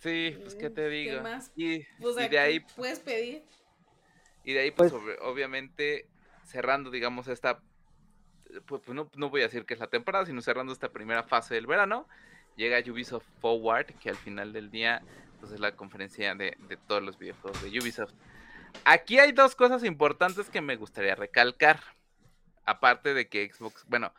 Sí, 0.00 0.36
pues 0.40 0.54
qué 0.54 0.70
te 0.70 0.82
¿Qué 0.82 0.88
digo. 0.88 1.22
más? 1.22 1.52
Y, 1.56 1.86
de 2.28 2.38
ahí, 2.38 2.60
¿qué 2.60 2.66
puedes 2.76 3.00
pedir. 3.00 3.42
y 4.44 4.52
de 4.52 4.60
ahí, 4.60 4.70
pues, 4.70 4.92
Pues- 4.92 5.02
obvi- 5.02 5.18
obviamente, 5.22 6.08
cerrando, 6.44 6.90
digamos, 6.90 7.28
esta, 7.28 7.60
pues, 8.66 8.82
pues, 8.84 8.88
no, 8.94 9.10
no 9.16 9.30
voy 9.30 9.40
a 9.42 9.44
decir 9.44 9.64
que 9.64 9.74
es 9.74 9.80
la 9.80 9.86
temporada, 9.88 10.26
sino 10.26 10.40
cerrando 10.42 10.72
esta 10.72 10.90
primera 10.90 11.22
fase 11.22 11.54
del 11.54 11.66
verano, 11.66 12.08
llega 12.56 12.78
Ubisoft 12.90 13.26
Forward, 13.40 13.86
que 14.00 14.10
al 14.10 14.16
final 14.16 14.52
del 14.52 14.70
día, 14.70 15.02
pues 15.38 15.52
es 15.52 15.60
la 15.60 15.76
conferencia 15.76 16.34
de, 16.34 16.56
de 16.68 16.76
todos 16.76 17.02
los 17.02 17.18
videojuegos 17.18 17.62
de 17.62 17.68
Ubisoft. 17.78 18.12
Aquí 18.84 19.18
hay 19.18 19.32
dos 19.32 19.54
cosas 19.56 19.84
importantes 19.84 20.48
que 20.50 20.60
me 20.60 20.76
gustaría 20.76 21.14
recalcar. 21.14 21.80
Aparte 22.66 23.14
de 23.14 23.28
que 23.28 23.50
Xbox, 23.52 23.84
bueno, 23.88 24.12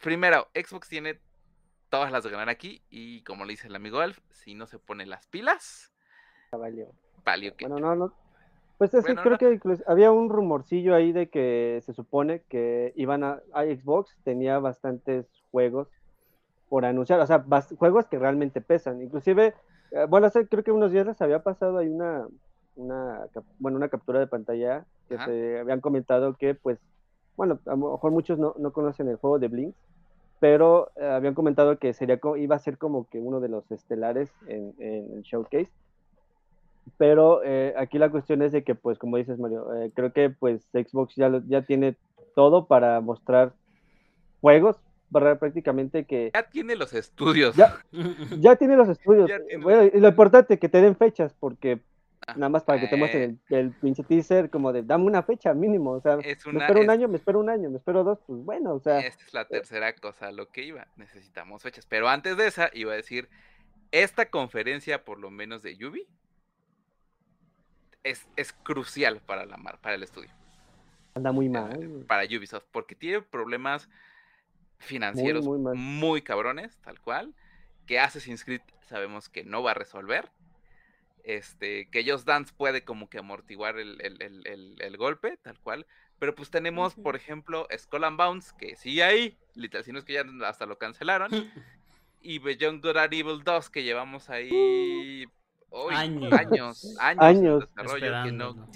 primero, 0.00 0.48
Xbox 0.54 0.88
tiene 0.88 1.18
todas 1.92 2.10
las 2.10 2.24
de 2.24 2.30
ganar 2.30 2.48
aquí 2.48 2.80
y 2.88 3.22
como 3.22 3.44
le 3.44 3.50
dice 3.50 3.68
el 3.68 3.76
amigo 3.76 4.00
Alf, 4.00 4.18
si 4.30 4.54
no 4.54 4.66
se 4.66 4.78
pone 4.78 5.04
las 5.04 5.26
pilas, 5.26 5.92
valió. 6.50 6.86
valió 7.22 7.54
que... 7.54 7.68
Bueno, 7.68 7.86
no, 7.86 7.94
no. 7.94 8.14
Pues 8.78 8.94
es 8.94 9.04
que 9.04 9.14
creo 9.14 9.32
no. 9.32 9.38
que 9.38 9.52
incluso 9.52 9.84
había 9.86 10.10
un 10.10 10.30
rumorcillo 10.30 10.94
ahí 10.94 11.12
de 11.12 11.28
que 11.28 11.82
se 11.84 11.92
supone 11.92 12.44
que 12.48 12.94
iban 12.96 13.22
a, 13.22 13.42
a 13.52 13.64
Xbox 13.64 14.16
tenía 14.24 14.58
bastantes 14.58 15.26
juegos 15.50 15.88
por 16.70 16.86
anunciar, 16.86 17.20
o 17.20 17.26
sea, 17.26 17.44
juegos 17.76 18.06
que 18.06 18.18
realmente 18.18 18.62
pesan. 18.62 19.02
Inclusive, 19.02 19.54
eh, 19.90 20.06
bueno, 20.08 20.28
hace 20.28 20.48
creo 20.48 20.64
que 20.64 20.72
unos 20.72 20.92
días 20.92 21.06
les 21.06 21.20
había 21.20 21.42
pasado 21.42 21.76
ahí 21.76 21.90
una, 21.90 22.26
una, 22.74 23.26
bueno, 23.58 23.76
una 23.76 23.90
captura 23.90 24.18
de 24.18 24.28
pantalla 24.28 24.86
que 25.10 25.16
Ajá. 25.16 25.26
se 25.26 25.58
habían 25.58 25.82
comentado 25.82 26.32
que, 26.38 26.54
pues, 26.54 26.78
bueno, 27.36 27.60
a 27.66 27.72
lo 27.72 27.92
mejor 27.92 28.12
muchos 28.12 28.38
no, 28.38 28.54
no 28.58 28.72
conocen 28.72 29.08
el 29.08 29.16
juego 29.16 29.38
de 29.38 29.48
Blinks, 29.48 29.91
pero 30.42 30.90
eh, 30.96 31.06
habían 31.06 31.34
comentado 31.34 31.78
que 31.78 31.94
sería 31.94 32.18
iba 32.36 32.56
a 32.56 32.58
ser 32.58 32.76
como 32.76 33.08
que 33.08 33.20
uno 33.20 33.38
de 33.38 33.48
los 33.48 33.70
estelares 33.70 34.28
en, 34.48 34.74
en 34.80 35.12
el 35.14 35.22
showcase. 35.22 35.70
Pero 36.98 37.44
eh, 37.44 37.72
aquí 37.78 37.96
la 37.96 38.10
cuestión 38.10 38.42
es 38.42 38.50
de 38.50 38.64
que, 38.64 38.74
pues, 38.74 38.98
como 38.98 39.18
dices, 39.18 39.38
Mario, 39.38 39.72
eh, 39.72 39.92
creo 39.94 40.12
que 40.12 40.30
pues 40.30 40.66
Xbox 40.72 41.14
ya, 41.14 41.28
lo- 41.28 41.44
ya 41.46 41.62
tiene 41.62 41.94
todo 42.34 42.66
para 42.66 43.00
mostrar 43.00 43.52
juegos. 44.40 44.76
Prácticamente 45.12 46.06
que 46.06 46.32
Ya 46.34 46.42
tiene 46.50 46.74
los 46.74 46.92
estudios. 46.92 47.54
Ya. 47.54 47.76
ya 48.40 48.56
tiene 48.56 48.76
los 48.76 48.88
estudios. 48.88 49.30
Tiene 49.46 49.62
Bueno, 49.62 49.84
y 49.94 50.00
lo 50.00 50.08
importante 50.08 50.58
que 50.58 50.68
te 50.68 50.82
den 50.82 50.96
fechas, 50.96 51.32
porque 51.38 51.82
Ah, 52.26 52.34
nada 52.34 52.50
más 52.50 52.62
para 52.62 52.80
que 52.80 52.86
te 52.86 52.96
muestren 52.96 53.40
el, 53.48 53.56
el 53.56 53.70
pinche 53.72 54.04
teaser, 54.04 54.48
como 54.48 54.72
de 54.72 54.82
dame 54.82 55.04
una 55.04 55.22
fecha 55.24 55.52
mínimo, 55.54 55.90
o 55.90 56.00
sea, 56.00 56.18
Es 56.22 56.46
me 56.46 56.60
espero 56.60 56.80
un 56.80 56.84
es- 56.84 56.90
año, 56.90 57.08
me 57.08 57.16
espero 57.16 57.40
un 57.40 57.50
año, 57.50 57.68
me 57.68 57.78
espero 57.78 58.04
dos, 58.04 58.20
pues 58.26 58.44
bueno, 58.44 58.74
o 58.74 58.80
sea, 58.80 59.00
Esta 59.00 59.24
es 59.24 59.34
la 59.34 59.44
tercera 59.48 59.92
cosa 59.94 60.28
a 60.28 60.32
lo 60.32 60.48
que 60.50 60.62
iba. 60.62 60.86
Necesitamos 60.96 61.62
fechas. 61.62 61.84
Pero 61.86 62.08
antes 62.08 62.36
de 62.36 62.46
esa, 62.46 62.70
iba 62.74 62.92
a 62.92 62.96
decir, 62.96 63.28
esta 63.90 64.26
conferencia, 64.30 65.04
por 65.04 65.18
lo 65.18 65.30
menos 65.30 65.62
de 65.62 65.76
Yubi, 65.76 66.06
es, 68.04 68.26
es 68.36 68.52
crucial 68.52 69.20
para, 69.20 69.44
la 69.44 69.56
para 69.80 69.94
el 69.94 70.02
estudio, 70.02 70.30
anda 71.14 71.32
muy 71.32 71.46
eh, 71.46 71.50
mal. 71.50 72.04
para 72.06 72.24
Ubisoft, 72.24 72.64
porque 72.70 72.94
tiene 72.94 73.22
problemas 73.22 73.88
financieros 74.78 75.46
muy 75.46 75.58
muy, 75.76 76.22
cabrones, 76.22 76.76
tal 76.78 77.00
cual, 77.00 77.34
que 77.86 77.98
Assassin's 78.00 78.44
Creed 78.44 78.60
sabemos 78.86 79.28
que 79.28 79.44
no 79.44 79.62
va 79.62 79.72
a 79.72 79.74
resolver. 79.74 80.30
Este, 81.24 81.88
que 81.90 82.08
Just 82.10 82.26
Dance 82.26 82.52
puede 82.56 82.84
como 82.84 83.08
que 83.08 83.18
amortiguar 83.18 83.78
el, 83.78 84.00
el- 84.00 84.20
el- 84.22 84.46
el- 84.46 84.76
el 84.80 84.96
golpe, 84.96 85.36
tal 85.42 85.58
cual. 85.60 85.86
Pero 86.18 86.34
pues 86.34 86.50
tenemos, 86.50 86.94
por 86.94 87.16
ejemplo, 87.16 87.66
Skull 87.76 88.04
and 88.04 88.16
Bounce, 88.16 88.52
que 88.58 88.76
sigue 88.76 89.02
ahí, 89.02 89.36
literal, 89.54 89.84
si 89.84 89.92
no 89.92 89.98
es 89.98 90.04
que 90.04 90.12
ya 90.12 90.24
hasta 90.46 90.66
lo 90.66 90.78
cancelaron. 90.78 91.30
y 92.20 92.38
Beyond 92.38 92.84
Good 92.84 92.96
and 92.96 93.14
Evil 93.14 93.42
2, 93.44 93.70
que 93.70 93.82
llevamos 93.82 94.30
ahí 94.30 95.26
uy, 95.70 95.94
Años. 95.94 96.32
años, 96.32 96.96
años, 97.00 97.22
Años. 97.24 97.62
en 97.64 97.74
desarrollo, 97.74 98.24
que 98.24 98.32
no, 98.32 98.50
Esperándolo. 98.50 98.68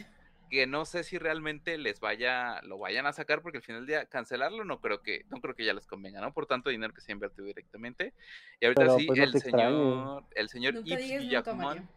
que 0.51 0.67
no 0.67 0.85
sé 0.87 1.05
si 1.05 1.19
realmente 1.19 1.77
les 1.79 2.01
vaya, 2.01 2.61
lo 2.63 2.79
vayan 2.79 3.07
a 3.07 3.13
sacar, 3.13 3.43
porque 3.43 3.59
al 3.59 3.63
final 3.65 3.83
del 3.83 3.87
día 3.89 4.07
cancelarlo 4.07 4.65
no 4.65 4.81
creo 4.81 5.03
que, 5.03 5.25
no 5.29 5.41
creo 5.41 5.55
que 5.55 5.65
ya 5.65 5.75
les 5.75 5.87
convenga, 5.87 6.21
¿no? 6.21 6.33
Por 6.33 6.47
tanto 6.47 6.71
dinero 6.71 6.93
que 6.95 7.01
se 7.01 7.13
ha 7.13 7.15
invertido 7.15 7.47
directamente. 7.47 8.13
Y 8.61 8.65
ahorita 8.67 8.81
Pero, 8.83 8.99
sí, 8.99 9.07
pues, 9.07 9.19
no 9.19 9.25
el 9.25 9.31
te 9.33 9.39
extrañe. 9.39 9.65
señor, 9.69 10.25
el 10.35 10.49
señor 10.49 10.85
Yves 10.85 11.21
Guillamón. 11.21 11.89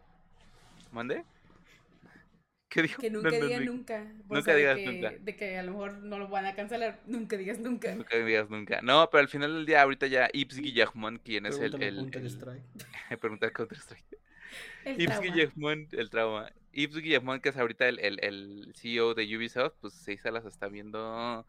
¿Mande? 0.92 1.24
¿Qué 2.70 2.84
dijo? 2.84 3.02
Que 3.02 3.10
nunca 3.10 3.32
No, 3.32 3.36
diga 3.48 3.60
no, 3.60 3.66
nunca. 3.66 4.06
O 4.28 4.36
nunca 4.36 4.52
de 4.54 4.58
digas 4.60 4.78
que- 4.78 4.86
nunca. 4.86 5.12
De 5.20 5.36
que 5.36 5.58
a 5.58 5.64
lo 5.64 5.72
mejor 5.72 5.94
no 5.94 6.20
lo 6.20 6.28
van 6.28 6.46
a 6.46 6.54
cancelar. 6.56 7.00
Nunca 7.08 7.36
digas 7.36 7.58
nunca. 7.58 7.96
Nunca 7.96 8.18
digas 8.18 8.48
nunca. 8.50 8.82
No, 8.84 9.10
pero 9.10 9.22
al 9.22 9.28
final 9.28 9.54
del 9.56 9.66
día, 9.66 9.82
ahorita 9.82 10.06
ya 10.06 10.30
Yves 10.32 10.58
Guillamón, 10.60 11.18
quien 11.18 11.48
es 11.48 11.58
el, 11.58 11.82
el, 11.82 11.96
Counter 11.98 12.22
el- 12.22 12.28
Strike. 12.28 12.64
preguntar 13.20 13.52
Counter 13.54 13.78
Strike. 13.80 14.06
El. 14.86 14.98
Guillemón, 14.98 15.88
el 15.92 16.10
trauma. 16.12 16.52
Yves 16.72 16.98
Guillemón, 16.98 17.40
que 17.42 17.50
es 17.50 17.58
ahorita 17.58 17.88
el, 17.88 18.00
el, 18.00 18.20
el 18.24 18.72
CEO 18.76 19.16
de 19.16 19.36
Ubisoft, 19.36 19.74
pues 19.82 19.94
sí 19.96 20.18
se 20.18 20.30
las 20.32 20.46
está 20.46 20.68
viendo. 20.68 21.48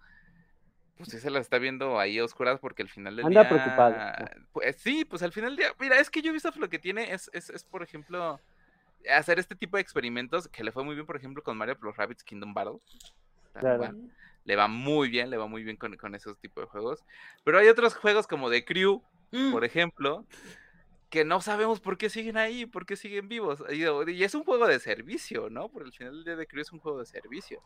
Pues 0.96 1.10
sí 1.10 1.18
se 1.18 1.30
las 1.30 1.42
está 1.42 1.58
viendo 1.58 1.98
ahí 2.00 2.18
a 2.18 2.24
oscuras 2.24 2.58
porque 2.60 2.80
al 2.82 2.88
final 2.88 3.16
del 3.16 3.26
Anda 3.26 3.40
día. 3.42 3.48
preocupado. 3.50 3.94
Pues 4.52 4.76
sí, 4.76 5.04
pues 5.04 5.22
al 5.22 5.32
final 5.32 5.50
del 5.56 5.66
día. 5.66 5.74
Mira, 5.78 5.98
es 5.98 6.08
que 6.10 6.20
Ubisoft 6.30 6.56
lo 6.56 6.68
que 6.70 6.78
tiene 6.78 7.12
es, 7.12 7.30
es, 7.34 7.50
es, 7.50 7.64
por 7.64 7.82
ejemplo, 7.82 8.40
hacer 9.08 9.38
este 9.38 9.54
tipo 9.54 9.76
de 9.76 9.82
experimentos 9.82 10.48
que 10.48 10.64
le 10.64 10.72
fue 10.72 10.84
muy 10.84 10.94
bien, 10.94 11.06
por 11.06 11.16
ejemplo, 11.16 11.42
con 11.42 11.56
Mario 11.56 11.78
Plus 11.78 11.96
Rabbids 11.96 12.24
Kingdom 12.24 12.52
Battle. 12.54 12.78
Tal 13.52 13.60
Claro. 13.62 13.78
cual. 13.78 13.96
Le 14.44 14.56
va 14.56 14.68
muy 14.68 15.08
bien, 15.10 15.30
le 15.30 15.36
va 15.36 15.46
muy 15.46 15.62
bien 15.62 15.76
con, 15.76 15.96
con 15.96 16.14
esos 16.14 16.38
tipos 16.38 16.64
de 16.64 16.68
juegos. 16.70 17.04
Pero 17.44 17.58
hay 17.58 17.68
otros 17.68 17.94
juegos 17.94 18.26
como 18.26 18.50
The 18.50 18.64
Crew, 18.64 19.02
Mm. 19.32 19.52
por 19.52 19.64
ejemplo, 19.64 20.24
que 21.08 21.24
no 21.24 21.40
sabemos 21.40 21.78
por 21.80 21.98
qué 21.98 22.08
siguen 22.10 22.36
ahí, 22.36 22.66
por 22.66 22.86
qué 22.86 22.96
siguen 22.96 23.28
vivos. 23.28 23.62
Y, 23.70 23.84
y 24.12 24.24
es 24.24 24.34
un 24.34 24.44
juego 24.44 24.66
de 24.66 24.78
servicio, 24.80 25.50
¿no? 25.50 25.68
Por 25.68 25.82
el 25.84 25.92
final 25.92 26.14
del 26.14 26.24
día 26.24 26.36
de 26.36 26.46
Crew 26.46 26.62
es 26.62 26.72
un 26.72 26.80
juego 26.80 26.98
de 27.00 27.06
servicio. 27.06 27.62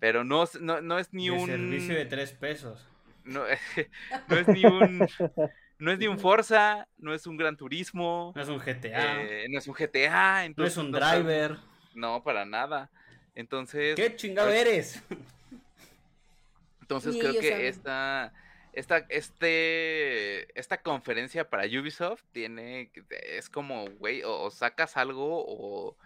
Pero 0.00 0.24
no, 0.24 0.42
es- 0.42 0.60
no, 0.60 0.80
no 0.80 0.98
es 0.98 1.12
ni 1.12 1.26
De 1.26 1.30
un. 1.32 1.46
servicio 1.46 1.94
de 1.94 2.04
tres 2.04 2.32
pesos. 2.32 2.86
No, 3.24 3.42
no 4.28 4.36
es 4.36 4.48
ni 4.48 4.64
un. 4.66 5.08
No 5.78 5.90
es 5.90 5.98
ni 5.98 6.06
un 6.06 6.18
Forza, 6.18 6.86
no 6.98 7.12
es 7.14 7.26
un 7.26 7.36
Gran 7.36 7.56
Turismo, 7.56 8.32
No 8.34 8.42
es 8.42 8.48
un 8.48 8.58
GTA. 8.58 9.22
eh, 9.22 9.46
no 9.50 9.58
es 9.58 9.66
un 9.66 9.74
GTA. 9.74 10.34
no 10.34 10.40
es 10.40 10.46
Entonces 10.46 10.76
un 10.78 10.92
driver. 10.92 11.56
No, 11.94 12.22
para 12.22 12.44
nada. 12.44 12.90
Entonces. 13.34 13.96
¿Qué 13.96 14.14
chingado 14.16 14.48
ahorita- 14.48 14.68
eres? 14.70 15.02
Entonces 16.80 17.14
Ni 17.14 17.20
creo 17.20 17.40
que 17.40 17.50
saben. 17.50 17.66
esta, 17.66 18.32
esta, 18.72 18.98
este, 19.08 20.58
esta 20.58 20.82
conferencia 20.82 21.48
para 21.48 21.64
Ubisoft 21.64 22.22
tiene, 22.32 22.90
es 23.10 23.48
como, 23.48 23.86
güey, 23.98 24.22
o, 24.22 24.42
o 24.42 24.50
sacas 24.50 24.96
algo 24.96 25.44
o, 25.44 25.96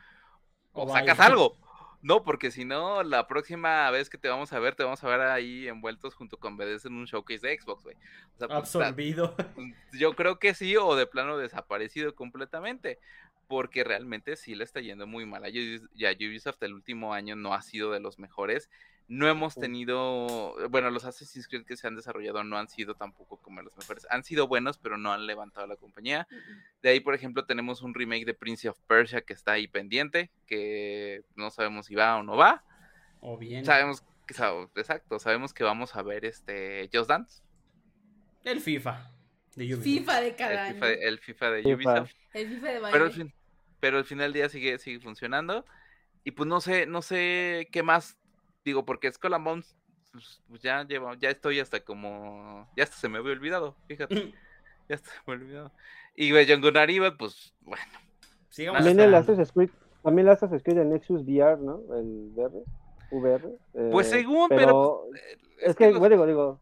o 0.72 0.82
O 0.84 0.92
sacas 0.92 1.18
algo. 1.20 1.56
No, 2.00 2.22
porque 2.22 2.50
si 2.50 2.64
no, 2.64 3.02
la 3.02 3.26
próxima 3.26 3.90
vez 3.90 4.08
que 4.08 4.18
te 4.18 4.28
vamos 4.28 4.52
a 4.52 4.60
ver, 4.60 4.76
te 4.76 4.84
vamos 4.84 5.02
a 5.02 5.08
ver 5.08 5.20
ahí 5.20 5.66
envueltos 5.66 6.14
junto 6.14 6.36
con 6.36 6.56
BDS 6.56 6.86
en 6.86 6.94
un 6.94 7.06
showcase 7.06 7.46
de 7.46 7.58
Xbox, 7.58 7.82
güey. 7.82 7.96
O 8.34 8.38
sea, 8.38 8.46
pues, 8.46 8.58
Absorbido. 8.58 9.34
yo 9.92 10.14
creo 10.14 10.38
que 10.38 10.54
sí, 10.54 10.76
o 10.76 10.94
de 10.94 11.06
plano 11.06 11.36
desaparecido 11.36 12.14
completamente, 12.14 13.00
porque 13.48 13.82
realmente 13.82 14.36
sí 14.36 14.54
le 14.54 14.62
está 14.62 14.80
yendo 14.80 15.06
muy 15.06 15.26
mal 15.26 15.44
a 15.44 15.48
Ubisoft. 15.48 16.62
El 16.62 16.74
último 16.74 17.14
año 17.14 17.34
no 17.34 17.52
ha 17.52 17.62
sido 17.62 17.90
de 17.90 18.00
los 18.00 18.18
mejores. 18.20 18.70
No 19.10 19.26
hemos 19.26 19.54
tenido, 19.54 20.54
bueno, 20.68 20.90
los 20.90 21.06
Assassin's 21.06 21.48
Creed 21.48 21.64
que 21.64 21.78
se 21.78 21.86
han 21.86 21.96
desarrollado 21.96 22.44
no 22.44 22.58
han 22.58 22.68
sido 22.68 22.94
tampoco 22.94 23.38
como 23.38 23.62
los 23.62 23.74
mejores. 23.76 24.06
Han 24.10 24.22
sido 24.22 24.46
buenos, 24.46 24.76
pero 24.76 24.98
no 24.98 25.12
han 25.14 25.26
levantado 25.26 25.66
la 25.66 25.76
compañía. 25.76 26.28
De 26.82 26.90
ahí, 26.90 27.00
por 27.00 27.14
ejemplo, 27.14 27.46
tenemos 27.46 27.80
un 27.80 27.94
remake 27.94 28.26
de 28.26 28.34
Prince 28.34 28.68
of 28.68 28.78
Persia 28.86 29.22
que 29.22 29.32
está 29.32 29.52
ahí 29.52 29.66
pendiente, 29.66 30.30
que 30.46 31.22
no 31.36 31.50
sabemos 31.50 31.86
si 31.86 31.94
va 31.94 32.16
o 32.16 32.22
no 32.22 32.36
va. 32.36 32.62
O 33.20 33.38
bien. 33.38 33.64
Sabemos 33.64 34.02
que, 34.26 34.34
exacto, 34.78 35.18
sabemos 35.18 35.54
que 35.54 35.64
vamos 35.64 35.96
a 35.96 36.02
ver 36.02 36.26
este 36.26 36.90
Just 36.92 37.08
Dance, 37.08 37.42
El 38.44 38.60
FIFA. 38.60 39.10
De 39.56 39.64
Ubisoft. 39.64 39.84
FIFA 39.84 40.20
de 40.20 40.36
cada 40.36 40.52
el 40.52 40.58
año. 40.58 40.74
FIFA, 40.74 40.86
de- 40.86 41.08
el 41.08 41.18
FIFA 41.18 41.50
de 41.50 41.62
FIFA. 41.62 41.74
Ubisoft. 41.76 42.12
El 42.34 42.48
FIFA 42.48 42.66
de 42.68 42.72
pero 42.74 42.82
baile. 42.82 43.04
al 43.06 43.12
fin, 43.12 43.34
pero 43.80 43.96
al 43.98 44.04
final 44.04 44.24
del 44.26 44.32
día 44.34 44.48
sigue, 44.50 44.78
sigue 44.78 45.00
funcionando. 45.00 45.64
Y 46.24 46.32
pues 46.32 46.46
no 46.46 46.60
sé, 46.60 46.84
no 46.84 47.00
sé 47.00 47.68
qué 47.72 47.82
más 47.82 48.17
digo, 48.68 48.84
porque 48.84 49.10
Skull 49.12 49.34
and 49.34 49.44
Bones, 49.44 49.76
pues, 50.12 50.42
pues, 50.48 50.62
ya 50.62 50.84
llevo, 50.84 51.14
ya 51.14 51.30
estoy 51.30 51.60
hasta 51.60 51.80
como, 51.80 52.68
ya 52.76 52.84
hasta 52.84 52.96
se 52.96 53.08
me 53.08 53.18
había 53.18 53.32
olvidado, 53.32 53.74
fíjate, 53.86 54.32
ya 54.88 54.96
hasta 54.96 55.10
se 55.10 55.16
me 55.26 55.34
había 55.34 55.44
olvidado. 55.44 55.72
Y 56.14 56.32
and 56.76 56.90
Evil, 56.90 57.16
pues 57.18 57.54
bueno, 57.60 57.82
Sigamos 58.48 58.78
También 58.78 59.00
el. 59.00 59.14
Assassin's 59.14 59.52
Creed, 59.52 59.70
también 60.02 60.26
el 60.26 60.32
Assassin's 60.32 60.62
Creed 60.62 60.78
de 60.78 60.84
Nexus 60.84 61.22
VR, 61.22 61.60
¿no? 61.60 61.80
El 61.94 62.32
VR, 62.34 62.64
VR. 63.10 63.48
Pues 63.92 64.06
eh, 64.08 64.10
según, 64.10 64.48
pero, 64.48 65.04
eh, 65.14 65.38
es 65.62 65.76
que, 65.76 65.90
los- 65.90 65.98
bueno, 65.98 66.14
digo, 66.16 66.26
digo, 66.26 66.60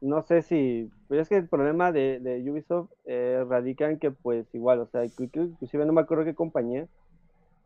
no 0.00 0.22
sé 0.22 0.42
si, 0.42 0.90
pues 1.06 1.20
es 1.20 1.28
que 1.28 1.36
el 1.36 1.48
problema 1.48 1.92
de, 1.92 2.18
de 2.18 2.50
Ubisoft 2.50 2.90
eh, 3.04 3.44
radica 3.48 3.88
en 3.88 3.98
que, 3.98 4.10
pues 4.10 4.52
igual, 4.54 4.80
o 4.80 4.86
sea, 4.86 5.02
que 5.02 5.24
inclusive 5.24 5.86
no 5.86 5.92
me 5.92 6.00
acuerdo 6.00 6.24
qué 6.24 6.34
compañía 6.34 6.88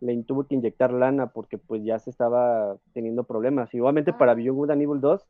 le 0.01 0.23
tuvo 0.25 0.47
que 0.47 0.55
inyectar 0.55 0.93
lana 0.93 1.29
porque 1.29 1.59
pues 1.59 1.83
ya 1.85 1.99
se 1.99 2.11
estaba 2.11 2.77
teniendo 2.93 3.25
problemas. 3.25 3.73
Igualmente 3.75 4.13
para 4.13 4.33
Ah. 4.33 4.35
Beyond 4.35 4.57
Good 4.59 4.71
and 4.71 4.83
Evil 4.83 5.01
2 5.01 5.27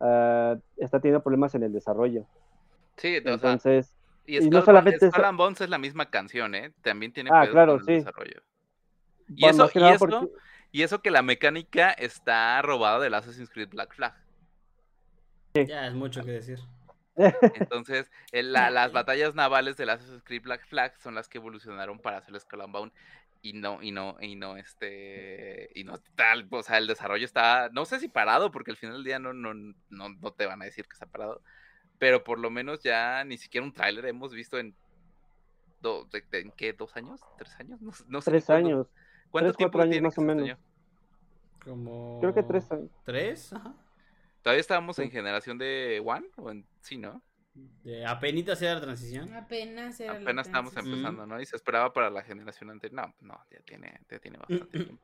ah, 0.00 0.56
está 0.76 1.00
teniendo 1.00 1.22
problemas 1.22 1.54
en 1.54 1.62
el 1.62 1.72
desarrollo. 1.72 2.24
sí, 2.96 3.18
o 3.18 3.22
sea, 3.22 3.32
Entonces, 3.34 3.94
y 4.26 4.36
y 4.36 4.40
Skull, 4.40 4.50
no 4.50 4.62
solamente 4.62 5.10
Skull 5.10 5.24
and 5.24 5.38
Bones 5.38 5.60
es 5.60 5.70
la 5.70 5.78
misma 5.78 6.10
canción, 6.10 6.54
¿eh? 6.54 6.72
También 6.82 7.12
tiene 7.12 7.30
Ah, 7.32 7.46
claro, 7.50 7.72
con 7.74 7.80
el 7.80 7.86
sí. 7.86 7.92
desarrollo. 7.94 8.42
Y 9.28 9.42
más 9.42 9.54
eso, 9.54 9.68
que 9.68 9.78
y 9.80 9.84
eso, 9.88 9.98
porque- 9.98 10.28
y 10.72 10.82
eso 10.82 11.00
que 11.00 11.10
la 11.10 11.22
mecánica 11.22 11.90
está 11.92 12.60
robada 12.62 12.98
del 12.98 13.14
Assassin's 13.14 13.50
Creed 13.50 13.68
Black 13.70 13.94
Flag. 13.94 14.14
Ya 15.54 15.86
es 15.86 15.94
mucho 15.94 16.24
que 16.24 16.32
decir. 16.32 16.58
Entonces, 17.16 18.10
la- 18.32 18.70
las 18.70 18.92
batallas 18.92 19.34
navales 19.34 19.76
del 19.76 19.90
Assassin's 19.90 20.22
Creed 20.22 20.42
Black 20.42 20.66
Flag 20.68 20.96
son 20.98 21.14
las 21.14 21.28
que 21.28 21.38
evolucionaron 21.38 21.98
para 21.98 22.18
hacer 22.18 22.38
Skull 22.38 22.60
and 22.62 22.72
Bones 22.72 22.92
y 23.48 23.52
no, 23.54 23.82
y 23.82 23.90
no, 23.92 24.16
y 24.20 24.34
no, 24.36 24.56
este, 24.56 25.70
y 25.74 25.84
no 25.84 25.98
tal, 26.16 26.46
o 26.50 26.62
sea, 26.62 26.78
el 26.78 26.86
desarrollo 26.86 27.24
está, 27.24 27.68
no 27.70 27.84
sé 27.84 28.00
si 28.00 28.08
parado, 28.08 28.50
porque 28.50 28.70
al 28.70 28.76
final 28.76 28.96
del 28.96 29.04
día 29.04 29.18
no, 29.18 29.32
no, 29.32 29.54
no, 29.54 30.08
no 30.08 30.32
te 30.32 30.46
van 30.46 30.60
a 30.62 30.64
decir 30.66 30.86
que 30.86 30.92
está 30.94 31.06
parado, 31.06 31.40
pero 31.98 32.24
por 32.24 32.38
lo 32.38 32.50
menos 32.50 32.80
ya 32.82 33.24
ni 33.24 33.38
siquiera 33.38 33.64
un 33.66 33.72
tráiler 33.72 34.06
hemos 34.06 34.32
visto 34.32 34.58
en, 34.58 34.74
do- 35.80 36.04
de- 36.12 36.24
de- 36.30 36.40
¿en 36.40 36.50
qué? 36.52 36.72
¿Dos 36.72 36.96
años? 36.96 37.20
¿Tres 37.36 37.54
años? 37.58 37.80
No, 37.80 37.92
no 38.08 38.20
sé 38.20 38.30
tres 38.30 38.44
cuánto- 38.46 38.66
años. 38.68 38.86
¿Cuánto 39.30 39.50
tres, 39.50 39.56
tiempo 39.58 39.78
años 39.80 39.90
tiene 39.90 40.06
más 40.08 40.18
o 40.18 40.22
menos. 40.22 40.48
estrenó? 40.48 40.68
Como. 41.64 42.18
Creo 42.20 42.34
que 42.34 42.42
tres 42.42 42.70
años. 42.72 42.90
¿Tres? 43.04 43.52
Ajá. 43.52 43.74
¿Todavía 44.42 44.60
estábamos 44.60 44.96
Sí. 44.96 45.02
en 45.02 45.10
generación 45.10 45.58
de 45.58 46.00
One? 46.04 46.26
¿O 46.36 46.50
en... 46.50 46.66
Sí, 46.80 46.96
¿no? 46.96 47.20
De 47.84 48.04
apenas 48.04 48.60
era 48.60 48.74
la 48.74 48.80
transición. 48.80 49.32
Apenas 49.34 49.98
era 50.00 50.14
la 50.14 50.20
Apenas 50.20 50.46
estábamos 50.46 50.72
transición. 50.72 50.98
empezando, 51.00 51.26
¿no? 51.26 51.40
Y 51.40 51.46
se 51.46 51.56
esperaba 51.56 51.92
para 51.92 52.10
la 52.10 52.22
generación 52.22 52.70
anterior. 52.70 53.00
No, 53.06 53.14
no, 53.28 53.38
ya 53.50 53.60
tiene, 53.64 54.00
ya 54.10 54.18
tiene 54.18 54.38
bastante 54.38 54.66
tiempo. 54.84 55.02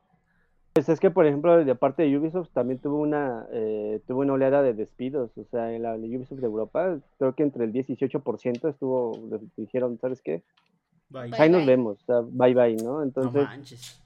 Pues 0.73 0.89
es 0.89 0.99
que, 0.99 1.09
por 1.09 1.25
ejemplo, 1.25 1.63
de 1.63 1.75
parte 1.75 2.03
de 2.03 2.17
Ubisoft 2.17 2.49
también 2.51 2.79
tuvo 2.79 2.97
una, 2.99 3.47
eh, 3.51 4.01
tuvo 4.07 4.19
una 4.21 4.33
oleada 4.33 4.61
de 4.61 4.73
despidos. 4.73 5.31
O 5.37 5.45
sea, 5.45 5.73
en 5.73 5.83
la 5.83 5.97
de 5.97 6.17
Ubisoft 6.17 6.39
de 6.39 6.45
Europa, 6.47 6.99
creo 7.17 7.33
que 7.33 7.43
entre 7.43 7.63
el 7.63 7.71
10 7.71 7.91
y 7.91 7.95
18% 7.95 8.69
estuvo, 8.69 9.17
dijeron, 9.55 9.97
¿sabes 9.99 10.21
qué? 10.21 10.43
Bye. 11.09 11.29
Bye, 11.29 11.39
Ahí 11.39 11.49
nos 11.49 11.61
bye. 11.61 11.67
vemos, 11.67 12.01
o 12.01 12.05
sea, 12.05 12.21
bye 12.29 12.53
bye, 12.53 12.75
¿no? 12.83 12.97
No 12.97 13.03
Entonces, 13.03 13.43
manches. 13.43 14.03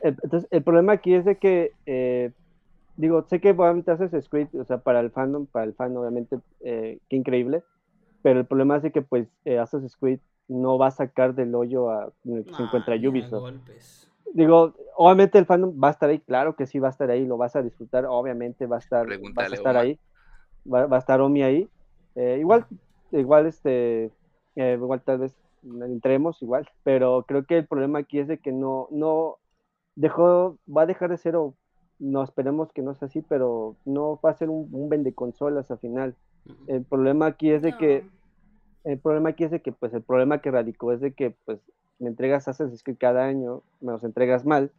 el, 0.00 0.16
entonces, 0.22 0.48
el 0.50 0.62
problema 0.62 0.92
aquí 0.94 1.12
es 1.12 1.24
de 1.26 1.36
que, 1.36 1.72
eh, 1.84 2.30
digo, 2.96 3.22
sé 3.28 3.38
que 3.40 3.50
obviamente 3.50 3.90
Assassin's 3.90 4.28
Creed, 4.30 4.48
o 4.58 4.64
sea, 4.64 4.78
para 4.78 5.00
el 5.00 5.10
fandom, 5.10 5.44
para 5.46 5.66
el 5.66 5.74
fan, 5.74 5.94
obviamente, 5.98 6.38
eh, 6.60 6.98
qué 7.10 7.16
increíble, 7.16 7.62
pero 8.26 8.40
el 8.40 8.46
problema 8.46 8.74
es 8.74 8.82
de 8.82 8.90
que, 8.90 9.02
pues, 9.02 9.28
eh, 9.44 9.60
Assassin's 9.60 9.94
Creed 9.94 10.18
no 10.48 10.78
va 10.78 10.88
a 10.88 10.90
sacar 10.90 11.36
del 11.36 11.54
hoyo 11.54 11.90
a, 11.90 12.10
en 12.24 12.38
el 12.38 12.44
que 12.44 12.54
se 12.54 12.64
encuentra 12.64 12.96
Ubisoft. 12.96 13.54
Digo, 14.34 14.74
obviamente 14.96 15.38
el 15.38 15.46
fandom 15.46 15.80
va 15.80 15.86
a 15.86 15.90
estar 15.92 16.10
ahí, 16.10 16.18
claro 16.18 16.56
que 16.56 16.66
sí 16.66 16.80
va 16.80 16.88
a 16.88 16.90
estar 16.90 17.08
ahí, 17.08 17.24
lo 17.24 17.36
vas 17.36 17.54
a 17.54 17.62
disfrutar, 17.62 18.04
obviamente 18.04 18.66
va 18.66 18.76
a 18.76 18.78
estar, 18.80 19.06
vas 19.32 19.52
a 19.52 19.54
estar 19.54 19.76
ahí, 19.76 20.00
va, 20.66 20.86
va 20.86 20.96
a 20.96 20.98
estar 20.98 21.20
Omi 21.20 21.44
ahí. 21.44 21.68
Eh, 22.16 22.38
igual, 22.40 22.66
igual 23.12 23.46
este, 23.46 24.10
eh, 24.56 24.72
igual 24.76 25.02
tal 25.02 25.18
vez 25.18 25.32
entremos 25.62 26.42
igual, 26.42 26.68
pero 26.82 27.24
creo 27.28 27.44
que 27.44 27.58
el 27.58 27.66
problema 27.68 28.00
aquí 28.00 28.18
es 28.18 28.26
de 28.26 28.38
que 28.38 28.50
no, 28.50 28.88
no 28.90 29.36
dejó, 29.94 30.58
va 30.66 30.82
a 30.82 30.86
dejar 30.86 31.10
de 31.10 31.18
ser, 31.18 31.36
o 31.36 31.54
no 32.00 32.24
esperemos 32.24 32.72
que 32.72 32.82
no 32.82 32.92
sea 32.96 33.06
así, 33.06 33.22
pero 33.22 33.76
no 33.84 34.18
va 34.20 34.30
a 34.30 34.36
ser 34.36 34.50
un, 34.50 34.68
un 34.72 34.88
vende 34.88 35.14
consolas 35.14 35.70
al 35.70 35.78
final. 35.78 36.16
El 36.66 36.84
problema 36.84 37.26
aquí 37.26 37.52
es 37.52 37.62
de 37.62 37.76
que. 37.76 38.04
El 38.86 38.98
problema 38.98 39.30
aquí 39.30 39.44
es 39.44 39.50
de 39.50 39.60
que, 39.60 39.72
pues, 39.72 39.92
el 39.92 40.02
problema 40.02 40.40
que 40.40 40.50
radicó 40.50 40.92
es 40.92 41.00
de 41.00 41.12
que, 41.12 41.34
pues, 41.44 41.60
me 41.98 42.08
entregas 42.08 42.46
Assassin's 42.46 42.82
Creed 42.82 42.98
cada 42.98 43.24
año, 43.24 43.62
me 43.80 43.92
los 43.92 44.04
entregas 44.04 44.46
mal, 44.46 44.70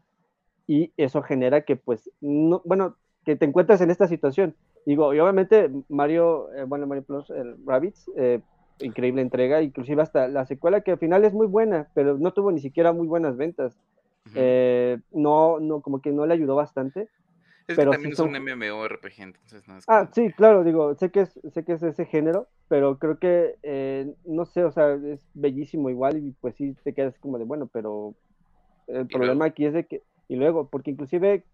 y 0.65 0.91
eso 0.97 1.21
genera 1.21 1.61
que, 1.61 1.75
pues, 1.75 2.09
no, 2.21 2.61
bueno, 2.65 2.95
que 3.25 3.35
te 3.35 3.45
encuentras 3.45 3.81
en 3.81 3.91
esta 3.91 4.07
situación. 4.07 4.55
Digo, 4.85 5.13
y 5.13 5.19
obviamente 5.19 5.69
Mario, 5.89 6.51
eh, 6.53 6.63
bueno, 6.63 6.88
Mario 6.88 7.03
Plus, 7.03 7.29
el 7.29 7.57
Rabbids, 7.65 8.09
eh, 8.15 8.39
increíble 8.79 9.21
entrega, 9.21 9.61
inclusive 9.61 10.01
hasta 10.01 10.29
la 10.29 10.45
secuela 10.45 10.81
que 10.81 10.91
al 10.91 10.97
final 10.97 11.25
es 11.25 11.34
muy 11.34 11.47
buena, 11.47 11.89
pero 11.93 12.17
no 12.17 12.31
tuvo 12.31 12.51
ni 12.51 12.61
siquiera 12.61 12.93
muy 12.93 13.07
buenas 13.07 13.35
ventas. 13.35 13.77
Eh, 14.35 14.99
no, 15.11 15.59
no, 15.59 15.81
como 15.81 16.01
que 16.01 16.11
no 16.11 16.25
le 16.25 16.34
ayudó 16.34 16.55
bastante. 16.55 17.09
Es 17.68 17.77
pero 17.77 17.85
que 17.88 17.88
también 17.88 18.11
sí 18.11 18.14
es 18.14 18.23
un 18.23 18.31
MMORPG, 18.35 19.22
entonces 19.22 19.68
no 19.68 19.77
es 19.77 19.85
Ah, 19.89 20.10
como- 20.10 20.11
sí, 20.14 20.34
claro, 20.34 20.64
digo, 20.65 20.95
sé 20.95 21.11
que 21.11 21.22
es, 21.22 21.39
sé 21.53 21.64
que 21.64 21.73
es 21.73 21.84
ese 21.84 22.06
género, 22.06 22.49
pero 22.68 22.98
creo 22.99 23.19
que, 23.19 23.56
eh, 23.64 24.14
no 24.26 24.45
sé, 24.45 24.64
o 24.65 24.72
sea, 24.72 24.94
es 24.95 25.22
bellísimo 25.34 25.89
igual 25.89 26.18
y 26.18 26.31
pues 26.41 26.56
sí 26.56 26.76
te 26.84 26.94
quedas 26.94 27.18
como 27.19 27.38
de, 27.38 27.45
bueno, 27.45 27.68
pero 27.72 28.15
el 28.88 29.10
¿Y 29.10 29.15
problema 29.18 29.45
aquí 29.45 29.65
es 29.65 29.73
de 29.73 29.88
que, 29.88 30.03
y 30.30 30.38
luego, 30.38 30.69
porque 30.69 30.91
inclusive, 30.91 31.45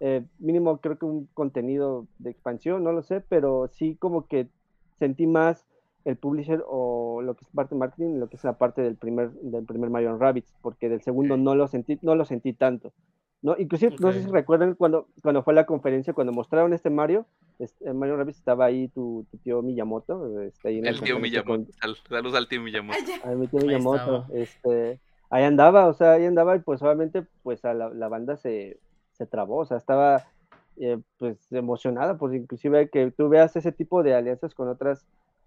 eh, 0.00 0.24
mínimo 0.38 0.80
creo 0.80 0.98
que 0.98 1.06
un 1.06 1.26
contenido 1.34 2.08
de 2.18 2.30
expansión, 2.30 2.84
no 2.84 2.92
lo 2.92 3.02
sé, 3.02 3.20
pero 3.22 3.68
sí 3.68 3.96
como 3.98 4.26
que 4.28 4.48
sentí 4.98 5.26
más 5.26 5.66
el 6.04 6.16
publisher 6.18 6.64
o 6.68 7.22
lo 7.22 7.36
que 7.36 7.44
es 7.44 7.50
parte 7.52 7.74
de 7.74 7.80
marketing, 7.80 8.18
lo 8.20 8.28
que 8.28 8.36
es 8.36 8.44
la 8.44 8.58
parte 8.58 8.82
del 8.82 8.96
primer, 8.96 9.32
del 9.32 9.64
primer 9.66 9.90
Mario 9.90 10.18
Rabbits, 10.18 10.54
porque 10.62 10.88
del 10.88 11.02
segundo 11.02 11.36
no 11.36 11.54
lo 11.56 11.68
sentí, 11.68 11.98
no 12.02 12.14
lo 12.16 12.24
sentí 12.26 12.52
tanto. 12.54 12.92
¿No? 13.42 13.56
Inclusive, 13.58 13.96
no 14.00 14.12
sé 14.12 14.22
si 14.22 14.30
recuerdan 14.30 14.74
cuando, 14.74 15.08
cuando 15.22 15.42
fue 15.42 15.52
la 15.54 15.66
conferencia, 15.66 16.12
cuando 16.14 16.32
mostraron 16.32 16.72
este 16.72 16.90
Mario, 16.90 17.26
este, 17.58 17.92
Mario 17.92 18.16
Rabbids 18.16 18.38
estaba 18.38 18.64
ahí 18.66 18.88
tu, 18.88 19.26
tu 19.30 19.36
tío 19.38 19.62
Miyamoto, 19.62 20.40
este, 20.42 20.68
ahí 20.68 20.78
en 20.78 20.86
El 20.86 21.00
tío 21.00 21.14
con- 21.14 21.22
Miyamoto. 21.22 21.72
Sal- 21.80 21.96
Saludos 22.08 22.36
al 22.36 22.48
tío 22.48 22.62
Miyamoto. 22.62 22.98
Ay. 22.98 23.20
Ahí 23.24 23.36
mi 23.36 23.46
tío 23.48 23.60
Ahí 23.60 23.66
Miyamoto, 23.66 23.98
estaba. 23.98 24.26
este, 24.34 25.00
ahí 25.30 25.44
andaba, 25.44 25.86
o 25.88 25.92
sea, 25.94 26.12
ahí 26.12 26.24
andaba 26.24 26.56
y 26.56 26.60
pues 26.60 26.80
obviamente 26.82 27.24
pues 27.42 27.64
a 27.64 27.74
la, 27.74 27.88
la 27.90 28.08
banda 28.08 28.36
se, 28.36 28.78
se 29.12 29.26
trabó, 29.26 29.58
o 29.58 29.64
sea, 29.66 29.76
estaba 29.76 30.24
eh, 30.78 30.98
pues 31.18 31.36
emocionada, 31.52 32.16
pues 32.16 32.34
inclusive 32.34 32.88
que 32.90 33.10
tú 33.10 33.28
veas 33.28 33.54
ese 33.56 33.72
tipo 33.72 34.02
de 34.02 34.14
alianzas 34.14 34.54
con 34.54 34.68
otras, 34.68 35.04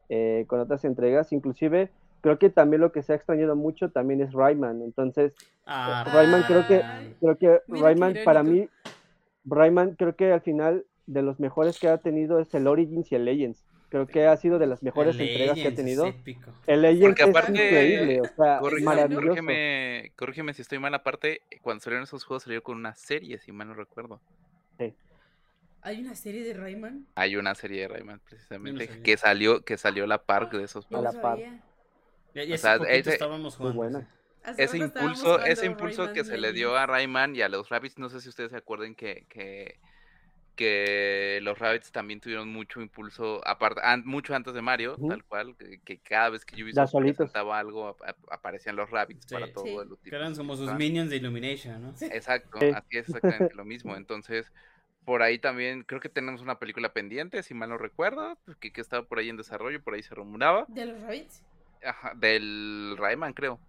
eh, 0.09 0.45
con 0.47 0.59
otras 0.59 0.85
entregas, 0.85 1.31
inclusive 1.33 1.89
creo 2.25 2.39
que 2.39 2.49
también 2.49 2.81
lo 2.81 2.91
que 2.91 3.03
se 3.03 3.13
ha 3.13 3.15
extrañado 3.17 3.55
mucho 3.55 3.91
también 3.91 4.19
es 4.19 4.33
Rayman, 4.33 4.81
entonces 4.81 5.35
Ah, 5.67 6.03
Rayman 6.11 6.41
creo 6.41 6.65
que, 6.67 6.81
creo 7.19 7.37
que 7.37 7.61
Rayman 7.67 8.15
para 8.25 8.41
mí. 8.41 8.67
Rayman 9.43 9.93
creo 9.93 10.15
que 10.15 10.31
al 10.33 10.41
final 10.41 10.87
de 11.05 11.21
los 11.21 11.39
mejores 11.39 11.79
que 11.79 11.87
ha 11.87 11.99
tenido 11.99 12.39
es 12.39 12.51
el 12.55 12.65
Origins 12.65 13.11
y 13.11 13.15
el 13.15 13.25
Legends, 13.25 13.63
creo 13.89 14.07
que 14.07 14.25
ha 14.25 14.35
sido 14.37 14.57
de 14.57 14.65
las 14.65 14.81
mejores 14.81 15.19
entregas 15.19 15.53
que 15.53 15.67
ha 15.67 15.75
tenido. 15.75 16.07
épico. 16.07 16.51
El 16.65 16.81
Legends 16.81 17.21
Porque 17.21 17.39
es 17.39 17.49
increíble, 17.49 18.21
o 18.21 18.35
sea, 18.35 18.57
Corrígeme, 18.57 18.85
maravilloso. 18.85 19.21
corrígeme, 19.21 20.11
corrígeme 20.15 20.53
si 20.55 20.63
estoy 20.63 20.79
mal, 20.79 20.95
aparte, 20.95 21.43
cuando 21.61 21.81
salieron 21.83 22.05
esos 22.05 22.25
juegos 22.25 22.41
salió 22.41 22.63
con 22.63 22.75
una 22.75 22.95
serie, 22.95 23.37
si 23.37 23.51
mal 23.51 23.67
no 23.67 23.75
recuerdo. 23.75 24.19
Hay 25.81 26.01
una 26.01 26.15
serie 26.15 26.43
de 26.43 26.55
Rayman. 26.55 27.05
Hay 27.13 27.35
una 27.35 27.53
serie 27.53 27.81
de 27.81 27.87
Rayman 27.87 28.19
precisamente 28.27 28.87
que 29.03 29.17
salió, 29.17 29.63
que 29.63 29.77
salió 29.77 30.07
la 30.07 30.23
par 30.23 30.49
de 30.49 30.63
esos 30.63 30.89
No 30.89 30.97
A 30.97 31.01
lo 31.01 31.11
la 31.11 31.21
par. 31.21 31.37
Y, 32.35 32.39
y 32.41 32.51
O 32.51 32.55
hace 32.55 32.57
sea, 32.59 32.77
poquito 32.77 32.93
ese- 32.93 33.13
estábamos 33.13 33.55
jugando. 33.55 33.77
buena. 33.77 34.07
ese 34.57 34.77
impulso, 34.77 35.43
ese 35.43 35.65
impulso 35.65 36.13
que 36.13 36.23
se 36.23 36.37
le 36.37 36.53
dio 36.53 36.75
a 36.77 36.85
Rayman 36.85 37.35
y 37.35 37.41
a 37.41 37.49
los 37.49 37.69
Rabbits, 37.69 37.97
no 37.97 38.09
sé 38.09 38.21
si 38.21 38.29
ustedes 38.29 38.51
se 38.51 38.57
acuerdan 38.57 38.93
que, 38.93 39.25
que, 39.29 39.79
que 40.55 41.39
los 41.41 41.57
Rabbits 41.59 41.91
también 41.91 42.21
tuvieron 42.21 42.47
mucho 42.51 42.79
impulso, 42.81 43.41
aparte, 43.45 43.81
an- 43.83 44.03
mucho 44.05 44.33
antes 44.35 44.53
de 44.53 44.61
Mario, 44.61 44.95
tal 45.09 45.23
cual, 45.25 45.55
que, 45.57 45.79
que 45.83 45.97
cada 45.99 46.29
vez 46.29 46.45
que 46.45 46.63
Ubisoft 46.63 46.91
solitos. 46.91 47.17
presentaba 47.17 47.59
algo, 47.59 47.87
ap- 47.89 48.01
ap- 48.03 48.31
aparecían 48.31 48.75
los 48.77 48.89
Rabbits 48.89 49.25
para 49.25 49.51
todo 49.51 49.65
Sí. 49.65 49.71
el 49.75 49.89
util- 49.89 50.09
Que 50.09 50.15
eran 50.15 50.35
como 50.35 50.55
sus 50.55 50.71
minions 50.75 51.09
de 51.09 51.17
Illumination, 51.17 51.81
¿no? 51.81 51.93
Exacto, 51.99 52.59
Sí. 52.59 52.67
así 52.73 52.97
es 52.97 53.09
exactamente 53.09 53.55
lo 53.55 53.65
mismo. 53.65 53.95
Entonces, 53.97 54.51
por 55.03 55.21
ahí 55.23 55.39
también 55.39 55.83
creo 55.83 55.99
que 55.99 56.09
tenemos 56.09 56.41
una 56.41 56.57
película 56.57 56.93
pendiente, 56.93 57.43
si 57.43 57.53
mal 57.53 57.69
no 57.69 57.77
recuerdo, 57.77 58.37
que, 58.61 58.71
que 58.71 58.79
estaba 58.81 59.03
por 59.07 59.19
ahí 59.19 59.29
en 59.29 59.37
desarrollo, 59.37 59.81
por 59.83 59.93
ahí 59.95 60.03
se 60.03 60.15
rumoraba, 60.15 60.65
¿De 60.69 60.85
los 60.85 61.01
Rabbits? 61.01 61.43
Ajá, 61.85 62.13
del 62.15 62.95
Rayman, 62.97 63.33
creo. 63.33 63.59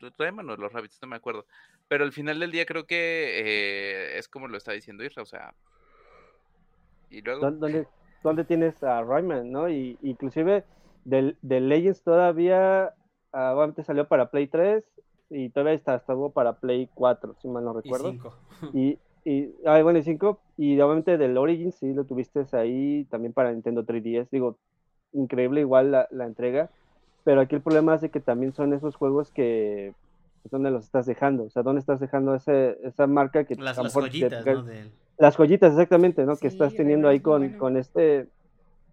¿Del 0.00 0.12
Rayman 0.18 0.48
o 0.50 0.56
de 0.56 0.62
los 0.62 0.72
Rabbits, 0.72 0.98
no 1.02 1.08
me 1.08 1.16
acuerdo. 1.16 1.46
Pero 1.88 2.04
al 2.04 2.12
final 2.12 2.38
del 2.40 2.50
día 2.50 2.66
creo 2.66 2.86
que 2.86 2.94
eh, 2.96 4.18
es 4.18 4.28
como 4.28 4.48
lo 4.48 4.56
está 4.56 4.72
diciendo 4.72 5.04
Isra, 5.04 5.22
o 5.22 5.26
sea. 5.26 5.54
Y 7.10 7.22
luego, 7.22 7.42
¿Dó- 7.46 7.50
¿Dónde, 7.52 7.86
dónde 8.22 8.44
tienes 8.44 8.82
a 8.82 9.02
Rayman, 9.02 9.50
no? 9.50 9.68
Y 9.68 9.98
inclusive 10.02 10.64
del, 11.04 11.36
del 11.42 11.68
Legends 11.68 12.02
todavía, 12.02 12.92
ah, 13.32 13.54
obviamente 13.54 13.84
salió 13.84 14.08
para 14.08 14.30
Play 14.30 14.48
3 14.48 14.84
y 15.30 15.50
todavía 15.50 15.74
está, 15.74 15.96
estuvo 15.96 16.30
para 16.30 16.54
Play 16.54 16.88
4, 16.94 17.34
si 17.40 17.48
mal 17.48 17.64
no 17.64 17.72
Y 17.78 17.82
recuerdo. 17.82 18.10
cinco. 18.10 18.34
Y, 18.72 18.98
y, 19.24 19.52
ah, 19.64 19.80
bueno, 19.82 19.98
y 19.98 20.02
5, 20.02 20.40
y 20.56 20.78
obviamente 20.80 21.18
del 21.18 21.36
Origins 21.38 21.74
sí 21.76 21.92
lo 21.92 22.04
tuviste 22.04 22.44
ahí 22.52 23.04
también 23.10 23.32
para 23.32 23.52
Nintendo 23.52 23.84
3DS, 23.84 24.28
digo, 24.30 24.58
increíble 25.12 25.60
igual 25.62 25.90
la, 25.92 26.06
la 26.10 26.26
entrega, 26.26 26.70
pero 27.26 27.40
aquí 27.40 27.56
el 27.56 27.60
problema 27.60 27.96
es 27.96 28.00
de 28.02 28.08
que 28.10 28.20
también 28.20 28.52
son 28.54 28.72
esos 28.72 28.94
juegos 28.94 29.32
que, 29.32 29.92
pues, 30.42 30.52
¿dónde 30.52 30.70
los 30.70 30.84
estás 30.84 31.06
dejando? 31.06 31.42
O 31.42 31.50
sea, 31.50 31.64
¿dónde 31.64 31.80
estás 31.80 31.98
dejando 31.98 32.36
ese, 32.36 32.78
esa 32.84 33.08
marca 33.08 33.42
que 33.42 33.56
Las, 33.56 33.76
las 33.76 33.92
te- 33.92 34.00
joyitas, 34.00 34.46
¿no? 34.46 34.64
Las 35.18 35.34
joyitas, 35.36 35.72
exactamente, 35.72 36.24
¿no? 36.24 36.36
que 36.36 36.46
estás 36.46 36.72
teniendo 36.76 37.08
ahí 37.08 37.18
con, 37.18 37.42
bueno. 37.42 37.58
con 37.58 37.76
este, 37.76 38.28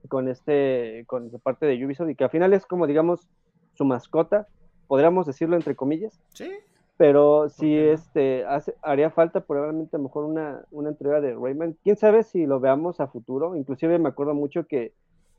con 0.10 0.27
este, 0.30 1.03
con 1.05 1.31
la 1.31 1.38
parte 1.38 1.68
de 1.68 1.85
Ubisoft 1.85 2.10
y 2.10 2.15
que 2.15 2.23
al 2.23 2.31
final 2.31 2.53
es 2.53 2.65
como, 2.65 2.88
digamos, 2.88 3.27
su 3.76 3.85
mascota, 3.85 4.47
podríamos 4.88 5.27
decirlo 5.27 5.55
entre 5.55 5.76
comillas, 5.76 6.19
Sí. 6.34 6.49
pero 6.97 7.49
sí, 7.49 7.77
este, 7.77 8.45
hace, 8.45 8.73
haría 8.81 9.11
falta 9.11 9.41
probablemente 9.41 9.95
a 9.95 9.99
lo 9.99 10.05
mejor 10.05 10.26
una, 10.26 10.64
una 10.72 10.89
entrega 10.89 11.22
de 11.22 11.35
Rayman. 11.35 11.77
Quién 11.84 11.97
sabe 11.97 12.23
si 12.23 12.47
lo 12.47 12.60
veamos 12.60 12.99
a 12.99 13.05
futuro. 13.07 13.55
Inclusive 13.55 13.99
me 13.99 14.10
acuerdo 14.10 14.34
mucho 14.34 14.65
que 14.65 14.91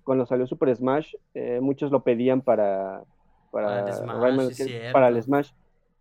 cuando 0.04 0.26
salió 0.26 0.46
Super 0.46 0.74
Smash, 0.76 1.14
eh, 1.34 1.60
muchos 1.60 1.90
lo 1.90 2.02
pedían 2.04 2.42
para, 2.42 3.02
para, 3.50 3.68
Para 3.68 3.80
el 3.80 3.94
Smash, 3.94 4.20
Rayman, 4.20 4.48
que- 4.50 4.92
para 4.92 5.08
el. 5.08 5.22
Smash. 5.22 5.50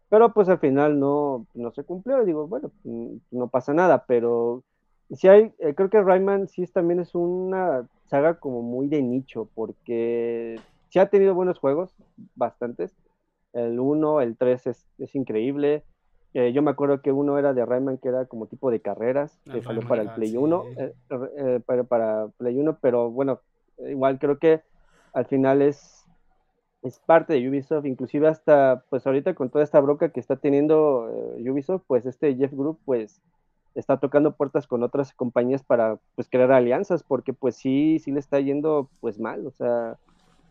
Pero 0.09 0.33
pues 0.33 0.47
al 0.49 0.59
final 0.59 0.99
no, 0.99 1.47
no 1.55 1.71
se 1.71 1.83
cumplió. 1.83 2.23
Digo, 2.23 2.47
bueno, 2.47 2.71
mm, 2.83 3.15
no 3.31 3.47
pasa 3.47 3.73
nada, 3.73 4.05
pero 4.07 4.63
sí 5.11 5.27
hay, 5.27 5.51
eh, 5.59 5.73
creo 5.73 5.89
que 5.89 6.01
Rayman 6.01 6.47
sí 6.47 6.63
es, 6.63 6.71
también 6.71 6.99
es 6.99 7.15
una 7.15 7.87
saga 8.05 8.35
como 8.35 8.61
muy 8.61 8.87
de 8.87 9.01
nicho, 9.01 9.49
porque 9.55 10.59
sí 10.89 10.99
ha 10.99 11.07
tenido 11.09 11.33
buenos 11.33 11.57
juegos, 11.57 11.95
bastantes. 12.35 12.93
El 13.53 13.79
1, 13.79 14.21
el 14.21 14.37
3 14.37 14.67
es, 14.67 14.85
es 14.99 15.15
increíble. 15.15 15.83
Eh, 16.35 16.51
yo 16.53 16.61
me 16.63 16.71
acuerdo 16.71 17.01
que 17.01 17.11
uno 17.11 17.37
era 17.37 17.53
de 17.53 17.63
Rayman 17.65 17.99
que 17.99 18.09
era 18.09 18.25
como 18.25 18.47
tipo 18.47 18.71
de 18.71 18.81
carreras, 18.81 19.39
que 19.45 19.57
El 19.59 19.63
salió 19.63 19.81
para 19.81 20.01
el 20.01 20.07
Gun, 20.07 20.15
Play 20.15 20.29
sí. 20.29 20.37
1, 20.37 20.65
eh, 20.77 20.93
eh, 21.37 21.59
para, 21.65 21.83
para 21.83 22.27
Play 22.37 22.57
1, 22.57 22.77
pero 22.81 23.11
bueno, 23.11 23.39
igual 23.89 24.19
creo 24.19 24.37
que 24.37 24.61
al 25.13 25.25
final 25.25 25.61
es, 25.61 26.05
es 26.81 26.99
parte 26.99 27.33
de 27.33 27.49
Ubisoft, 27.49 27.85
inclusive 27.85 28.27
hasta, 28.27 28.83
pues 28.89 29.05
ahorita 29.05 29.35
con 29.35 29.49
toda 29.49 29.63
esta 29.63 29.79
broca 29.79 30.09
que 30.09 30.19
está 30.19 30.35
teniendo 30.35 31.35
eh, 31.37 31.49
Ubisoft, 31.49 31.83
pues 31.87 32.05
este 32.05 32.35
Jeff 32.35 32.51
Group, 32.51 32.79
pues 32.85 33.21
está 33.75 33.97
tocando 33.97 34.35
puertas 34.35 34.67
con 34.67 34.83
otras 34.83 35.13
compañías 35.13 35.63
para, 35.63 35.97
pues, 36.15 36.29
crear 36.29 36.51
alianzas, 36.51 37.03
porque 37.03 37.33
pues 37.33 37.55
sí, 37.55 37.99
sí 37.99 38.11
le 38.11 38.19
está 38.19 38.39
yendo, 38.39 38.89
pues, 38.99 39.19
mal, 39.19 39.47
o 39.47 39.51
sea, 39.51 39.97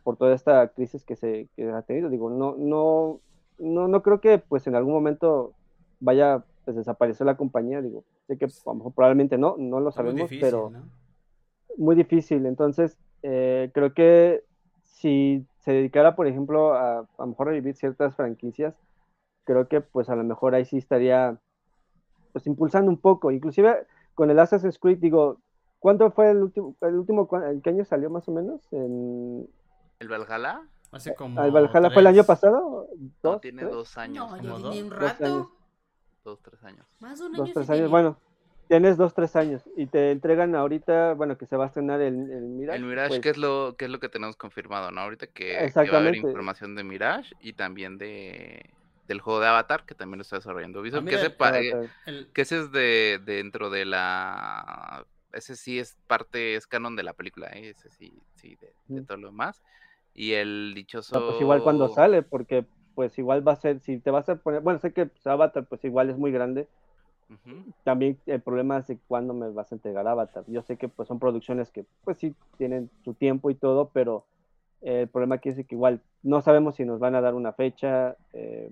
por 0.02 0.16
toda 0.16 0.34
esta 0.34 0.68
crisis 0.68 1.04
que 1.04 1.14
se 1.14 1.48
que 1.54 1.70
ha 1.70 1.82
tenido, 1.82 2.08
digo, 2.08 2.30
no, 2.30 2.56
no, 2.58 3.20
no, 3.58 3.88
no 3.88 4.02
creo 4.02 4.20
que, 4.20 4.38
pues, 4.38 4.66
en 4.66 4.74
algún 4.74 4.92
momento 4.92 5.52
vaya, 6.00 6.42
pues, 6.64 6.76
desaparecer 6.76 7.26
la 7.26 7.36
compañía, 7.36 7.80
digo, 7.80 8.04
sé 8.26 8.36
que 8.36 8.46
a 8.46 8.48
lo 8.66 8.74
mejor 8.74 8.92
probablemente 8.92 9.38
no, 9.38 9.56
no 9.56 9.78
lo 9.78 9.92
sabemos, 9.92 10.22
difícil, 10.22 10.40
pero 10.40 10.70
¿no? 10.70 10.82
muy 11.76 11.94
difícil. 11.94 12.46
Entonces, 12.46 12.98
eh, 13.22 13.70
creo 13.74 13.92
que 13.94 14.44
si 14.84 15.44
se 15.60 15.72
dedicara, 15.72 16.14
por 16.16 16.26
ejemplo, 16.26 16.74
a 16.74 16.98
a 17.00 17.06
lo 17.18 17.26
mejor 17.26 17.48
revivir 17.48 17.74
ciertas 17.76 18.14
franquicias, 18.16 18.74
creo 19.44 19.68
que 19.68 19.80
pues 19.80 20.08
a 20.08 20.16
lo 20.16 20.24
mejor 20.24 20.54
ahí 20.54 20.64
sí 20.64 20.76
estaría 20.78 21.38
pues 22.32 22.46
impulsando 22.46 22.90
un 22.90 22.98
poco. 22.98 23.30
Inclusive 23.30 23.86
con 24.14 24.30
el 24.30 24.38
Assassin's 24.38 24.78
Creed, 24.78 24.98
digo, 24.98 25.38
¿cuánto 25.78 26.10
fue 26.10 26.30
el 26.30 26.38
último, 26.42 26.74
el 26.80 26.94
último, 26.96 27.28
en 27.44 27.60
qué 27.60 27.70
año 27.70 27.84
salió 27.84 28.10
más 28.10 28.28
o 28.28 28.32
menos? 28.32 28.60
En, 28.72 29.48
¿el 29.98 30.08
Valhalla? 30.08 30.62
Hace 30.90 31.14
como. 31.14 31.42
¿El 31.42 31.50
Valhalla 31.50 31.90
fue 31.90 32.00
el 32.02 32.06
año 32.06 32.16
tres- 32.16 32.26
pasado? 32.26 32.88
No, 32.98 33.10
¿Dos? 33.22 33.40
tiene 33.40 33.62
tres? 33.62 33.72
dos 33.72 33.98
años. 33.98 34.30
No, 34.30 34.36
como 34.36 34.42
ya 34.42 34.48
dos- 34.62 34.72
tiene 34.72 34.82
un 34.84 34.90
dos 34.90 34.98
rato. 35.00 35.24
años. 35.24 35.46
Dos, 36.24 36.42
tres 36.42 36.64
años. 36.64 36.86
Más 37.00 37.18
de 37.18 37.26
un 37.26 37.32
Dos, 37.32 37.44
año. 37.46 37.54
tres 37.54 37.66
sí 37.66 37.72
años. 37.72 37.90
Bueno, 37.90 38.16
tienes 38.68 38.96
dos, 38.96 39.14
tres 39.14 39.36
años 39.36 39.62
y 39.76 39.86
te 39.86 40.10
entregan 40.12 40.54
ahorita, 40.54 41.14
bueno, 41.14 41.36
que 41.36 41.46
se 41.46 41.56
va 41.56 41.64
a 41.64 41.66
estrenar 41.68 42.00
el, 42.00 42.14
el 42.30 42.42
Mirage. 42.44 42.78
El 42.78 42.84
Mirage, 42.84 43.08
pues, 43.08 43.20
¿qué 43.20 43.28
es 43.30 43.36
lo 43.38 43.74
qué 43.78 43.84
es 43.86 43.90
lo 43.90 44.00
que 44.00 44.08
tenemos 44.08 44.36
confirmado, 44.36 44.90
no? 44.90 45.00
Ahorita 45.02 45.26
que, 45.26 45.72
que 45.84 45.90
va 45.90 45.98
a 45.98 46.00
haber 46.00 46.14
información 46.14 46.74
de 46.74 46.84
Mirage 46.84 47.34
y 47.40 47.52
también 47.52 47.98
de 47.98 48.62
del 49.08 49.20
juego 49.20 49.40
de 49.40 49.48
Avatar, 49.48 49.84
que 49.84 49.94
también 49.94 50.18
lo 50.18 50.22
está 50.22 50.36
desarrollando 50.36 50.80
Ubisoft, 50.80 51.04
que 51.06 51.16
ese, 51.16 51.26
el- 52.06 52.28
que 52.32 52.42
es 52.42 52.50
de 52.72 53.20
dentro 53.24 53.68
de 53.68 53.84
la 53.84 55.04
ese 55.32 55.56
sí 55.56 55.78
es 55.78 55.96
parte 56.06 56.56
es 56.56 56.66
canon 56.66 56.94
de 56.96 57.02
la 57.02 57.14
película, 57.14 57.48
¿eh? 57.48 57.70
ese 57.70 57.90
sí 57.90 58.12
sí 58.34 58.56
de, 58.60 58.72
de 58.94 59.02
todo 59.02 59.18
lo 59.18 59.26
demás. 59.28 59.62
Y 60.14 60.32
el 60.34 60.72
dichoso 60.74 61.14
No, 61.14 61.24
pues 61.26 61.40
igual 61.40 61.62
cuando 61.62 61.88
sale, 61.88 62.22
porque 62.22 62.64
pues 62.94 63.18
igual 63.18 63.46
va 63.46 63.52
a 63.52 63.56
ser, 63.56 63.80
si 63.80 63.98
te 63.98 64.10
vas 64.10 64.28
a 64.28 64.36
poner, 64.36 64.60
bueno, 64.60 64.78
sé 64.78 64.92
que 64.92 65.06
pues, 65.06 65.26
Avatar 65.26 65.66
pues 65.66 65.82
igual 65.84 66.10
es 66.10 66.18
muy 66.18 66.30
grande, 66.32 66.68
También 67.84 68.18
el 68.26 68.40
problema 68.40 68.78
es 68.78 68.86
de 68.86 68.98
cuándo 69.08 69.34
me 69.34 69.50
vas 69.50 69.72
a 69.72 69.74
entregar 69.74 70.06
Avatar. 70.06 70.44
Yo 70.46 70.62
sé 70.62 70.76
que 70.76 70.88
pues 70.88 71.08
son 71.08 71.18
producciones 71.18 71.70
que 71.70 71.84
pues 72.04 72.18
sí 72.18 72.34
tienen 72.58 72.90
su 73.04 73.14
tiempo 73.14 73.50
y 73.50 73.54
todo, 73.54 73.90
pero 73.92 74.26
el 74.80 75.08
problema 75.08 75.36
aquí 75.36 75.48
es 75.48 75.56
que 75.56 75.74
igual 75.74 76.00
no 76.22 76.42
sabemos 76.42 76.76
si 76.76 76.84
nos 76.84 76.98
van 76.98 77.14
a 77.14 77.20
dar 77.20 77.34
una 77.34 77.52
fecha 77.52 78.16
eh, 78.32 78.70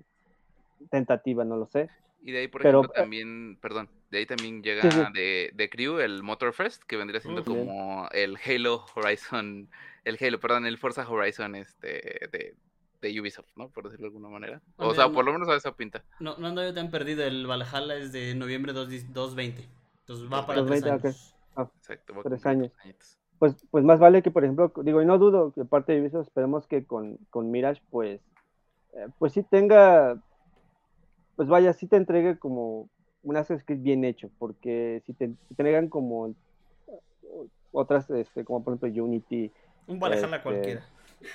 tentativa, 0.89 1.43
no 1.43 1.57
lo 1.57 1.67
sé. 1.67 1.89
Y 2.23 2.31
de 2.31 2.39
ahí, 2.39 2.47
por 2.47 2.61
Pero, 2.61 2.79
ejemplo, 2.79 2.93
eh, 2.95 3.01
también, 3.01 3.57
perdón, 3.61 3.89
de 4.11 4.19
ahí 4.19 4.25
también 4.25 4.61
llega 4.61 4.83
Sí, 4.83 4.91
sí. 4.91 5.01
de, 5.13 5.51
de 5.53 5.69
Crew 5.69 5.99
el 5.99 6.21
Motorfest, 6.21 6.83
que 6.83 6.97
vendría 6.97 7.19
siendo 7.19 7.43
como 7.43 8.07
el 8.11 8.37
Halo 8.45 8.85
Horizon, 8.95 9.69
el 10.05 10.17
Halo, 10.21 10.39
perdón, 10.39 10.65
el 10.67 10.77
Forza 10.77 11.09
Horizon 11.09 11.55
este 11.55 12.27
de, 12.31 12.55
de 13.01 13.19
Ubisoft, 13.19 13.47
¿no? 13.55 13.69
Por 13.69 13.85
decirlo 13.85 14.03
de 14.09 14.15
alguna 14.15 14.29
manera. 14.29 14.61
Ah, 14.77 14.87
O 14.87 14.93
sea, 14.93 15.09
por 15.09 15.25
lo 15.25 15.33
menos 15.33 15.49
a 15.49 15.55
esa 15.55 15.75
pinta. 15.75 16.03
No, 16.19 16.37
no 16.37 16.47
ando 16.47 16.63
yo 16.63 16.73
tan 16.73 16.91
perdido. 16.91 17.23
El 17.23 17.47
Valhalla 17.47 17.95
es 17.95 18.11
de 18.11 18.35
noviembre 18.35 18.73
2, 18.73 18.87
220. 19.13 19.67
Entonces 20.01 20.25
va 20.31 20.45
para 20.45 20.61
220, 20.61 20.99
tres 21.01 21.33
ok. 21.55 21.59
años. 21.59 21.75
Exacto. 21.77 22.13
va 22.15 22.23
Tres 22.23 22.45
años. 22.45 22.71
tres 22.73 22.85
añitos. 22.85 23.17
Pues, 23.39 23.55
pues 23.71 23.83
más 23.83 23.99
vale 23.99 24.21
que, 24.21 24.29
por 24.29 24.43
ejemplo, 24.43 24.71
digo, 24.83 25.01
y 25.01 25.05
no 25.05 25.17
dudo 25.17 25.51
que 25.51 25.65
parte 25.65 25.93
de 25.93 26.01
Ubisoft, 26.01 26.27
esperemos 26.27 26.67
que 26.67 26.85
con, 26.85 27.17
con 27.31 27.49
Mirage, 27.49 27.81
pues, 27.89 28.21
eh, 28.93 29.07
pues 29.17 29.33
sí 29.33 29.41
tenga, 29.41 30.21
pues 31.35 31.47
vaya, 31.47 31.73
sí 31.73 31.87
te 31.87 31.95
entregue 31.95 32.37
como 32.37 32.87
un 33.23 33.37
Assassin's 33.37 33.63
Creed 33.65 33.79
bien 33.81 34.03
hecho, 34.05 34.29
porque 34.37 35.01
si 35.07 35.13
te, 35.13 35.29
te 35.29 35.33
entregan 35.49 35.89
como 35.89 36.27
eh, 36.27 36.33
otras, 37.71 38.07
este, 38.11 38.45
como 38.45 38.63
por 38.63 38.75
ejemplo 38.75 39.03
Unity, 39.05 39.51
Un 39.87 39.99
Valhalla 39.99 40.27
Este, 40.27 40.41
cualquiera. 40.43 40.85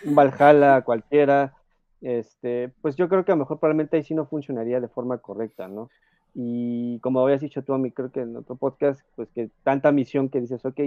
un 0.05 0.15
Valhalla, 0.15 0.83
cualquiera, 0.83 1.55
este, 2.03 2.71
pues 2.83 2.97
yo 2.97 3.09
creo 3.09 3.25
que 3.25 3.33
a 3.33 3.35
lo 3.35 3.41
mejor 3.41 3.59
probablemente 3.59 3.97
ahí 3.97 4.03
sí 4.05 4.15
no 4.15 4.27
funcionaría 4.27 4.81
de 4.81 4.89
forma 4.89 5.19
correcta, 5.19 5.69
¿no? 5.69 5.89
Y 6.35 6.99
como 7.01 7.21
habías 7.21 7.41
dicho 7.41 7.63
tú 7.63 7.73
a 7.73 7.79
mí, 7.79 7.91
creo 7.91 8.11
que 8.11 8.21
en 8.21 8.37
otro 8.37 8.57
podcast, 8.57 9.01
pues 9.17 9.31
que 9.31 9.51
tanta 9.63 9.91
misión 9.93 10.29
que 10.29 10.41
dices, 10.41 10.65
ok, 10.65 10.81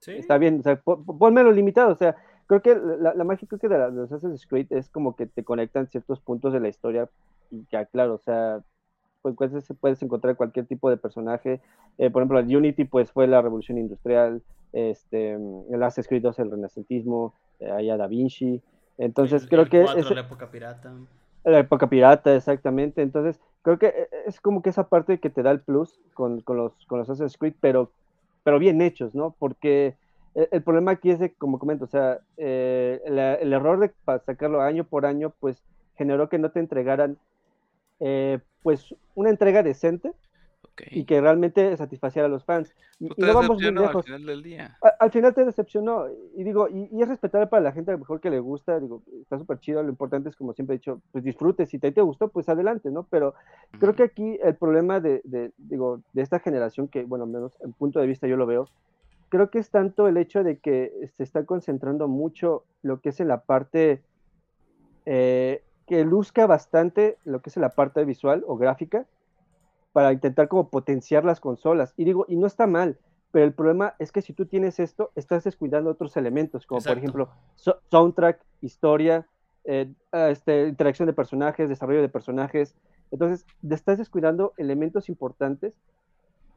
Sí. 0.00 0.12
está 0.12 0.36
bien, 0.38 0.60
o 0.60 0.62
sea, 0.62 0.76
po- 0.76 1.02
po- 1.02 1.16
ponmelo 1.16 1.50
limitado, 1.52 1.92
o 1.92 1.96
sea, 1.96 2.16
creo 2.46 2.60
que 2.60 2.74
la, 2.74 3.14
la 3.14 3.24
magia 3.24 3.48
creo 3.48 3.58
que 3.58 3.68
de, 3.68 3.78
la- 3.78 3.90
de 3.90 3.96
los 3.96 4.12
Assassin's 4.12 4.46
Creed 4.46 4.66
es 4.70 4.90
como 4.90 5.16
que 5.16 5.26
te 5.26 5.42
conectan 5.44 5.86
ciertos 5.86 6.20
puntos 6.20 6.52
de 6.52 6.60
la 6.60 6.68
historia 6.68 7.08
y 7.50 7.64
ya, 7.72 7.86
claro, 7.86 8.14
o 8.14 8.18
sea, 8.18 8.62
pues 9.22 9.34
puedes, 9.36 9.64
puedes 9.80 10.02
encontrar 10.02 10.36
cualquier 10.36 10.66
tipo 10.66 10.90
de 10.90 10.96
personaje, 10.98 11.60
eh, 11.98 12.10
por 12.10 12.22
ejemplo, 12.22 12.38
el 12.40 12.54
Unity 12.56 12.84
pues 12.84 13.10
fue 13.10 13.26
la 13.26 13.40
revolución 13.42 13.78
industrial, 13.78 14.42
este, 14.72 15.32
el 15.32 15.82
Assassin's 15.82 16.08
Creed 16.08 16.22
2 16.22 16.38
el 16.40 16.50
renacentismo, 16.50 17.34
eh, 17.60 17.70
allá 17.70 17.96
Da 17.96 18.06
Vinci, 18.06 18.60
entonces 18.98 19.42
El- 19.42 19.48
creo 19.48 19.62
el 19.62 19.68
que 19.68 19.80
cuatro, 19.82 20.00
es 20.00 20.10
la 20.14 20.20
época 20.22 20.50
pirata. 20.50 20.92
la 21.44 21.58
época 21.60 21.88
pirata, 21.88 22.34
exactamente, 22.34 23.02
entonces 23.02 23.40
creo 23.62 23.78
que 23.78 23.86
eh, 23.88 24.08
es 24.26 24.40
como 24.40 24.62
que 24.62 24.70
esa 24.70 24.88
parte 24.88 25.20
que 25.20 25.30
te 25.30 25.42
da 25.42 25.50
el 25.50 25.60
plus 25.60 26.00
con, 26.14 26.40
con 26.40 26.56
los, 26.56 26.72
con 26.86 26.98
los 26.98 27.08
Assassin's 27.10 27.38
Creed, 27.38 27.54
pero 27.60 27.90
pero 28.42 28.58
bien 28.60 28.80
hechos, 28.80 29.14
¿no? 29.14 29.34
Porque 29.40 29.96
el, 30.34 30.48
el 30.52 30.62
problema 30.62 30.92
aquí 30.92 31.10
es 31.10 31.18
de, 31.18 31.34
como 31.34 31.58
comento, 31.58 31.84
o 31.84 31.88
sea, 31.88 32.20
eh, 32.36 33.00
la- 33.06 33.34
el 33.34 33.52
error 33.52 33.80
de 33.80 33.90
pa- 34.04 34.20
sacarlo 34.20 34.60
año 34.62 34.84
por 34.84 35.04
año, 35.04 35.34
pues 35.40 35.62
generó 35.96 36.28
que 36.28 36.38
no 36.38 36.50
te 36.52 36.60
entregaran, 36.60 37.18
eh, 38.00 38.38
pues, 38.62 38.94
una 39.14 39.30
entrega 39.30 39.62
decente 39.62 40.12
Ok. 40.72 40.82
y 40.92 41.04
que 41.04 41.20
realmente 41.20 41.76
satisfaciera 41.76 42.26
a 42.26 42.28
los 42.30 42.44
fans. 42.44 42.72
Pues 42.98 43.12
y 43.16 43.22
no 43.22 43.34
vamos 43.34 43.48
muy 43.48 43.58
decepcionó 43.58 43.80
al 43.80 43.86
lejos. 43.88 44.04
final 44.04 44.26
del 44.26 44.42
día. 44.42 44.78
A- 44.82 44.94
al 45.00 45.10
final 45.10 45.34
te 45.34 45.44
decepcionó, 45.44 46.06
y 46.36 46.44
digo, 46.44 46.68
y, 46.68 46.88
y 46.92 47.02
es 47.02 47.08
respetable 47.08 47.46
para 47.46 47.62
la 47.62 47.72
gente 47.72 47.90
a 47.90 47.94
lo 47.94 47.98
mejor 48.00 48.20
que 48.20 48.30
le 48.30 48.40
gusta, 48.40 48.78
digo, 48.80 49.02
está 49.22 49.38
súper 49.38 49.58
chido, 49.58 49.82
lo 49.82 49.88
importante 49.88 50.28
es, 50.28 50.36
como 50.36 50.52
siempre 50.52 50.76
he 50.76 50.78
dicho, 50.78 51.00
pues 51.12 51.24
disfrutes, 51.24 51.68
si 51.68 51.78
te, 51.78 51.92
te 51.92 52.00
gustó, 52.02 52.28
pues 52.28 52.48
adelante, 52.48 52.90
¿no? 52.90 53.06
Pero 53.10 53.34
creo 53.78 53.90
Ujú. 53.90 53.96
que 53.96 54.02
aquí 54.04 54.38
el 54.42 54.54
problema 54.56 55.00
de, 55.00 55.20
de, 55.24 55.52
digo, 55.56 56.00
de 56.12 56.22
esta 56.22 56.38
generación, 56.40 56.88
que 56.88 57.04
bueno, 57.04 57.24
al 57.24 57.30
menos 57.30 57.52
en 57.60 57.72
punto 57.72 58.00
de 58.00 58.06
vista 58.06 58.26
yo 58.26 58.36
lo 58.36 58.46
veo, 58.46 58.68
creo 59.28 59.50
que 59.50 59.58
es 59.58 59.70
tanto 59.70 60.08
el 60.08 60.16
hecho 60.16 60.44
de 60.44 60.58
que 60.58 60.92
se 61.16 61.22
está 61.22 61.44
concentrando 61.44 62.06
mucho 62.08 62.64
lo 62.82 63.00
que 63.00 63.08
es 63.10 63.20
en 63.20 63.28
la 63.28 63.40
parte 63.40 64.02
eh, 65.04 65.62
que 65.86 66.04
luzca 66.04 66.46
bastante 66.46 67.16
lo 67.24 67.40
que 67.40 67.50
es 67.50 67.56
en 67.56 67.62
la 67.62 67.70
parte 67.70 68.04
visual 68.04 68.44
o 68.46 68.56
gráfica 68.56 69.06
para 69.96 70.12
intentar 70.12 70.46
como 70.48 70.68
potenciar 70.68 71.24
las 71.24 71.40
consolas. 71.40 71.94
Y 71.96 72.04
digo, 72.04 72.26
y 72.28 72.36
no 72.36 72.46
está 72.46 72.66
mal, 72.66 72.98
pero 73.32 73.46
el 73.46 73.54
problema 73.54 73.94
es 73.98 74.12
que 74.12 74.20
si 74.20 74.34
tú 74.34 74.44
tienes 74.44 74.78
esto, 74.78 75.10
estás 75.14 75.44
descuidando 75.44 75.88
otros 75.88 76.18
elementos, 76.18 76.66
como 76.66 76.82
por 76.82 76.98
ejemplo 76.98 77.30
so- 77.54 77.78
soundtrack, 77.90 78.38
historia, 78.60 79.26
eh, 79.64 79.90
ah, 80.12 80.28
este, 80.28 80.68
interacción 80.68 81.06
de 81.06 81.14
personajes, 81.14 81.70
desarrollo 81.70 82.02
de 82.02 82.10
personajes. 82.10 82.74
Entonces, 83.10 83.46
te 83.66 83.74
estás 83.74 83.96
descuidando 83.96 84.52
elementos 84.58 85.08
importantes 85.08 85.80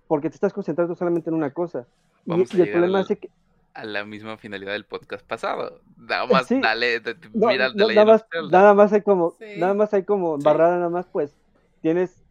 porque 0.10 0.30
te 0.30 0.36
estás 0.36 0.52
concentrando 0.52 0.94
solamente 0.96 1.30
en 1.30 1.36
una 1.38 1.52
cosa. 1.54 1.88
Y, 2.26 2.32
Vamos 2.32 2.54
a 2.54 2.58
y 2.58 2.62
el 2.64 2.72
problema 2.74 2.98
al- 3.00 3.06
es 3.10 3.18
que 3.20 3.30
A 3.74 3.86
la 3.86 4.04
misma 4.04 4.36
finalidad 4.36 4.74
del 4.74 4.84
podcast 4.84 5.26
pasado. 5.26 5.80
Nada 5.96 6.26
más 6.26 6.46
Sí. 6.48 6.60
dale, 6.60 7.00
de- 7.00 7.16
no, 7.34 7.48
mira 7.48 7.70
no, 7.70 7.88
Legend 7.88 7.96
nada, 7.96 8.06
más, 8.12 8.26
nada 8.52 8.74
más 8.74 8.92
hay 8.92 9.02
como, 9.02 9.32
Sí. 9.40 9.46
nada 9.58 9.74
más 9.76 9.94
hay 9.94 10.04
como 10.04 10.38
Sí. 10.38 10.44
barrada 10.44 10.76
nada 10.76 10.90
más, 10.90 11.08
pues 11.08 11.34
tienes, 11.82 12.22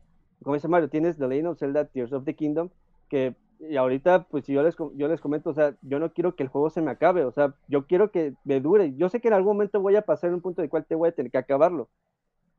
como 0.42 0.54
dice 0.54 0.68
Mario, 0.68 0.88
tienes 0.88 1.18
The 1.18 1.28
Legend 1.28 1.48
of 1.48 1.58
Zelda 1.58 1.84
Tears 1.86 2.12
of 2.12 2.24
the 2.24 2.34
Kingdom, 2.34 2.70
que 3.08 3.34
y 3.60 3.76
ahorita, 3.76 4.24
pues 4.24 4.46
yo 4.46 4.62
les, 4.62 4.76
yo 4.94 5.08
les 5.08 5.20
comento, 5.20 5.50
o 5.50 5.54
sea, 5.54 5.74
yo 5.82 5.98
no 5.98 6.12
quiero 6.12 6.36
que 6.36 6.44
el 6.44 6.48
juego 6.48 6.70
se 6.70 6.80
me 6.80 6.90
acabe, 6.90 7.24
o 7.24 7.32
sea, 7.32 7.54
yo 7.66 7.86
quiero 7.86 8.10
que 8.12 8.34
me 8.44 8.60
dure. 8.60 8.94
Yo 8.94 9.08
sé 9.08 9.20
que 9.20 9.28
en 9.28 9.34
algún 9.34 9.54
momento 9.54 9.80
voy 9.80 9.96
a 9.96 10.02
pasar 10.02 10.32
un 10.32 10.40
punto 10.40 10.62
el 10.62 10.68
cual 10.68 10.84
te 10.84 10.94
voy 10.94 11.08
a 11.08 11.12
tener 11.12 11.32
que 11.32 11.38
acabarlo, 11.38 11.88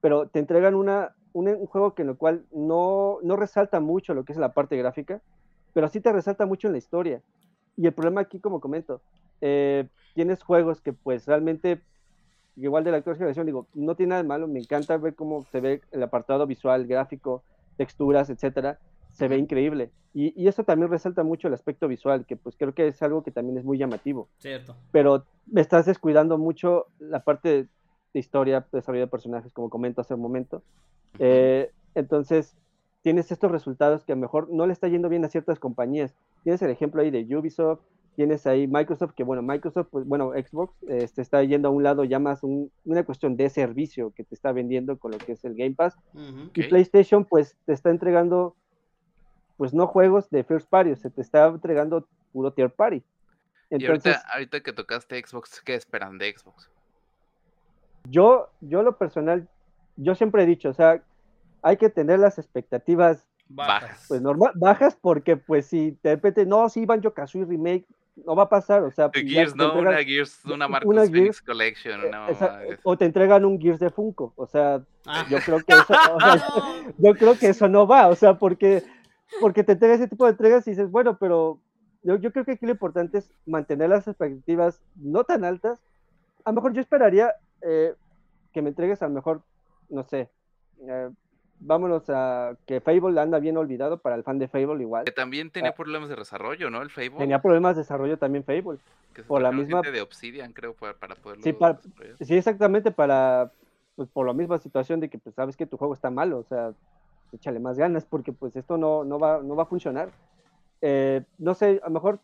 pero 0.01 0.27
te 0.27 0.39
entregan 0.39 0.75
una, 0.75 1.15
un, 1.31 1.47
un 1.47 1.65
juego 1.67 1.95
que 1.95 2.01
en 2.01 2.09
el 2.09 2.17
cual 2.17 2.45
no, 2.51 3.19
no 3.23 3.35
resalta 3.37 3.79
mucho 3.79 4.13
lo 4.13 4.25
que 4.25 4.33
es 4.33 4.37
la 4.37 4.53
parte 4.53 4.75
gráfica, 4.75 5.21
pero 5.73 5.87
sí 5.87 6.01
te 6.01 6.11
resalta 6.11 6.45
mucho 6.45 6.67
en 6.67 6.73
la 6.73 6.79
historia. 6.79 7.21
Y 7.77 7.85
el 7.85 7.93
problema 7.93 8.21
aquí, 8.21 8.41
como 8.41 8.59
comento, 8.59 9.01
eh, 9.39 9.87
tienes 10.15 10.43
juegos 10.43 10.81
que 10.81 10.91
pues 10.91 11.25
realmente, 11.27 11.81
igual 12.57 12.83
de 12.83 12.91
la 12.91 12.97
actual 12.97 13.15
generación, 13.15 13.45
digo, 13.45 13.67
no 13.73 13.95
tiene 13.95 14.09
nada 14.09 14.21
de 14.21 14.27
malo, 14.27 14.47
me 14.49 14.59
encanta 14.59 14.97
ver 14.97 15.15
cómo 15.15 15.45
se 15.45 15.61
ve 15.61 15.81
el 15.91 16.03
apartado 16.03 16.45
visual, 16.45 16.87
gráfico, 16.87 17.43
texturas, 17.79 18.29
etcétera, 18.29 18.77
se 19.13 19.29
ve 19.29 19.37
increíble. 19.37 19.89
Y, 20.13 20.33
y 20.39 20.49
eso 20.49 20.65
también 20.65 20.91
resalta 20.91 21.23
mucho 21.23 21.47
el 21.47 21.53
aspecto 21.53 21.87
visual, 21.87 22.25
que 22.25 22.35
pues 22.35 22.57
creo 22.57 22.73
que 22.73 22.87
es 22.87 23.01
algo 23.01 23.23
que 23.23 23.31
también 23.31 23.57
es 23.57 23.63
muy 23.63 23.77
llamativo 23.77 24.27
Cierto. 24.39 24.75
pero 24.91 25.23
me 25.47 25.61
estás 25.61 25.85
descuidando 25.85 26.37
mucho 26.37 26.87
la 26.99 27.23
parte 27.23 27.49
de, 27.49 28.19
historia, 28.19 28.65
desarrollo 28.73 29.05
de 29.05 29.11
personajes, 29.11 29.53
como 29.53 29.69
comento 29.69 30.01
hace 30.01 30.13
un 30.13 30.21
momento. 30.21 30.61
Eh, 31.19 31.71
entonces, 31.95 32.53
tienes 33.01 33.31
estos 33.31 33.49
resultados 33.49 34.03
que 34.03 34.11
a 34.11 34.15
lo 34.15 34.21
mejor 34.21 34.49
no 34.51 34.67
le 34.67 34.73
está 34.73 34.89
yendo 34.89 35.07
bien 35.07 35.23
a 35.23 35.29
ciertas 35.29 35.57
compañías. 35.57 36.13
Tienes 36.43 36.61
el 36.61 36.71
ejemplo 36.71 37.01
ahí 37.01 37.11
de 37.11 37.23
Ubisoft, 37.37 37.79
tienes 38.15 38.45
ahí 38.47 38.67
Microsoft, 38.67 39.13
que 39.15 39.23
bueno, 39.23 39.41
Microsoft, 39.41 39.87
pues 39.91 40.05
bueno, 40.05 40.31
Xbox, 40.33 40.73
este, 40.87 41.21
está 41.21 41.41
yendo 41.43 41.69
a 41.69 41.71
un 41.71 41.83
lado 41.83 42.03
ya 42.03 42.19
más 42.19 42.43
un- 42.43 42.69
una 42.85 43.03
cuestión 43.03 43.37
de 43.37 43.49
servicio 43.49 44.11
que 44.15 44.23
te 44.25 44.35
está 44.35 44.51
vendiendo 44.51 44.97
con 44.97 45.11
lo 45.11 45.17
que 45.17 45.31
es 45.33 45.45
el 45.45 45.55
Game 45.55 45.75
Pass. 45.75 45.95
Y. 46.53 46.63
PlayStation, 46.63 47.23
pues 47.23 47.55
te 47.65 47.73
está 47.73 47.89
entregando, 47.89 48.55
pues 49.57 49.73
no 49.73 49.87
juegos 49.87 50.29
de 50.29 50.43
first 50.43 50.69
party, 50.69 50.95
se 50.95 51.09
te 51.09 51.21
está 51.21 51.45
entregando 51.47 52.05
puro 52.33 52.51
tier 52.51 52.69
party. 52.69 52.97
Y 53.71 53.75
Entonces, 53.75 54.15
ahorita, 54.15 54.33
ahorita 54.33 54.59
que 54.61 54.73
tocaste 54.73 55.23
Xbox, 55.25 55.61
¿qué 55.61 55.75
esperan 55.75 56.17
de 56.17 56.35
Xbox? 56.37 56.69
yo, 58.09 58.49
yo 58.61 58.81
lo 58.81 58.97
personal, 58.97 59.47
yo 59.95 60.15
siempre 60.15 60.43
he 60.43 60.45
dicho, 60.45 60.69
o 60.69 60.73
sea, 60.73 61.03
hay 61.61 61.77
que 61.77 61.89
tener 61.89 62.19
las 62.19 62.37
expectativas 62.39 63.25
Bajas. 63.47 64.05
pues 64.07 64.21
normal, 64.21 64.51
bajas 64.55 64.95
porque 64.99 65.35
pues 65.37 65.65
si 65.67 65.97
de 66.03 66.15
repente, 66.15 66.45
no, 66.45 66.69
si 66.69 66.85
Banjo 66.85 67.13
Kazooie 67.13 67.45
Remake, 67.45 67.85
no 68.25 68.35
va 68.35 68.43
a 68.43 68.49
pasar, 68.49 68.83
o 68.83 68.91
sea, 68.91 69.09
Gears, 69.13 69.55
¿no? 69.55 69.65
entregan- 69.73 69.93
Una 69.93 70.03
Gears, 70.03 70.45
una 70.45 70.55
una 70.55 70.67
Marcus 70.67 70.95
Phoenix 70.95 71.11
Gears, 71.13 71.41
Collection, 71.41 72.03
una 72.05 72.29
esa- 72.29 72.63
esas. 72.65 72.79
o 72.83 72.97
te 72.97 73.05
entregan 73.05 73.45
un 73.45 73.59
Gears 73.59 73.79
de 73.79 73.89
Funko, 73.89 74.33
o 74.35 74.45
sea, 74.47 74.81
Ah, 75.05 75.25
yo 75.29 75.37
creo 75.39 75.59
que 75.59 75.73
eso, 75.73 75.93
o 76.13 76.19
sea, 76.19 76.35
No. 76.35 76.93
yo 76.97 77.13
creo 77.15 77.37
que 77.37 77.47
eso 77.49 77.67
no 77.67 77.87
va, 77.87 78.07
o 78.07 78.15
sea, 78.15 78.37
porque, 78.37 78.83
porque 79.41 79.63
te 79.63 79.71
entrega 79.73 79.93
ese 79.95 80.07
tipo 80.07 80.25
de 80.25 80.31
entregas 80.31 80.67
y 80.67 80.71
dices, 80.71 80.89
bueno, 80.91 81.17
pero 81.17 81.59
yo, 82.03 82.15
yo 82.17 82.31
creo 82.31 82.45
que 82.45 82.51
aquí 82.53 82.65
lo 82.65 82.71
importante 82.73 83.17
es 83.19 83.31
mantener 83.45 83.89
las 83.89 84.07
expectativas 84.07 84.81
no 84.95 85.23
tan 85.23 85.43
altas. 85.43 85.81
A 86.45 86.51
lo 86.51 86.55
mejor 86.55 86.73
yo 86.73 86.81
esperaría 86.81 87.33
eh, 87.61 87.93
que 88.53 88.61
me 88.61 88.69
entregues 88.69 89.01
a 89.01 89.07
lo 89.07 89.13
mejor, 89.13 89.41
no 89.89 90.03
sé, 90.03 90.29
eh, 90.87 91.09
vámonos 91.59 92.03
a 92.09 92.55
que 92.65 92.79
Fable 92.81 93.19
anda 93.19 93.39
bien 93.39 93.57
olvidado 93.57 93.97
para 93.97 94.15
el 94.15 94.23
fan 94.23 94.39
de 94.39 94.47
Fable 94.47 94.81
igual. 94.81 95.05
Que 95.05 95.11
también 95.11 95.49
tenía 95.51 95.71
Ah. 95.71 95.75
problemas 95.75 96.09
de 96.09 96.15
desarrollo, 96.15 96.69
¿no? 96.69 96.81
El 96.81 96.89
Fable. 96.89 97.11
Tenía 97.17 97.41
problemas 97.41 97.75
de 97.75 97.81
desarrollo 97.81 98.17
también 98.17 98.43
Fable. 98.43 98.79
que 99.13 99.23
por 99.23 99.41
la 99.41 99.51
misma- 99.51 99.81
de 99.81 100.01
Obsidian, 100.01 100.53
creo, 100.53 100.73
para, 100.73 100.93
para 100.93 101.15
poderlo 101.15 101.43
Sí, 101.43 101.51
para-. 101.51 101.79
Sí, 102.21 102.35
exactamente 102.37 102.91
para, 102.91 103.51
pues 103.95 104.07
por 104.09 104.25
la 104.27 104.33
misma 104.33 104.59
situación 104.59 104.99
de 104.99 105.09
que 105.09 105.17
pues 105.17 105.35
sabes 105.35 105.57
que 105.57 105.65
tu 105.65 105.77
juego 105.77 105.93
está 105.93 106.09
malo, 106.09 106.37
o 106.39 106.43
sea, 106.43 106.71
échale 107.33 107.59
más 107.59 107.77
ganas 107.77 108.05
porque 108.05 108.31
pues 108.31 108.55
esto 108.55 108.77
no, 108.77 109.03
no, 109.03 109.19
va, 109.19 109.41
no 109.43 109.55
va 109.55 109.63
a 109.63 109.65
funcionar. 109.65 110.09
Eh, 110.81 111.23
no 111.37 111.53
sé, 111.55 111.81
a 111.83 111.87
lo 111.87 111.93
mejor 111.95 112.19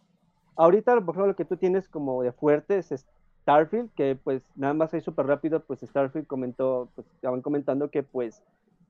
ahorita 0.56 0.94
a 0.94 0.96
lo 0.96 1.02
mejor 1.02 1.28
lo 1.28 1.36
que 1.36 1.44
tú 1.44 1.58
tienes 1.58 1.90
como 1.90 2.22
de 2.24 2.32
fuerte 2.32 2.78
es, 2.78 2.92
es- 2.92 3.06
Starfield, 3.42 3.92
que 3.96 4.18
pues 4.24 4.42
nada 4.56 4.74
más 4.74 4.92
ahí 4.94 5.02
súper 5.02 5.28
rápido, 5.28 5.60
pues 5.60 5.82
Starfield 5.82 6.26
comentó, 6.26 6.88
pues 6.96 7.06
estaban 7.14 7.42
comentando 7.44 7.92
que 7.92 8.02
pues 8.02 8.42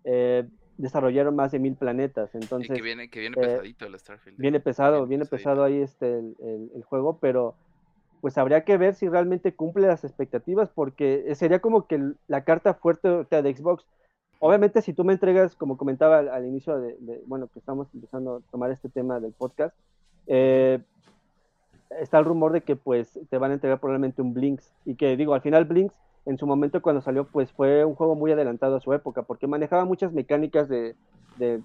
eh, 0.05 0.47
desarrollaron 0.77 1.35
más 1.35 1.51
de 1.51 1.59
mil 1.59 1.75
planetas, 1.75 2.33
entonces... 2.35 2.75
que 2.75 2.81
viene, 2.81 3.09
que 3.09 3.19
viene 3.19 3.35
eh, 3.37 3.41
pesadito 3.41 3.85
el 3.85 3.99
Starfield. 3.99 4.37
Viene 4.37 4.59
pesado, 4.59 5.05
viene 5.07 5.25
pesado 5.25 5.63
ahí 5.63 5.81
este 5.81 6.19
el, 6.19 6.35
el, 6.39 6.71
el, 6.75 6.83
juego, 6.83 7.17
pero 7.19 7.55
pues 8.21 8.37
habría 8.37 8.63
que 8.63 8.77
ver 8.77 8.95
si 8.95 9.07
realmente 9.07 9.53
cumple 9.53 9.87
las 9.87 10.03
expectativas, 10.03 10.69
porque 10.69 11.33
sería 11.35 11.59
como 11.59 11.87
que 11.87 12.13
la 12.27 12.43
carta 12.43 12.73
fuerte 12.73 13.07
de 13.07 13.55
Xbox. 13.55 13.85
Obviamente 14.39 14.81
si 14.81 14.93
tú 14.93 15.03
me 15.03 15.13
entregas, 15.13 15.55
como 15.55 15.77
comentaba 15.77 16.19
al, 16.19 16.29
al 16.29 16.45
inicio 16.45 16.77
de, 16.79 16.97
de, 16.99 17.21
bueno, 17.25 17.47
que 17.47 17.59
estamos 17.59 17.87
empezando 17.93 18.37
a 18.37 18.51
tomar 18.51 18.71
este 18.71 18.89
tema 18.89 19.19
del 19.19 19.31
podcast, 19.31 19.75
eh, 20.27 20.79
está 21.99 22.19
el 22.19 22.25
rumor 22.25 22.51
de 22.51 22.61
que 22.61 22.75
pues 22.75 23.19
te 23.29 23.37
van 23.37 23.51
a 23.51 23.53
entregar 23.55 23.79
probablemente 23.79 24.21
un 24.21 24.33
Blinks 24.33 24.73
y 24.85 24.95
que 24.95 25.15
digo, 25.15 25.33
al 25.33 25.41
final 25.41 25.65
Blinks 25.65 25.95
en 26.25 26.37
su 26.37 26.47
momento 26.47 26.81
cuando 26.81 27.01
salió 27.01 27.25
pues 27.25 27.51
fue 27.51 27.85
un 27.85 27.95
juego 27.95 28.15
muy 28.15 28.31
adelantado 28.31 28.75
a 28.75 28.81
su 28.81 28.93
época 28.93 29.23
porque 29.23 29.47
manejaba 29.47 29.85
muchas 29.85 30.11
mecánicas 30.11 30.67
de, 30.67 30.95
de, 31.37 31.61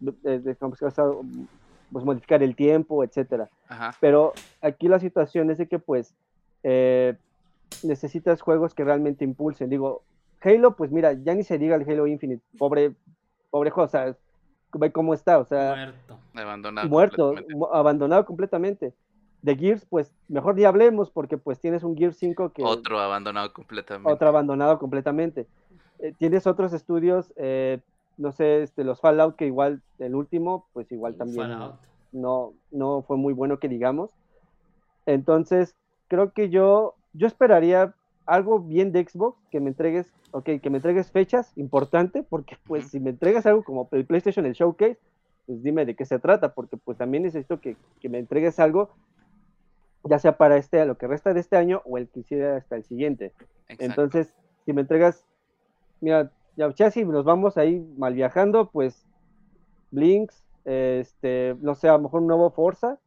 de, 0.00 0.38
de 0.40 0.56
pues 1.92 2.04
modificar 2.04 2.42
el 2.42 2.56
tiempo, 2.56 3.04
etcétera. 3.04 3.50
Ajá. 3.68 3.94
Pero 4.00 4.32
aquí 4.60 4.88
la 4.88 4.98
situación 4.98 5.50
es 5.50 5.58
de 5.58 5.68
que 5.68 5.78
pues 5.78 6.14
eh, 6.62 7.16
necesitas 7.82 8.40
juegos 8.40 8.74
que 8.74 8.84
realmente 8.84 9.24
impulsen. 9.24 9.68
Digo, 9.68 10.02
Halo, 10.40 10.74
pues 10.74 10.90
mira, 10.90 11.12
ya 11.12 11.34
ni 11.34 11.44
se 11.44 11.58
diga 11.58 11.76
el 11.76 11.88
Halo 11.88 12.06
Infinite, 12.06 12.42
pobre, 12.58 12.94
pobre 13.50 13.70
juego, 13.70 13.86
o 13.86 13.90
sea, 13.90 14.16
ve 14.74 14.90
cómo 14.90 15.14
está, 15.14 15.38
o 15.38 15.44
sea, 15.44 15.74
muerto, 15.74 16.18
abandonado, 16.34 16.88
muerto 16.88 17.26
completamente. 17.28 17.68
abandonado 17.72 18.24
completamente. 18.24 18.92
De 19.42 19.56
Gears, 19.56 19.84
pues 19.86 20.12
mejor 20.28 20.54
ni 20.54 20.64
hablemos 20.64 21.10
porque 21.10 21.36
pues 21.36 21.58
tienes 21.58 21.82
un 21.82 21.96
Gears 21.96 22.16
5 22.16 22.52
que... 22.52 22.62
Otro 22.62 22.98
abandonado 22.98 23.52
completamente. 23.52 24.12
Otro 24.12 24.28
abandonado 24.28 24.78
completamente. 24.78 25.46
Eh, 25.98 26.14
tienes 26.16 26.46
otros 26.46 26.72
estudios, 26.72 27.32
eh, 27.36 27.80
no 28.16 28.32
sé, 28.32 28.62
este, 28.62 28.84
los 28.84 29.00
Fallout, 29.00 29.36
que 29.36 29.46
igual 29.46 29.82
el 29.98 30.14
último, 30.14 30.66
pues 30.72 30.90
igual 30.92 31.16
también 31.16 31.48
Fallout. 31.48 31.74
no, 32.12 32.54
no 32.70 33.02
fue 33.02 33.16
muy 33.16 33.32
bueno 33.32 33.58
que 33.58 33.68
digamos. 33.68 34.10
Entonces, 35.06 35.74
creo 36.08 36.32
que 36.32 36.48
yo, 36.50 36.94
yo 37.12 37.26
esperaría 37.26 37.94
algo 38.26 38.60
bien 38.60 38.92
de 38.92 39.04
Xbox, 39.04 39.38
que 39.50 39.60
me 39.60 39.70
entregues, 39.70 40.12
ok, 40.30 40.44
que 40.62 40.70
me 40.70 40.78
entregues 40.78 41.10
fechas, 41.10 41.52
importante, 41.56 42.22
porque 42.22 42.56
pues 42.66 42.88
si 42.88 43.00
me 43.00 43.10
entregas 43.10 43.46
algo 43.46 43.64
como 43.64 43.88
el 43.92 44.06
PlayStation, 44.06 44.46
el 44.46 44.52
Showcase, 44.52 44.98
pues 45.46 45.62
dime 45.62 45.84
de 45.84 45.96
qué 45.96 46.04
se 46.04 46.18
trata, 46.18 46.54
porque 46.54 46.76
pues 46.76 46.98
también 46.98 47.24
necesito 47.24 47.60
que, 47.60 47.76
que 48.00 48.08
me 48.08 48.18
entregues 48.18 48.60
algo, 48.60 48.90
ya 50.04 50.18
sea 50.18 50.36
para 50.36 50.56
este, 50.56 50.80
a 50.80 50.84
lo 50.84 50.96
que 50.98 51.06
resta 51.06 51.32
de 51.32 51.40
este 51.40 51.56
año 51.56 51.82
o 51.84 51.98
el 51.98 52.08
que 52.08 52.20
hiciera 52.20 52.56
hasta 52.56 52.76
el 52.76 52.84
siguiente. 52.84 53.32
Exacto. 53.68 53.84
Entonces, 54.02 54.34
si 54.64 54.72
me 54.72 54.80
entregas, 54.82 55.24
mira, 56.00 56.30
ya, 56.56 56.72
ya 56.74 56.90
si 56.90 57.04
nos 57.04 57.24
vamos 57.24 57.56
ahí 57.56 57.80
mal 57.96 58.14
viajando, 58.14 58.68
pues 58.70 59.06
Blinks, 59.90 60.42
este, 60.64 61.56
no 61.60 61.74
sé, 61.74 61.88
a 61.88 61.92
lo 61.92 62.00
mejor 62.00 62.20
un 62.22 62.26
nuevo 62.28 62.50
Forza. 62.50 62.98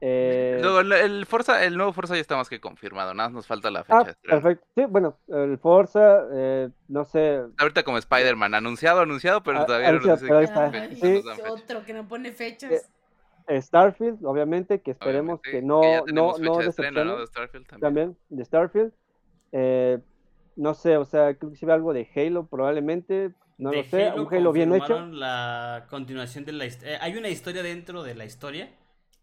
eh, 0.00 0.58
Luego, 0.62 0.80
el, 0.80 0.92
el 0.92 1.26
Forza, 1.26 1.64
el 1.64 1.76
nuevo 1.76 1.92
Forza 1.92 2.14
ya 2.14 2.20
está 2.20 2.36
más 2.36 2.48
que 2.48 2.60
confirmado, 2.60 3.12
nada 3.14 3.28
más 3.28 3.34
nos 3.34 3.46
falta 3.46 3.70
la 3.70 3.84
fecha. 3.84 3.98
ah, 3.98 4.04
de 4.04 4.10
estreno. 4.12 4.40
perfecto. 4.42 4.66
Sí, 4.74 4.84
bueno, 4.86 5.16
el 5.28 5.58
Forza, 5.58 6.26
eh, 6.32 6.68
no 6.88 7.04
sé, 7.04 7.42
Ahorita 7.58 7.82
como 7.82 7.98
Spider-Man, 7.98 8.54
anunciado, 8.54 9.00
anunciado, 9.00 9.42
pero 9.42 9.60
Ah, 9.60 9.66
todavía 9.66 9.92
no 9.92 9.98
dice 9.98 10.16
pero 10.26 10.38
ahí 10.38 10.44
está. 10.44 10.70
fecha, 10.70 10.94
Sí. 10.94 11.22
no 11.24 11.30
Ay, 11.30 11.36
fecha. 11.36 11.52
otro 11.52 11.84
que 11.84 11.92
no 11.92 12.08
pone 12.08 12.32
fechas. 12.32 12.72
Eh, 12.72 12.80
Starfield, 13.58 14.24
obviamente, 14.24 14.80
que 14.82 14.90
esperemos 14.92 15.40
Obviamente, 15.40 15.50
que 15.50 15.62
no, 15.62 15.82
ya 15.82 16.02
no, 16.12 16.38
no 16.38 16.56
de 16.58 16.68
estreno, 16.68 17.16
De 17.18 17.26
Starfield 17.26 17.66
también. 17.66 17.80
también 17.80 18.18
de 18.28 18.44
Starfield. 18.44 18.92
Eh, 19.52 19.98
no 20.56 20.74
sé, 20.74 20.96
o 20.96 21.04
sea, 21.04 21.34
creo 21.34 21.50
que 21.50 21.56
si 21.56 21.66
ve 21.66 21.72
algo 21.72 21.92
de 21.92 22.08
Halo, 22.14 22.46
probablemente, 22.46 23.32
no 23.58 23.70
De 23.70 23.78
lo 23.78 23.84
sé, 23.84 24.08
Halo 24.08 24.22
un 24.22 24.34
Halo 24.34 24.52
bien 24.52 24.74
hecho. 24.74 25.06
la 25.06 25.86
continuación 25.90 26.44
de 26.44 26.52
la 26.52 26.66
historia. 26.66 26.98
hay 27.02 27.16
una 27.16 27.28
historia 27.28 27.62
dentro 27.62 28.02
de 28.02 28.14
la 28.14 28.24
historia 28.24 28.70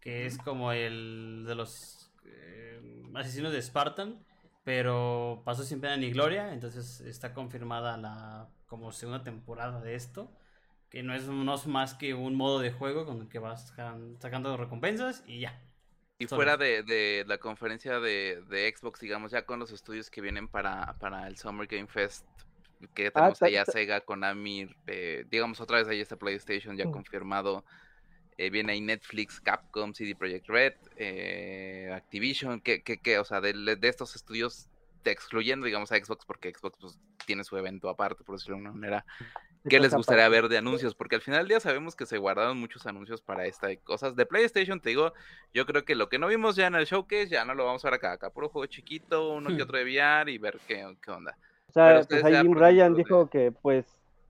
que 0.00 0.26
es 0.26 0.38
como 0.38 0.72
el 0.72 1.44
de 1.46 1.54
los 1.54 2.12
eh, 2.24 2.80
asesinos 3.14 3.52
de 3.52 3.60
Spartan, 3.62 4.24
pero 4.64 5.42
pasó 5.44 5.64
sin 5.64 5.80
pena 5.80 5.96
ni 5.96 6.10
gloria, 6.10 6.52
entonces 6.52 7.00
está 7.00 7.32
confirmada 7.34 7.96
la 7.96 8.48
como 8.66 8.92
segunda 8.92 9.22
temporada 9.24 9.80
de 9.80 9.94
esto, 9.94 10.30
que 10.90 11.02
no 11.02 11.14
es, 11.14 11.24
no 11.24 11.54
es 11.54 11.66
más 11.66 11.94
que 11.94 12.14
un 12.14 12.34
modo 12.34 12.60
de 12.60 12.70
juego 12.72 13.04
con 13.04 13.20
el 13.20 13.28
que 13.28 13.38
vas 13.38 13.72
sacan- 13.74 14.16
sacando 14.20 14.56
recompensas 14.56 15.22
y 15.26 15.40
ya. 15.40 15.60
Y 16.18 16.26
Solo. 16.26 16.38
fuera 16.38 16.56
de, 16.56 16.82
de 16.82 17.24
la 17.28 17.38
conferencia 17.38 18.00
de, 18.00 18.42
de 18.48 18.74
Xbox, 18.76 18.98
digamos, 19.00 19.30
ya 19.30 19.44
con 19.46 19.60
los 19.60 19.70
estudios 19.70 20.10
que 20.10 20.20
vienen 20.20 20.48
para, 20.48 20.96
para 20.98 21.28
el 21.28 21.36
Summer 21.36 21.66
Game 21.68 21.86
Fest, 21.86 22.26
que 22.94 23.10
tenemos 23.10 23.38
ta- 23.38 23.46
allá 23.46 23.64
Sega, 23.64 24.00
Konami, 24.00 24.68
eh, 24.86 25.24
digamos 25.30 25.60
otra 25.60 25.78
vez 25.78 25.88
ahí 25.88 26.00
está 26.00 26.16
PlayStation 26.16 26.76
ya 26.76 26.86
Mm. 26.86 26.90
confirmado, 26.92 27.64
eh, 28.36 28.50
viene 28.50 28.72
ahí 28.72 28.80
Netflix, 28.80 29.40
Capcom, 29.40 29.92
CD 29.92 30.14
Projekt 30.16 30.48
Red, 30.48 30.74
eh, 30.96 31.90
Activision, 31.94 32.60
que, 32.60 32.82
que, 32.82 32.98
que, 32.98 33.18
o 33.18 33.24
sea, 33.24 33.40
de, 33.40 33.52
de 33.76 33.88
estos 33.88 34.16
estudios, 34.16 34.68
te 35.02 35.10
excluyendo, 35.12 35.66
digamos, 35.66 35.92
a 35.92 35.96
Xbox, 36.04 36.24
porque 36.24 36.52
Xbox 36.52 36.78
pues, 36.80 36.98
tiene 37.26 37.44
su 37.44 37.56
evento 37.56 37.88
aparte, 37.88 38.24
por 38.24 38.36
decirlo 38.36 38.56
de 38.56 38.62
una 38.62 38.72
manera, 38.72 39.04
¿Qué 39.68 39.80
les 39.80 39.94
gustaría 39.94 40.28
ver 40.28 40.48
de 40.48 40.58
anuncios? 40.58 40.94
Porque 40.94 41.16
al 41.16 41.20
final 41.22 41.40
del 41.40 41.48
día 41.48 41.60
sabemos 41.60 41.94
que 41.96 42.06
se 42.06 42.18
guardaron 42.18 42.58
muchos 42.58 42.86
anuncios 42.86 43.20
para 43.20 43.46
esta 43.46 43.66
de 43.66 43.78
cosas. 43.78 44.16
De 44.16 44.26
PlayStation, 44.26 44.80
te 44.80 44.90
digo, 44.90 45.12
yo 45.54 45.66
creo 45.66 45.84
que 45.84 45.94
lo 45.94 46.08
que 46.08 46.18
no 46.18 46.26
vimos 46.28 46.56
ya 46.56 46.66
en 46.66 46.74
el 46.74 46.84
showcase, 46.86 47.28
ya 47.28 47.44
no 47.44 47.54
lo 47.54 47.64
vamos 47.66 47.84
a 47.84 47.88
ver 47.88 47.94
acá. 47.94 48.12
Acá 48.12 48.30
puro 48.30 48.48
juego 48.48 48.66
chiquito, 48.66 49.32
uno 49.34 49.48
que 49.48 49.56
Hmm. 49.56 49.62
otro 49.62 49.78
de 49.78 49.84
VR 49.84 50.30
y 50.32 50.38
ver 50.38 50.58
qué, 50.66 50.86
qué 51.02 51.10
onda. 51.10 51.36
O 51.68 51.72
sea, 51.72 52.02
pues 52.08 52.24
ahí 52.24 52.36
Jim 52.36 52.54
Ryan 52.54 52.92
de- 52.94 52.98
dijo 52.98 53.28
que 53.28 53.52
pues, 53.52 53.84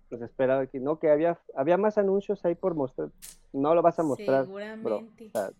pues 0.08 0.22
esperaba 0.22 0.66
que 0.66 0.80
no, 0.80 0.98
que 0.98 1.10
había, 1.10 1.38
había 1.56 1.76
más 1.76 1.98
anuncios 1.98 2.44
ahí 2.44 2.54
por 2.54 2.74
mostrar. 2.74 3.08
No 3.52 3.74
lo 3.74 3.82
vas 3.82 3.98
a 3.98 4.02
mostrar, 4.02 4.46
bro. 4.46 4.46
Seguramente. 4.46 5.26
O 5.26 5.30
sea, 5.30 5.50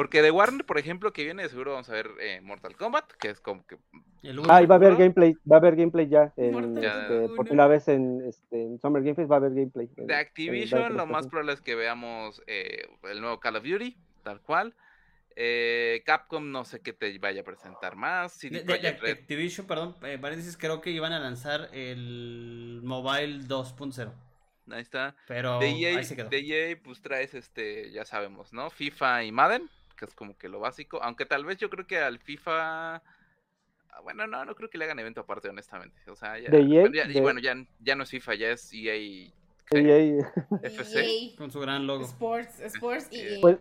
Porque 0.00 0.22
de 0.22 0.30
Warner, 0.30 0.64
por 0.64 0.78
ejemplo, 0.78 1.12
que 1.12 1.24
viene, 1.24 1.42
de 1.42 1.50
seguro 1.50 1.72
vamos 1.72 1.90
a 1.90 1.92
ver 1.92 2.10
eh, 2.22 2.40
Mortal 2.40 2.74
Kombat, 2.74 3.12
que 3.20 3.28
es 3.28 3.38
como 3.38 3.66
que 3.66 3.76
ah, 4.48 4.62
y 4.62 4.66
va 4.66 4.76
a 4.76 4.78
haber 4.78 4.96
gameplay, 4.96 5.34
va 5.46 5.56
a 5.56 5.58
haber 5.58 5.76
gameplay 5.76 6.08
ya, 6.08 6.32
este, 6.38 7.28
por 7.36 7.44
primera 7.44 7.66
vez 7.66 7.86
en, 7.88 8.22
este, 8.26 8.62
en 8.62 8.78
Summer 8.78 9.02
Game 9.02 9.14
Fest 9.14 9.30
va 9.30 9.34
a 9.34 9.38
haber 9.40 9.52
gameplay. 9.52 9.90
en- 9.98 10.06
de 10.06 10.14
en 10.14 10.18
Activision, 10.20 10.96
lo 10.96 11.04
más 11.04 11.28
360. 11.28 11.28
probable 11.28 11.52
es 11.52 11.60
que 11.60 11.74
veamos 11.74 12.42
eh, 12.46 12.88
el 13.10 13.20
nuevo 13.20 13.40
Call 13.40 13.56
of 13.56 13.64
Duty, 13.64 13.94
tal 14.22 14.40
cual. 14.40 14.74
Eh, 15.36 16.02
Capcom, 16.06 16.50
no 16.50 16.64
sé 16.64 16.80
qué 16.80 16.94
te 16.94 17.18
vaya 17.18 17.42
a 17.42 17.44
presentar 17.44 17.94
más. 17.94 18.32
CD 18.32 18.62
De, 18.62 18.88
Activision, 18.88 19.66
perdón, 19.66 19.98
eh, 20.02 20.16
paréntesis, 20.18 20.56
creo 20.56 20.80
que 20.80 20.92
iban 20.92 21.12
a 21.12 21.18
lanzar 21.20 21.68
el 21.74 22.80
Mobile 22.82 23.40
2.0, 23.46 24.14
ahí 24.70 24.80
está. 24.80 25.14
pero 25.28 25.58
De 25.58 25.68
EA, 25.68 25.98
ahí 25.98 26.04
se 26.04 26.16
quedó. 26.16 26.30
de 26.30 26.38
EA, 26.38 26.78
pues 26.82 27.02
traes 27.02 27.34
este, 27.34 27.90
ya 27.92 28.06
sabemos, 28.06 28.54
¿no? 28.54 28.70
FIFA 28.70 29.24
y 29.24 29.32
Madden, 29.32 29.68
que 30.00 30.06
es 30.06 30.14
como 30.14 30.36
que 30.36 30.48
lo 30.48 30.58
básico. 30.60 31.00
Aunque 31.02 31.26
tal 31.26 31.44
vez 31.44 31.58
yo 31.58 31.68
creo 31.70 31.86
que 31.86 31.98
al 31.98 32.18
FIFA. 32.18 32.96
ah, 32.96 33.02
Bueno, 34.02 34.26
no, 34.26 34.44
no 34.44 34.54
creo 34.54 34.70
que 34.70 34.78
le 34.78 34.84
hagan 34.86 34.98
evento 34.98 35.20
aparte, 35.20 35.48
honestamente. 35.48 36.10
O 36.10 36.16
sea, 36.16 36.38
ya. 36.38 36.48
¿De 36.50 36.58
EA? 36.60 36.80
bueno, 36.80 36.94
ya- 36.94 37.06
y 37.10 37.20
bueno, 37.20 37.40
ya, 37.40 37.54
ya 37.80 37.94
no 37.94 38.02
es 38.04 38.10
FIFA, 38.10 38.34
ya 38.34 38.48
es 38.50 38.72
EA. 38.72 39.30
¿qué? 39.66 39.78
EA, 39.78 40.26
FC. 40.62 41.00
EA, 41.04 41.36
Con 41.36 41.50
su 41.50 41.60
gran 41.60 41.86
logo. 41.86 42.04
Sports, 42.04 42.60
Sports 42.60 43.08
y 43.12 43.20
EA. 43.20 43.38
Pues, 43.42 43.58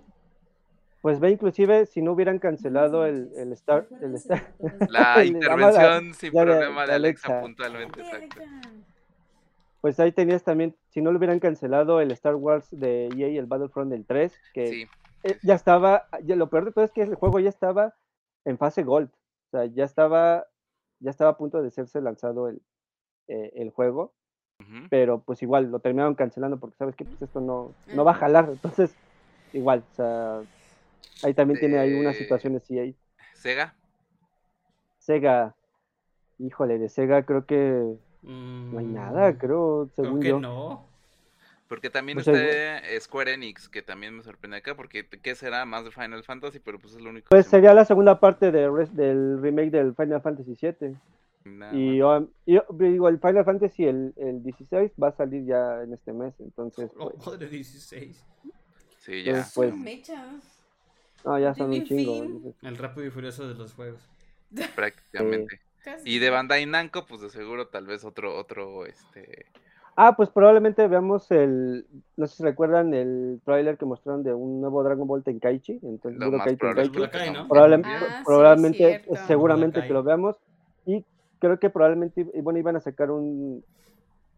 pues 1.01 1.19
ve, 1.19 1.29
inclusive, 1.31 1.85
si 1.85 2.01
no 2.01 2.11
hubieran 2.13 2.39
cancelado 2.39 3.05
el, 3.05 3.29
el 3.37 3.51
Star, 3.53 3.87
el 4.01 4.15
Star, 4.15 4.53
La 4.89 5.23
intervención 5.25 6.13
sin 6.13 6.31
problema 6.31 6.85
de 6.87 6.93
Alexa, 6.93 7.27
Alexa. 7.27 7.41
puntualmente, 7.41 8.01
exacto. 8.01 8.41
pues 9.81 9.97
ahí 10.01 10.11
tenías 10.11 10.43
también, 10.43 10.75
si 10.89 11.01
no 11.01 11.11
lo 11.13 11.17
hubieran 11.19 11.39
cancelado 11.39 12.01
el 12.01 12.11
Star 12.11 12.35
Wars 12.35 12.67
de 12.71 13.07
EA 13.15 13.29
y 13.29 13.37
el 13.37 13.45
Battlefront 13.45 13.91
del 13.91 14.05
3, 14.05 14.33
que 14.53 14.67
Sí, 14.67 14.87
ya 15.43 15.55
estaba, 15.55 16.07
ya, 16.23 16.35
lo 16.35 16.49
peor 16.49 16.65
de 16.65 16.71
todo 16.71 16.85
es 16.85 16.91
que 16.91 17.01
el 17.01 17.15
juego 17.15 17.39
ya 17.39 17.49
estaba 17.49 17.93
en 18.45 18.57
fase 18.57 18.83
Gold, 18.83 19.09
o 19.09 19.49
sea, 19.51 19.65
ya 19.65 19.83
estaba, 19.83 20.45
ya 20.99 21.09
estaba 21.11 21.31
a 21.31 21.37
punto 21.37 21.61
de 21.61 21.71
serse 21.71 22.01
lanzado 22.01 22.47
el, 22.47 22.61
eh, 23.27 23.51
el 23.55 23.69
juego, 23.71 24.13
pero 24.89 25.21
pues 25.21 25.41
igual 25.43 25.71
lo 25.71 25.79
terminaron 25.79 26.15
cancelando 26.15 26.57
porque 26.59 26.77
sabes 26.77 26.95
que 26.95 27.05
pues 27.05 27.21
esto 27.21 27.41
no, 27.41 27.73
no 27.93 28.03
va 28.03 28.11
a 28.11 28.15
jalar, 28.15 28.49
entonces 28.49 28.95
igual, 29.53 29.83
o 29.91 29.95
sea, 29.95 30.41
ahí 31.23 31.33
también 31.33 31.59
tiene 31.59 31.77
ahí 31.79 31.93
unas 31.93 32.15
Eh, 32.15 32.19
situaciones 32.19 32.69
y 32.71 32.79
ahí 32.79 32.95
Sega, 33.35 33.75
Sega, 34.99 35.55
híjole, 36.39 36.77
de 36.77 36.89
Sega 36.89 37.23
creo 37.23 37.45
que 37.45 37.97
no 38.23 38.79
hay 38.79 38.85
nada, 38.85 39.37
creo, 39.37 39.85
Mm, 39.85 39.89
Creo 39.89 40.05
según 40.05 40.19
que 40.21 40.27
yo. 40.29 40.39
no. 40.39 40.88
Porque 41.69 41.89
también 41.91 42.17
Pues 42.17 42.27
está 42.27 42.99
Square 42.99 43.35
Enix, 43.35 43.69
que 43.69 43.81
también 43.81 44.17
me 44.17 44.23
sorprende 44.23 44.57
acá, 44.57 44.75
porque 44.75 45.07
¿qué 45.07 45.35
será 45.35 45.65
más 45.65 45.85
de 45.85 45.91
Final 45.91 46.23
Fantasy? 46.23 46.59
Pero 46.59 46.79
pues 46.79 46.95
es 46.95 47.01
lo 47.01 47.11
único 47.11 47.25
que 47.25 47.29
Pues 47.29 47.45
me- 47.45 47.51
sería 47.51 47.73
la 47.73 47.85
segunda 47.85 48.19
parte 48.19 48.51
de 48.51 48.69
res- 48.69 48.93
del 48.95 49.39
remake 49.41 49.69
del 49.69 49.95
Final 49.95 50.21
Fantasy 50.21 50.57
VII. 50.59 50.95
Y, 51.45 52.01
más. 52.01 52.21
um, 52.21 52.27
y, 52.45 52.55
yo 52.55 52.65
digo, 52.71 53.07
el 53.07 53.19
Final 53.19 53.45
Fantasy, 53.45 53.85
el, 53.85 54.13
el 54.17 54.43
16, 54.43 54.91
va 55.01 55.09
a 55.09 55.11
salir 55.15 55.45
ya 55.45 55.83
en 55.83 55.93
este 55.93 56.11
mes. 56.11 56.33
Entonces, 56.39 56.91
Oh, 56.97 57.11
pues, 57.11 57.25
madre 57.27 57.47
16. 57.47 58.25
Sí, 58.97 59.23
ya. 59.23 59.33
pues, 59.33 59.51
pues, 59.53 59.75
Mechas. 59.75 60.59
no, 61.23 61.39
ya 61.39 61.53
son 61.53 61.71
un 61.71 61.83
chingo. 61.85 62.53
El 62.63 62.77
rápido 62.77 63.05
y 63.05 63.11
furioso 63.11 63.47
de 63.47 63.53
los 63.53 63.73
juegos. 63.73 64.01
prácticamente. 64.75 65.61
Y 66.03 66.19
de 66.19 66.29
Bandai 66.29 66.65
Namco, 66.65 67.05
pues 67.05 67.21
de 67.21 67.29
seguro 67.29 67.67
tal 67.69 67.87
vez 67.87 68.03
otro, 68.03 68.35
otro, 68.37 68.85
este... 68.85 69.45
Ah, 70.01 70.15
pues 70.15 70.29
probablemente 70.29 70.87
veamos 70.87 71.29
el, 71.29 71.85
no 72.15 72.25
sé 72.25 72.37
si 72.37 72.43
recuerdan 72.43 72.93
el 72.93 73.41
tráiler 73.43 73.77
que 73.77 73.83
mostraron 73.85 74.23
de 74.23 74.33
un 74.33 74.61
nuevo 74.61 74.81
Dragon 74.81 75.05
Ball 75.05 75.23
Tenkaichi, 75.25 75.77
entonces 75.83 76.17
Budokai 76.23 76.55
Tenkaichi. 76.55 76.95
Budokai, 76.95 77.33
¿no? 77.33 77.45
Probablemente, 77.49 77.89
Ah, 77.91 78.21
probablemente 78.23 78.77
cierto. 79.01 79.27
seguramente 79.27 79.79
Budokai. 79.79 79.87
que 79.89 79.93
lo 79.93 80.03
veamos 80.03 80.37
y 80.85 81.05
creo 81.39 81.59
que 81.59 81.69
probablemente 81.69 82.23
bueno 82.41 82.59
iban 82.59 82.77
a 82.77 82.79
sacar 82.79 83.11
un, 83.11 83.61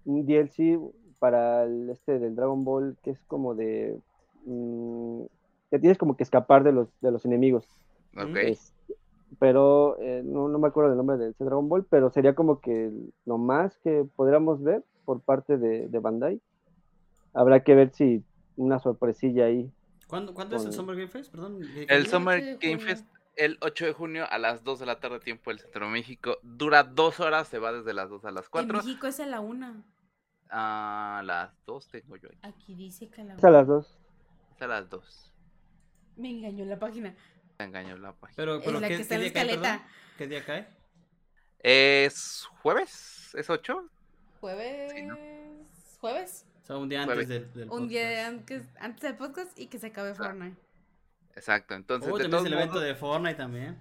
un 0.05 0.25
DLC 0.25 0.79
para 1.19 1.63
el 1.65 1.91
este 1.91 2.17
del 2.17 2.35
Dragon 2.35 2.65
Ball 2.65 2.97
que 3.03 3.11
es 3.11 3.19
como 3.27 3.53
de 3.53 3.95
mm, 4.45 5.21
que 5.69 5.77
tienes 5.77 5.99
como 5.99 6.17
que 6.17 6.23
escapar 6.23 6.63
de 6.63 6.71
los 6.71 6.87
de 7.01 7.11
los 7.11 7.23
enemigos. 7.25 7.67
Ok. 8.17 8.35
Es- 8.37 8.73
pero 9.39 9.97
eh, 9.99 10.23
no, 10.25 10.49
no 10.49 10.57
me 10.59 10.67
acuerdo 10.69 10.89
del 10.89 10.97
nombre 10.97 11.17
de 11.17 11.29
ese 11.29 11.43
Dragon 11.45 11.69
Ball, 11.69 11.85
pero 11.89 12.09
sería 12.09 12.33
como 12.33 12.59
que 12.59 12.91
lo 13.25 13.37
más 13.37 13.77
que 13.83 14.05
podríamos 14.15 14.61
ver 14.63 14.83
por 15.05 15.21
parte 15.21 15.57
de, 15.57 15.87
de 15.87 15.99
Bandai. 15.99 16.41
Habrá 17.33 17.63
que 17.63 17.75
ver 17.75 17.91
si 17.93 18.23
una 18.55 18.79
sorpresilla 18.79 19.45
ahí. 19.45 19.71
¿Cuándo, 20.07 20.33
¿cuándo 20.33 20.55
es 20.57 20.63
el 20.63 20.69
Con- 20.69 20.73
Summer 20.75 20.95
Game 20.95 21.07
Fest? 21.07 21.31
Perdón. 21.31 21.59
¿qué- 21.73 21.85
El 21.89 22.07
Summer 22.07 22.37
8 22.39 22.45
de 22.59 22.69
Game. 22.69 22.79
Fest 22.83 23.07
el 23.37 23.57
8 23.61 23.85
de 23.85 23.93
junio 23.93 24.25
a 24.29 24.37
las 24.37 24.63
2 24.63 24.79
de 24.79 24.85
la 24.85 24.99
tarde, 24.99 25.19
tiempo 25.21 25.49
del 25.51 25.59
Centro 25.59 25.85
de 25.85 25.91
México. 25.93 26.37
Dura 26.43 26.83
dos 26.83 27.19
horas, 27.21 27.47
se 27.47 27.59
va 27.59 27.71
desde 27.71 27.93
las 27.93 28.09
2 28.09 28.25
a 28.25 28.31
las 28.31 28.45
En 28.45 28.51
4. 28.51 28.77
México 28.79 29.07
es 29.07 29.19
a 29.21 29.25
la 29.25 29.39
una. 29.39 29.83
A 30.49 31.21
las 31.25 31.51
2 31.65 31.87
tengo 31.87 32.17
yo 32.17 32.27
ahí. 32.29 32.37
Aquí 32.41 32.75
dice 32.75 33.09
que 33.09 33.21
a 33.21 33.23
la 33.23 33.35
Es 33.35 33.43
a 33.43 33.49
las 33.49 33.65
dos. 33.67 33.97
Es 34.55 34.61
a 34.61 34.67
las 34.67 34.89
2. 34.89 35.31
Me 36.17 36.29
engañó 36.29 36.65
la 36.65 36.77
página. 36.77 37.15
Me 37.57 37.65
engañó 37.65 37.97
la 37.97 38.11
página. 38.11 38.35
Pero, 38.35 38.55
Es 38.57 38.65
pero 38.65 38.79
la 38.81 38.87
¿qué, 38.89 38.95
que 38.97 39.01
está 39.03 39.15
qué 39.17 39.27
en 39.27 39.33
la 39.33 39.43
día 39.53 39.61
cae. 39.61 39.81
¿Qué 40.17 40.27
día 40.27 40.45
cae? 40.45 40.67
¿Es 41.59 42.45
jueves? 42.61 43.33
¿Es 43.35 43.49
8? 43.49 43.87
Jueves. 44.41 44.91
Sí, 44.93 45.01
¿no? 45.03 45.17
Jueves. 46.01 46.45
O 46.63 46.65
sea, 46.65 46.77
un 46.77 46.89
día 46.89 47.03
antes 47.03 47.27
del, 47.27 47.53
del 47.53 47.69
Un 47.69 47.87
día 47.87 48.01
podcast. 48.09 48.27
antes, 48.27 48.63
antes 48.79 49.01
del 49.01 49.15
podcast 49.15 49.59
y 49.59 49.67
que 49.67 49.79
se 49.79 49.87
acabe 49.87 50.13
Fortnite. 50.13 50.57
Exacto. 51.35 51.73
Entonces, 51.75 52.11
Oh, 52.11 52.17
de, 52.17 52.27
todos 52.27 52.43
es 52.43 52.47
el 52.47 52.53
evento 52.57 52.79
de 52.79 52.95
Fortnite 52.95 53.35
también. 53.35 53.77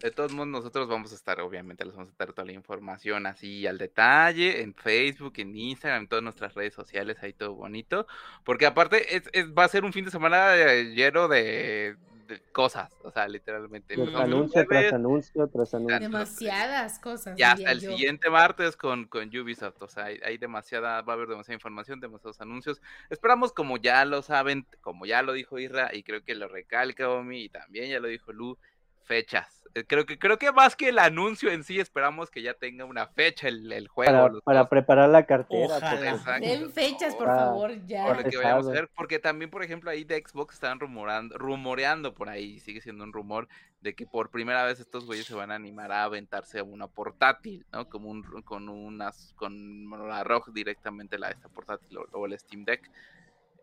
de 0.00 0.10
todos 0.10 0.32
modos, 0.32 0.48
nosotros 0.48 0.88
vamos 0.88 1.12
a 1.12 1.14
estar, 1.14 1.40
obviamente, 1.40 1.84
les 1.84 1.94
vamos 1.94 2.10
a 2.10 2.14
dar 2.18 2.32
toda 2.32 2.46
la 2.46 2.52
información 2.52 3.26
así 3.26 3.66
al 3.66 3.78
detalle, 3.78 4.62
en 4.62 4.74
Facebook, 4.74 5.34
en 5.36 5.56
Instagram, 5.56 6.02
en 6.02 6.08
todas 6.08 6.22
nuestras 6.22 6.54
redes 6.54 6.72
sociales, 6.74 7.16
ahí 7.22 7.32
todo 7.32 7.54
bonito. 7.54 8.06
Porque 8.44 8.66
aparte, 8.66 9.16
es, 9.16 9.24
es- 9.32 9.52
va 9.52 9.64
a 9.64 9.68
ser 9.68 9.84
un 9.84 9.92
fin 9.92 10.04
de 10.04 10.10
semana 10.10 10.54
lleno 10.94 11.28
de, 11.28 11.96
de 12.28 12.40
cosas, 12.52 12.94
o 13.02 13.10
sea, 13.10 13.26
literalmente. 13.26 13.94
Anuncio 13.94 14.66
tras 14.66 14.92
anuncio 14.92 15.48
tras 15.48 15.74
anuncio. 15.74 15.98
Demasiadas 15.98 16.98
cosas. 16.98 17.38
Y 17.38 17.42
hasta 17.42 17.72
el 17.72 17.80
yo. 17.80 17.90
siguiente 17.90 18.30
martes 18.30 18.76
con, 18.76 19.06
con 19.06 19.28
Ubisoft. 19.28 19.80
O 19.80 19.88
sea, 19.88 20.04
hay, 20.04 20.20
hay 20.24 20.38
demasiada, 20.38 21.00
va 21.02 21.14
a 21.14 21.16
haber 21.16 21.28
demasiada 21.28 21.54
información, 21.54 22.00
demasiados 22.00 22.40
anuncios. 22.40 22.80
Esperamos, 23.10 23.52
como 23.52 23.78
ya 23.78 24.04
lo 24.04 24.22
saben, 24.22 24.66
como 24.82 25.06
ya 25.06 25.22
lo 25.22 25.32
dijo 25.32 25.58
Isra, 25.58 25.90
y 25.92 26.02
creo 26.02 26.22
que 26.22 26.34
lo 26.34 26.46
recalca 26.48 27.08
Omi, 27.08 27.44
y 27.44 27.48
también 27.48 27.90
ya 27.90 27.98
lo 27.98 28.08
dijo 28.08 28.32
Lu, 28.32 28.58
fechas. 29.08 29.54
Eh, 29.74 29.84
Creo 29.86 30.06
que, 30.06 30.18
creo 30.18 30.38
que 30.38 30.50
más 30.52 30.74
que 30.76 30.88
el 30.88 30.98
anuncio 30.98 31.50
en 31.50 31.62
sí, 31.62 31.78
esperamos 31.78 32.30
que 32.30 32.40
ya 32.42 32.54
tenga 32.54 32.84
una 32.86 33.06
fecha 33.06 33.48
el, 33.48 33.70
el 33.72 33.86
juego. 33.88 34.40
Para, 34.44 34.68
preparar 34.68 35.08
la 35.10 35.26
cartera. 35.26 35.66
Ojalá. 35.76 35.90
porque- 35.90 36.08
Exacto. 36.08 36.46
Den 36.48 36.70
fechas, 36.72 37.14
por 37.14 37.28
Ah, 37.28 37.36
favor, 37.36 37.86
ya. 37.86 38.06
por 38.06 38.16
lo 38.24 38.30
que 38.30 38.36
vayamos 38.38 38.66
a 38.68 38.70
ver, 38.70 38.88
porque 38.96 39.18
también, 39.18 39.50
por 39.50 39.62
ejemplo, 39.62 39.90
ahí 39.90 40.04
de 40.04 40.22
Xbox 40.26 40.54
están 40.54 40.80
rumorando, 40.80 41.36
rumoreando 41.36 42.14
por 42.14 42.28
ahí, 42.30 42.58
sigue 42.60 42.80
siendo 42.80 43.04
un 43.04 43.12
rumor, 43.12 43.46
de 43.82 43.94
que 43.94 44.06
por 44.06 44.30
primera 44.30 44.64
vez 44.64 44.80
estos 44.80 45.04
güeyes 45.04 45.26
se 45.26 45.34
van 45.34 45.50
a 45.50 45.56
animar 45.56 45.92
a 45.92 46.04
aventarse 46.04 46.58
a 46.60 46.64
una 46.64 46.86
portátil, 46.88 47.66
¿no? 47.72 47.88
Como 47.90 48.08
un, 48.10 48.22
con 48.42 48.68
unas, 48.70 49.34
con 49.36 49.88
la 50.08 50.24
ROG 50.24 50.52
directamente 50.52 51.18
la 51.18 51.28
esta 51.30 51.48
portátil 51.50 51.98
o, 51.98 52.06
o 52.12 52.26
el 52.26 52.38
Steam 52.38 52.64
Deck. 52.64 52.90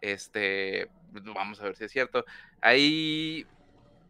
Este, 0.02 0.88
vamos 1.34 1.60
a 1.60 1.64
ver 1.64 1.76
si 1.76 1.86
es 1.86 1.92
cierto. 1.92 2.26
Ahí, 2.62 3.46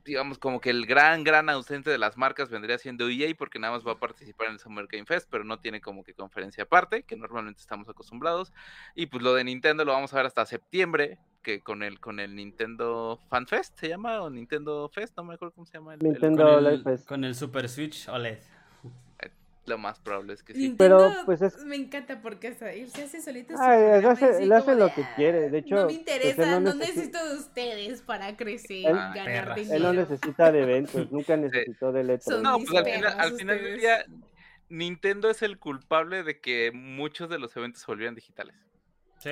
digamos, 0.06 0.38
como 0.38 0.62
que 0.62 0.70
el 0.70 0.86
gran, 0.86 1.24
gran 1.24 1.50
ausente 1.50 1.90
de 1.90 1.98
las 1.98 2.16
marcas 2.16 2.50
vendría 2.50 2.78
siendo 2.78 3.10
EA, 3.10 3.34
porque 3.38 3.58
nada 3.60 3.74
más 3.74 3.86
va 3.86 3.94
a 3.94 4.00
participar 4.00 4.48
en 4.48 4.54
el 4.54 4.60
Summer 4.60 4.88
Game 4.88 5.06
Fest, 5.06 5.28
pero 5.30 5.44
no 5.44 5.60
tiene 5.60 5.82
como 5.82 6.04
que 6.04 6.14
conferencia 6.14 6.64
aparte, 6.64 7.04
que 7.04 7.16
normalmente 7.16 7.60
estamos 7.60 7.90
acostumbrados. 7.90 8.54
Y 8.94 9.08
pues 9.08 9.24
lo 9.24 9.34
de 9.34 9.44
Nintendo 9.44 9.84
lo 9.84 9.94
vamos 9.94 10.14
a 10.14 10.18
ver 10.18 10.28
hasta 10.28 10.46
septiembre, 10.46 11.18
que 11.42 11.62
con 11.62 11.84
el 11.84 12.00
con 12.00 12.20
el 12.20 12.36
Nintendo 12.36 13.20
Fan 13.30 13.48
Fest 13.48 13.78
se 13.80 13.90
llama 13.90 14.22
o 14.22 14.30
Nintendo 14.30 14.90
Fest, 14.90 15.16
no 15.18 15.24
me 15.24 15.34
acuerdo 15.36 15.54
cómo 15.56 15.66
se 15.66 15.74
llama. 15.78 15.96
el- 15.96 16.00
el- 16.06 16.12
Nintendo 16.12 16.56
Con 16.56 16.66
el, 16.68 16.84
Fest. 16.84 17.08
con 17.08 17.24
el 17.24 17.36
Super 17.36 17.68
Switch 17.68 18.08
OLED. 18.08 18.40
Lo 19.66 19.78
más 19.78 20.00
probable 20.00 20.34
es 20.34 20.44
que 20.44 20.54
sí. 20.54 20.60
Nintendo 20.60 20.98
Pero, 21.10 21.26
pues, 21.26 21.42
es- 21.42 21.58
Me 21.66 21.76
encanta 21.76 22.22
porque 22.22 22.50
hasta 22.50 22.72
él 22.72 22.90
se 22.90 23.04
hace 23.04 23.22
solito. 23.22 23.56
Ah, 23.60 23.76
él 23.78 24.06
hace- 24.06 24.44
él 24.44 24.52
hace 24.52 24.76
lo 24.76 24.86
de, 24.86 24.94
que 24.94 25.02
"Ah, 25.04 25.14
quiere, 25.16 25.50
de 25.50 25.58
hecho, 25.58 25.76
No 25.76 25.82
me 25.82 25.86
pues, 25.88 25.98
interesa, 26.00 26.44
él 26.44 26.50
no 26.52 26.60
no, 26.60 26.74
necesi- 26.74 26.80
necesito 26.96 27.30
de 27.30 27.36
ustedes 27.36 28.02
para 28.02 28.36
crecer, 28.38 28.86
Él- 28.86 28.94
ganar 28.94 29.26
perras. 29.26 29.56
dinero. 29.58 29.76
Él 29.76 29.84
no 29.84 29.94
necesita 29.94 30.52
de 30.52 30.62
eventos, 30.62 31.12
nunca 31.12 31.36
necesitó 31.38 31.92
de 31.92 32.04
letras. 32.04 32.40
No, 32.42 32.58
pues 32.60 32.70
al 32.76 32.86
final, 32.86 33.02
perros 33.02 33.14
al 33.18 33.34
final 33.38 33.64
del 33.64 33.80
día, 33.80 34.06
Nintendo 34.70 35.30
es 35.30 35.42
el 35.42 35.60
culpable 35.60 36.24
de 36.24 36.40
que 36.40 36.72
muchos 36.74 37.30
de 37.30 37.38
los 37.40 37.56
eventos 37.56 37.82
se 37.82 37.88
volvieran 37.88 38.16
digitales. 38.16 38.56
Sí. 39.20 39.32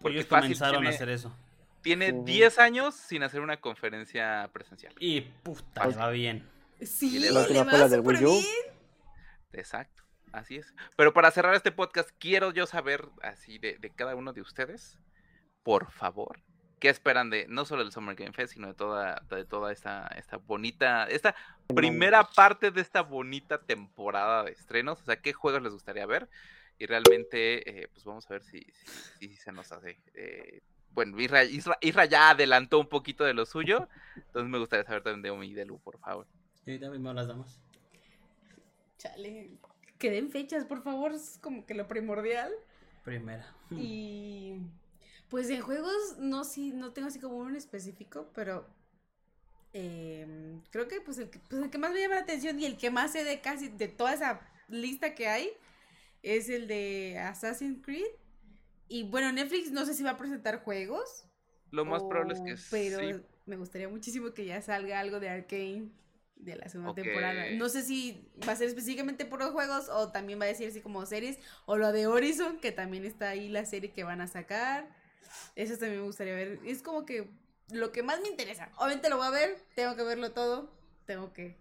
Porque 0.00 0.18
Ellos 0.18 0.28
comenzaron 0.28 0.76
tiene- 0.80 0.88
a 0.88 0.90
hacer 0.90 1.08
eso. 1.10 1.34
Tiene 1.82 2.12
Ujú. 2.12 2.24
10 2.24 2.58
años 2.58 2.94
sin 2.94 3.22
hacer 3.22 3.40
una 3.40 3.58
conferencia 3.58 4.48
presencial. 4.52 4.94
Y 4.98 5.20
puta, 5.42 5.86
va 5.88 6.10
bien. 6.10 6.44
Sí, 6.80 7.18
le 7.18 7.30
va- 7.30 7.46
La 7.48 7.88
del 7.88 8.00
súper 8.00 8.16
Wii 8.16 8.24
U. 8.26 8.30
bien. 8.32 8.44
Exacto, 9.52 10.02
así 10.32 10.56
es. 10.56 10.74
Pero 10.96 11.12
para 11.12 11.30
cerrar 11.30 11.54
este 11.54 11.72
podcast, 11.72 12.10
quiero 12.18 12.52
yo 12.52 12.66
saber 12.66 13.08
así 13.22 13.58
de, 13.58 13.78
de 13.78 13.90
cada 13.90 14.14
uno 14.14 14.32
de 14.32 14.40
ustedes, 14.42 14.98
por 15.62 15.90
favor, 15.90 16.40
¿qué 16.80 16.88
esperan 16.88 17.30
de 17.30 17.46
no 17.48 17.64
solo 17.64 17.82
del 17.82 17.92
Summer 17.92 18.14
Game 18.14 18.32
Fest, 18.32 18.54
sino 18.54 18.68
de 18.68 18.74
toda, 18.74 19.22
de 19.30 19.44
toda 19.44 19.72
esta, 19.72 20.06
esta 20.16 20.36
bonita, 20.36 21.04
esta 21.06 21.34
primera 21.74 22.24
parte 22.24 22.70
de 22.70 22.80
esta 22.80 23.02
bonita 23.02 23.58
temporada 23.62 24.44
de 24.44 24.52
estrenos? 24.52 25.00
O 25.00 25.04
sea, 25.04 25.20
¿qué 25.20 25.32
juegos 25.32 25.62
les 25.62 25.72
gustaría 25.72 26.06
ver? 26.06 26.28
Y 26.78 26.86
realmente, 26.86 27.82
eh, 27.82 27.88
pues 27.88 28.04
vamos 28.04 28.24
a 28.30 28.34
ver 28.34 28.42
si, 28.44 28.60
si, 29.18 29.28
si 29.28 29.36
se 29.36 29.50
nos 29.50 29.72
hace. 29.72 29.98
Eh, 30.14 30.60
bueno, 30.90 31.18
Isra, 31.20 31.44
Isra- 31.44 31.78
Isra 31.80 32.04
ya 32.04 32.30
adelantó 32.30 32.78
un 32.78 32.88
poquito 32.88 33.24
de 33.24 33.34
lo 33.34 33.46
suyo, 33.46 33.88
entonces 34.14 34.48
me 34.48 34.58
gustaría 34.58 34.84
saber 34.84 35.02
también 35.02 35.22
de 35.22 35.30
Omi 35.30 35.48
y 35.48 35.54
de 35.54 35.64
Lu, 35.64 35.80
por 35.80 35.98
favor. 35.98 36.26
Y 36.64 36.70
ahorita 36.70 36.90
mismo 36.90 37.12
las 37.12 37.26
damas. 37.26 37.60
Chale, 38.98 39.58
que 39.98 40.10
den 40.10 40.30
fechas, 40.30 40.64
por 40.64 40.82
favor, 40.82 41.12
es 41.12 41.38
como 41.40 41.66
que 41.66 41.74
lo 41.74 41.88
primordial. 41.88 42.52
Primera. 43.04 43.46
Y 43.74 44.56
pues 45.28 45.48
en 45.50 45.60
juegos 45.62 46.18
no 46.18 46.44
sí, 46.44 46.72
no 46.72 46.92
tengo 46.92 47.08
así 47.08 47.20
como 47.20 47.36
uno 47.36 47.50
en 47.50 47.56
específico, 47.56 48.30
pero 48.34 48.66
em, 49.72 50.60
creo 50.70 50.88
que 50.88 51.00
pues 51.00 51.18
el, 51.18 51.30
que 51.30 51.38
pues 51.40 51.62
el 51.62 51.70
que 51.70 51.78
más 51.78 51.92
me 51.92 52.00
llama 52.00 52.16
la 52.16 52.22
atención 52.22 52.58
y 52.60 52.66
el 52.66 52.76
que 52.76 52.90
más 52.90 53.12
sé 53.12 53.24
de 53.24 53.40
casi 53.40 53.68
de 53.68 53.88
toda 53.88 54.14
esa 54.14 54.40
lista 54.68 55.14
que 55.14 55.28
hay 55.28 55.50
es 56.22 56.48
el 56.48 56.66
de 56.68 57.18
Assassin's 57.18 57.82
Creed. 57.84 58.06
Y 58.88 59.04
bueno, 59.04 59.30
Netflix 59.32 59.70
no 59.70 59.84
sé 59.84 59.94
si 59.94 60.02
va 60.02 60.12
a 60.12 60.16
presentar 60.16 60.62
juegos. 60.64 61.26
Lo 61.70 61.84
más 61.84 62.02
probable 62.04 62.34
es 62.34 62.40
que 62.40 62.54
Oh, 62.54 62.56
Pero 62.70 62.98
sí. 62.98 63.22
me 63.46 63.56
gustaría 63.56 63.88
muchísimo 63.88 64.32
que 64.32 64.46
ya 64.46 64.62
salga 64.62 65.00
algo 65.00 65.20
de 65.20 65.28
Arkane 65.28 65.90
de 66.38 66.56
la 66.56 66.68
segunda 66.68 66.94
temporada. 66.94 67.50
No 67.52 67.68
sé 67.68 67.82
si 67.82 68.28
va 68.46 68.52
a 68.52 68.56
ser 68.56 68.68
específicamente 68.68 69.24
por 69.24 69.40
los 69.40 69.50
juegos 69.50 69.88
o 69.88 70.10
también 70.12 70.40
va 70.40 70.44
a 70.44 70.48
decir 70.48 70.68
así 70.68 70.80
como 70.80 71.04
series 71.06 71.38
o 71.66 71.76
lo 71.76 71.92
de 71.92 72.06
Horizon, 72.06 72.58
que 72.60 72.72
también 72.72 73.04
está 73.04 73.30
ahí 73.30 73.48
la 73.48 73.64
serie 73.64 73.90
que 73.92 74.04
van 74.04 74.20
a 74.20 74.26
sacar. 74.28 74.88
Eso 75.56 75.76
también 75.76 76.00
me 76.00 76.06
gustaría 76.06 76.34
ver. 76.34 76.58
Es 76.64 76.82
como 76.82 77.04
que 77.04 77.28
lo 77.70 77.92
que 77.92 78.02
más 78.02 78.20
me 78.20 78.28
interesa. 78.28 78.70
Obviamente 78.76 79.08
lo 79.10 79.16
voy 79.18 79.26
a 79.26 79.30
ver, 79.30 79.56
tengo 79.74 79.94
que 79.96 80.02
verlo 80.02 80.32
todo, 80.32 80.72
tengo 81.06 81.32
que... 81.32 81.56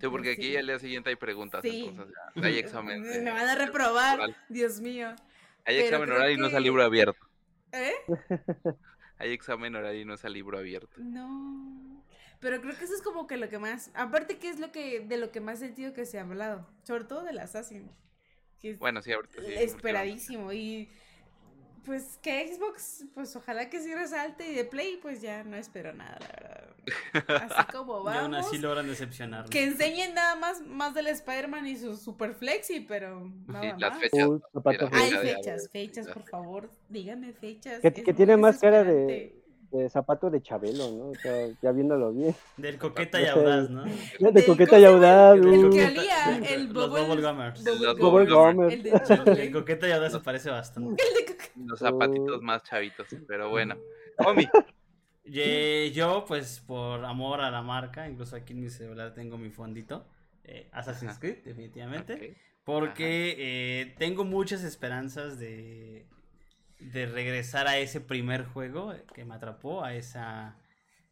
Sí, 0.00 0.08
porque 0.08 0.32
aquí 0.32 0.50
Sí. 0.50 0.56
al 0.56 0.66
día 0.66 0.78
siguiente 0.78 1.10
hay 1.10 1.16
preguntas, 1.16 1.62
Sí. 1.62 1.84
entonces 1.86 2.14
ya, 2.34 2.46
hay 2.46 2.58
examen. 2.58 3.02
Me 3.02 3.30
van 3.30 3.46
a 3.48 3.54
reprobar, 3.54 4.18
oral. 4.18 4.36
Dios 4.48 4.80
mío. 4.80 5.14
Hay 5.64 5.76
pero 5.76 5.80
examen 5.84 6.10
oral 6.10 6.32
y 6.32 6.36
no 6.36 6.46
es 6.46 6.54
a 6.54 6.60
libro 6.60 6.82
abierto. 6.82 7.18
¿Eh? 7.72 7.92
Hay 9.18 9.32
examen 9.32 9.74
oral 9.74 9.96
y 9.96 10.04
no 10.04 10.14
es 10.14 10.24
a 10.24 10.28
libro 10.28 10.58
abierto. 10.58 10.90
No. 10.98 11.85
Pero 12.40 12.60
creo 12.60 12.76
que 12.76 12.84
eso 12.84 12.94
es 12.94 13.02
como 13.02 13.26
que 13.26 13.36
lo 13.36 13.48
que 13.48 13.58
más. 13.58 13.90
Aparte, 13.94 14.38
que 14.38 14.48
es 14.50 14.58
lo 14.60 14.70
que 14.72 15.00
de 15.00 15.16
lo 15.16 15.30
que 15.32 15.40
más 15.40 15.58
sentido 15.58 15.92
que 15.92 16.04
se 16.06 16.18
ha 16.18 16.22
hablado. 16.22 16.66
Sobre 16.82 17.04
todo 17.04 17.22
del 17.24 17.38
Assassin. 17.38 17.90
Que 18.60 18.70
es 18.70 18.78
Bueno, 18.78 19.02
sí, 19.02 19.12
ahorita 19.12 19.42
sí. 19.42 19.52
esperadísimo. 19.54 20.52
Y 20.52 20.88
pues 21.84 22.18
que 22.20 22.52
Xbox, 22.52 23.04
pues 23.14 23.34
ojalá 23.36 23.70
que 23.70 23.80
sí 23.80 23.94
resalte. 23.94 24.50
Y 24.50 24.54
de 24.54 24.64
Play, 24.64 24.98
pues 25.00 25.22
ya 25.22 25.44
no 25.44 25.56
espero 25.56 25.92
nada, 25.92 26.18
la 26.20 26.28
verdad. 26.28 26.66
Así 27.56 27.72
como 27.72 27.94
Y 27.94 27.96
aún 28.16 28.30
vamos. 28.32 28.46
así 28.46 28.58
logran 28.58 28.86
decepcionarnos. 28.86 29.50
Que 29.50 29.64
enseñen 29.64 30.14
nada 30.14 30.34
más, 30.36 30.60
más 30.66 30.94
del 30.94 31.06
Spider-Man 31.08 31.66
y 31.66 31.76
su 31.76 31.96
super 31.96 32.34
flexi, 32.34 32.80
pero 32.80 33.30
nada 33.46 33.76
las 33.78 33.92
más. 33.92 34.00
fechas. 34.00 34.28
Uy, 34.28 34.40
Hay 34.92 35.10
fechas, 35.12 35.68
fechas, 35.70 36.08
por 36.08 36.22
favor. 36.28 36.70
Díganme 36.88 37.32
fechas. 37.32 37.80
Que, 37.80 37.90
tiene 37.90 38.36
más 38.36 38.58
cara 38.58 38.82
de. 38.84 39.35
De 39.70 39.88
zapato 39.90 40.30
de 40.30 40.40
Chabelo, 40.42 40.90
¿no? 40.90 41.08
O 41.10 41.14
sea, 41.14 41.48
ya 41.62 41.72
viéndolo 41.72 42.12
bien. 42.12 42.34
Del 42.56 42.78
coqueta 42.78 43.20
y 43.20 43.26
audaz, 43.26 43.68
¿no? 43.70 43.84
De 43.84 44.32
Del 44.32 44.46
coqueta 44.46 44.78
y 44.78 44.84
audaz. 44.84 45.36
El 45.36 45.42
que 45.70 45.78
de- 45.78 46.54
el 46.54 46.72
los 46.72 46.90
bubble- 46.90 47.06
bubble 47.06 47.22
gummers. 47.28 47.64
Los 47.64 47.78
bubble 47.78 48.02
Bubble 48.02 48.26
gum. 48.26 48.54
Gummer. 48.56 48.72
El 48.72 48.82
de 48.82 48.90
El 48.90 49.02
chicle. 49.04 49.50
coqueta 49.52 49.88
y 49.88 49.92
audaz 49.92 50.12
se 50.12 50.20
parece 50.20 50.50
bastante. 50.50 51.02
Los 51.56 51.78
zapatitos 51.80 52.40
más 52.42 52.62
chavitos, 52.62 53.06
pero 53.26 53.50
bueno. 53.50 53.76
Omi, 54.18 54.46
Yo, 55.92 56.24
pues, 56.26 56.60
por 56.60 57.04
amor 57.04 57.40
a 57.40 57.50
la 57.50 57.62
marca, 57.62 58.08
incluso 58.08 58.36
aquí 58.36 58.52
en 58.52 58.60
mi 58.60 58.70
celular 58.70 59.14
tengo 59.14 59.36
mi 59.38 59.50
fondito. 59.50 60.06
eh, 60.44 60.68
Assassin's. 60.72 61.18
Creed, 61.18 61.38
definitivamente. 61.44 62.36
Porque 62.64 63.34
eh, 63.38 63.94
tengo 63.98 64.24
muchas 64.24 64.62
esperanzas 64.64 65.38
de, 65.38 66.06
de 66.78 67.06
regresar 67.06 67.66
a 67.68 67.78
ese 67.78 68.00
primer 68.00 68.44
juego 68.44 68.94
que 69.14 69.24
me 69.24 69.34
atrapó, 69.34 69.84
a 69.84 69.94
esa 69.94 70.56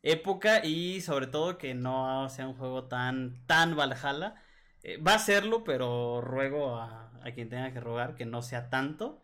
época 0.03 0.65
y 0.65 1.01
sobre 1.01 1.27
todo 1.27 1.59
que 1.59 1.75
no 1.75 2.29
sea 2.29 2.47
un 2.49 2.55
juego 2.55 2.85
tan, 2.85 3.45
tan 3.47 3.77
Valhalla. 3.77 4.37
Eh, 4.83 4.99
va 4.99 5.15
a 5.15 5.19
serlo, 5.19 5.65
pero 5.65 6.21
ruego 6.21 6.77
a, 6.77 7.11
a 7.23 7.33
quien 7.33 7.49
tenga 7.49 7.73
que 7.73 7.81
rogar 7.81 8.15
que 8.15 8.27
no 8.27 8.43
sea 8.43 8.69
tanto. 8.71 9.23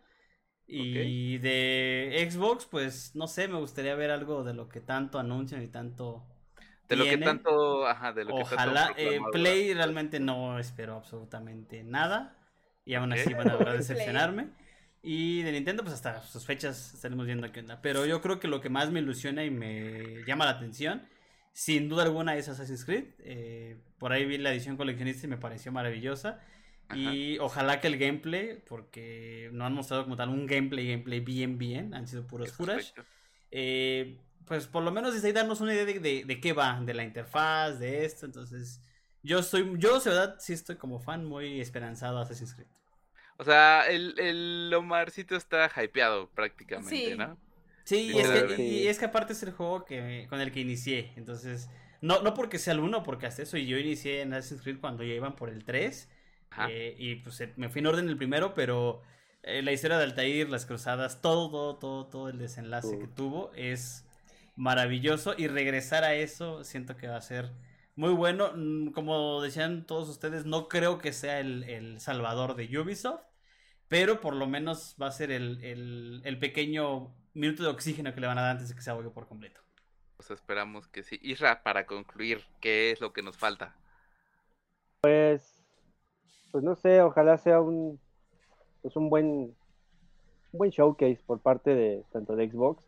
Y 0.73 1.37
de 1.39 2.27
Xbox, 2.31 2.65
pues 2.65 3.13
no 3.13 3.27
sé, 3.27 3.49
me 3.49 3.59
gustaría 3.59 3.93
ver 3.95 4.09
algo 4.09 4.45
de 4.45 4.53
lo 4.53 4.69
que 4.69 4.79
tanto 4.79 5.19
anuncian 5.19 5.61
y 5.61 5.67
tanto... 5.67 6.25
De 6.87 6.95
lo 6.95 7.03
que 7.03 7.17
tanto, 7.17 7.87
ajá, 7.87 8.13
de 8.13 8.23
lo 8.23 8.35
que 8.35 8.43
tanto 8.43 8.53
Ojalá, 8.55 8.93
eh, 8.97 9.19
Play 9.31 9.73
realmente 9.73 10.19
no 10.19 10.59
espero 10.59 10.95
absolutamente 10.95 11.83
nada. 11.83 12.37
Y 12.85 12.95
aún 12.95 13.11
así 13.11 13.33
van 13.33 13.49
a 13.49 13.53
lograr 13.53 13.77
decepcionarme. 13.77 14.51
Y 15.03 15.41
de 15.41 15.51
Nintendo, 15.51 15.83
pues 15.83 15.95
hasta 15.95 16.21
sus 16.21 16.45
fechas 16.45 16.93
estaremos 16.93 17.25
viendo 17.25 17.51
qué 17.51 17.61
onda. 17.61 17.81
Pero 17.81 18.05
yo 18.05 18.21
creo 18.21 18.39
que 18.39 18.47
lo 18.47 18.61
que 18.61 18.69
más 18.69 18.91
me 18.91 18.99
ilusiona 18.99 19.43
y 19.43 19.49
me 19.49 20.23
llama 20.27 20.45
la 20.45 20.51
atención, 20.51 21.07
sin 21.53 21.89
duda 21.89 22.03
alguna, 22.03 22.35
es 22.35 22.47
Assassin's 22.49 22.85
Creed. 22.85 23.05
Eh, 23.19 23.77
por 23.97 24.11
ahí 24.13 24.25
vi 24.25 24.37
la 24.37 24.51
edición 24.51 24.77
coleccionista 24.77 25.25
y 25.25 25.29
me 25.29 25.37
pareció 25.37 25.71
maravillosa. 25.71 26.39
Y 26.93 27.37
ojalá 27.39 27.79
que 27.79 27.87
el 27.87 27.97
gameplay, 27.97 28.61
porque 28.67 29.49
no 29.53 29.65
han 29.65 29.73
mostrado 29.73 30.03
como 30.03 30.17
tal 30.17 30.27
un 30.29 30.45
gameplay, 30.45 30.87
gameplay 30.89 31.21
bien, 31.21 31.57
bien, 31.57 31.93
han 31.93 32.05
sido 32.07 32.27
puros 32.27 32.51
correcto. 32.51 33.03
Eh, 33.49 34.19
pues 34.45 34.67
por 34.67 34.83
lo 34.83 34.91
menos 34.91 35.13
desde 35.13 35.27
ahí 35.27 35.33
darnos 35.33 35.61
una 35.61 35.73
idea 35.73 35.85
de, 35.85 35.99
de- 35.99 36.25
de 36.25 36.39
qué 36.41 36.51
va, 36.53 36.79
de 36.81 36.93
la 36.93 37.03
interfaz, 37.05 37.79
de 37.79 38.03
esto. 38.05 38.25
Entonces, 38.25 38.81
yo 39.23 39.39
estoy, 39.39 39.71
yo 39.77 39.99
de 39.99 40.09
verdad 40.09 40.35
sí 40.39 40.51
estoy 40.53 40.75
como 40.75 40.99
fan 40.99 41.25
muy 41.25 41.61
esperanzado 41.61 42.17
a 42.19 42.23
Assassin's 42.23 42.53
Creed. 42.55 42.67
O 43.41 43.45
sea, 43.45 43.83
el, 43.89 44.19
el 44.19 44.73
Omarcito 44.75 45.35
está 45.35 45.69
hypeado 45.83 46.29
prácticamente, 46.31 46.89
Sí. 46.89 47.15
¿no? 47.15 47.37
Sí, 47.83 48.11
y 48.13 48.19
es, 48.19 48.29
que, 48.29 48.63
y 48.63 48.87
es 48.87 48.99
que 48.99 49.05
aparte 49.05 49.33
es 49.33 49.43
el 49.43 49.51
juego 49.51 49.85
que, 49.85 50.27
con 50.29 50.39
el 50.41 50.51
que 50.51 50.59
inicié. 50.61 51.13
Entonces, 51.17 51.69
no, 52.01 52.21
no 52.21 52.33
porque 52.35 52.59
sea 52.59 52.73
el 52.73 52.79
uno, 52.79 53.03
porque 53.03 53.25
hasta 53.25 53.41
eso 53.41 53.57
yo 53.57 53.77
inicié 53.77 54.21
en 54.21 54.33
Assassin's 54.33 54.61
Creed 54.61 54.79
cuando 54.79 55.03
ya 55.03 55.13
iban 55.15 55.35
por 55.35 55.49
el 55.49 55.65
3. 55.65 56.09
Ajá. 56.51 56.67
eh, 56.69 56.95
y 56.99 57.15
pues 57.15 57.41
eh, 57.41 57.53
me 57.57 57.69
fui 57.69 57.79
en 57.79 57.87
orden 57.87 58.09
el 58.09 58.17
primero, 58.17 58.53
pero 58.53 59.01
eh, 59.43 59.61
la 59.63 59.71
historia 59.71 59.97
de 59.97 60.03
Altair, 60.05 60.49
las 60.49 60.65
cruzadas, 60.65 61.21
todo, 61.21 61.49
todo, 61.49 61.77
todo, 61.79 62.07
todo 62.07 62.29
el 62.29 62.37
desenlace 62.37 62.97
que 62.99 63.07
tuvo 63.07 63.51
es 63.55 64.05
maravilloso. 64.55 65.33
Y 65.37 65.47
regresar 65.47 66.03
a 66.03 66.13
eso 66.15 66.63
siento 66.63 66.97
que 66.97 67.07
va 67.07 67.17
a 67.17 67.21
ser 67.21 67.51
muy 67.95 68.11
bueno. 68.13 68.51
Mm, 68.55 68.91
Como 68.91 69.41
decían 69.41 69.85
todos 69.87 70.09
ustedes, 70.09 70.45
no 70.45 70.67
creo 70.69 70.99
que 70.99 71.13
sea 71.13 71.39
el, 71.39 71.63
el 71.63 71.99
salvador 71.99 72.55
de 72.55 72.77
Ubisoft. 72.79 73.21
Pero 73.91 74.21
por 74.21 74.33
lo 74.37 74.47
menos 74.47 74.95
va 75.01 75.07
a 75.07 75.11
ser 75.11 75.31
el, 75.31 75.61
el- 75.65 76.21
el 76.23 76.39
pequeño 76.39 77.13
minuto 77.33 77.61
de 77.61 77.67
oxígeno 77.69 78.13
que 78.13 78.21
le 78.21 78.27
van 78.27 78.37
a 78.37 78.41
dar 78.43 78.51
antes 78.51 78.69
de 78.69 78.75
que 78.75 78.81
se 78.81 78.89
ahogue 78.89 79.09
por 79.09 79.27
completo. 79.27 79.59
Pues 80.15 80.31
esperamos 80.31 80.87
que 80.87 81.03
sí. 81.03 81.19
Isra, 81.21 81.61
para 81.61 81.85
concluir, 81.85 82.39
¿qué 82.61 82.91
es 82.91 83.01
lo 83.01 83.11
que 83.11 83.21
nos 83.21 83.35
falta? 83.35 83.75
Pues, 85.01 85.61
pues 86.53 86.63
no 86.63 86.75
sé, 86.75 87.01
ojalá 87.01 87.37
sea 87.37 87.59
un, 87.59 87.99
pues 88.81 88.95
un 88.95 89.09
buen, 89.09 89.25
un 89.25 89.55
buen 90.53 90.71
showcase 90.71 91.19
por 91.25 91.41
parte 91.41 91.75
de 91.75 92.05
tanto 92.13 92.37
de 92.37 92.49
Xbox, 92.49 92.87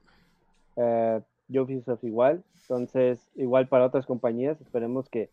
eh, 0.78 1.20
Ubisoft 1.50 2.06
igual, 2.06 2.46
entonces 2.62 3.30
igual 3.36 3.68
para 3.68 3.88
otras 3.88 4.06
compañías, 4.06 4.62
esperemos 4.62 5.10
que, 5.10 5.30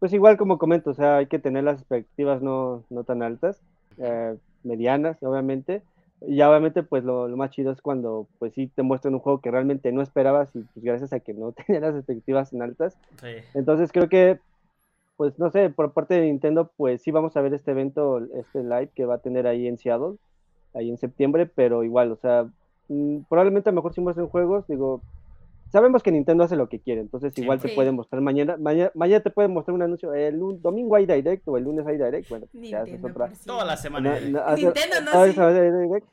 pues 0.00 0.12
igual 0.12 0.36
como 0.36 0.58
comento, 0.58 0.90
o 0.90 0.94
sea, 0.94 1.16
hay 1.16 1.28
que 1.28 1.38
tener 1.38 1.64
las 1.64 1.78
expectativas 1.80 2.42
no, 2.42 2.84
no 2.90 3.04
tan 3.04 3.22
altas, 3.22 3.62
eh, 3.96 4.36
medianas, 4.66 5.22
obviamente, 5.22 5.82
y 6.20 6.36
ya 6.36 6.48
obviamente 6.50 6.82
pues 6.82 7.04
lo, 7.04 7.28
lo 7.28 7.36
más 7.36 7.50
chido 7.50 7.72
es 7.72 7.80
cuando 7.80 8.26
pues 8.38 8.52
sí 8.54 8.66
te 8.74 8.82
muestran 8.82 9.14
un 9.14 9.20
juego 9.20 9.40
que 9.40 9.50
realmente 9.50 9.92
no 9.92 10.02
esperabas 10.02 10.54
y 10.54 10.60
pues 10.60 10.84
gracias 10.84 11.12
a 11.12 11.20
que 11.20 11.32
no 11.34 11.52
tenías 11.66 11.82
las 11.82 11.94
expectativas 11.96 12.50
tan 12.50 12.62
altas, 12.62 12.98
Sí. 13.20 13.28
entonces 13.54 13.92
creo 13.92 14.08
que, 14.08 14.38
pues 15.16 15.38
no 15.38 15.50
sé, 15.50 15.70
por 15.70 15.92
parte 15.92 16.14
de 16.14 16.22
Nintendo, 16.26 16.70
pues 16.76 17.00
sí 17.02 17.10
vamos 17.10 17.36
a 17.36 17.40
ver 17.40 17.54
este 17.54 17.70
evento, 17.70 18.18
este 18.34 18.62
live 18.62 18.90
que 18.94 19.06
va 19.06 19.14
a 19.14 19.18
tener 19.18 19.46
ahí 19.46 19.66
en 19.66 19.78
Seattle, 19.78 20.16
ahí 20.74 20.90
en 20.90 20.98
septiembre, 20.98 21.46
pero 21.46 21.84
igual, 21.84 22.12
o 22.12 22.16
sea, 22.16 22.46
mm, 22.88 23.20
probablemente 23.28 23.70
a 23.70 23.72
lo 23.72 23.76
mejor 23.76 23.94
si 23.94 24.00
muestren 24.02 24.28
juegos, 24.28 24.66
digo, 24.66 25.00
sabemos 25.70 26.02
que 26.02 26.12
Nintendo 26.12 26.44
hace 26.44 26.56
lo 26.56 26.68
que 26.68 26.80
quiere, 26.80 27.00
entonces 27.00 27.36
igual 27.38 27.60
te 27.60 27.68
puede 27.74 27.92
mostrar 27.92 28.22
mañana, 28.22 28.56
mañana, 28.56 28.90
mañana 28.94 29.22
te 29.22 29.30
puede 29.30 29.48
mostrar 29.48 29.74
un 29.74 29.82
anuncio, 29.82 30.14
el 30.14 30.38
domingo 30.62 30.96
hay 30.96 31.06
Direct 31.06 31.46
o 31.48 31.56
el 31.56 31.64
lunes 31.64 31.86
hay 31.86 31.96
Direct, 31.96 32.28
bueno, 32.28 32.46
ya 32.52 32.82
es 32.82 32.84
Nintendo 32.92 33.08
otra. 33.08 33.34
sí. 33.34 33.46
Toda 33.46 33.64
la 33.64 33.76
semana. 33.76 34.18
Na- 34.20 34.28
na- 34.30 34.40
hace- 34.46 34.62
Nintendo 34.62 34.96
no, 35.04 35.24
sí. 35.26 35.32
Direct, 35.32 36.06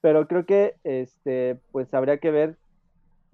Pero 0.00 0.26
creo 0.28 0.46
que, 0.46 0.74
este, 0.84 1.58
pues 1.72 1.92
habría 1.94 2.18
que 2.18 2.30
ver 2.30 2.56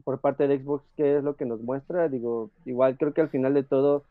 por 0.05 0.21
parte 0.21 0.49
de 0.49 0.59
Xbox 0.59 0.85
qué 0.97 1.19
es 1.19 1.23
lo 1.25 1.37
que 1.37 1.45
nos 1.45 1.61
muestra. 1.61 2.09
Digo, 2.09 2.51
igual 2.65 2.97
creo 2.97 3.13
que 3.13 3.21
al 3.21 3.29
final 3.29 3.55
de 3.55 3.63
todo, 3.63 4.05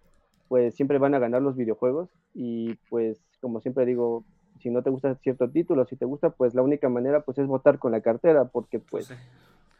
pues 0.47 0.75
siempre 0.75 0.97
van 0.99 1.15
a 1.15 1.19
ganar 1.19 1.41
los 1.41 1.55
videojuegos 1.55 2.09
y 2.33 2.75
pues 2.89 3.19
como 3.41 3.59
siempre 3.61 3.85
digo, 3.85 4.23
si 4.59 4.69
no 4.69 4.83
te 4.83 4.89
gusta 4.91 5.15
cierto 5.15 5.49
título, 5.49 5.85
si 5.85 5.95
te 5.95 6.05
gusta, 6.05 6.29
pues 6.29 6.53
la 6.53 6.61
única 6.61 6.87
manera 6.87 7.21
pues 7.21 7.37
es 7.39 7.47
votar 7.47 7.79
con 7.79 7.91
la 7.93 8.01
cartera, 8.01 8.45
porque 8.45 8.77
pues 8.79 9.07
Sí. 9.07 9.13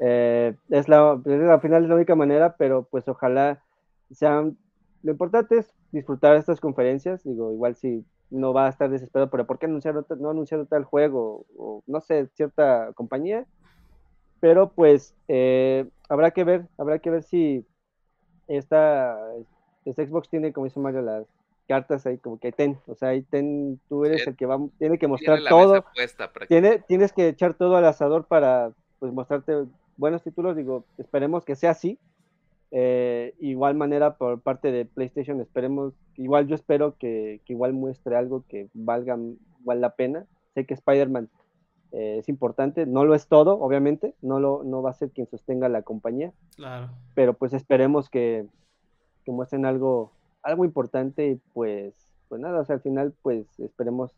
Eh, 0.04 0.56
es 0.70 0.90
la, 0.90 1.20
pues, 1.24 1.40
al 1.40 1.62
final 1.62 1.84
es 1.84 1.90
la 1.90 1.96
única 1.96 2.16
manera, 2.16 2.56
pero 2.58 2.88
pues 2.90 3.08
ojalá 3.08 3.64
sean, 4.10 4.58
lo 5.04 5.12
importante 5.12 5.60
es 5.60 5.72
disfrutar 5.92 6.36
estas 6.36 6.60
conferencias, 6.60 7.24
digo, 7.24 7.54
igual 7.54 7.76
si 7.76 8.04
no 8.32 8.52
va 8.52 8.66
a 8.66 8.70
estar 8.70 8.90
desesperado, 8.90 9.30
pero 9.30 9.46
¿por 9.46 9.60
qué 9.60 9.68
anunciaron, 9.68 10.04
no 10.20 10.32
anunciaron 10.32 10.66
tal 10.66 10.86
juego? 10.86 11.46
O 11.56 11.84
no 11.86 12.02
sé, 12.02 12.28
cierta 12.34 12.92
compañía, 12.96 13.46
pero 14.40 14.72
pues 14.72 15.14
eh, 15.28 15.88
habrá 16.10 16.32
que 16.32 16.46
ver, 16.46 16.66
habrá 16.80 16.98
que 16.98 17.12
ver 17.12 17.22
si 17.22 17.64
esta, 18.48 19.20
este 19.86 20.08
Xbox 20.08 20.30
tiene, 20.30 20.52
como 20.52 20.66
dice 20.66 20.80
Mario, 20.80 21.04
las 21.04 21.28
cartas 21.68 22.08
ahí 22.08 22.18
como 22.18 22.40
que 22.40 22.52
ten, 22.52 22.80
o 22.88 22.96
sea, 22.96 23.10
ahí 23.10 23.22
ten, 23.22 23.80
tú 23.88 24.04
eres 24.04 24.24
Sí. 24.24 24.30
el 24.32 24.36
que 24.36 24.48
va, 24.48 24.58
tiene 24.80 24.98
que 24.98 25.06
Tiene 25.06 25.12
mostrar 25.12 25.40
la 25.42 25.50
todo, 25.52 25.86
puesta 25.94 26.32
tiene, 26.48 26.80
tienes 26.88 27.14
que 27.14 27.28
echar 27.28 27.54
todo 27.54 27.76
al 27.78 27.86
asador 27.86 28.26
para 28.26 28.72
pues 28.98 29.14
mostrarte 29.14 29.66
buenos 30.02 30.24
títulos, 30.24 30.56
digo, 30.58 30.84
esperemos 30.98 31.46
que 31.46 31.56
sea 31.56 31.72
así. 31.72 32.00
Eh, 32.72 33.36
igual 33.40 33.76
manera 33.76 34.16
por 34.18 34.42
parte 34.42 34.72
de 34.72 34.86
PlayStation, 34.86 35.40
esperemos, 35.42 35.94
igual 36.18 36.48
yo 36.48 36.56
espero 36.56 36.96
que, 36.98 37.40
que 37.46 37.54
igual 37.54 37.74
muestre 37.74 38.16
algo 38.16 38.44
que 38.48 38.68
valga 38.74 39.18
igual 39.60 39.80
la 39.80 39.92
pena. 39.96 40.26
Sé 40.56 40.66
que 40.66 40.74
Spider-Man 40.74 41.30
eh, 41.92 42.18
es 42.20 42.30
importante, 42.30 42.86
no 42.88 43.06
lo 43.06 43.14
es 43.14 43.28
todo, 43.28 43.60
obviamente, 43.60 44.16
no, 44.24 44.40
lo, 44.40 44.64
no 44.64 44.82
va 44.82 44.90
a 44.90 44.94
ser 44.94 45.12
quien 45.12 45.28
sostenga 45.28 45.70
la 45.70 45.84
compañía, 45.84 46.32
Claro. 46.56 46.90
pero 47.14 47.34
pues 47.34 47.54
esperemos 47.54 48.10
que, 48.10 48.48
que 49.24 49.32
muestren 49.32 49.66
algo, 49.66 50.12
algo 50.42 50.66
importante 50.66 51.28
y 51.28 51.36
pues, 51.54 51.94
pues 52.28 52.42
nada, 52.42 52.62
o 52.62 52.66
sea, 52.66 52.76
al 52.78 52.82
final 52.82 53.14
pues 53.22 53.46
esperemos 53.60 54.16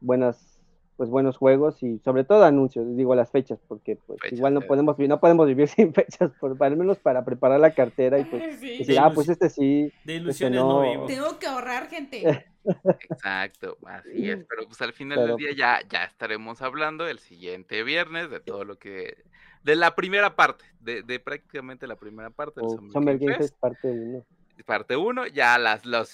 buenas 0.00 0.53
pues 0.96 1.10
buenos 1.10 1.36
juegos 1.36 1.82
y 1.82 1.98
sobre 2.04 2.22
todo 2.24 2.44
anuncios, 2.44 2.86
digo 2.96 3.14
las 3.14 3.30
fechas, 3.30 3.58
porque 3.66 3.96
pues 4.06 4.20
Fechas, 4.20 4.38
igual 4.38 4.54
no 4.54 4.60
sí. 4.60 4.66
podemos 4.68 4.96
no 4.98 5.18
podemos 5.20 5.46
vivir 5.46 5.66
sin 5.68 5.92
fechas, 5.92 6.30
por, 6.40 6.56
al 6.62 6.76
menos 6.76 6.98
para 6.98 7.24
preparar 7.24 7.58
la 7.60 7.74
cartera 7.74 8.18
y 8.18 8.24
pues 8.24 8.42
Sí. 8.60 8.78
decir, 8.78 8.98
ah, 9.00 9.10
pues 9.14 9.28
este 9.28 9.50
sí, 9.50 9.92
De 10.04 10.14
ilusiones 10.14 10.60
no- 10.60 10.82
no, 10.84 10.90
vivo. 10.90 11.06
Tengo 11.06 11.38
que 11.38 11.46
ahorrar, 11.46 11.88
gente. 11.88 12.46
Exacto, 13.10 13.76
así 13.86 14.30
es, 14.30 14.44
pero 14.48 14.66
pues 14.66 14.80
al 14.82 14.92
final 14.92 15.18
Pero- 15.18 15.36
del 15.36 15.36
día 15.36 15.52
ya, 15.54 15.88
ya 15.88 16.04
estaremos 16.04 16.62
hablando 16.62 17.06
el 17.06 17.18
siguiente 17.18 17.82
viernes 17.82 18.30
de 18.30 18.40
todo 18.40 18.64
lo 18.64 18.78
que, 18.78 19.18
de 19.64 19.76
la 19.76 19.94
primera 19.94 20.36
parte, 20.36 20.64
de, 20.80 21.02
de 21.02 21.18
prácticamente 21.20 21.86
la 21.86 21.96
primera 21.96 22.30
parte 22.30 22.60
del 22.60 22.68
o 22.70 22.76
Summer 22.76 22.92
Summer 22.92 23.18
Game 23.18 23.26
Game 23.32 23.36
Fest, 23.38 23.50
Fest 23.54 23.60
parte 23.60 23.88
1. 23.90 24.24
parte 24.64 24.96
1, 24.96 25.26
ya 25.28 25.58
las, 25.58 25.84
los 25.84 26.10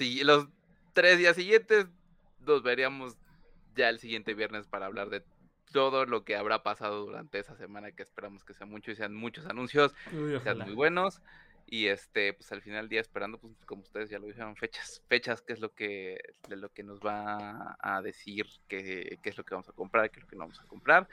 tres 0.92 1.18
días 1.18 1.36
siguientes 1.36 1.86
nos 2.46 2.62
veríamos 2.62 3.16
ya 3.74 3.88
el 3.88 3.98
siguiente 3.98 4.34
viernes 4.34 4.66
para 4.66 4.86
hablar 4.86 5.10
de 5.10 5.24
todo 5.72 6.04
lo 6.06 6.24
que 6.24 6.36
habrá 6.36 6.62
pasado 6.62 7.04
durante 7.06 7.38
esa 7.38 7.56
semana, 7.56 7.92
que 7.92 8.02
esperamos 8.02 8.44
que 8.44 8.54
sea 8.54 8.66
mucho 8.66 8.90
y 8.90 8.96
sean 8.96 9.14
muchos 9.14 9.46
anuncios, 9.46 9.94
Uy, 10.12 10.40
sean 10.40 10.58
muy 10.58 10.74
buenos. 10.74 11.22
Y 11.66 11.86
este, 11.86 12.32
pues 12.34 12.50
al 12.50 12.62
final 12.62 12.80
del 12.82 12.88
día 12.88 13.00
esperando, 13.00 13.38
pues 13.38 13.54
como 13.64 13.82
ustedes 13.82 14.10
ya 14.10 14.18
lo 14.18 14.26
dijeron, 14.26 14.56
fechas, 14.56 15.02
fechas, 15.08 15.40
qué 15.42 15.52
es 15.52 15.60
lo 15.60 15.72
que, 15.72 16.18
de 16.48 16.56
lo 16.56 16.70
que 16.72 16.82
nos 16.82 16.98
va 17.00 17.76
a 17.78 18.02
decir, 18.02 18.46
qué, 18.66 19.18
qué 19.22 19.30
es 19.30 19.38
lo 19.38 19.44
que 19.44 19.54
vamos 19.54 19.68
a 19.68 19.72
comprar, 19.72 20.10
qué 20.10 20.18
es 20.18 20.24
lo 20.24 20.28
que 20.28 20.36
no 20.36 20.40
vamos 20.44 20.60
a 20.60 20.64
comprar. 20.66 21.08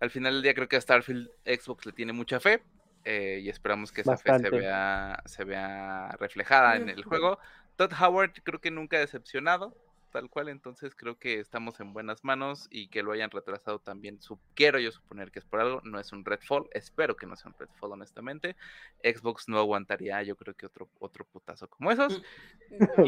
Al 0.00 0.10
final 0.10 0.34
del 0.34 0.42
día 0.42 0.54
creo 0.54 0.68
que 0.68 0.76
a 0.76 0.80
Starfield 0.80 1.30
Xbox 1.46 1.86
le 1.86 1.92
tiene 1.92 2.12
mucha 2.12 2.40
fe. 2.40 2.62
eh, 3.04 3.40
y 3.42 3.48
esperamos 3.48 3.92
que 3.92 4.00
esa 4.02 4.16
fe 4.18 4.34
se 4.34 4.50
vea, 4.50 5.22
se 5.26 5.44
vea 5.44 6.08
reflejada 6.18 6.76
en 6.76 6.88
el 6.88 7.04
juego. 7.04 7.38
Todd 7.76 7.92
Howard 8.00 8.32
creo 8.42 8.60
que 8.60 8.70
nunca 8.72 8.96
ha 8.96 9.00
decepcionado, 9.00 9.76
tal 10.16 10.30
cual, 10.30 10.48
entonces 10.48 10.94
creo 10.94 11.18
que 11.18 11.40
estamos 11.40 11.78
en 11.78 11.92
buenas 11.92 12.24
manos 12.24 12.68
y 12.70 12.88
que 12.88 13.02
lo 13.02 13.12
hayan 13.12 13.30
retrasado 13.30 13.80
también. 13.80 14.18
su- 14.22 14.38
quiero 14.54 14.78
yo 14.78 14.90
suponer 14.90 15.30
que 15.30 15.40
es 15.40 15.44
por 15.44 15.60
algo, 15.60 15.82
no 15.84 16.00
es 16.00 16.10
un 16.10 16.24
Redfall, 16.24 16.70
espero 16.72 17.14
que 17.14 17.26
no 17.26 17.36
sea 17.36 17.50
un 17.50 17.54
Redfall 17.58 17.92
honestamente. 17.92 18.56
Xbox 19.04 19.46
no 19.46 19.58
aguantaría 19.58 20.22
yo 20.22 20.34
creo 20.34 20.54
que 20.54 20.64
otro, 20.64 20.88
otro 21.00 21.26
putazo 21.26 21.68
como 21.68 21.90
esos. 21.90 22.22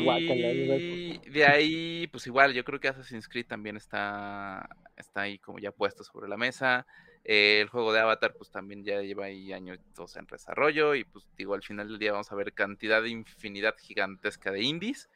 Y 1.25 1.31
de 1.31 1.47
ahí, 1.47 2.07
pues 2.13 2.27
igual, 2.27 2.53
yo 2.53 2.63
creo 2.63 2.79
que 2.79 2.89
Assassin's 2.89 3.27
Creed 3.27 3.47
también 3.47 3.79
está, 3.79 4.69
está 4.97 5.23
ahí 5.23 5.39
como 5.39 5.59
ya 5.59 5.73
puesto 5.73 6.05
sobre 6.05 6.29
la 6.29 6.37
mesa. 6.37 6.87
Eh, 7.25 7.61
el 7.63 7.69
juego 7.69 7.93
de 7.95 8.01
Avatar, 8.01 8.35
pues 8.37 8.51
también 8.51 8.85
ya 8.85 9.01
lleva 9.01 9.25
ahí 9.25 9.53
años 9.55 9.79
en 10.15 10.27
desarrollo. 10.27 10.95
Y 10.95 11.05
pues 11.05 11.27
digo, 11.39 11.55
al 11.55 11.63
final 11.63 11.89
del 11.89 11.99
día 11.99 12.13
vamos 12.13 12.31
a 12.31 12.35
ver 12.35 12.53
cantidad 12.53 13.03
de 13.03 13.09
infinidad 13.09 13.75
gigantesca 13.79 14.53
de 14.53 14.63
indies. 14.63 15.09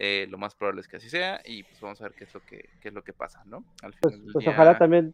Eh, 0.00 0.28
lo 0.30 0.38
más 0.38 0.54
probable 0.54 0.80
es 0.80 0.86
que 0.88 0.98
así 0.98 1.10
sea. 1.10 1.40
Y 1.44 1.64
pues 1.64 1.80
vamos 1.80 2.00
a 2.00 2.04
ver 2.04 2.12
qué 2.14 2.22
es 2.24 2.32
lo 2.32 2.40
que, 2.40 2.68
qué 2.80 2.88
es 2.88 2.94
lo 2.94 3.02
que 3.02 3.12
pasa, 3.12 3.42
¿no? 3.46 3.64
Al 3.82 3.92
Pues, 4.00 4.14
final 4.14 4.32
pues 4.32 4.44
día- 4.44 4.52
ojalá 4.52 4.78
también 4.78 5.12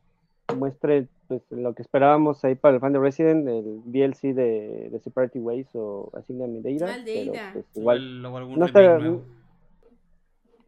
muestre 0.54 1.08
pues, 1.26 1.40
lo 1.50 1.74
que 1.74 1.80
esperábamos 1.80 2.44
ahí 2.44 2.54
para 2.54 2.74
el 2.74 2.80
fan 2.80 2.92
de 2.92 2.98
Resident, 2.98 3.48
el 3.48 3.80
DLC 3.86 4.34
de, 4.34 4.90
de 4.90 5.00
Separate 5.00 5.38
Ways 5.38 5.68
o 5.72 6.10
Asigna 6.14 6.46
Mideira. 6.46 6.98
Pues, 7.52 7.64
igual, 7.74 8.20
no 8.22 8.66
está- 8.66 8.98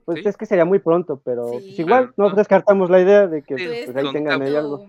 pues 0.06 0.20
Sí. 0.22 0.28
es 0.28 0.36
que 0.36 0.46
sería 0.46 0.64
muy 0.64 0.78
pronto, 0.78 1.20
pero 1.22 1.50
pues, 1.50 1.78
igual 1.78 2.14
no 2.16 2.30
no. 2.30 2.34
descartamos 2.36 2.88
la 2.88 3.00
idea 3.02 3.26
de 3.26 3.42
que 3.42 3.58
Sí, 3.58 3.64
pues, 3.92 3.96
ahí 3.96 4.12
tengan 4.12 4.40
ahí 4.40 4.54
algo. 4.54 4.86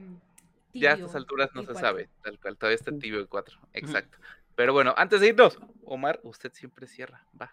Ya 0.73 0.91
a 0.91 0.93
estas 0.93 1.15
alturas 1.15 1.49
no 1.55 1.61
se 1.63 1.71
cuatro. 1.73 1.81
sabe, 1.89 2.09
tal 2.23 2.39
cual, 2.39 2.55
todavía 2.55 2.75
está 2.75 2.91
tibio 2.97 3.19
el 3.19 3.27
4, 3.27 3.57
exacto. 3.73 4.19
Pero 4.55 4.73
bueno, 4.73 4.93
antes 4.95 5.19
de 5.21 5.29
irnos, 5.29 5.59
Omar, 5.83 6.19
usted 6.23 6.51
siempre 6.53 6.85
cierra, 6.87 7.25
va. 7.39 7.51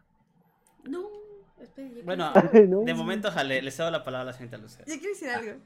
No, 0.85 1.09
Bueno. 2.05 2.33
De 2.85 2.95
momento, 2.95 3.31
jale, 3.31 3.63
le 3.63 3.71
cedo 3.71 3.91
la 3.91 4.05
palabra 4.05 4.23
a 4.23 4.27
la 4.27 4.33
señorita 4.33 4.59
Lucero. 4.59 4.85
yo 4.87 4.95
quiero 4.99 5.09
decir 5.15 5.29
algo. 5.31 5.61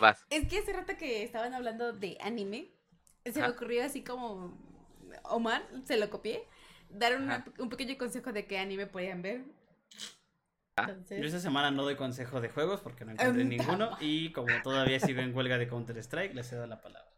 Vas. 0.00 0.24
Es 0.30 0.48
que 0.48 0.58
hace 0.58 0.72
rato 0.72 0.96
que 0.98 1.22
estaban 1.22 1.54
hablando 1.54 1.92
de 1.92 2.18
anime, 2.20 2.70
se 3.24 3.32
me 3.38 3.46
Ajá. 3.46 3.50
ocurrió 3.54 3.84
así 3.84 4.02
como 4.02 4.58
Omar, 5.24 5.62
se 5.84 5.96
lo 5.96 6.10
copié, 6.10 6.42
dar 6.90 7.16
una- 7.16 7.44
un 7.58 7.68
pequeño 7.68 7.96
consejo 7.96 8.32
de 8.32 8.46
qué 8.46 8.58
anime 8.58 8.86
podían 8.86 9.22
ver. 9.22 9.44
Ah, 10.76 10.86
Entonces, 10.88 11.20
Yo 11.20 11.26
esta 11.26 11.38
semana 11.38 11.70
no 11.70 11.84
doy 11.84 11.94
consejo 11.94 12.40
de 12.40 12.48
juegos 12.48 12.80
porque 12.80 13.04
no 13.04 13.12
encontré 13.12 13.42
Em, 13.42 13.48
ninguno. 13.48 13.96
Y 14.00 14.32
como 14.32 14.48
todavía 14.62 14.98
sigo 14.98 15.20
en 15.20 15.34
huelga 15.34 15.56
de 15.56 15.68
Counter-Strike, 15.68 16.34
le 16.34 16.42
cedo 16.42 16.66
la 16.66 16.80
palabra. 16.82 17.08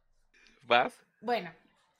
¿Vas? 0.64 0.92
Bueno, 1.22 1.50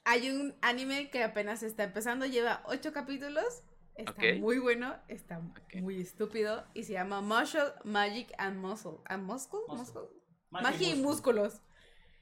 hay 0.05 0.29
un 0.31 0.55
anime 0.61 1.09
que 1.09 1.25
apenas 1.25 1.63
está 1.63 1.85
empezando, 1.85 2.27
lleva 2.27 2.63
ocho 2.67 2.93
capítulos, 2.93 3.63
está 3.97 4.23
muy 4.39 4.59
bueno, 4.59 4.97
está 5.09 5.41
muy 5.75 6.01
estúpido 6.01 6.65
y 6.75 6.85
se 6.85 6.93
llama 6.93 7.21
Martial 7.21 7.75
Magic 7.85 8.33
and 8.39 8.59
Muscle. 8.59 8.99
¿And 9.07 9.25
Muscle? 9.25 9.61
Muscle. 9.69 10.03
Muscle. 10.51 10.63
Magia 10.63 10.89
y 10.91 10.95
músculos. 10.97 11.61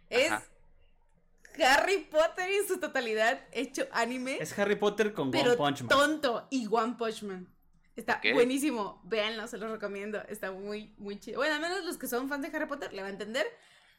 Es 0.09 0.31
Ajá. 0.33 0.45
Harry 1.67 1.99
Potter 2.11 2.51
en 2.51 2.67
su 2.67 2.79
totalidad 2.79 3.41
hecho 3.53 3.87
anime. 3.93 4.39
Es 4.41 4.59
Harry 4.59 4.77
Potter 4.77 5.13
con 5.13 5.29
One 5.29 5.39
pero 5.43 5.57
Punch 5.57 5.83
Man. 5.83 5.89
tonto 5.89 6.49
y 6.51 6.67
One 6.71 6.97
Punch 6.99 7.23
Man. 7.23 7.49
Está 7.97 8.21
buenísimo, 8.33 9.01
véanlo, 9.05 9.47
se 9.47 9.57
los 9.57 9.71
recomiendo, 9.71 10.21
está 10.29 10.51
muy, 10.51 10.93
muy 10.99 11.21
chido. 11.21 11.39
Bueno, 11.39 11.55
al 11.55 11.61
menos 11.61 11.85
los 11.85 11.97
que 11.97 12.09
son 12.09 12.29
fans 12.29 12.43
de 12.43 12.57
Harry 12.57 12.67
Potter 12.67 12.93
le 12.93 13.03
van 13.03 13.11
a 13.11 13.13
entender 13.13 13.47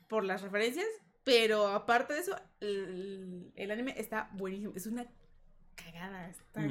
por 0.10 0.26
las 0.26 0.42
referencias, 0.42 0.86
pero 1.24 1.68
aparte 1.68 2.14
de 2.14 2.20
eso, 2.20 2.36
el, 2.60 3.54
el 3.56 3.72
anime 3.72 3.96
está 3.98 4.30
buenísimo, 4.34 4.74
es 4.76 4.86
una 4.86 5.08
cagada, 5.76 6.30
está 6.30 6.62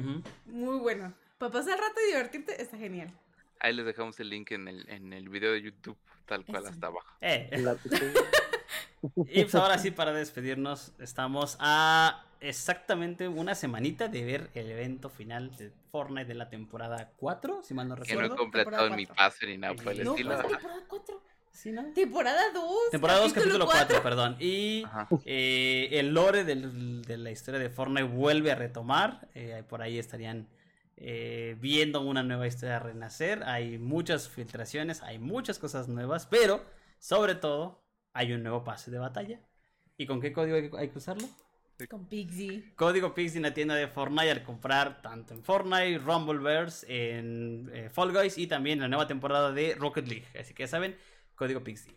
muy 0.45 0.77
bueno. 0.79 1.13
Para 1.37 1.51
pasar 1.51 1.73
el 1.73 1.79
rato 1.79 1.95
y 2.03 2.07
divertirte, 2.07 2.61
está 2.61 2.77
genial. 2.77 3.11
Ahí 3.59 3.73
les 3.73 3.85
dejamos 3.85 4.19
el 4.19 4.29
link 4.29 4.51
en 4.51 4.67
el, 4.67 4.87
en 4.89 5.13
el 5.13 5.29
video 5.29 5.51
de 5.53 5.61
YouTube, 5.61 5.97
tal 6.25 6.45
cual 6.45 6.63
Eso. 6.63 6.71
hasta 6.73 6.87
abajo. 6.87 7.15
Eh, 7.21 7.49
Y 9.27 9.43
pues 9.43 9.53
ahora 9.55 9.77
sí, 9.77 9.91
para 9.91 10.11
despedirnos, 10.13 10.91
estamos 10.99 11.57
a 11.59 12.25
exactamente 12.39 13.27
una 13.27 13.53
semanita 13.53 14.07
de 14.07 14.23
ver 14.25 14.49
el 14.55 14.71
evento 14.71 15.09
final 15.09 15.55
de 15.57 15.71
Fortnite 15.91 16.25
de 16.25 16.33
la 16.33 16.49
temporada 16.49 17.11
4, 17.17 17.61
si 17.63 17.73
mal 17.75 17.87
no 17.87 17.95
Que 17.97 18.13
no 18.15 18.19
he 18.19 18.23
recuerdo. 18.23 18.35
completado 18.43 18.77
temporada 18.77 18.95
mi 18.95 19.05
pase 19.05 19.45
ni 19.45 19.57
nada 19.57 19.75
por 19.75 19.91
el 19.93 20.03
No, 20.03 20.11
estilo. 20.11 20.29
¿cuál 20.31 20.39
es 20.39 20.45
Ajá. 20.53 20.57
temporada 20.59 20.85
4? 20.87 21.23
¿Sí, 21.55 21.71
no? 21.71 21.85
Temporada 21.93 22.41
2. 22.53 22.65
Temporada 22.91 23.19
2, 23.21 23.33
capítulo 23.33 23.65
4, 23.65 24.03
perdón. 24.03 24.35
Y 24.39 24.83
eh, 25.25 25.87
el 25.93 26.13
lore 26.13 26.43
del- 26.43 27.01
de 27.01 27.17
la 27.17 27.31
historia 27.31 27.59
de 27.59 27.69
Fortnite 27.69 28.03
vuelve 28.03 28.51
a 28.51 28.55
retomar. 28.55 29.27
eh, 29.33 29.63
por 29.67 29.81
ahí 29.81 29.97
estarían 29.97 30.47
eh, 30.97 31.55
viendo 31.59 32.01
una 32.01 32.23
nueva 32.23 32.45
historia 32.47 32.79
renacer. 32.79 33.43
Hay 33.43 33.77
muchas 33.77 34.29
filtraciones, 34.29 35.01
hay 35.01 35.17
muchas 35.19 35.57
cosas 35.59 35.87
nuevas, 35.87 36.25
pero 36.25 36.63
sobre 36.99 37.35
todo 37.35 37.83
hay 38.13 38.31
un 38.33 38.43
nuevo 38.43 38.63
pase 38.63 38.91
de 38.91 38.97
batalla. 38.99 39.39
¿Y 39.97 40.05
con 40.05 40.19
qué 40.21 40.31
código 40.33 40.55
hay 40.57 40.69
que- 40.69 40.77
hay 40.77 40.89
que 40.89 40.97
usarlo? 40.97 41.27
Con 41.89 42.05
Pixie. 42.07 42.73
Código 42.77 43.13
Pixie 43.13 43.37
en 43.37 43.43
la 43.43 43.53
tienda 43.53 43.75
de 43.75 43.87
Fortnite 43.87 44.31
al 44.31 44.43
comprar 44.43 45.01
tanto 45.01 45.33
en 45.33 45.43
Fortnite, 45.43 45.97
Rumbleverse, 45.97 46.85
en 47.17 47.69
eh, 47.73 47.89
Fall 47.89 48.13
Guys 48.13 48.37
y 48.37 48.47
también 48.47 48.79
la 48.79 48.87
nueva 48.87 49.07
temporada 49.07 49.51
de 49.51 49.75
Rocket 49.75 50.07
League. 50.07 50.25
Así 50.39 50.53
que 50.53 50.63
ya 50.63 50.67
saben, 50.67 50.95
código 51.35 51.61
Pixie. 51.61 51.93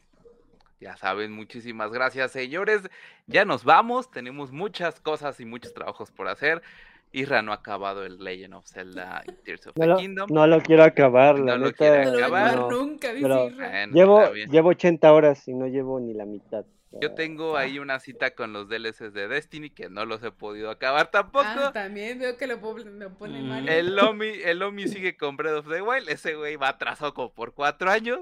Ya 0.80 0.96
saben, 0.96 1.32
muchísimas 1.32 1.90
gracias, 1.90 2.30
señores. 2.32 2.82
Ya 3.26 3.44
nos 3.44 3.64
vamos, 3.64 4.10
tenemos 4.10 4.52
muchas 4.52 5.00
cosas 5.00 5.40
y 5.40 5.44
muchos 5.44 5.74
trabajos 5.74 6.10
por 6.10 6.28
hacer. 6.28 6.62
Isra 7.10 7.40
no 7.42 7.52
ha 7.52 7.56
acabado 7.56 8.04
el 8.04 8.22
Legend 8.22 8.54
of 8.54 8.66
Zelda 8.66 9.22
y 9.26 9.32
Tears 9.32 9.66
of 9.66 9.76
no, 9.76 9.82
the 9.82 9.86
lo, 9.88 9.96
Kingdom. 9.96 10.28
no 10.30 10.46
lo 10.46 10.60
quiero 10.60 10.84
acabar, 10.84 11.38
la 11.38 11.52
No 11.56 11.58
lo 11.58 11.66
neta, 11.68 11.84
a 11.86 12.02
acabar. 12.02 12.56
no. 12.56 12.70
nunca, 12.70 13.12
dice 13.12 13.22
pero-. 13.26 13.50
Bueno, 13.50 13.92
Llevo, 13.94 14.32
llevo 14.34 14.68
80 14.68 15.12
horas 15.12 15.48
y 15.48 15.54
no 15.54 15.66
llevo 15.66 15.98
ni 16.00 16.12
la 16.14 16.26
mitad. 16.26 16.64
Yo 16.90 17.12
tengo 17.14 17.56
ahí 17.58 17.78
una 17.78 18.00
cita 18.00 18.34
con 18.34 18.52
los 18.54 18.68
DLCs 18.68 19.12
de 19.12 19.28
Destiny 19.28 19.68
que 19.70 19.90
no 19.90 20.06
los 20.06 20.22
he 20.22 20.30
podido 20.30 20.70
acabar 20.70 21.10
tampoco. 21.10 21.44
Ah, 21.46 21.70
también 21.72 22.18
veo 22.18 22.36
que 22.38 22.46
lo, 22.46 22.58
po- 22.60 22.78
lo 22.78 23.10
pone 23.14 23.40
Mm. 23.42 23.48
Mario. 23.48 23.70
El 23.72 23.94
Lomi, 23.94 24.26
el 24.42 24.58
Lomi 24.60 24.88
sigue 24.88 25.16
con 25.16 25.36
Breath 25.36 25.56
of 25.58 25.68
the 25.68 25.82
Wild. 25.82 26.08
Ese 26.08 26.34
güey 26.34 26.56
va 26.56 26.68
atrasado 26.70 27.12
como 27.12 27.32
por 27.34 27.52
cuatro 27.52 27.90
años. 27.90 28.20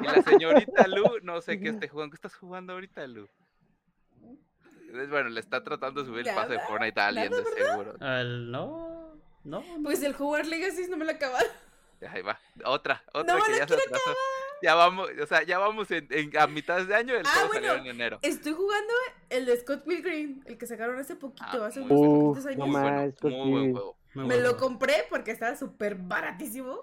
Y 0.00 0.04
la 0.04 0.22
señorita 0.22 0.86
Lu, 0.86 1.18
no 1.22 1.40
sé 1.40 1.58
qué 1.58 1.70
esté 1.70 1.88
jugando. 1.88 2.12
¿Qué 2.12 2.16
estás 2.16 2.36
jugando 2.36 2.74
ahorita, 2.74 3.06
Lu? 3.08 3.28
Bueno, 5.10 5.28
le 5.28 5.40
está 5.40 5.62
tratando 5.64 6.00
de 6.02 6.06
subir 6.06 6.28
el 6.28 6.34
pase 6.34 6.52
de 6.54 6.60
Fortnite 6.60 7.00
a 7.00 7.08
alguien, 7.08 7.30
de 7.32 7.44
seguro. 7.44 7.96
El- 8.00 8.50
no, 8.50 9.18
no. 9.44 9.64
Pues 9.82 10.02
el 10.02 10.14
Hogwarts 10.14 10.48
Legacy 10.48 10.86
no 10.88 10.96
me 10.96 11.04
lo 11.04 11.10
acaba. 11.10 11.38
Ahí 12.08 12.22
va. 12.22 12.38
Otra, 12.64 13.02
otra 13.12 13.34
No 13.36 13.44
que 13.44 13.52
ya 13.58 13.66
se 13.66 13.74
atrasó. 13.74 14.14
Ya 14.62 14.74
vamos, 14.74 15.08
o 15.22 15.26
sea, 15.26 15.42
ya 15.42 15.58
vamos 15.58 15.90
en, 15.90 16.06
en- 16.10 16.36
a 16.38 16.46
mitad 16.46 16.84
de 16.84 16.94
año. 16.94 17.14
El 17.14 17.26
Ah, 17.26 17.30
juego 17.34 17.48
bueno. 17.48 17.66
salió 17.68 17.82
en 17.82 17.86
enero. 17.90 18.18
Estoy 18.22 18.52
jugando 18.54 18.92
el 19.30 19.44
de 19.46 19.56
Scott 19.58 19.84
Pilgrim, 19.84 20.42
el 20.46 20.56
que 20.58 20.66
sacaron 20.66 20.98
hace 20.98 21.14
poquito, 21.16 21.62
Ah, 21.62 21.66
hace 21.66 21.80
unos 21.80 22.38
Uf, 22.38 22.46
años. 22.46 22.58
no 22.58 22.66
Muy 22.66 22.80
bueno, 22.80 23.12
muy 23.22 23.50
buen 23.50 23.72
juego. 23.72 23.96
Muy 24.14 24.24
me 24.26 24.34
bueno. 24.36 24.48
lo 24.52 24.56
compré 24.56 24.94
porque 25.10 25.30
estaba 25.30 25.56
súper 25.56 25.96
baratísimo 25.96 26.80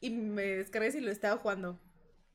y 0.00 0.10
me 0.10 0.42
descargué 0.42 0.88
y 0.98 1.00
lo 1.00 1.10
estaba 1.12 1.36
jugando. 1.36 1.78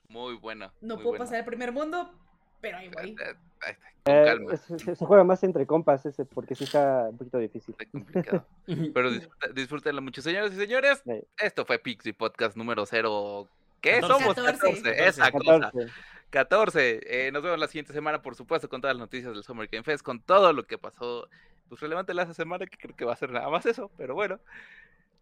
Muy 0.07 0.35
bueno. 0.35 0.71
No 0.81 0.95
muy 0.95 1.03
puedo 1.03 1.09
bueno. 1.17 1.25
pasar 1.25 1.39
el 1.39 1.45
primer 1.45 1.71
mundo, 1.73 2.13
pero 2.61 2.77
ahí 2.77 2.89
voy. 2.89 3.09
Eh, 3.11 3.35
eh, 3.67 3.77
Eh, 4.05 4.95
se 4.95 5.05
juega 5.05 5.23
más 5.23 5.43
entre 5.43 5.67
compas 5.67 6.05
ese, 6.05 6.25
porque 6.25 6.55
sí 6.55 6.63
está 6.63 7.07
un 7.09 7.17
poquito 7.17 7.37
difícil. 7.37 7.75
Está 7.77 7.91
complicado. 7.91 8.45
Pero 8.95 9.11
disfruta- 9.11 9.47
disfrútenlo 9.53 10.01
mucho, 10.01 10.21
señores 10.23 10.53
y 10.53 10.55
señores. 10.55 11.01
Sí. 11.05 11.21
Esto 11.37 11.65
fue 11.65 11.77
Pixie 11.77 12.13
Podcast 12.13 12.57
número 12.57 12.85
0. 12.87 13.47
¿Qué 13.81 13.99
14. 13.99 14.23
somos? 14.23 14.35
14. 14.35 14.81
14. 14.83 15.07
Esa 15.07 15.31
cosa. 15.31 15.59
14. 15.59 15.91
14. 16.29 17.27
Eh, 17.27 17.31
nos 17.31 17.43
vemos 17.43 17.59
la 17.59 17.67
siguiente 17.67 17.93
semana, 17.93 18.21
por 18.21 18.35
supuesto, 18.35 18.69
con 18.69 18.81
todas 18.81 18.95
las 18.95 19.01
noticias 19.01 19.33
del 19.33 19.43
Summer 19.43 19.67
Game 19.67 19.83
Fest, 19.83 20.03
con 20.03 20.21
todo 20.21 20.53
lo 20.53 20.65
que 20.65 20.77
pasó. 20.77 21.27
Pues 21.67 21.79
relevante 21.81 22.13
la 22.13 22.33
semana, 22.33 22.65
que 22.65 22.77
creo 22.77 22.95
que 22.95 23.05
va 23.05 23.13
a 23.13 23.17
ser 23.17 23.31
nada 23.31 23.49
más 23.49 23.65
eso, 23.65 23.91
pero 23.97 24.15
bueno. 24.15 24.39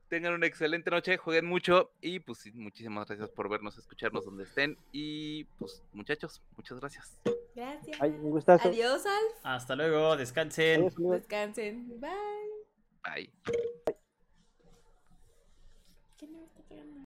Tengan 0.07 0.33
una 0.33 0.47
excelente 0.47 0.89
noche, 0.89 1.17
jueguen 1.17 1.45
mucho 1.45 1.91
y 2.01 2.19
pues 2.19 2.51
muchísimas 2.55 3.07
gracias 3.07 3.29
por 3.29 3.47
vernos, 3.47 3.77
escucharnos 3.77 4.25
donde 4.25 4.43
estén. 4.43 4.75
Y 4.91 5.43
pues 5.59 5.83
muchachos, 5.93 6.41
muchas 6.57 6.79
gracias. 6.79 7.19
Gracias. 7.55 8.01
Ay, 8.01 8.09
un 8.09 8.31
gustazo. 8.31 8.67
Adiós, 8.67 9.05
Alf. 9.05 9.33
Hasta 9.43 9.75
luego, 9.75 10.17
descansen. 10.17 10.87
Adiós. 10.87 10.95
Descansen. 10.97 11.99
Bye. 11.99 12.09
Bye. 13.03 13.31
¿Quién 16.17 16.33
me 16.33 16.43
está 16.43 16.61
pegando? 16.63 17.08